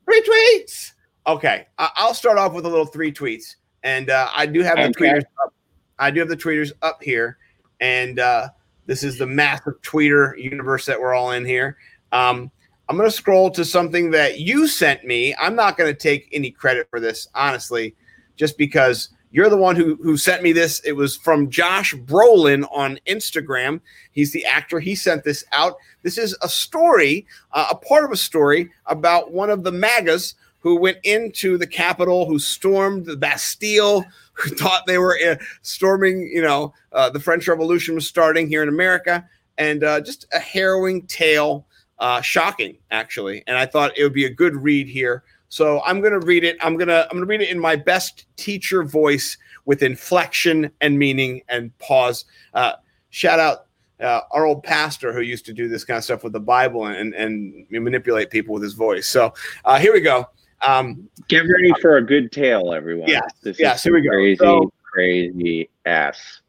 Three 0.06 0.22
tweets. 0.22 0.92
Okay, 1.28 1.68
I- 1.78 1.92
I'll 1.96 2.14
start 2.14 2.38
off 2.38 2.54
with 2.54 2.66
a 2.66 2.70
little 2.70 2.86
three 2.86 3.12
tweets, 3.12 3.56
and 3.84 4.10
uh, 4.10 4.30
I 4.36 4.46
do 4.46 4.62
have 4.64 4.78
the 4.78 4.84
Okay. 4.86 5.10
tweeters 5.10 5.24
up. 5.44 5.54
I 6.00 6.12
do 6.12 6.20
have 6.22 6.30
the 6.30 6.38
tweeters 6.38 6.72
up 6.82 7.04
here, 7.04 7.38
and 7.80 8.20
uh, 8.20 8.50
this 8.88 9.04
is 9.04 9.18
the 9.18 9.28
massive 9.28 9.80
tweeter 9.82 10.38
universe 10.42 10.86
that 10.86 11.00
we're 11.00 11.14
all 11.14 11.32
in 11.32 11.46
here. 11.46 11.78
Um, 12.12 12.50
I'm 12.88 12.98
going 12.98 13.08
to 13.08 13.16
scroll 13.16 13.52
to 13.52 13.64
something 13.64 14.10
that 14.12 14.40
you 14.40 14.68
sent 14.68 15.06
me. 15.06 15.36
I'm 15.40 15.56
not 15.56 15.78
going 15.78 15.94
to 15.94 15.98
take 15.98 16.28
any 16.32 16.50
credit 16.50 16.88
for 16.90 17.00
this, 17.00 17.28
honestly, 17.36 17.96
just 18.36 18.58
because 18.58 19.10
you're 19.32 19.50
the 19.50 19.58
one 19.58 19.76
who 19.76 19.96
who 20.02 20.18
sent 20.18 20.44
me 20.44 20.52
this. 20.52 20.80
It 20.82 20.94
was 20.94 21.18
from 21.18 21.50
Josh 21.50 21.94
Brolin 21.94 22.68
on 22.72 23.00
Instagram. 23.08 23.80
He's 24.12 24.32
the 24.32 24.46
actor. 24.46 24.80
He 24.80 24.96
sent 24.96 25.24
this 25.24 25.44
out. 25.52 25.76
This 26.02 26.18
is 26.18 26.36
a 26.42 26.50
story, 26.50 27.28
uh, 27.54 27.68
a 27.72 27.76
part 27.76 28.06
of 28.06 28.12
a 28.12 28.18
story 28.18 28.72
about 28.88 29.32
one 29.32 29.50
of 29.50 29.64
the 29.64 29.72
MAGAs 29.72 30.36
who 30.60 30.76
went 30.76 30.98
into 31.04 31.58
the 31.58 31.68
Capitol, 31.68 32.26
who 32.26 32.40
stormed 32.40 33.06
the 33.06 33.16
Bastille, 33.16 34.04
who 34.34 34.50
thought 34.56 34.86
they 34.88 34.98
were 34.98 35.18
uh, 35.26 35.36
storming, 35.62 36.22
you 36.22 36.42
know, 36.42 36.74
uh, 36.92 37.10
the 37.10 37.20
French 37.20 37.48
Revolution 37.48 37.96
was 37.96 38.08
starting 38.08 38.48
here 38.48 38.64
in 38.64 38.70
America, 38.70 39.28
and 39.58 39.84
uh, 39.84 40.02
just 40.02 40.26
a 40.34 40.40
harrowing 40.40 41.06
tale, 41.08 41.66
uh, 42.00 42.22
shocking 42.22 42.78
actually. 42.92 43.44
And 43.48 43.58
I 43.58 43.66
thought 43.66 43.98
it 43.98 44.04
would 44.04 44.14
be 44.14 44.26
a 44.26 44.34
good 44.34 44.56
read 44.56 44.88
here. 44.88 45.24
So 45.50 45.82
I'm 45.84 46.00
going 46.00 46.14
to 46.14 46.26
read 46.26 46.44
it. 46.44 46.58
I'm 46.62 46.78
gonna 46.78 47.08
I'm 47.10 47.18
gonna 47.18 47.26
read 47.26 47.42
it 47.42 47.50
in 47.50 47.60
my 47.60 47.76
best 47.76 48.26
teacher 48.38 48.84
voice 48.84 49.38
with 49.66 49.82
inflection 49.84 50.72
and 50.82 50.98
meaning 50.98 51.42
and 51.50 51.76
pause. 51.80 52.26
Uh, 52.54 52.74
shout 53.10 53.40
out 53.40 53.66
uh, 54.00 54.22
our 54.32 54.46
old 54.46 54.64
pastor 54.64 55.12
who 55.12 55.22
used 55.22 55.46
to 55.48 55.54
do 55.54 55.68
this 55.68 55.84
kind 55.84 55.98
of 55.98 56.04
stuff 56.04 56.24
with 56.24 56.34
the 56.34 56.40
Bible 56.40 56.86
and 56.86 57.14
and 57.16 57.66
manipulate 57.70 58.30
people 58.30 58.54
with 58.54 58.64
his 58.64 58.74
voice. 58.74 59.08
So 59.08 59.34
uh, 59.66 59.80
here 59.80 59.92
we 59.92 60.02
go. 60.02 60.30
Um, 60.62 61.10
Get 61.30 61.40
ready 61.40 61.72
for 61.82 61.98
a 61.98 62.02
good 62.06 62.32
tale, 62.32 62.74
everyone. 62.74 63.08
Yes, 63.10 63.32
This 63.42 63.60
yes, 63.60 63.78
is 63.80 63.84
here 63.84 63.94
we 63.94 64.02
go. 64.02 64.10
crazy, 64.10 64.36
So- 64.38 64.72
crazy 64.84 65.70
ass. 65.86 66.42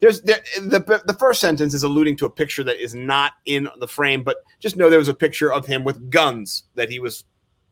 there's 0.00 0.20
there, 0.22 0.42
the 0.60 1.02
the 1.06 1.14
first 1.14 1.40
sentence 1.40 1.74
is 1.74 1.82
alluding 1.82 2.16
to 2.18 2.26
a 2.26 2.30
picture 2.30 2.62
that 2.64 2.76
is 2.82 2.94
not 2.94 3.32
in 3.46 3.68
the 3.80 3.88
frame, 3.88 4.22
but 4.22 4.36
just 4.60 4.76
know 4.76 4.90
there 4.90 4.98
was 4.98 5.08
a 5.08 5.14
picture 5.14 5.52
of 5.52 5.66
him 5.66 5.82
with 5.82 6.10
guns 6.10 6.64
that 6.76 6.88
he 6.90 6.98
was 7.00 7.24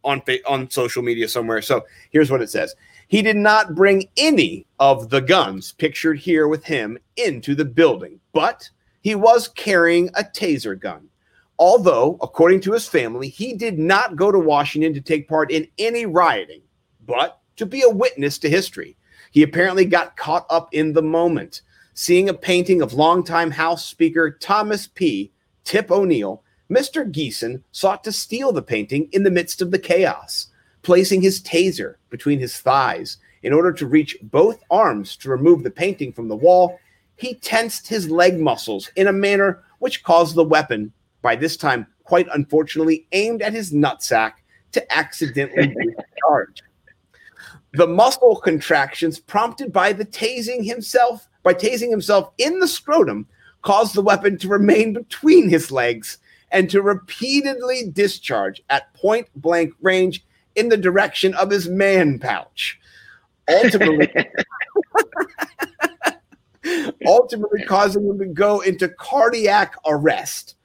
on 0.04 0.22
on 0.46 0.70
social 0.70 1.02
media 1.02 1.28
somewhere. 1.28 1.62
So 1.62 1.84
here's 2.10 2.30
what 2.30 2.42
it 2.42 2.50
says: 2.50 2.74
He 3.08 3.22
did 3.22 3.36
not 3.36 3.74
bring 3.74 4.08
any 4.16 4.66
of 4.78 5.10
the 5.10 5.20
guns 5.20 5.72
pictured 5.72 6.18
here 6.18 6.48
with 6.48 6.64
him 6.64 6.98
into 7.16 7.54
the 7.54 7.64
building, 7.64 8.20
but 8.32 8.68
he 9.02 9.14
was 9.14 9.48
carrying 9.48 10.08
a 10.08 10.24
taser 10.24 10.78
gun. 10.78 11.08
Although, 11.58 12.18
according 12.22 12.60
to 12.62 12.72
his 12.72 12.88
family, 12.88 13.28
he 13.28 13.54
did 13.54 13.78
not 13.78 14.16
go 14.16 14.32
to 14.32 14.38
Washington 14.38 14.94
to 14.94 15.00
take 15.00 15.28
part 15.28 15.50
in 15.50 15.68
any 15.78 16.06
rioting, 16.06 16.62
but 17.06 17.40
to 17.56 17.66
be 17.66 17.82
a 17.82 17.88
witness 17.88 18.38
to 18.38 18.50
history. 18.50 18.96
He 19.30 19.42
apparently 19.42 19.84
got 19.84 20.16
caught 20.16 20.46
up 20.50 20.68
in 20.72 20.92
the 20.92 21.02
moment 21.02 21.62
seeing 21.94 22.28
a 22.28 22.34
painting 22.34 22.82
of 22.82 22.94
longtime 22.94 23.50
House 23.50 23.86
Speaker 23.86 24.30
Thomas 24.30 24.86
P. 24.86 25.30
Tip 25.64 25.90
O'Neill, 25.90 26.42
Mr. 26.72 27.04
Greeson 27.04 27.62
sought 27.70 28.02
to 28.02 28.10
steal 28.10 28.50
the 28.50 28.62
painting 28.62 29.06
in 29.12 29.24
the 29.24 29.30
midst 29.30 29.60
of 29.60 29.70
the 29.70 29.78
chaos, 29.78 30.46
placing 30.80 31.20
his 31.20 31.42
taser 31.42 31.96
between 32.08 32.38
his 32.38 32.58
thighs 32.58 33.18
in 33.42 33.52
order 33.52 33.72
to 33.72 33.86
reach 33.86 34.16
both 34.22 34.62
arms 34.70 35.14
to 35.16 35.28
remove 35.28 35.62
the 35.62 35.70
painting 35.70 36.12
from 36.12 36.28
the 36.28 36.36
wall. 36.36 36.78
He 37.16 37.34
tensed 37.34 37.88
his 37.88 38.10
leg 38.10 38.40
muscles 38.40 38.90
in 38.96 39.06
a 39.06 39.12
manner 39.12 39.62
which 39.80 40.02
caused 40.02 40.34
the 40.34 40.44
weapon, 40.44 40.92
by 41.20 41.36
this 41.36 41.58
time 41.58 41.86
quite 42.04 42.26
unfortunately 42.32 43.06
aimed 43.12 43.42
at 43.42 43.52
his 43.52 43.70
nutsack, 43.72 44.32
to 44.72 44.92
accidentally 44.92 45.66
discharge. 45.76 46.62
The 47.74 47.86
muscle 47.86 48.36
contractions 48.36 49.18
prompted 49.18 49.74
by 49.74 49.92
the 49.92 50.06
tasing 50.06 50.64
himself, 50.64 51.28
by 51.42 51.52
tasing 51.52 51.90
himself 51.90 52.32
in 52.38 52.60
the 52.60 52.68
scrotum, 52.68 53.26
caused 53.60 53.94
the 53.94 54.02
weapon 54.02 54.38
to 54.38 54.48
remain 54.48 54.94
between 54.94 55.50
his 55.50 55.70
legs 55.70 56.18
and 56.52 56.70
to 56.70 56.82
repeatedly 56.82 57.90
discharge 57.90 58.62
at 58.70 58.92
point 58.94 59.26
blank 59.34 59.72
range 59.80 60.24
in 60.54 60.68
the 60.68 60.76
direction 60.76 61.34
of 61.34 61.50
his 61.50 61.68
man 61.68 62.18
pouch. 62.18 62.78
Ultimately, 63.48 64.12
ultimately 67.06 67.64
causing 67.64 68.06
him 68.06 68.18
to 68.18 68.26
go 68.26 68.60
into 68.60 68.88
cardiac 68.88 69.74
arrest, 69.86 70.56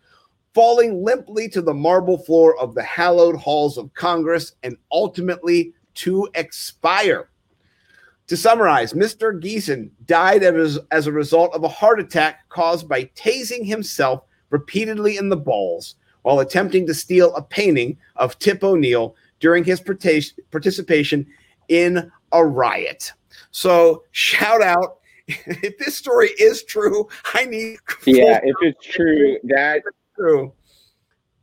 falling 0.54 1.04
limply 1.04 1.50
to 1.50 1.62
the 1.62 1.74
marble 1.74 2.18
floor 2.18 2.58
of 2.60 2.76
the 2.76 2.84
hallowed 2.84 3.38
halls 3.38 3.78
of 3.78 3.94
Congress 3.94 4.54
and 4.62 4.78
ultimately 4.92 5.74
to 5.96 6.28
expire. 6.36 7.30
To 8.28 8.36
summarize, 8.36 8.92
Mr. 8.92 9.40
Greeson 9.42 9.90
died 10.06 10.44
as, 10.44 10.78
as 10.92 11.08
a 11.08 11.14
result 11.14 11.56
of 11.56 11.64
a 11.64 11.70
heart 11.70 12.02
attack 12.02 12.48
caused 12.50 12.90
by 12.90 13.06
tasing 13.16 13.66
himself 13.66 14.27
repeatedly 14.50 15.18
in 15.18 15.30
the 15.30 15.38
balls 15.38 15.96
while 16.24 16.40
attempting 16.40 16.86
to 16.88 16.94
steal 16.94 17.34
a 17.36 17.42
painting 17.42 17.98
of 18.18 18.38
Tip 18.40 18.64
O'Neill 18.64 19.16
during 19.40 19.64
his 19.64 19.80
partic- 19.80 20.34
participation 20.52 21.26
in 21.70 22.12
a 22.32 22.46
riot. 22.46 23.12
So, 23.52 24.04
shout 24.12 24.62
out. 24.62 24.98
If 25.28 25.78
this 25.78 25.96
story 25.98 26.30
is 26.40 26.64
true, 26.64 27.08
I 27.34 27.44
need 27.46 27.78
Yeah, 28.06 28.40
if 28.44 28.56
it's 28.62 28.86
true, 28.86 29.38
that 29.44 29.84
true. 30.16 30.54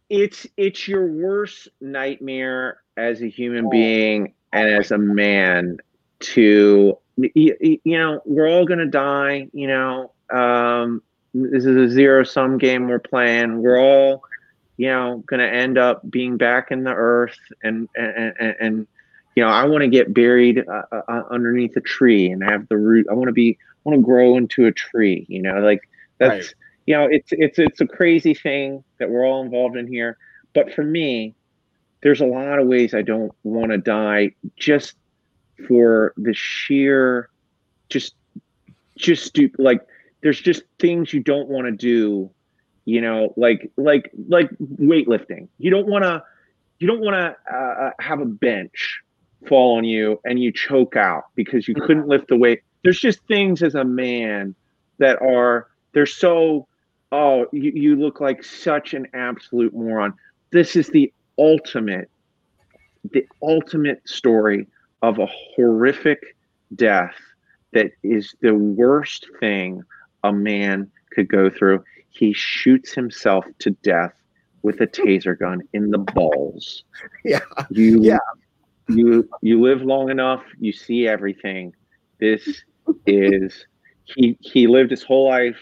it's 0.08 0.46
it's 0.56 0.88
your 0.88 1.06
worst 1.06 1.68
nightmare 1.82 2.78
as 2.96 3.20
a 3.22 3.28
human 3.28 3.66
Oh. 3.66 3.70
being 3.70 4.32
and 4.54 4.68
as 4.70 4.90
a 4.90 4.96
man 4.98 5.78
to 6.20 6.96
you, 7.18 7.56
you 7.84 7.98
know 7.98 8.20
we're 8.24 8.48
all 8.48 8.64
gonna 8.64 8.86
die 8.86 9.48
you 9.52 9.66
know 9.66 10.12
um 10.30 11.02
this 11.34 11.64
is 11.64 11.76
a 11.76 11.88
zero 11.92 12.24
sum 12.24 12.58
game 12.58 12.88
we're 12.88 12.98
playing 12.98 13.60
we're 13.60 13.78
all 13.78 14.22
you 14.76 14.88
know 14.88 15.22
gonna 15.26 15.44
end 15.44 15.76
up 15.78 16.08
being 16.10 16.36
back 16.36 16.70
in 16.70 16.84
the 16.84 16.92
earth 16.94 17.38
and 17.62 17.88
and 17.96 18.34
and, 18.38 18.56
and 18.60 18.86
you 19.34 19.42
know 19.42 19.50
i 19.50 19.64
want 19.64 19.82
to 19.82 19.88
get 19.88 20.14
buried 20.14 20.64
uh, 20.68 20.82
uh, 21.08 21.22
underneath 21.30 21.76
a 21.76 21.80
tree 21.80 22.30
and 22.30 22.42
have 22.42 22.68
the 22.68 22.76
root 22.76 23.06
i 23.10 23.14
want 23.14 23.28
to 23.28 23.32
be 23.32 23.58
i 23.60 23.88
want 23.88 23.98
to 23.98 24.04
grow 24.04 24.36
into 24.36 24.66
a 24.66 24.72
tree 24.72 25.26
you 25.28 25.42
know 25.42 25.60
like 25.60 25.82
That's 26.18 26.46
Right. 26.46 26.54
you 26.86 26.94
know, 26.94 27.04
it's 27.10 27.28
it's 27.32 27.58
it's 27.58 27.80
a 27.80 27.86
crazy 27.86 28.34
thing 28.34 28.84
that 28.98 29.10
we're 29.10 29.24
all 29.26 29.42
involved 29.42 29.76
in 29.76 29.86
here. 29.86 30.18
But 30.54 30.72
for 30.72 30.82
me, 30.84 31.34
there's 32.02 32.20
a 32.20 32.26
lot 32.26 32.58
of 32.58 32.66
ways 32.68 32.94
I 32.94 33.02
don't 33.02 33.32
want 33.42 33.72
to 33.72 33.78
die 33.78 34.34
just 34.56 34.94
for 35.66 36.12
the 36.16 36.34
sheer 36.34 37.28
just 37.88 38.14
just 38.96 39.24
stupid 39.24 39.58
like 39.60 39.80
there's 40.24 40.40
just 40.40 40.62
things 40.80 41.12
you 41.12 41.20
don't 41.20 41.48
want 41.48 41.66
to 41.66 41.70
do 41.70 42.30
you 42.86 43.00
know 43.00 43.32
like 43.36 43.70
like 43.76 44.10
like 44.28 44.50
weightlifting. 44.58 45.48
You 45.58 45.70
don't 45.70 45.86
want 45.86 46.04
to 46.04 46.22
you 46.80 46.88
don't 46.88 47.00
want 47.00 47.14
to 47.14 47.54
uh, 47.54 47.90
have 48.00 48.20
a 48.20 48.26
bench 48.26 49.00
fall 49.46 49.76
on 49.76 49.84
you 49.84 50.20
and 50.24 50.42
you 50.42 50.50
choke 50.50 50.96
out 50.96 51.24
because 51.34 51.68
you 51.68 51.74
couldn't 51.74 52.08
lift 52.08 52.28
the 52.28 52.36
weight. 52.36 52.62
There's 52.82 52.98
just 52.98 53.20
things 53.28 53.62
as 53.62 53.74
a 53.74 53.84
man 53.84 54.54
that 54.98 55.20
are 55.22 55.68
they're 55.92 56.06
so 56.06 56.66
oh 57.12 57.46
you, 57.52 57.72
you 57.74 57.96
look 57.96 58.20
like 58.20 58.42
such 58.42 58.94
an 58.94 59.06
absolute 59.14 59.74
moron. 59.74 60.14
This 60.50 60.74
is 60.74 60.88
the 60.88 61.12
ultimate 61.38 62.10
the 63.12 63.26
ultimate 63.42 64.08
story 64.08 64.66
of 65.02 65.18
a 65.18 65.26
horrific 65.54 66.36
death 66.74 67.14
that 67.72 67.90
is 68.02 68.34
the 68.40 68.54
worst 68.54 69.26
thing 69.38 69.82
a 70.24 70.32
man 70.32 70.90
could 71.12 71.28
go 71.28 71.48
through. 71.48 71.84
He 72.10 72.32
shoots 72.32 72.92
himself 72.92 73.44
to 73.60 73.70
death 73.82 74.12
with 74.62 74.80
a 74.80 74.86
taser 74.86 75.38
gun 75.38 75.62
in 75.72 75.90
the 75.90 75.98
balls. 75.98 76.84
Yeah. 77.24 77.40
You 77.70 78.02
Yeah. 78.02 78.18
you 78.88 79.28
you 79.42 79.60
live 79.60 79.82
long 79.82 80.10
enough, 80.10 80.42
you 80.58 80.72
see 80.72 81.06
everything. 81.06 81.72
This 82.20 82.62
is 83.06 83.66
he 84.04 84.36
he 84.40 84.66
lived 84.66 84.90
his 84.90 85.02
whole 85.02 85.28
life, 85.28 85.56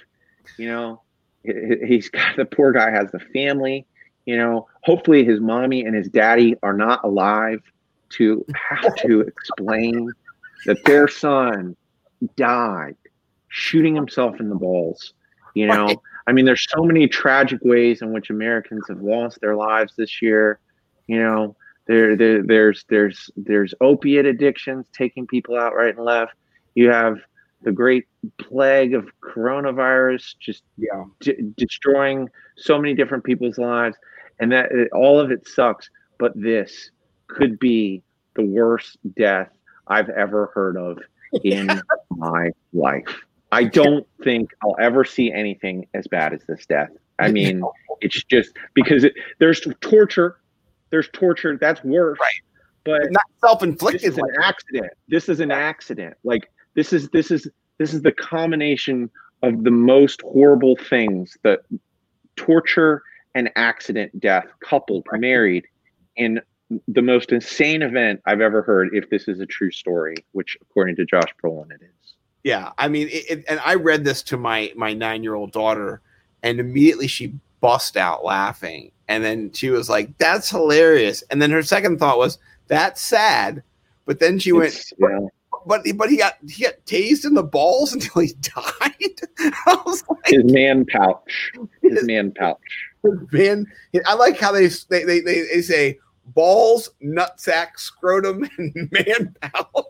you 0.59 0.68
know. 0.68 1.02
he- 1.44 1.78
He's 1.86 2.09
got 2.10 2.36
the 2.36 2.44
poor 2.44 2.72
guy 2.72 2.90
has 2.90 3.10
the 3.12 3.20
family, 3.32 3.86
you 4.26 4.36
know. 4.36 4.66
Hopefully 4.82 5.24
his 5.24 5.40
mommy 5.40 5.84
and 5.84 5.94
his 5.94 6.09
daddy 6.09 6.56
are 6.62 6.76
not 6.76 7.01
alive 7.05 7.60
to 8.10 8.44
have 8.55 8.94
to 8.97 9.20
explain 9.20 10.10
that 10.66 10.84
their 10.84 11.09
son 11.09 11.74
died 12.36 12.97
shooting 13.53 13.95
himself 13.95 14.41
in 14.41 14.49
the 14.49 14.55
balls. 14.55 15.12
You 15.55 15.66
know, 15.66 15.85
Right. 15.87 15.99
I 16.27 16.33
mean, 16.33 16.45
there's 16.47 16.66
so 16.70 16.83
many 16.83 17.07
tragic 17.07 17.61
ways 17.62 18.01
in 18.01 18.12
which 18.12 18.31
Americans 18.31 18.85
have 18.89 19.03
lost 19.03 19.41
their 19.41 19.55
lives 19.57 19.93
this 19.97 20.23
year. 20.23 20.59
You 21.07 21.19
know, 21.23 21.57
there, 21.87 22.16
there 22.16 22.43
there's 22.43 22.85
there's 22.89 23.31
there's 23.37 23.74
opiate 23.81 24.24
addictions 24.24 24.87
taking 24.97 25.27
people 25.27 25.57
out 25.59 25.74
right 25.74 25.95
and 25.95 26.05
left. 26.05 26.33
You 26.74 26.91
have 26.91 27.19
the 27.62 27.73
great 27.73 28.07
plague 28.39 28.95
of 28.95 29.09
coronavirus 29.20 30.35
just 30.39 30.62
Yeah. 30.79 31.05
d- 31.20 31.53
destroying 31.57 32.29
so 32.57 32.79
many 32.79 32.95
different 32.95 33.24
people's 33.24 33.59
lives, 33.59 33.97
and 34.41 34.51
that 34.53 34.70
all 34.95 35.20
of 35.20 35.31
it 35.31 35.47
sucks. 35.47 35.91
But 36.19 36.33
this 36.35 36.91
could 37.27 37.59
be 37.59 38.03
the 38.37 38.45
worst 38.45 38.97
death 39.16 39.51
I've 39.89 40.09
ever 40.09 40.51
heard 40.55 40.77
of 40.79 40.99
in 41.45 41.69
my 42.11 42.51
life. 42.73 43.09
I 43.53 43.65
don't 43.65 44.07
think 44.24 44.51
I'll 44.62 44.77
ever 44.81 45.05
see 45.05 45.31
anything 45.31 45.87
as 45.95 46.07
bad 46.09 46.33
as 46.33 46.41
this 46.49 46.65
death. 46.66 46.91
I 47.19 47.31
mean, 47.31 47.62
it's 48.01 48.24
just 48.24 48.57
because 48.74 49.05
it, 49.05 49.12
there's 49.39 49.61
torture, 49.81 50.39
there's 50.91 51.09
torture. 51.12 51.59
That's 51.61 51.85
worse. 51.85 52.19
Right. 52.19 52.33
But 52.85 53.12
Not 53.12 53.23
self-inflicted. 53.41 54.01
This 54.01 54.11
is 54.11 54.19
an 54.19 54.24
accident. 54.43 54.93
This 55.09 55.29
is 55.29 55.41
an 55.41 55.51
accident. 55.51 56.16
Like 56.24 56.51
this 56.74 56.93
is 56.93 57.09
this 57.11 57.31
is 57.31 57.49
this 57.79 57.95
is 57.95 58.03
the 58.03 58.11
combination 58.11 59.11
of 59.43 59.62
the 59.65 59.70
most 59.70 60.23
horrible 60.23 60.77
things 60.77 61.37
that 61.43 61.61
torture 62.37 63.03
and 63.35 63.51
accident 63.57 64.19
death 64.19 64.47
coupled 64.65 65.07
married 65.12 65.66
in 66.16 66.41
the 66.89 67.03
most 67.03 67.33
insane 67.33 67.83
event 67.83 68.20
I've 68.27 68.41
ever 68.41 68.62
heard 68.62 68.91
if 68.95 69.11
this 69.11 69.29
is 69.29 69.41
a 69.41 69.47
true 69.47 69.70
story, 69.70 70.16
which 70.33 70.57
according 70.62 70.97
to 70.97 71.05
Josh 71.05 71.33
Brolin 71.43 71.70
it 71.70 71.83
is. 71.83 72.02
Yeah, 72.44 72.73
I 72.77 72.89
mean, 72.89 73.09
it, 73.09 73.31
it, 73.31 73.44
and 73.48 73.60
I 73.64 73.74
read 73.74 74.05
this 74.05 74.23
to 74.24 74.36
my 74.36 74.73
my 74.77 74.93
nine 74.93 75.23
year 75.23 75.35
old 75.35 75.52
daughter, 75.52 76.01
and 76.43 76.59
immediately 76.59 77.06
she 77.06 77.35
bust 77.60 77.97
out 77.97 78.24
laughing, 78.24 78.90
and 79.09 79.23
then 79.23 79.52
she 79.52 79.70
was 79.70 79.89
like, 79.89 80.16
"That's 80.19 80.51
hilarious," 80.51 81.23
and 81.31 81.40
then 81.40 81.51
her 81.52 81.62
second 81.62 81.98
thought 81.98 82.19
was, 82.19 82.39
"That's 82.66 83.01
sad," 83.01 83.62
but 84.06 84.19
then 84.19 84.40
she 84.40 84.51
went, 84.51 84.93
yeah. 84.98 85.20
"But 85.66 85.82
but 85.94 86.10
he 86.10 86.16
got 86.16 86.35
he 86.48 86.64
got 86.64 86.85
tased 86.85 87.24
in 87.24 87.35
the 87.35 87.44
balls 87.44 87.93
until 87.94 88.23
he 88.23 88.35
died." 88.40 89.20
I 89.66 89.82
was 89.86 90.02
like, 90.09 90.27
his 90.27 90.44
man 90.44 90.85
pouch. 90.86 91.52
His 91.81 92.05
man 92.05 92.32
pouch. 92.32 92.59
"Man, 93.31 93.66
I 94.05 94.14
like 94.14 94.39
how 94.39 94.51
they 94.51 94.66
they 94.66 95.05
they, 95.05 95.20
they, 95.20 95.43
they 95.43 95.62
say." 95.62 95.98
Balls, 96.24 96.89
nutsack, 97.02 97.77
scrotum, 97.77 98.48
and 98.56 98.89
man 98.93 99.35
pouch. 99.40 99.86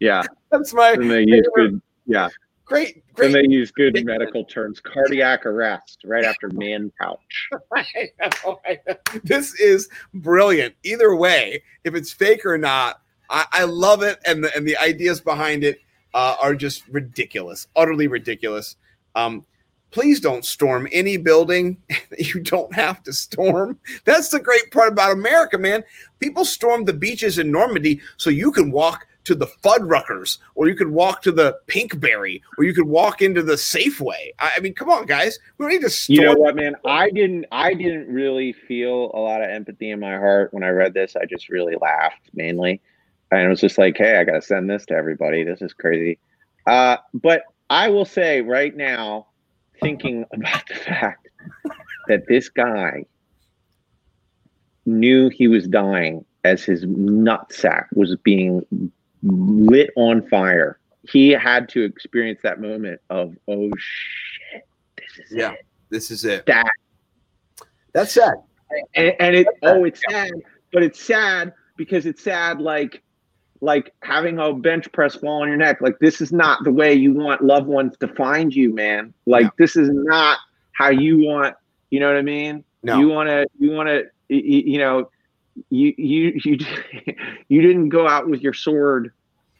Yeah. 0.00 0.22
That's 0.50 0.74
my 0.74 0.92
And 0.92 1.10
they 1.10 1.24
use 1.24 1.46
good 1.54 1.80
yeah. 2.06 2.28
great, 2.64 3.04
great 3.14 3.32
they 3.32 3.46
use 3.46 3.70
good 3.70 4.04
medical 4.04 4.44
terms. 4.44 4.80
Cardiac 4.80 5.46
arrest 5.46 6.00
right 6.04 6.24
after 6.24 6.48
man 6.52 6.92
pouch. 7.00 7.48
I 7.74 7.84
know, 8.20 8.60
I 8.66 8.78
know. 8.86 8.96
This 9.22 9.54
is 9.60 9.88
brilliant. 10.14 10.74
Either 10.82 11.14
way, 11.14 11.62
if 11.84 11.94
it's 11.94 12.12
fake 12.12 12.44
or 12.44 12.58
not, 12.58 13.00
I, 13.28 13.46
I 13.52 13.64
love 13.64 14.02
it, 14.02 14.18
and 14.26 14.42
the 14.42 14.54
and 14.56 14.66
the 14.66 14.76
ideas 14.78 15.20
behind 15.20 15.62
it 15.62 15.78
uh, 16.14 16.34
are 16.40 16.54
just 16.56 16.88
ridiculous, 16.88 17.68
utterly 17.76 18.08
ridiculous. 18.08 18.74
Um, 19.14 19.46
please 19.90 20.20
don't 20.20 20.44
storm 20.44 20.88
any 20.92 21.16
building 21.16 21.76
that 21.88 22.34
you 22.34 22.40
don't 22.40 22.74
have 22.74 23.02
to 23.04 23.12
storm. 23.12 23.78
That's 24.04 24.28
the 24.28 24.40
great 24.40 24.70
part 24.72 24.92
about 24.92 25.12
America, 25.12 25.58
man. 25.58 25.84
People 26.18 26.44
storm 26.44 26.84
the 26.84 26.92
beaches 26.92 27.38
in 27.38 27.50
Normandy 27.50 28.00
so 28.16 28.30
you 28.30 28.52
can 28.52 28.70
walk 28.70 29.06
to 29.30 29.36
the 29.36 29.46
Fuddruckers, 29.46 30.38
or 30.56 30.68
you 30.68 30.74
could 30.74 30.90
walk 30.90 31.22
to 31.22 31.30
the 31.30 31.56
Pinkberry, 31.68 32.42
or 32.58 32.64
you 32.64 32.74
could 32.74 32.88
walk 32.88 33.22
into 33.22 33.44
the 33.44 33.52
Safeway. 33.52 34.32
I, 34.40 34.54
I 34.56 34.60
mean, 34.60 34.74
come 34.74 34.90
on, 34.90 35.06
guys. 35.06 35.38
We 35.56 35.64
don't 35.64 35.72
need 35.72 35.82
to 35.82 35.90
storm. 35.90 36.18
You 36.18 36.26
know 36.26 36.34
what, 36.34 36.56
man? 36.56 36.74
I 36.84 37.10
didn't 37.10 37.46
I 37.52 37.74
didn't 37.74 38.08
really 38.08 38.52
feel 38.52 39.12
a 39.14 39.20
lot 39.20 39.40
of 39.40 39.48
empathy 39.48 39.90
in 39.90 40.00
my 40.00 40.16
heart 40.16 40.52
when 40.52 40.64
I 40.64 40.70
read 40.70 40.94
this. 40.94 41.14
I 41.14 41.26
just 41.26 41.48
really 41.48 41.76
laughed 41.80 42.28
mainly. 42.34 42.80
And 43.30 43.42
it 43.42 43.48
was 43.48 43.60
just 43.60 43.78
like, 43.78 43.96
hey, 43.96 44.16
I 44.16 44.24
gotta 44.24 44.42
send 44.42 44.68
this 44.68 44.84
to 44.86 44.94
everybody. 44.94 45.44
This 45.44 45.62
is 45.62 45.72
crazy. 45.72 46.18
Uh, 46.66 46.96
but 47.14 47.42
I 47.70 47.88
will 47.88 48.04
say 48.04 48.40
right 48.40 48.76
now, 48.76 49.28
thinking 49.80 50.24
about 50.32 50.66
the 50.66 50.74
fact 50.74 51.28
that 52.08 52.26
this 52.26 52.48
guy 52.48 53.04
knew 54.86 55.28
he 55.28 55.46
was 55.46 55.68
dying 55.68 56.24
as 56.42 56.64
his 56.64 56.84
nutsack 56.84 57.84
was 57.94 58.16
being 58.16 58.64
lit 59.22 59.90
on 59.96 60.26
fire. 60.28 60.78
He 61.08 61.30
had 61.30 61.68
to 61.70 61.82
experience 61.82 62.40
that 62.42 62.60
moment 62.60 63.00
of, 63.10 63.34
oh 63.48 63.70
shit, 63.76 64.62
this 64.96 65.26
is 65.26 65.32
Yeah. 65.36 65.52
it. 65.52 65.66
This 65.90 66.10
is 66.10 66.24
it. 66.24 66.46
That 66.46 66.70
That's 67.92 68.12
sad. 68.12 68.34
and, 68.94 69.12
and 69.18 69.34
it 69.34 69.46
oh 69.62 69.82
it's 69.84 70.00
sad 70.08 70.30
but 70.72 70.84
it's 70.84 71.02
sad 71.02 71.52
because 71.76 72.06
it's 72.06 72.22
sad 72.22 72.60
like 72.60 73.02
like 73.60 73.92
having 74.04 74.38
a 74.38 74.52
bench 74.52 74.90
press 74.92 75.16
fall 75.16 75.42
on 75.42 75.48
your 75.48 75.56
neck 75.56 75.80
like 75.80 75.98
this 75.98 76.20
is 76.20 76.30
not 76.32 76.62
the 76.62 76.70
way 76.70 76.94
you 76.94 77.12
want 77.12 77.42
loved 77.42 77.66
ones 77.66 77.96
to 77.98 78.06
find 78.14 78.54
you 78.54 78.72
man 78.72 79.12
like 79.26 79.44
No. 79.46 79.50
this 79.58 79.74
is 79.74 79.88
not 79.92 80.38
how 80.72 80.90
you 80.90 81.18
want 81.26 81.56
you 81.90 81.98
know 81.98 82.06
what 82.06 82.16
i 82.16 82.22
mean 82.22 82.62
No. 82.84 83.00
you 83.00 83.08
want 83.08 83.28
to 83.28 83.46
you 83.58 83.72
want 83.72 83.88
to 83.88 84.04
you, 84.28 84.62
you 84.74 84.78
know 84.78 85.10
you 85.70 85.92
you 85.98 86.32
you 86.44 86.58
you 87.48 87.62
didn't 87.62 87.88
go 87.88 88.06
out 88.08 88.28
with 88.28 88.40
your 88.40 88.54
sword 88.54 89.12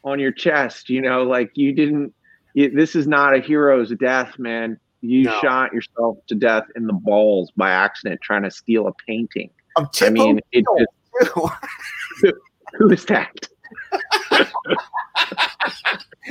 on 0.03 0.19
your 0.19 0.31
chest 0.31 0.89
you 0.89 1.01
know 1.01 1.23
like 1.23 1.51
you 1.55 1.73
didn't 1.73 2.13
you, 2.55 2.69
this 2.71 2.95
is 2.95 3.07
not 3.07 3.35
a 3.35 3.39
hero's 3.41 3.91
death 3.99 4.37
man 4.39 4.77
you 5.01 5.23
No. 5.23 5.31
shot 5.41 5.73
yourself 5.73 6.17
to 6.27 6.35
death 6.35 6.65
in 6.75 6.85
the 6.87 6.93
balls 6.93 7.51
by 7.57 7.69
accident 7.71 8.19
trying 8.21 8.43
to 8.43 8.51
steal 8.51 8.87
a 8.87 8.93
painting 9.07 9.49
I 10.01 10.09
mean, 10.09 10.39
it 10.51 10.65
just, 10.77 10.91
who 12.77 12.89
is 12.91 13.05
that? 13.05 13.29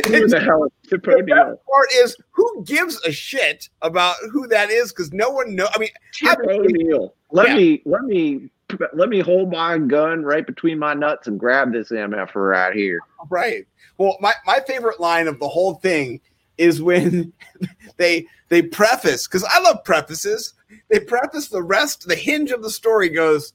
who 0.06 0.26
the 0.28 0.40
hell 0.40 0.64
is 0.64 0.72
Tip 0.90 1.02
the 1.04 1.12
O'Neill? 1.12 1.24
best 1.26 1.58
part 1.70 1.88
is 1.96 2.16
who 2.32 2.64
gives 2.64 3.00
a 3.04 3.12
shit 3.12 3.68
about 3.82 4.16
who 4.32 4.46
that 4.48 4.70
is 4.70 4.92
because 4.92 5.12
no 5.12 5.30
one 5.30 5.54
knows. 5.54 5.68
I 5.74 5.78
mean, 5.78 5.90
Tip 6.14 6.38
O'Neill. 6.48 7.14
Let 7.32 7.48
Yeah. 7.48 7.56
me 7.56 7.82
let 7.86 8.02
me 8.02 8.50
let 8.94 9.08
me 9.08 9.20
hold 9.20 9.50
my 9.50 9.78
gun 9.78 10.22
right 10.22 10.46
between 10.46 10.78
my 10.78 10.94
nuts 10.94 11.26
and 11.26 11.38
grab 11.38 11.72
this 11.72 11.90
MF 11.90 12.34
right 12.34 12.74
here. 12.74 13.00
right. 13.28 13.66
Well, 13.98 14.16
my, 14.20 14.32
my 14.46 14.60
favorite 14.66 14.98
line 15.00 15.28
of 15.28 15.38
the 15.38 15.48
whole 15.48 15.74
thing 15.74 16.20
is 16.58 16.82
when 16.82 17.32
they 17.96 18.26
they 18.48 18.62
preface 18.62 19.26
because 19.26 19.44
I 19.44 19.60
love 19.60 19.84
prefaces. 19.84 20.54
They 20.88 21.00
preface 21.00 21.48
the 21.48 21.62
rest. 21.62 22.06
The 22.08 22.14
hinge 22.16 22.50
of 22.50 22.62
the 22.62 22.70
story 22.70 23.08
goes. 23.08 23.52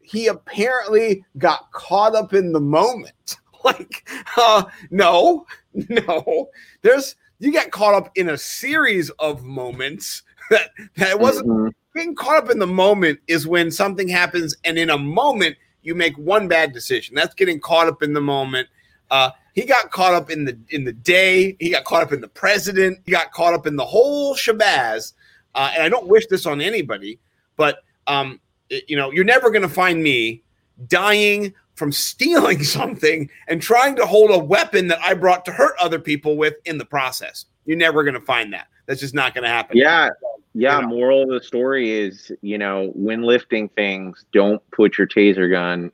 He 0.00 0.28
apparently 0.28 1.24
got 1.38 1.70
caught 1.72 2.14
up 2.14 2.32
in 2.34 2.52
the 2.52 2.60
moment. 2.60 3.36
Like, 3.64 4.08
uh, 4.36 4.62
no, 4.92 5.44
no. 5.74 6.50
There's 6.82 7.16
You 7.40 7.52
got 7.52 7.72
caught 7.72 7.94
up 7.96 8.12
in 8.14 8.28
a 8.28 8.38
series 8.38 9.10
of 9.18 9.42
moments 9.42 10.22
that 10.50 10.70
that 10.98 11.18
wasn't 11.18 11.48
Mhm. 11.48 11.72
Getting 11.96 12.14
caught 12.14 12.44
up 12.44 12.50
in 12.50 12.58
the 12.58 12.66
moment 12.66 13.18
is 13.26 13.46
when 13.46 13.70
something 13.70 14.08
happens 14.08 14.56
and 14.64 14.78
in 14.78 14.90
a 14.90 14.98
moment 14.98 15.56
you 15.82 15.94
make 15.94 16.16
one 16.18 16.46
bad 16.48 16.72
decision. 16.72 17.14
That's 17.14 17.34
getting 17.34 17.58
caught 17.60 17.88
up 17.88 18.02
in 18.02 18.12
the 18.12 18.20
moment. 18.20 18.68
Uh, 19.10 19.30
he 19.54 19.64
got 19.64 19.90
caught 19.90 20.14
up 20.14 20.30
in 20.30 20.44
the 20.44 20.58
in 20.70 20.84
the 20.84 20.92
day. 20.92 21.56
He 21.58 21.70
got 21.70 21.84
caught 21.84 22.02
up 22.02 22.12
in 22.12 22.20
the 22.20 22.28
president. 22.28 22.98
He 23.06 23.12
got 23.12 23.32
caught 23.32 23.54
up 23.54 23.66
in 23.66 23.76
the 23.76 23.84
whole 23.84 24.34
shabazz. 24.34 25.12
Uh, 25.54 25.70
and 25.74 25.82
i 25.82 25.88
don't 25.88 26.06
wish 26.06 26.26
this 26.26 26.44
on 26.44 26.60
anybody 26.60 27.18
but 27.56 27.78
um, 28.08 28.38
it- 28.68 28.84
you 28.88 28.94
know 28.96 29.10
you're 29.10 29.24
never 29.24 29.48
going 29.50 29.62
to 29.62 29.68
find 29.70 30.02
me 30.02 30.42
dying 30.88 31.54
from 31.76 31.90
stealing 32.10 32.62
something 32.62 33.30
and 33.48 33.62
trying 33.62 33.96
to 33.96 34.04
hold 34.04 34.30
a 34.30 34.38
weapon 34.38 34.86
that 34.88 34.98
i 35.02 35.14
brought 35.14 35.46
to 35.46 35.52
hurt 35.52 35.74
other 35.80 35.98
people 35.98 36.36
with 36.36 36.54
in 36.66 36.76
the 36.76 36.84
process. 36.84 37.46
You're 37.64 37.78
never 37.78 38.04
going 38.04 38.14
to 38.14 38.20
find 38.20 38.52
that. 38.52 38.68
That's 38.84 39.00
just 39.00 39.14
not 39.14 39.32
going 39.34 39.44
to 39.44 39.48
happen. 39.50 39.76
Yeah. 39.78 40.10
Yeah. 40.58 40.80
Moral 40.80 41.22
of 41.24 41.28
the 41.28 41.42
story 41.42 41.90
is, 41.90 42.32
you 42.40 42.56
know, 42.56 42.90
when 42.94 43.22
lifting 43.22 43.68
things, 43.68 44.24
don't 44.32 44.62
put 44.70 44.96
your 44.96 45.06
taser 45.06 45.50
gun 45.50 45.92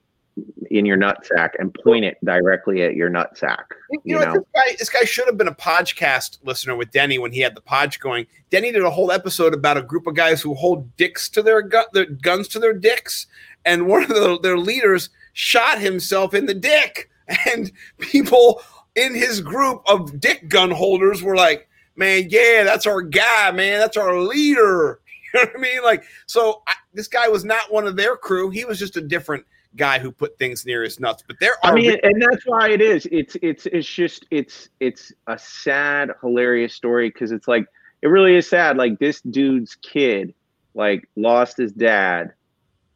in 0.70 0.86
your 0.86 0.96
nutsack 0.96 1.50
and 1.58 1.74
point 1.74 2.04
it 2.04 2.16
directly 2.24 2.82
at 2.82 2.94
your 2.94 3.10
nutsack. 3.10 3.64
You, 3.90 4.00
You 4.04 4.18
know, 4.20 4.24
know. 4.24 4.32
this 4.34 4.44
guy 4.54 4.76
this 4.78 4.88
guy 4.88 5.04
should 5.04 5.26
have 5.26 5.36
been 5.36 5.48
a 5.48 5.54
podcast 5.54 6.38
listener 6.44 6.76
with 6.76 6.92
Denny 6.92 7.18
when 7.18 7.32
he 7.32 7.40
had 7.40 7.56
the 7.56 7.60
podge 7.60 7.98
going. 7.98 8.24
Denny 8.50 8.70
did 8.70 8.84
a 8.84 8.90
whole 8.90 9.10
episode 9.10 9.52
about 9.52 9.76
a 9.78 9.82
group 9.82 10.06
of 10.06 10.14
guys 10.14 10.40
who 10.40 10.54
hold 10.54 10.96
dicks 10.96 11.28
to 11.30 11.42
their, 11.42 11.60
gu- 11.60 11.82
their 11.92 12.06
guns 12.06 12.46
to 12.48 12.60
their 12.60 12.72
dicks, 12.72 13.26
and 13.64 13.88
one 13.88 14.04
of 14.04 14.08
the, 14.10 14.38
their 14.40 14.58
leaders 14.58 15.10
shot 15.32 15.80
himself 15.80 16.34
in 16.34 16.46
the 16.46 16.54
dick, 16.54 17.10
and 17.52 17.72
people 17.98 18.62
in 18.94 19.14
his 19.14 19.40
group 19.40 19.82
of 19.86 20.20
dick 20.20 20.48
gun 20.48 20.70
holders 20.70 21.20
were 21.20 21.36
like, 21.36 21.68
"Man, 21.96 22.26
yeah, 22.28 22.64
that's 22.64 22.86
our 22.86 23.02
guy, 23.02 23.50
man, 23.52 23.80
that's 23.80 23.96
our 23.96 24.18
leader." 24.18 25.00
You 25.34 25.40
know 25.40 25.46
what 25.46 25.56
I 25.56 25.62
mean? 25.62 25.82
Like, 25.82 26.04
so 26.26 26.62
I, 26.66 26.74
this 26.92 27.08
guy 27.08 27.26
was 27.26 27.42
not 27.42 27.72
one 27.72 27.86
of 27.86 27.96
their 27.96 28.18
crew. 28.18 28.50
He 28.50 28.66
was 28.66 28.78
just 28.78 28.98
a 28.98 29.00
different 29.00 29.46
guy 29.76 29.98
who 29.98 30.12
put 30.12 30.38
things 30.38 30.66
near 30.66 30.82
his 30.82 31.00
nuts. 31.00 31.22
But 31.26 31.36
there 31.40 31.52
are 31.64 31.72
I 31.72 31.74
mean, 31.74 31.98
and 32.02 32.22
that's 32.22 32.44
why 32.44 32.70
it 32.70 32.80
is. 32.80 33.06
It's 33.10 33.36
it's 33.42 33.66
it's 33.66 33.88
just 33.88 34.26
it's 34.30 34.68
it's 34.80 35.12
a 35.26 35.38
sad, 35.38 36.10
hilarious 36.20 36.74
story 36.74 37.08
because 37.08 37.32
it's 37.32 37.48
like 37.48 37.66
it 38.02 38.08
really 38.08 38.36
is 38.36 38.48
sad. 38.48 38.76
Like 38.76 38.98
this 38.98 39.20
dude's 39.22 39.74
kid, 39.76 40.34
like 40.74 41.08
lost 41.16 41.56
his 41.56 41.72
dad, 41.72 42.32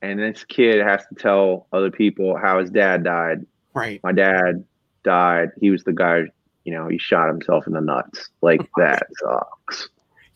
and 0.03 0.19
this 0.19 0.45
kid 0.45 0.85
has 0.85 1.07
to 1.09 1.15
tell 1.15 1.67
other 1.73 1.91
people 1.91 2.37
how 2.37 2.59
his 2.61 2.71
dad 2.71 3.05
died. 3.05 3.47
right. 3.75 4.01
My 4.03 4.13
dad 4.13 4.65
died. 5.05 5.51
He 5.61 5.71
was 5.71 5.85
the 5.85 5.93
guy. 5.93 6.25
You 6.67 6.73
know, 6.73 6.89
he 6.89 6.99
shot 6.99 7.29
himself 7.29 7.67
in 7.69 7.73
the 7.75 7.81
nuts. 7.81 8.29
Like 8.43 8.61
that 8.77 9.07
sucks. 9.23 9.89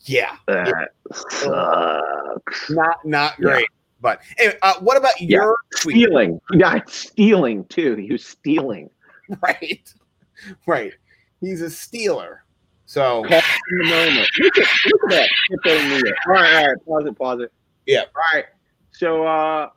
Yeah. 0.05 0.35
That 0.47 0.89
sucks. 1.13 2.69
not 2.69 3.05
not 3.05 3.33
Yeah. 3.37 3.43
great. 3.45 3.67
But 4.01 4.21
anyway, 4.39 4.57
uh, 4.63 4.75
what 4.79 4.97
about 4.97 5.19
Yeah. 5.21 5.27
your 5.37 5.57
tweet? 5.77 5.97
Stealing. 5.97 6.41
Died 6.57 6.89
stealing 6.89 7.65
too. 7.65 7.95
He 7.95 8.11
was 8.11 8.25
stealing. 8.25 8.89
Right, 9.41 9.93
right. 10.67 10.91
He's 11.39 11.61
a 11.61 11.69
stealer. 11.69 12.43
So 12.85 13.23
in 13.23 13.29
the 13.29 13.83
moment. 13.85 14.27
Look 14.39 14.57
at, 14.57 14.67
look 14.91 15.03
at 15.05 15.09
that. 15.11 15.29
Hit 15.49 15.59
that 15.63 16.03
knee. 16.03 16.11
All 16.27 16.33
right, 16.33 16.55
all 16.55 16.67
right. 16.67 16.85
Pause 16.85 17.05
it, 17.05 17.17
pause 17.17 17.39
it. 17.39 17.53
Yeah. 17.85 17.99
All 18.01 18.23
right. 18.33 18.45
So, 18.91 19.25
uh, 19.25 19.69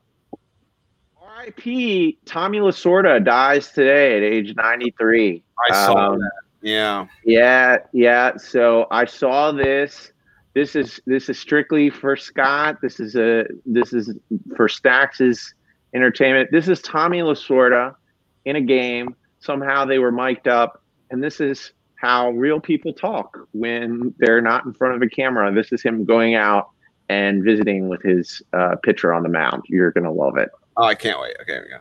RIP 1.40 2.16
Tommy 2.26 2.58
Lasorda 2.58 3.22
dies 3.24 3.70
today 3.72 4.16
at 4.16 4.22
age 4.22 4.54
93. 4.56 5.42
I 5.68 5.72
saw 5.72 6.12
Um, 6.12 6.18
that. 6.20 6.30
Yeah. 6.62 7.06
Yeah, 7.24 7.78
yeah. 7.92 8.36
So 8.36 8.86
I 8.90 9.04
saw 9.04 9.52
this. 9.52 10.12
This 10.54 10.76
is 10.76 11.00
this 11.06 11.28
is 11.28 11.38
strictly 11.38 11.90
for 11.90 12.16
Scott. 12.16 12.80
This 12.80 13.00
is 13.00 13.16
a 13.16 13.44
this 13.66 13.92
is 13.92 14.14
for 14.56 14.68
Stax's 14.68 15.54
entertainment. 15.94 16.50
This 16.52 16.68
is 16.68 16.80
Tommy 16.82 17.18
Lasorda 17.20 17.96
in 18.44 18.56
a 18.56 18.60
game. 18.60 19.16
Somehow 19.40 19.84
they 19.84 19.98
were 19.98 20.12
mic'd 20.12 20.46
up, 20.48 20.82
and 21.10 21.22
this 21.22 21.40
is 21.40 21.72
how 21.96 22.30
real 22.30 22.60
people 22.60 22.92
talk 22.92 23.36
when 23.52 24.14
they're 24.18 24.40
not 24.40 24.64
in 24.64 24.72
front 24.72 24.94
of 24.94 25.02
a 25.02 25.08
camera. 25.08 25.52
This 25.52 25.72
is 25.72 25.82
him 25.82 26.04
going 26.04 26.34
out 26.34 26.70
and 27.08 27.42
visiting 27.42 27.88
with 27.88 28.02
his 28.02 28.40
uh, 28.52 28.76
pitcher 28.84 29.12
on 29.12 29.22
the 29.22 29.28
mound. 29.28 29.64
You're 29.68 29.90
gonna 29.90 30.12
love 30.12 30.36
it. 30.36 30.50
Oh, 30.76 30.84
I 30.84 30.94
can't 30.94 31.20
wait. 31.20 31.36
Okay, 31.40 31.52
here 31.52 31.62
we 31.62 31.68
go. 31.70 31.78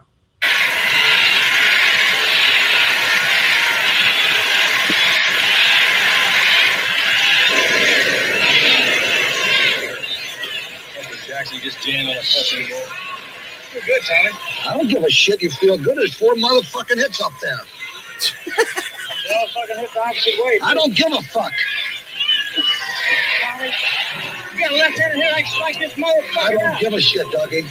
Jackson 11.26 11.60
just 11.61 11.82
jammed 11.82 12.10
on 12.10 12.18
a 12.18 12.22
fucking 12.22 12.70
ball. 12.70 12.80
Feel 13.72 13.82
good, 13.86 14.02
Tommy. 14.03 14.30
I 14.68 14.74
don't 14.78 14.88
give 14.88 15.03
a 15.03 15.10
shit. 15.10 15.41
You 15.41 15.49
feel 15.52 15.78
good. 15.78 15.98
There's 15.98 16.14
four 16.14 16.36
motherfucking 16.36 16.98
hits 16.98 17.22
up 17.22 17.32
there. 17.41 17.60
Well, 19.30 19.48
fucking 19.53 19.78
hit 19.78 19.90
opposite 19.95 20.34
way. 20.44 20.60
I 20.61 20.74
don't 20.74 20.94
give 20.94 21.07
a 21.14 21.22
fuck. 21.22 21.52
Tommy. 23.41 23.72
You 24.53 24.60
got 24.60 24.72
a 24.72 24.76
left-handed 24.76 25.15
hit. 25.24 25.34
I 25.34 25.41
can 25.44 25.52
strike 25.53 25.80
this 25.80 25.94
motherfucker 25.94 26.38
I 26.40 26.52
don't 26.52 26.64
out. 26.64 26.80
give 26.82 26.94
a 26.94 26.99
shit, 26.99 27.26
Dougie. 27.28 27.65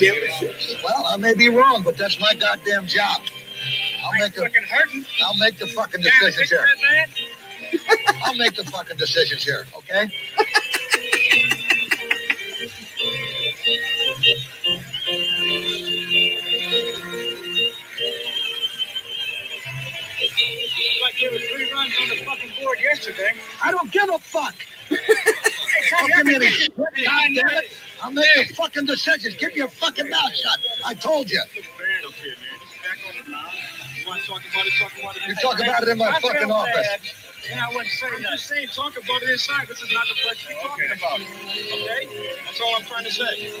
Give 0.00 0.14
it 0.14 0.30
a 0.30 0.32
shit. 0.32 0.78
Well, 0.82 1.04
I 1.06 1.18
may 1.18 1.34
be 1.34 1.50
wrong, 1.50 1.82
but 1.82 1.98
that's 1.98 2.18
my 2.18 2.32
goddamn 2.32 2.86
job. 2.86 3.20
I'll 4.02 4.18
make 4.18 4.32
the 4.32 4.40
fucking 4.40 4.62
hurting. 4.62 5.04
I'll 5.22 5.36
make 5.36 5.58
the 5.58 5.66
fucking 5.66 6.00
decisions 6.00 6.48
here. 6.48 6.66
I'll 8.24 8.34
make 8.34 8.56
the 8.56 8.64
fucking 8.64 8.96
decisions 8.96 9.44
here, 9.44 9.66
okay? 9.76 10.10
Like 21.02 21.20
there 21.20 21.30
were 21.30 21.38
three 21.38 21.72
runs 21.74 21.92
on 22.00 22.08
the 22.08 22.24
fucking 22.24 22.52
board 22.62 22.78
yesterday. 22.80 23.32
I 23.62 23.70
don't 23.70 23.92
give 23.92 24.08
a 24.08 24.18
fuck. 24.18 24.54
Hey, 25.90 26.08
Tommy, 26.08 26.12
Don't 26.12 26.16
give 26.16 26.26
me 26.26 26.32
I 26.32 26.36
any 26.36 26.46
can- 26.46 26.54
shit. 26.56 26.76
God 26.76 26.94
damn 27.34 27.58
it. 27.58 27.72
I'll 28.02 28.10
make 28.12 28.48
the 28.48 28.54
fucking 28.54 28.86
decisions. 28.86 29.34
Keep 29.36 29.56
your 29.56 29.68
fucking 29.68 30.08
mouth 30.08 30.34
shut. 30.34 30.60
I 30.86 30.94
told 30.94 31.30
you. 31.30 31.40
Look 31.54 31.64
bad 31.78 32.04
up 32.06 32.12
here, 32.14 32.34
man. 32.40 32.58
Back 32.82 32.98
on 33.08 33.24
the 33.24 33.30
mound. 33.30 33.52
You 33.96 34.04
talk 34.26 34.42
about 34.52 34.66
it? 34.66 34.72
Talk 34.80 34.92
about 34.98 35.16
it. 35.16 35.22
You 35.28 35.34
talk 35.36 35.60
about 35.60 35.82
it 35.82 35.88
in 35.90 35.98
my 35.98 36.18
fucking 36.20 36.50
office. 36.50 36.74
bad, 36.74 37.00
And 37.52 37.60
I 37.60 37.68
wouldn't 37.68 37.88
say 37.88 38.06
I'm 38.14 38.22
just 38.22 38.46
saying, 38.46 38.68
talk 38.68 38.96
about 38.96 39.22
it 39.22 39.28
inside. 39.30 39.68
This 39.68 39.82
is 39.82 39.92
not 39.92 40.06
the 40.08 40.14
place 40.22 40.40
to 40.42 40.48
be 40.48 40.54
talking 40.62 40.90
about 40.96 41.20
it. 41.20 41.26
Okay? 41.28 42.36
That's 42.46 42.60
all 42.60 42.74
I'm 42.76 42.84
trying 42.86 43.04
to 43.04 43.12
say. 43.12 43.52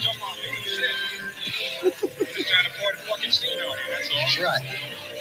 Jump 0.00 0.22
on 0.28 0.36
me. 0.38 0.48
Just 0.64 2.48
trying 2.50 2.64
to 2.64 2.70
pour 2.80 2.92
the 2.92 2.98
fucking 3.08 3.30
steam 3.30 3.58
on 3.58 3.76
you, 3.76 3.76
that's 3.90 4.10
all. 4.10 4.16
That's 4.18 4.38
right. 4.40 5.11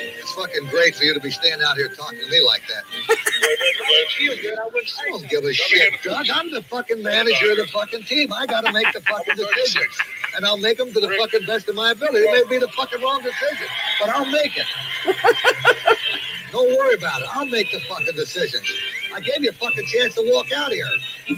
It's 0.00 0.32
fucking 0.32 0.66
great 0.68 0.94
for 0.94 1.04
you 1.04 1.14
to 1.14 1.20
be 1.20 1.30
standing 1.30 1.66
out 1.66 1.76
here 1.76 1.88
talking 1.88 2.18
to 2.18 2.30
me 2.30 2.44
like 2.46 2.62
that. 2.68 2.84
I 3.08 4.06
feel 4.16 4.36
good. 4.36 4.58
I 4.58 4.64
wouldn't 4.66 4.88
say 4.88 5.02
I 5.06 5.10
don't 5.10 5.28
give 5.28 5.44
a 5.44 5.52
shit, 5.52 6.02
Doug. 6.02 6.26
I'm 6.32 6.50
the 6.50 6.62
fucking 6.62 7.02
manager 7.02 7.52
of 7.52 7.58
the 7.58 7.66
fucking 7.66 8.04
team. 8.04 8.32
I 8.32 8.46
got 8.46 8.64
to 8.64 8.72
make 8.72 8.92
the 8.92 9.00
fucking 9.02 9.36
decisions. 9.36 9.98
And 10.36 10.46
I'll 10.46 10.56
make 10.58 10.78
them 10.78 10.92
to 10.92 11.00
the 11.00 11.10
fucking 11.18 11.46
best 11.46 11.68
of 11.68 11.74
my 11.74 11.90
ability. 11.92 12.18
It 12.18 12.48
may 12.48 12.58
be 12.58 12.58
the 12.58 12.72
fucking 12.72 13.02
wrong 13.02 13.22
decision, 13.22 13.66
but 14.00 14.08
I'll 14.10 14.30
make 14.30 14.56
it. 14.56 14.66
Don't 16.52 16.76
worry 16.76 16.94
about 16.94 17.22
it. 17.22 17.28
I'll 17.32 17.46
make 17.46 17.70
the 17.72 17.80
fucking 17.80 18.14
decisions. 18.14 18.70
I 19.14 19.20
gave 19.20 19.42
you 19.42 19.50
a 19.50 19.54
fucking 19.54 19.86
chance 19.86 20.14
to 20.14 20.22
walk 20.32 20.52
out 20.52 20.72
here. 20.72 20.86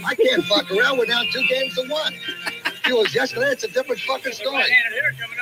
I 0.05 0.15
can't 0.15 0.43
fuck 0.45 0.71
around. 0.71 0.97
We're 0.97 1.05
down 1.05 1.25
two 1.31 1.43
games 1.47 1.75
to 1.75 1.87
one. 1.87 2.13
Was 2.87 3.15
yesterday, 3.15 3.47
it's 3.47 3.63
a 3.63 3.67
different 3.67 3.99
fucking 4.01 4.33
story. 4.33 4.63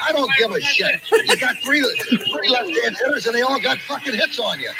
I 0.02 0.12
don't 0.14 0.32
give 0.40 0.52
a 0.52 0.62
shit. 0.62 1.02
You 1.12 1.38
got 1.38 1.58
three, 1.58 1.82
three 2.10 2.50
left-hand 2.50 2.96
hitters, 2.98 3.28
and 3.28 3.36
they 3.36 3.42
all 3.42 3.60
got 3.60 3.78
fucking 3.80 4.14
hits 4.14 4.40
on 4.40 4.60
you. 4.60 4.72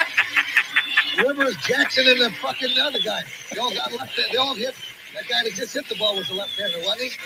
Rivers, 1.24 1.56
Jackson, 1.58 2.06
and 2.08 2.20
the 2.20 2.30
fucking 2.40 2.70
other 2.80 2.98
guy. 3.04 3.22
They 3.52 3.58
all 3.58 3.72
got 3.72 3.92
left. 3.92 4.18
They 4.32 4.38
all 4.38 4.54
hit. 4.54 4.74
That 5.14 5.28
guy 5.28 5.44
that 5.44 5.54
just 5.54 5.74
hit 5.74 5.88
the 5.88 5.94
ball 5.96 6.16
was 6.16 6.30
a 6.30 6.34
left-hander, 6.34 6.78
wasn't 6.84 7.12
he? 7.12 7.18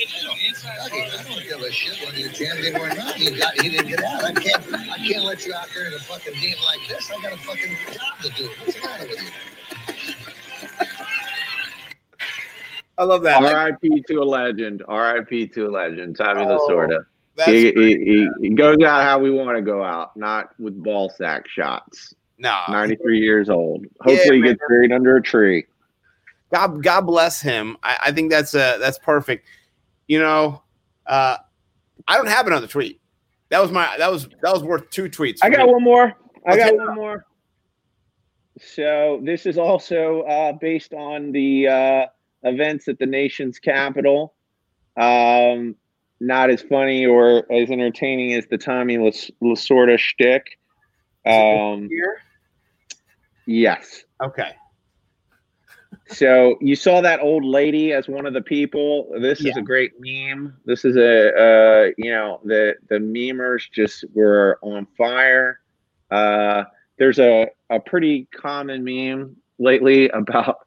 I 0.00 0.88
don't 1.28 1.42
give 1.42 1.60
a 1.60 1.72
shit 1.72 1.98
whether 2.04 2.18
you 2.18 2.28
jammed 2.30 2.60
him 2.64 2.76
or 2.76 2.94
not. 2.94 3.14
He 3.14 3.30
got. 3.36 3.58
He 3.60 3.68
didn't 3.70 3.88
get 3.88 4.04
out. 4.04 4.24
I 4.24 4.32
can't. 4.32 4.62
I 4.74 4.96
can't 4.98 5.24
let 5.24 5.44
you 5.46 5.54
out 5.54 5.68
there 5.74 5.86
in 5.88 5.94
a 5.94 5.98
fucking 5.98 6.34
game 6.40 6.56
like 6.64 6.88
this. 6.88 7.10
I 7.10 7.22
got 7.22 7.32
a 7.32 7.36
fucking 7.38 7.76
job 7.92 8.20
to 8.22 8.28
do. 8.30 8.50
What's 8.64 8.80
the 8.80 8.86
matter 8.86 9.06
with 9.08 9.22
you? 9.22 9.28
I 13.00 13.04
love 13.04 13.22
that. 13.22 13.42
R.I.P. 13.42 14.02
to 14.08 14.22
a 14.22 14.24
legend. 14.24 14.82
R.I.P. 14.86 15.48
to 15.48 15.66
a 15.66 15.70
legend. 15.70 16.16
Tommy 16.16 16.42
Oh, 16.44 16.68
Lasorda. 16.68 17.04
He, 17.46 17.72
he, 17.72 18.28
he, 18.42 18.50
goes 18.50 18.76
out 18.84 19.02
how 19.02 19.18
we 19.18 19.30
want 19.30 19.56
to 19.56 19.62
go 19.62 19.82
out, 19.82 20.14
not 20.16 20.50
with 20.60 20.82
ball 20.82 21.08
sack 21.08 21.48
shots. 21.48 22.14
nah. 22.36 22.64
93 22.68 23.18
years 23.18 23.48
old. 23.48 23.86
Hopefully, 24.02 24.36
he 24.36 24.42
gets 24.42 24.60
buried 24.68 24.92
under 24.92 25.16
a 25.16 25.22
tree. 25.22 25.64
God, 26.52 26.82
God 26.82 27.02
bless 27.02 27.40
him. 27.40 27.78
I, 27.82 27.96
I 28.06 28.12
think 28.12 28.30
that's 28.30 28.54
uh 28.54 28.76
that's 28.78 28.98
perfect. 28.98 29.46
you 30.08 30.18
know, 30.18 30.62
uh, 31.06 31.38
I 32.06 32.16
don't 32.18 32.28
have 32.28 32.46
another 32.46 32.66
tweet. 32.66 33.00
That 33.48 33.62
was 33.62 33.70
my 33.72 33.96
that 33.96 34.10
was 34.12 34.28
that 34.42 34.52
was 34.52 34.62
worth 34.62 34.90
two 34.90 35.04
tweets. 35.08 35.38
I 35.42 35.48
got 35.48 35.66
me. 35.66 35.72
one 35.72 35.82
more. 35.82 36.12
I 36.46 36.52
Okay. 36.52 36.76
got 36.76 36.86
one 36.88 36.94
more. 36.96 37.24
So 38.60 39.20
this 39.24 39.46
is 39.46 39.56
also 39.56 40.22
uh, 40.22 40.52
based 40.52 40.92
on 40.92 41.32
the 41.32 41.68
uh, 41.68 42.06
events 42.42 42.88
at 42.88 42.98
the 42.98 43.06
nation's 43.06 43.58
capital. 43.58 44.34
Um, 44.96 45.76
not 46.20 46.50
as 46.50 46.60
funny 46.62 47.06
or 47.06 47.50
as 47.50 47.70
entertaining 47.70 48.34
as 48.34 48.46
the 48.46 48.58
Tommy 48.58 48.98
Las- 48.98 49.30
Lasorda 49.42 49.98
shtick. 49.98 50.58
Um, 51.24 51.88
Here? 51.88 52.22
yes. 53.46 54.04
Okay. 54.22 54.52
So 56.08 56.56
you 56.60 56.74
saw 56.74 57.00
that 57.00 57.20
old 57.20 57.44
lady 57.44 57.92
as 57.92 58.08
one 58.08 58.26
of 58.26 58.34
the 58.34 58.40
people. 58.40 59.12
This 59.20 59.40
is 59.44 59.56
a 59.56 59.62
great 59.62 59.92
meme. 60.00 60.56
This 60.64 60.84
is 60.84 60.96
a 60.96 61.28
uh, 61.36 61.90
you 61.96 62.10
know 62.10 62.40
the 62.44 62.74
the 62.88 62.96
memers 62.96 63.70
just 63.72 64.04
were 64.12 64.58
on 64.60 64.86
fire. 64.98 65.60
Uh, 66.10 66.64
there's 66.98 67.18
a 67.20 67.48
a 67.70 67.78
pretty 67.78 68.26
common 68.34 68.82
meme 68.82 69.36
lately 69.58 70.08
about 70.14 70.58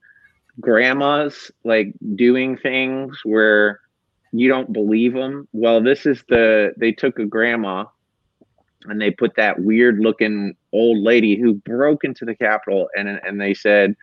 grandmas 0.59 1.51
like 1.63 1.93
doing 2.15 2.57
things 2.57 3.19
where 3.23 3.79
you 4.31 4.47
don't 4.47 4.73
believe 4.73 5.13
them. 5.13 5.47
Well, 5.53 5.81
this 5.81 6.05
is 6.05 6.23
the 6.29 6.73
they 6.77 6.91
took 6.91 7.19
a 7.19 7.25
grandma 7.25 7.85
and 8.85 8.99
they 8.99 9.11
put 9.11 9.35
that 9.35 9.59
weird 9.59 9.99
looking 9.99 10.55
old 10.71 10.99
lady 10.99 11.35
who 11.39 11.53
broke 11.53 12.03
into 12.03 12.25
the 12.25 12.35
Capitol 12.35 12.89
and 12.95 13.07
and 13.07 13.39
they 13.39 13.53
said 13.53 13.95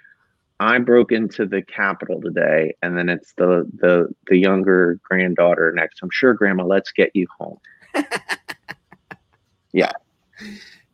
I 0.61 0.79
broke 0.79 1.11
into 1.11 1.47
the 1.47 1.63
Capitol 1.63 2.21
today, 2.21 2.77
and 2.83 2.97
then 2.97 3.09
it's 3.09 3.33
the 3.33 3.67
the 3.79 4.15
the 4.27 4.37
younger 4.37 5.01
granddaughter 5.03 5.73
next. 5.73 6.01
I'm 6.03 6.11
sure, 6.13 6.35
Grandma, 6.35 6.65
let's 6.65 6.93
get 6.93 7.11
you 7.17 7.27
home. 7.39 7.59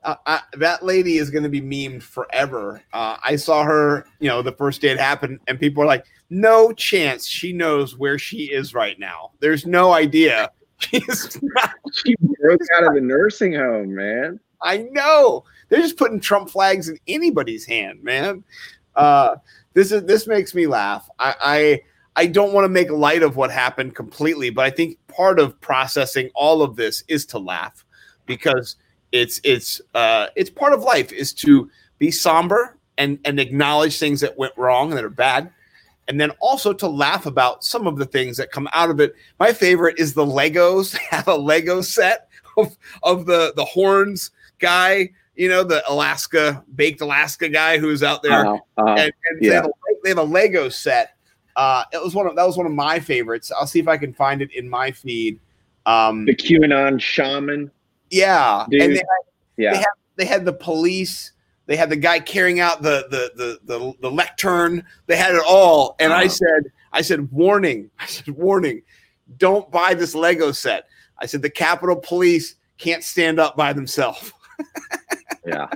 uh, 0.06 0.14
I, 0.24 0.40
that 0.54 0.84
lady 0.84 1.18
is 1.18 1.30
going 1.30 1.42
to 1.42 1.48
be 1.48 1.60
memed 1.60 2.02
forever. 2.02 2.80
Uh, 2.92 3.16
I 3.24 3.34
saw 3.34 3.64
her, 3.64 4.06
you 4.20 4.28
know, 4.28 4.40
the 4.40 4.52
first 4.52 4.80
day 4.80 4.90
it 4.90 5.00
happened, 5.00 5.40
and 5.48 5.58
people 5.58 5.82
are 5.82 5.86
like, 5.86 6.06
"No 6.30 6.72
chance 6.72 7.26
she 7.26 7.52
knows 7.52 7.98
where 7.98 8.16
she 8.18 8.44
is 8.44 8.72
right 8.72 8.98
now. 8.98 9.32
There's 9.40 9.66
no 9.66 9.92
idea." 9.92 10.50
She's 10.78 11.38
not, 11.42 11.70
She 11.92 12.14
broke 12.20 12.60
out 12.76 12.84
of 12.84 12.94
the 12.94 13.00
nursing 13.00 13.54
home, 13.54 13.94
man. 13.94 14.38
I 14.62 14.78
know 14.92 15.44
they're 15.68 15.80
just 15.80 15.96
putting 15.96 16.20
Trump 16.20 16.50
flags 16.50 16.88
in 16.88 16.98
anybody's 17.08 17.64
hand, 17.64 18.02
man. 18.02 18.44
Uh, 18.94 19.36
this 19.74 19.90
is 19.90 20.04
this 20.04 20.26
makes 20.26 20.54
me 20.54 20.66
laugh. 20.66 21.08
I 21.18 21.34
I, 21.40 22.22
I 22.22 22.26
don't 22.26 22.52
want 22.52 22.64
to 22.64 22.68
make 22.68 22.90
light 22.90 23.22
of 23.22 23.36
what 23.36 23.50
happened 23.50 23.96
completely, 23.96 24.50
but 24.50 24.64
I 24.66 24.70
think 24.70 24.98
part 25.08 25.40
of 25.40 25.60
processing 25.60 26.30
all 26.34 26.62
of 26.62 26.76
this 26.76 27.02
is 27.08 27.26
to 27.26 27.38
laugh 27.38 27.84
because 28.26 28.76
it's 29.12 29.40
it's 29.44 29.80
uh, 29.94 30.26
it's 30.36 30.50
part 30.50 30.72
of 30.72 30.82
life 30.82 31.12
is 31.12 31.32
to 31.34 31.70
be 31.98 32.10
somber 32.10 32.76
and 32.98 33.18
and 33.24 33.38
acknowledge 33.40 33.98
things 33.98 34.20
that 34.20 34.36
went 34.36 34.52
wrong 34.56 34.90
and 34.90 34.98
that 34.98 35.04
are 35.04 35.10
bad 35.10 35.50
and 36.08 36.20
then 36.20 36.30
also 36.40 36.72
to 36.72 36.86
laugh 36.86 37.26
about 37.26 37.64
some 37.64 37.86
of 37.86 37.96
the 37.96 38.06
things 38.06 38.36
that 38.36 38.50
come 38.50 38.68
out 38.72 38.90
of 38.90 39.00
it 39.00 39.14
my 39.38 39.52
favorite 39.52 39.98
is 39.98 40.14
the 40.14 40.24
legos 40.24 40.96
have 41.10 41.28
a 41.28 41.34
lego 41.34 41.80
set 41.80 42.28
of, 42.56 42.76
of 43.02 43.26
the 43.26 43.52
the 43.56 43.64
horns 43.64 44.30
guy 44.58 45.10
you 45.34 45.48
know 45.48 45.62
the 45.62 45.82
alaska 45.90 46.64
baked 46.74 47.00
alaska 47.00 47.48
guy 47.48 47.78
who's 47.78 48.02
out 48.02 48.22
there 48.22 48.46
Uh, 48.46 48.56
uh, 48.78 48.94
and, 48.94 49.12
and 49.30 49.40
they, 49.40 49.48
have 49.48 49.66
a, 49.66 49.70
they 50.06 50.10
have 50.10 50.18
a 50.18 50.22
Lego 50.22 50.68
set. 50.68 51.16
Uh, 51.56 51.84
it 51.92 52.02
was 52.02 52.14
one 52.14 52.26
of 52.26 52.36
that 52.36 52.46
was 52.46 52.56
one 52.56 52.66
of 52.66 52.72
my 52.72 53.00
favorites. 53.00 53.50
I'll 53.50 53.66
see 53.66 53.80
if 53.80 53.88
I 53.88 53.96
can 53.96 54.12
find 54.12 54.40
it 54.40 54.52
in 54.52 54.68
my 54.68 54.90
feed. 54.92 55.40
Um, 55.84 56.24
the 56.26 56.34
QAnon 56.34 57.00
shaman. 57.00 57.70
Yeah, 58.10 58.66
Dude. 58.70 58.82
and 58.82 58.96
they, 58.96 59.02
Yeah, 59.56 59.82
they 60.16 60.24
had 60.24 60.44
the 60.44 60.52
police. 60.52 61.32
They 61.66 61.76
had 61.76 61.90
the 61.90 61.96
guy 61.96 62.20
carrying 62.20 62.60
out 62.60 62.82
the 62.82 63.06
the 63.10 63.32
the 63.36 63.78
the, 63.78 63.92
the 64.00 64.10
lectern. 64.10 64.84
They 65.06 65.16
had 65.16 65.34
it 65.34 65.42
all. 65.46 65.96
And 65.98 66.12
I 66.12 66.20
Uh-huh. 66.26 66.28
said, 66.28 66.72
I 66.92 67.02
said, 67.02 67.30
warning. 67.32 67.90
I 67.98 68.06
said, 68.06 68.28
warning. 68.34 68.82
Don't 69.38 69.70
buy 69.72 69.94
this 69.94 70.14
Lego 70.14 70.52
set. 70.52 70.84
I 71.18 71.26
said 71.26 71.42
the 71.42 71.50
Capitol 71.50 71.96
Police 71.96 72.54
can't 72.78 73.02
stand 73.02 73.40
up 73.40 73.56
by 73.56 73.72
themselves. 73.72 74.32
yeah. 75.46 75.66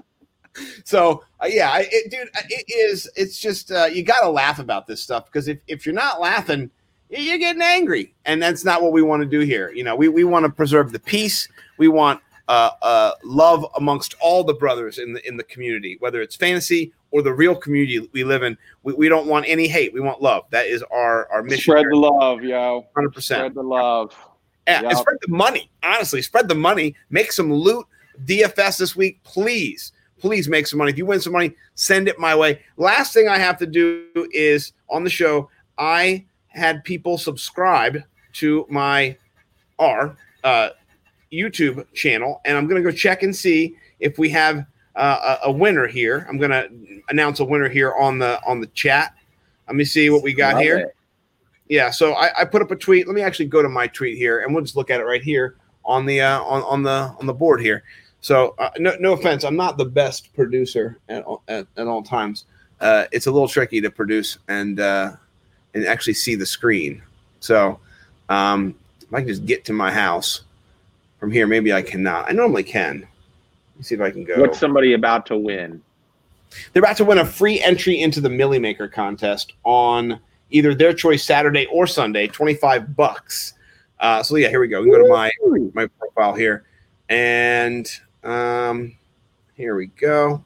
So 0.85 1.24
uh, 1.43 1.47
yeah, 1.47 1.78
it, 1.81 2.11
dude, 2.11 2.28
uh, 2.36 2.43
it 2.48 2.65
is. 2.69 3.09
It's 3.16 3.39
just 3.40 3.70
uh, 3.73 3.86
you 3.86 4.02
got 4.02 4.20
to 4.20 4.28
laugh 4.28 4.59
about 4.59 4.86
this 4.86 5.01
stuff 5.02 5.27
because 5.27 5.48
if, 5.48 5.59
if 5.66 5.86
you're 5.86 5.94
not 5.94 6.20
laughing, 6.20 6.70
you're 7.09 7.39
getting 7.39 7.62
angry, 7.62 8.15
and 8.27 8.43
that's 8.43 8.65
not 8.65 8.82
what 8.82 8.93
we 8.93 9.01
want 9.02 9.23
to 9.23 9.27
do 9.28 9.40
here. 9.40 9.70
You 9.73 9.85
know, 9.85 9.97
we 9.97 10.09
we 10.09 10.24
want 10.24 10.44
to 10.44 10.51
preserve 10.51 10.93
the 10.93 10.98
peace. 10.98 11.48
We 11.81 11.89
want 11.89 12.20
uh, 12.47 12.73
uh, 12.82 13.12
love 13.24 13.65
amongst 13.77 14.15
all 14.20 14.44
the 14.44 14.52
brothers 14.52 14.98
in 14.98 15.15
the 15.15 15.27
in 15.27 15.39
the 15.39 15.44
community, 15.44 15.97
whether 16.01 16.20
it's 16.20 16.36
fantasy 16.36 16.93
or 17.11 17.23
the 17.23 17.32
real 17.32 17.57
community 17.57 18.07
we 18.12 18.23
live 18.23 18.43
in. 18.43 18.59
We, 18.82 18.93
we 18.93 19.09
don't 19.09 19.27
want 19.27 19.47
any 19.48 19.66
hate. 19.66 19.94
We 19.94 20.01
want 20.01 20.20
love. 20.20 20.44
That 20.51 20.66
is 20.66 20.82
our 20.93 21.27
our 21.32 21.43
mission. 21.43 21.73
Spread 21.73 21.86
the 21.90 21.97
love, 21.97 22.44
yo. 22.44 22.86
Hundred 22.94 23.15
percent. 23.15 23.39
Spread 23.39 23.55
the 23.55 23.62
love. 23.62 24.15
Yeah, 24.69 24.77
and 24.77 24.89
Yep. 24.89 24.97
spread 24.98 25.16
the 25.23 25.32
money. 25.32 25.70
Honestly, 25.82 26.20
spread 26.20 26.48
the 26.48 26.55
money. 26.55 26.94
Make 27.09 27.32
some 27.32 27.51
loot. 27.51 27.86
DFS 28.27 28.77
this 28.77 28.94
week, 28.94 29.23
please. 29.24 29.93
Please 30.19 30.47
make 30.47 30.66
some 30.66 30.78
money. 30.81 30.90
If 30.90 30.98
you 30.98 31.07
win 31.07 31.20
some 31.20 31.32
money, 31.32 31.55
send 31.77 32.09
it 32.09 32.19
my 32.19 32.36
way. 32.36 32.61
Last 32.77 33.15
thing 33.15 33.27
I 33.27 33.39
have 33.39 33.57
to 33.59 33.66
do 33.66 34.05
is 34.32 34.74
on 34.90 35.02
the 35.02 35.09
show, 35.09 35.48
I 35.78 36.27
had 36.48 36.85
people 36.85 37.16
subscribe 37.16 38.02
to 38.35 38.66
my 38.69 39.16
R 39.78 40.15
uh, 40.44 40.70
YouTube 41.32 41.86
channel, 41.94 42.40
and 42.44 42.57
I'm 42.57 42.66
gonna 42.66 42.82
go 42.82 42.90
check 42.90 43.23
and 43.23 43.35
see 43.35 43.77
if 43.98 44.19
we 44.19 44.28
have 44.31 44.66
uh, 44.97 45.36
a, 45.43 45.48
a 45.48 45.52
winner 45.52 45.86
here. 45.86 46.27
I'm 46.28 46.39
gonna 46.39 46.66
announce 47.09 47.40
a 47.40 47.44
winner 47.44 47.69
here 47.69 47.94
on 47.94 48.19
the 48.19 48.40
on 48.47 48.61
the 48.61 48.66
chat. 48.69 49.15
Let 49.66 49.77
me 49.77 49.85
see 49.85 50.11
what 50.11 50.23
we 50.23 50.35
got 50.35 50.55
Love 50.55 50.62
here. 50.62 50.78
it. 50.78 50.97
Yeah, 51.69 51.90
so 51.90 52.15
I, 52.15 52.40
I 52.40 52.44
put 52.44 52.62
up 52.62 52.73
a 52.73 52.77
tweet. 52.77 53.07
Let 53.07 53.15
me 53.15 53.23
actually 53.23 53.47
go 53.47 53.62
to 53.62 53.69
my 53.69 53.86
tweet 53.86 54.19
here, 54.19 54.40
and 54.40 54.52
we'll 54.52 54.65
just 54.65 54.77
look 54.77 54.90
at 54.90 55.01
it 55.01 55.05
right 55.05 55.23
here 55.23 55.57
on 55.85 56.05
the 56.05 56.20
uh, 56.20 56.43
on 56.43 56.62
on 56.62 56.82
the 56.82 57.15
on 57.19 57.27
the 57.27 57.35
board 57.35 57.61
here. 57.61 57.85
So 58.20 58.55
uh, 58.59 58.70
no 58.78 58.97
no 59.01 59.12
offense, 59.12 59.44
I'm 59.44 59.57
not 59.57 59.78
the 59.78 59.85
best 59.85 60.35
producer 60.35 60.98
at 61.09 61.23
all, 61.24 61.43
at, 61.48 61.66
at 61.77 61.86
all 61.86 62.02
times. 62.02 62.44
Uh, 62.81 63.05
it's 63.12 63.27
a 63.27 63.31
little 63.31 63.48
tricky 63.48 63.81
to 63.81 63.90
produce 63.90 64.39
and 64.48 64.81
uh, 64.81 65.12
and 65.74 65.86
actually 65.86 66.15
see 66.15 66.35
the 66.35 66.47
screen. 66.47 67.02
So 67.40 67.78
um, 68.28 68.74
if 69.01 69.15
I 69.15 69.20
can 69.20 69.28
just 69.28 69.47
get 69.47 69.65
to 69.66 69.73
my 69.73 69.93
house 69.93 70.43
from 71.21 71.31
here, 71.31 71.47
maybe 71.47 71.73
I 71.73 71.83
cannot. 71.83 72.29
I 72.29 72.33
normally 72.33 72.65
can. 72.65 73.07
Let's 73.77 73.89
see 73.89 73.95
if 73.95 74.01
I 74.01 74.11
can 74.11 74.25
go. 74.25 74.41
What's 74.41 74.59
somebody 74.59 74.95
about 74.95 75.27
to 75.27 75.37
win? 75.37 75.83
They're 76.73 76.83
about 76.83 76.97
to 76.97 77.05
win 77.05 77.19
a 77.19 77.25
free 77.25 77.61
entry 77.61 78.01
into 78.01 78.21
the 78.21 78.31
Milly 78.31 78.59
Maker 78.59 78.89
contest 78.89 79.53
on 79.65 80.19
either 80.51 80.75
their 80.75 80.93
choice 80.93 81.23
Saturday 81.23 81.67
or 81.67 81.87
Sunday, 81.87 82.27
25 82.27 82.97
bucks. 82.97 83.55
Uh, 84.01 84.23
so 84.23 84.37
yeah, 84.37 84.49
here 84.49 84.61
we 84.61 84.69
go. 84.69 84.83
We 84.83 84.91
go 84.91 84.99
to 84.99 85.09
my 85.09 85.31
my 85.75 85.87
profile 85.99 86.35
here, 86.35 86.65
and 87.11 87.89
um, 88.25 88.97
here 89.55 89.77
we 89.77 89.87
go. 89.87 90.43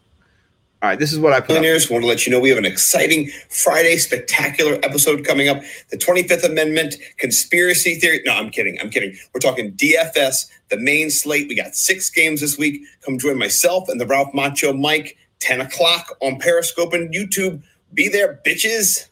All 0.84 0.90
right, 0.90 0.98
this 0.98 1.14
is 1.14 1.18
what 1.18 1.32
I 1.32 1.40
put. 1.40 1.52
Up. 1.52 1.62
Millionaires, 1.62 1.88
want 1.88 2.02
to 2.02 2.08
let 2.08 2.26
you 2.26 2.32
know 2.32 2.40
we 2.40 2.50
have 2.50 2.58
an 2.58 2.66
exciting 2.66 3.30
Friday 3.48 3.96
spectacular 3.96 4.74
episode 4.82 5.24
coming 5.24 5.48
up. 5.48 5.62
The 5.88 5.96
25th 5.96 6.44
Amendment 6.44 6.96
conspiracy 7.16 7.94
theory. 7.94 8.20
No, 8.26 8.34
I'm 8.34 8.50
kidding. 8.50 8.78
I'm 8.80 8.90
kidding. 8.90 9.16
We're 9.32 9.40
talking 9.40 9.72
DFS, 9.72 10.50
the 10.74 10.82
main 10.82 11.10
slate. 11.10 11.48
We 11.48 11.54
got 11.54 11.76
six 11.76 12.10
games 12.10 12.40
this 12.40 12.58
week. 12.58 12.82
Come 13.02 13.18
join 13.18 13.38
myself 13.38 13.88
and 13.88 14.00
the 14.00 14.06
Ralph 14.06 14.34
Macho 14.34 14.72
Mike, 14.72 15.16
10 15.40 15.60
o'clock 15.60 16.16
on 16.20 16.38
Periscope 16.38 16.92
and 16.92 17.12
YouTube. 17.14 17.62
Be 17.92 18.08
there, 18.08 18.40
bitches. 18.44 19.08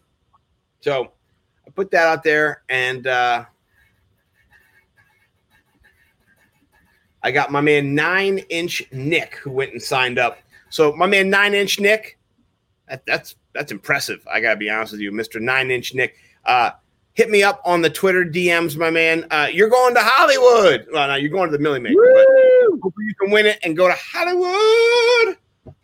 So 0.80 1.12
I 1.66 1.70
put 1.70 1.92
that 1.92 2.08
out 2.08 2.24
there, 2.24 2.62
and 2.68 3.06
uh, 3.06 3.44
I 7.22 7.30
got 7.30 7.52
my 7.52 7.60
man 7.60 7.94
Nine 7.94 8.38
Inch 8.48 8.82
Nick 8.90 9.36
who 9.36 9.52
went 9.52 9.70
and 9.72 9.80
signed 9.80 10.18
up. 10.18 10.38
So 10.70 10.92
my 10.92 11.06
man 11.06 11.30
Nine 11.30 11.54
Inch 11.54 11.78
Nick, 11.78 12.18
that, 12.88 13.06
that's 13.06 13.36
that's 13.54 13.70
impressive. 13.70 14.26
I 14.28 14.40
gotta 14.40 14.56
be 14.56 14.68
honest 14.68 14.92
with 14.92 15.00
you, 15.00 15.12
Mister 15.12 15.38
Nine 15.38 15.70
Inch 15.70 15.94
Nick. 15.94 16.16
Uh, 16.44 16.72
hit 17.14 17.30
me 17.30 17.42
up 17.42 17.60
on 17.64 17.82
the 17.82 17.90
Twitter 17.90 18.24
DMs, 18.24 18.76
my 18.76 18.90
man. 18.90 19.26
Uh, 19.30 19.48
you're 19.52 19.68
going 19.68 19.94
to 19.94 20.00
Hollywood. 20.02 20.86
Well, 20.92 21.08
no, 21.08 21.14
you're 21.16 21.30
going 21.30 21.50
to 21.50 21.56
the 21.56 21.62
Milly 21.62 21.80
Maker, 21.80 21.94
but 22.82 22.92
you 22.98 23.14
can 23.20 23.30
win 23.30 23.46
it 23.46 23.58
and 23.62 23.76
go 23.76 23.88
to 23.88 23.96
Hollywood. 23.96 25.36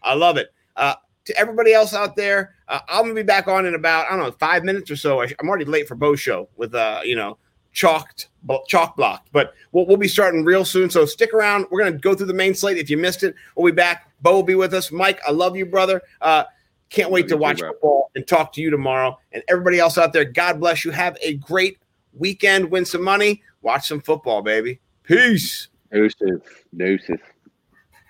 I 0.03 0.15
love 0.15 0.37
it. 0.37 0.53
Uh, 0.77 0.95
to 1.27 1.37
everybody 1.37 1.75
else 1.75 1.93
out 1.93 2.17
there, 2.17 2.55
uh, 2.69 2.81
I'm 2.89 3.03
gonna 3.03 3.15
be 3.15 3.23
back 3.23 3.49
on 3.49 3.67
in 3.67 3.75
about 3.75 4.07
I 4.07 4.17
don't 4.17 4.21
know 4.21 4.31
five 4.33 4.65
minutes 4.65 4.91
or 4.91 4.97
so. 4.97 5.21
I, 5.21 5.27
I'm 5.39 5.49
already 5.49 5.67
late 5.67 5.87
for 5.87 5.95
Bo's 5.95 6.21
show 6.21 6.49
with 6.57 6.75
uh 6.75 7.01
you 7.05 7.17
know 7.17 7.37
chalked 7.73 8.29
chalk 8.67 8.97
blocked, 8.97 9.29
but 9.31 9.53
we'll, 9.73 9.87
we'll 9.87 9.99
be 9.99 10.09
starting 10.09 10.43
real 10.43 10.65
soon. 10.65 10.89
So 10.89 11.05
stick 11.05 11.35
around. 11.35 11.67
We're 11.71 11.85
gonna 11.85 11.99
go 11.99 12.15
through 12.15 12.29
the 12.29 12.35
main 12.35 12.55
slate. 12.55 12.79
If 12.79 12.89
you 12.89 12.97
missed 12.97 13.23
it, 13.25 13.35
we'll 13.55 13.71
be 13.71 13.77
back. 13.77 14.11
Bo 14.23 14.37
will 14.37 14.43
be 14.43 14.55
with 14.55 14.73
us. 14.73 14.91
Mike, 14.91 15.21
I 15.29 15.31
love 15.31 15.55
you, 15.55 15.67
brother. 15.67 16.01
Uh, 16.23 16.45
can't 16.90 17.10
wait 17.10 17.28
to 17.28 17.36
watch 17.36 17.60
football 17.60 18.10
and 18.15 18.27
talk 18.27 18.52
to 18.55 18.60
you 18.60 18.70
tomorrow. 18.70 19.19
And 19.32 19.43
everybody 19.48 19.78
else 19.78 19.98
out 19.98 20.12
there, 20.12 20.24
God 20.24 20.59
bless 20.60 20.85
you. 20.85 20.90
Have 20.90 21.16
a 21.23 21.35
great 21.35 21.78
weekend. 22.15 22.70
Win 22.70 22.85
some 22.85 23.02
money. 23.02 23.43
Watch 23.62 23.89
some 23.89 24.01
football, 24.01 24.43
baby. 24.43 24.81
Peace. 25.02 25.69
Deuces. 25.93 26.40
Deuces. 26.77 27.19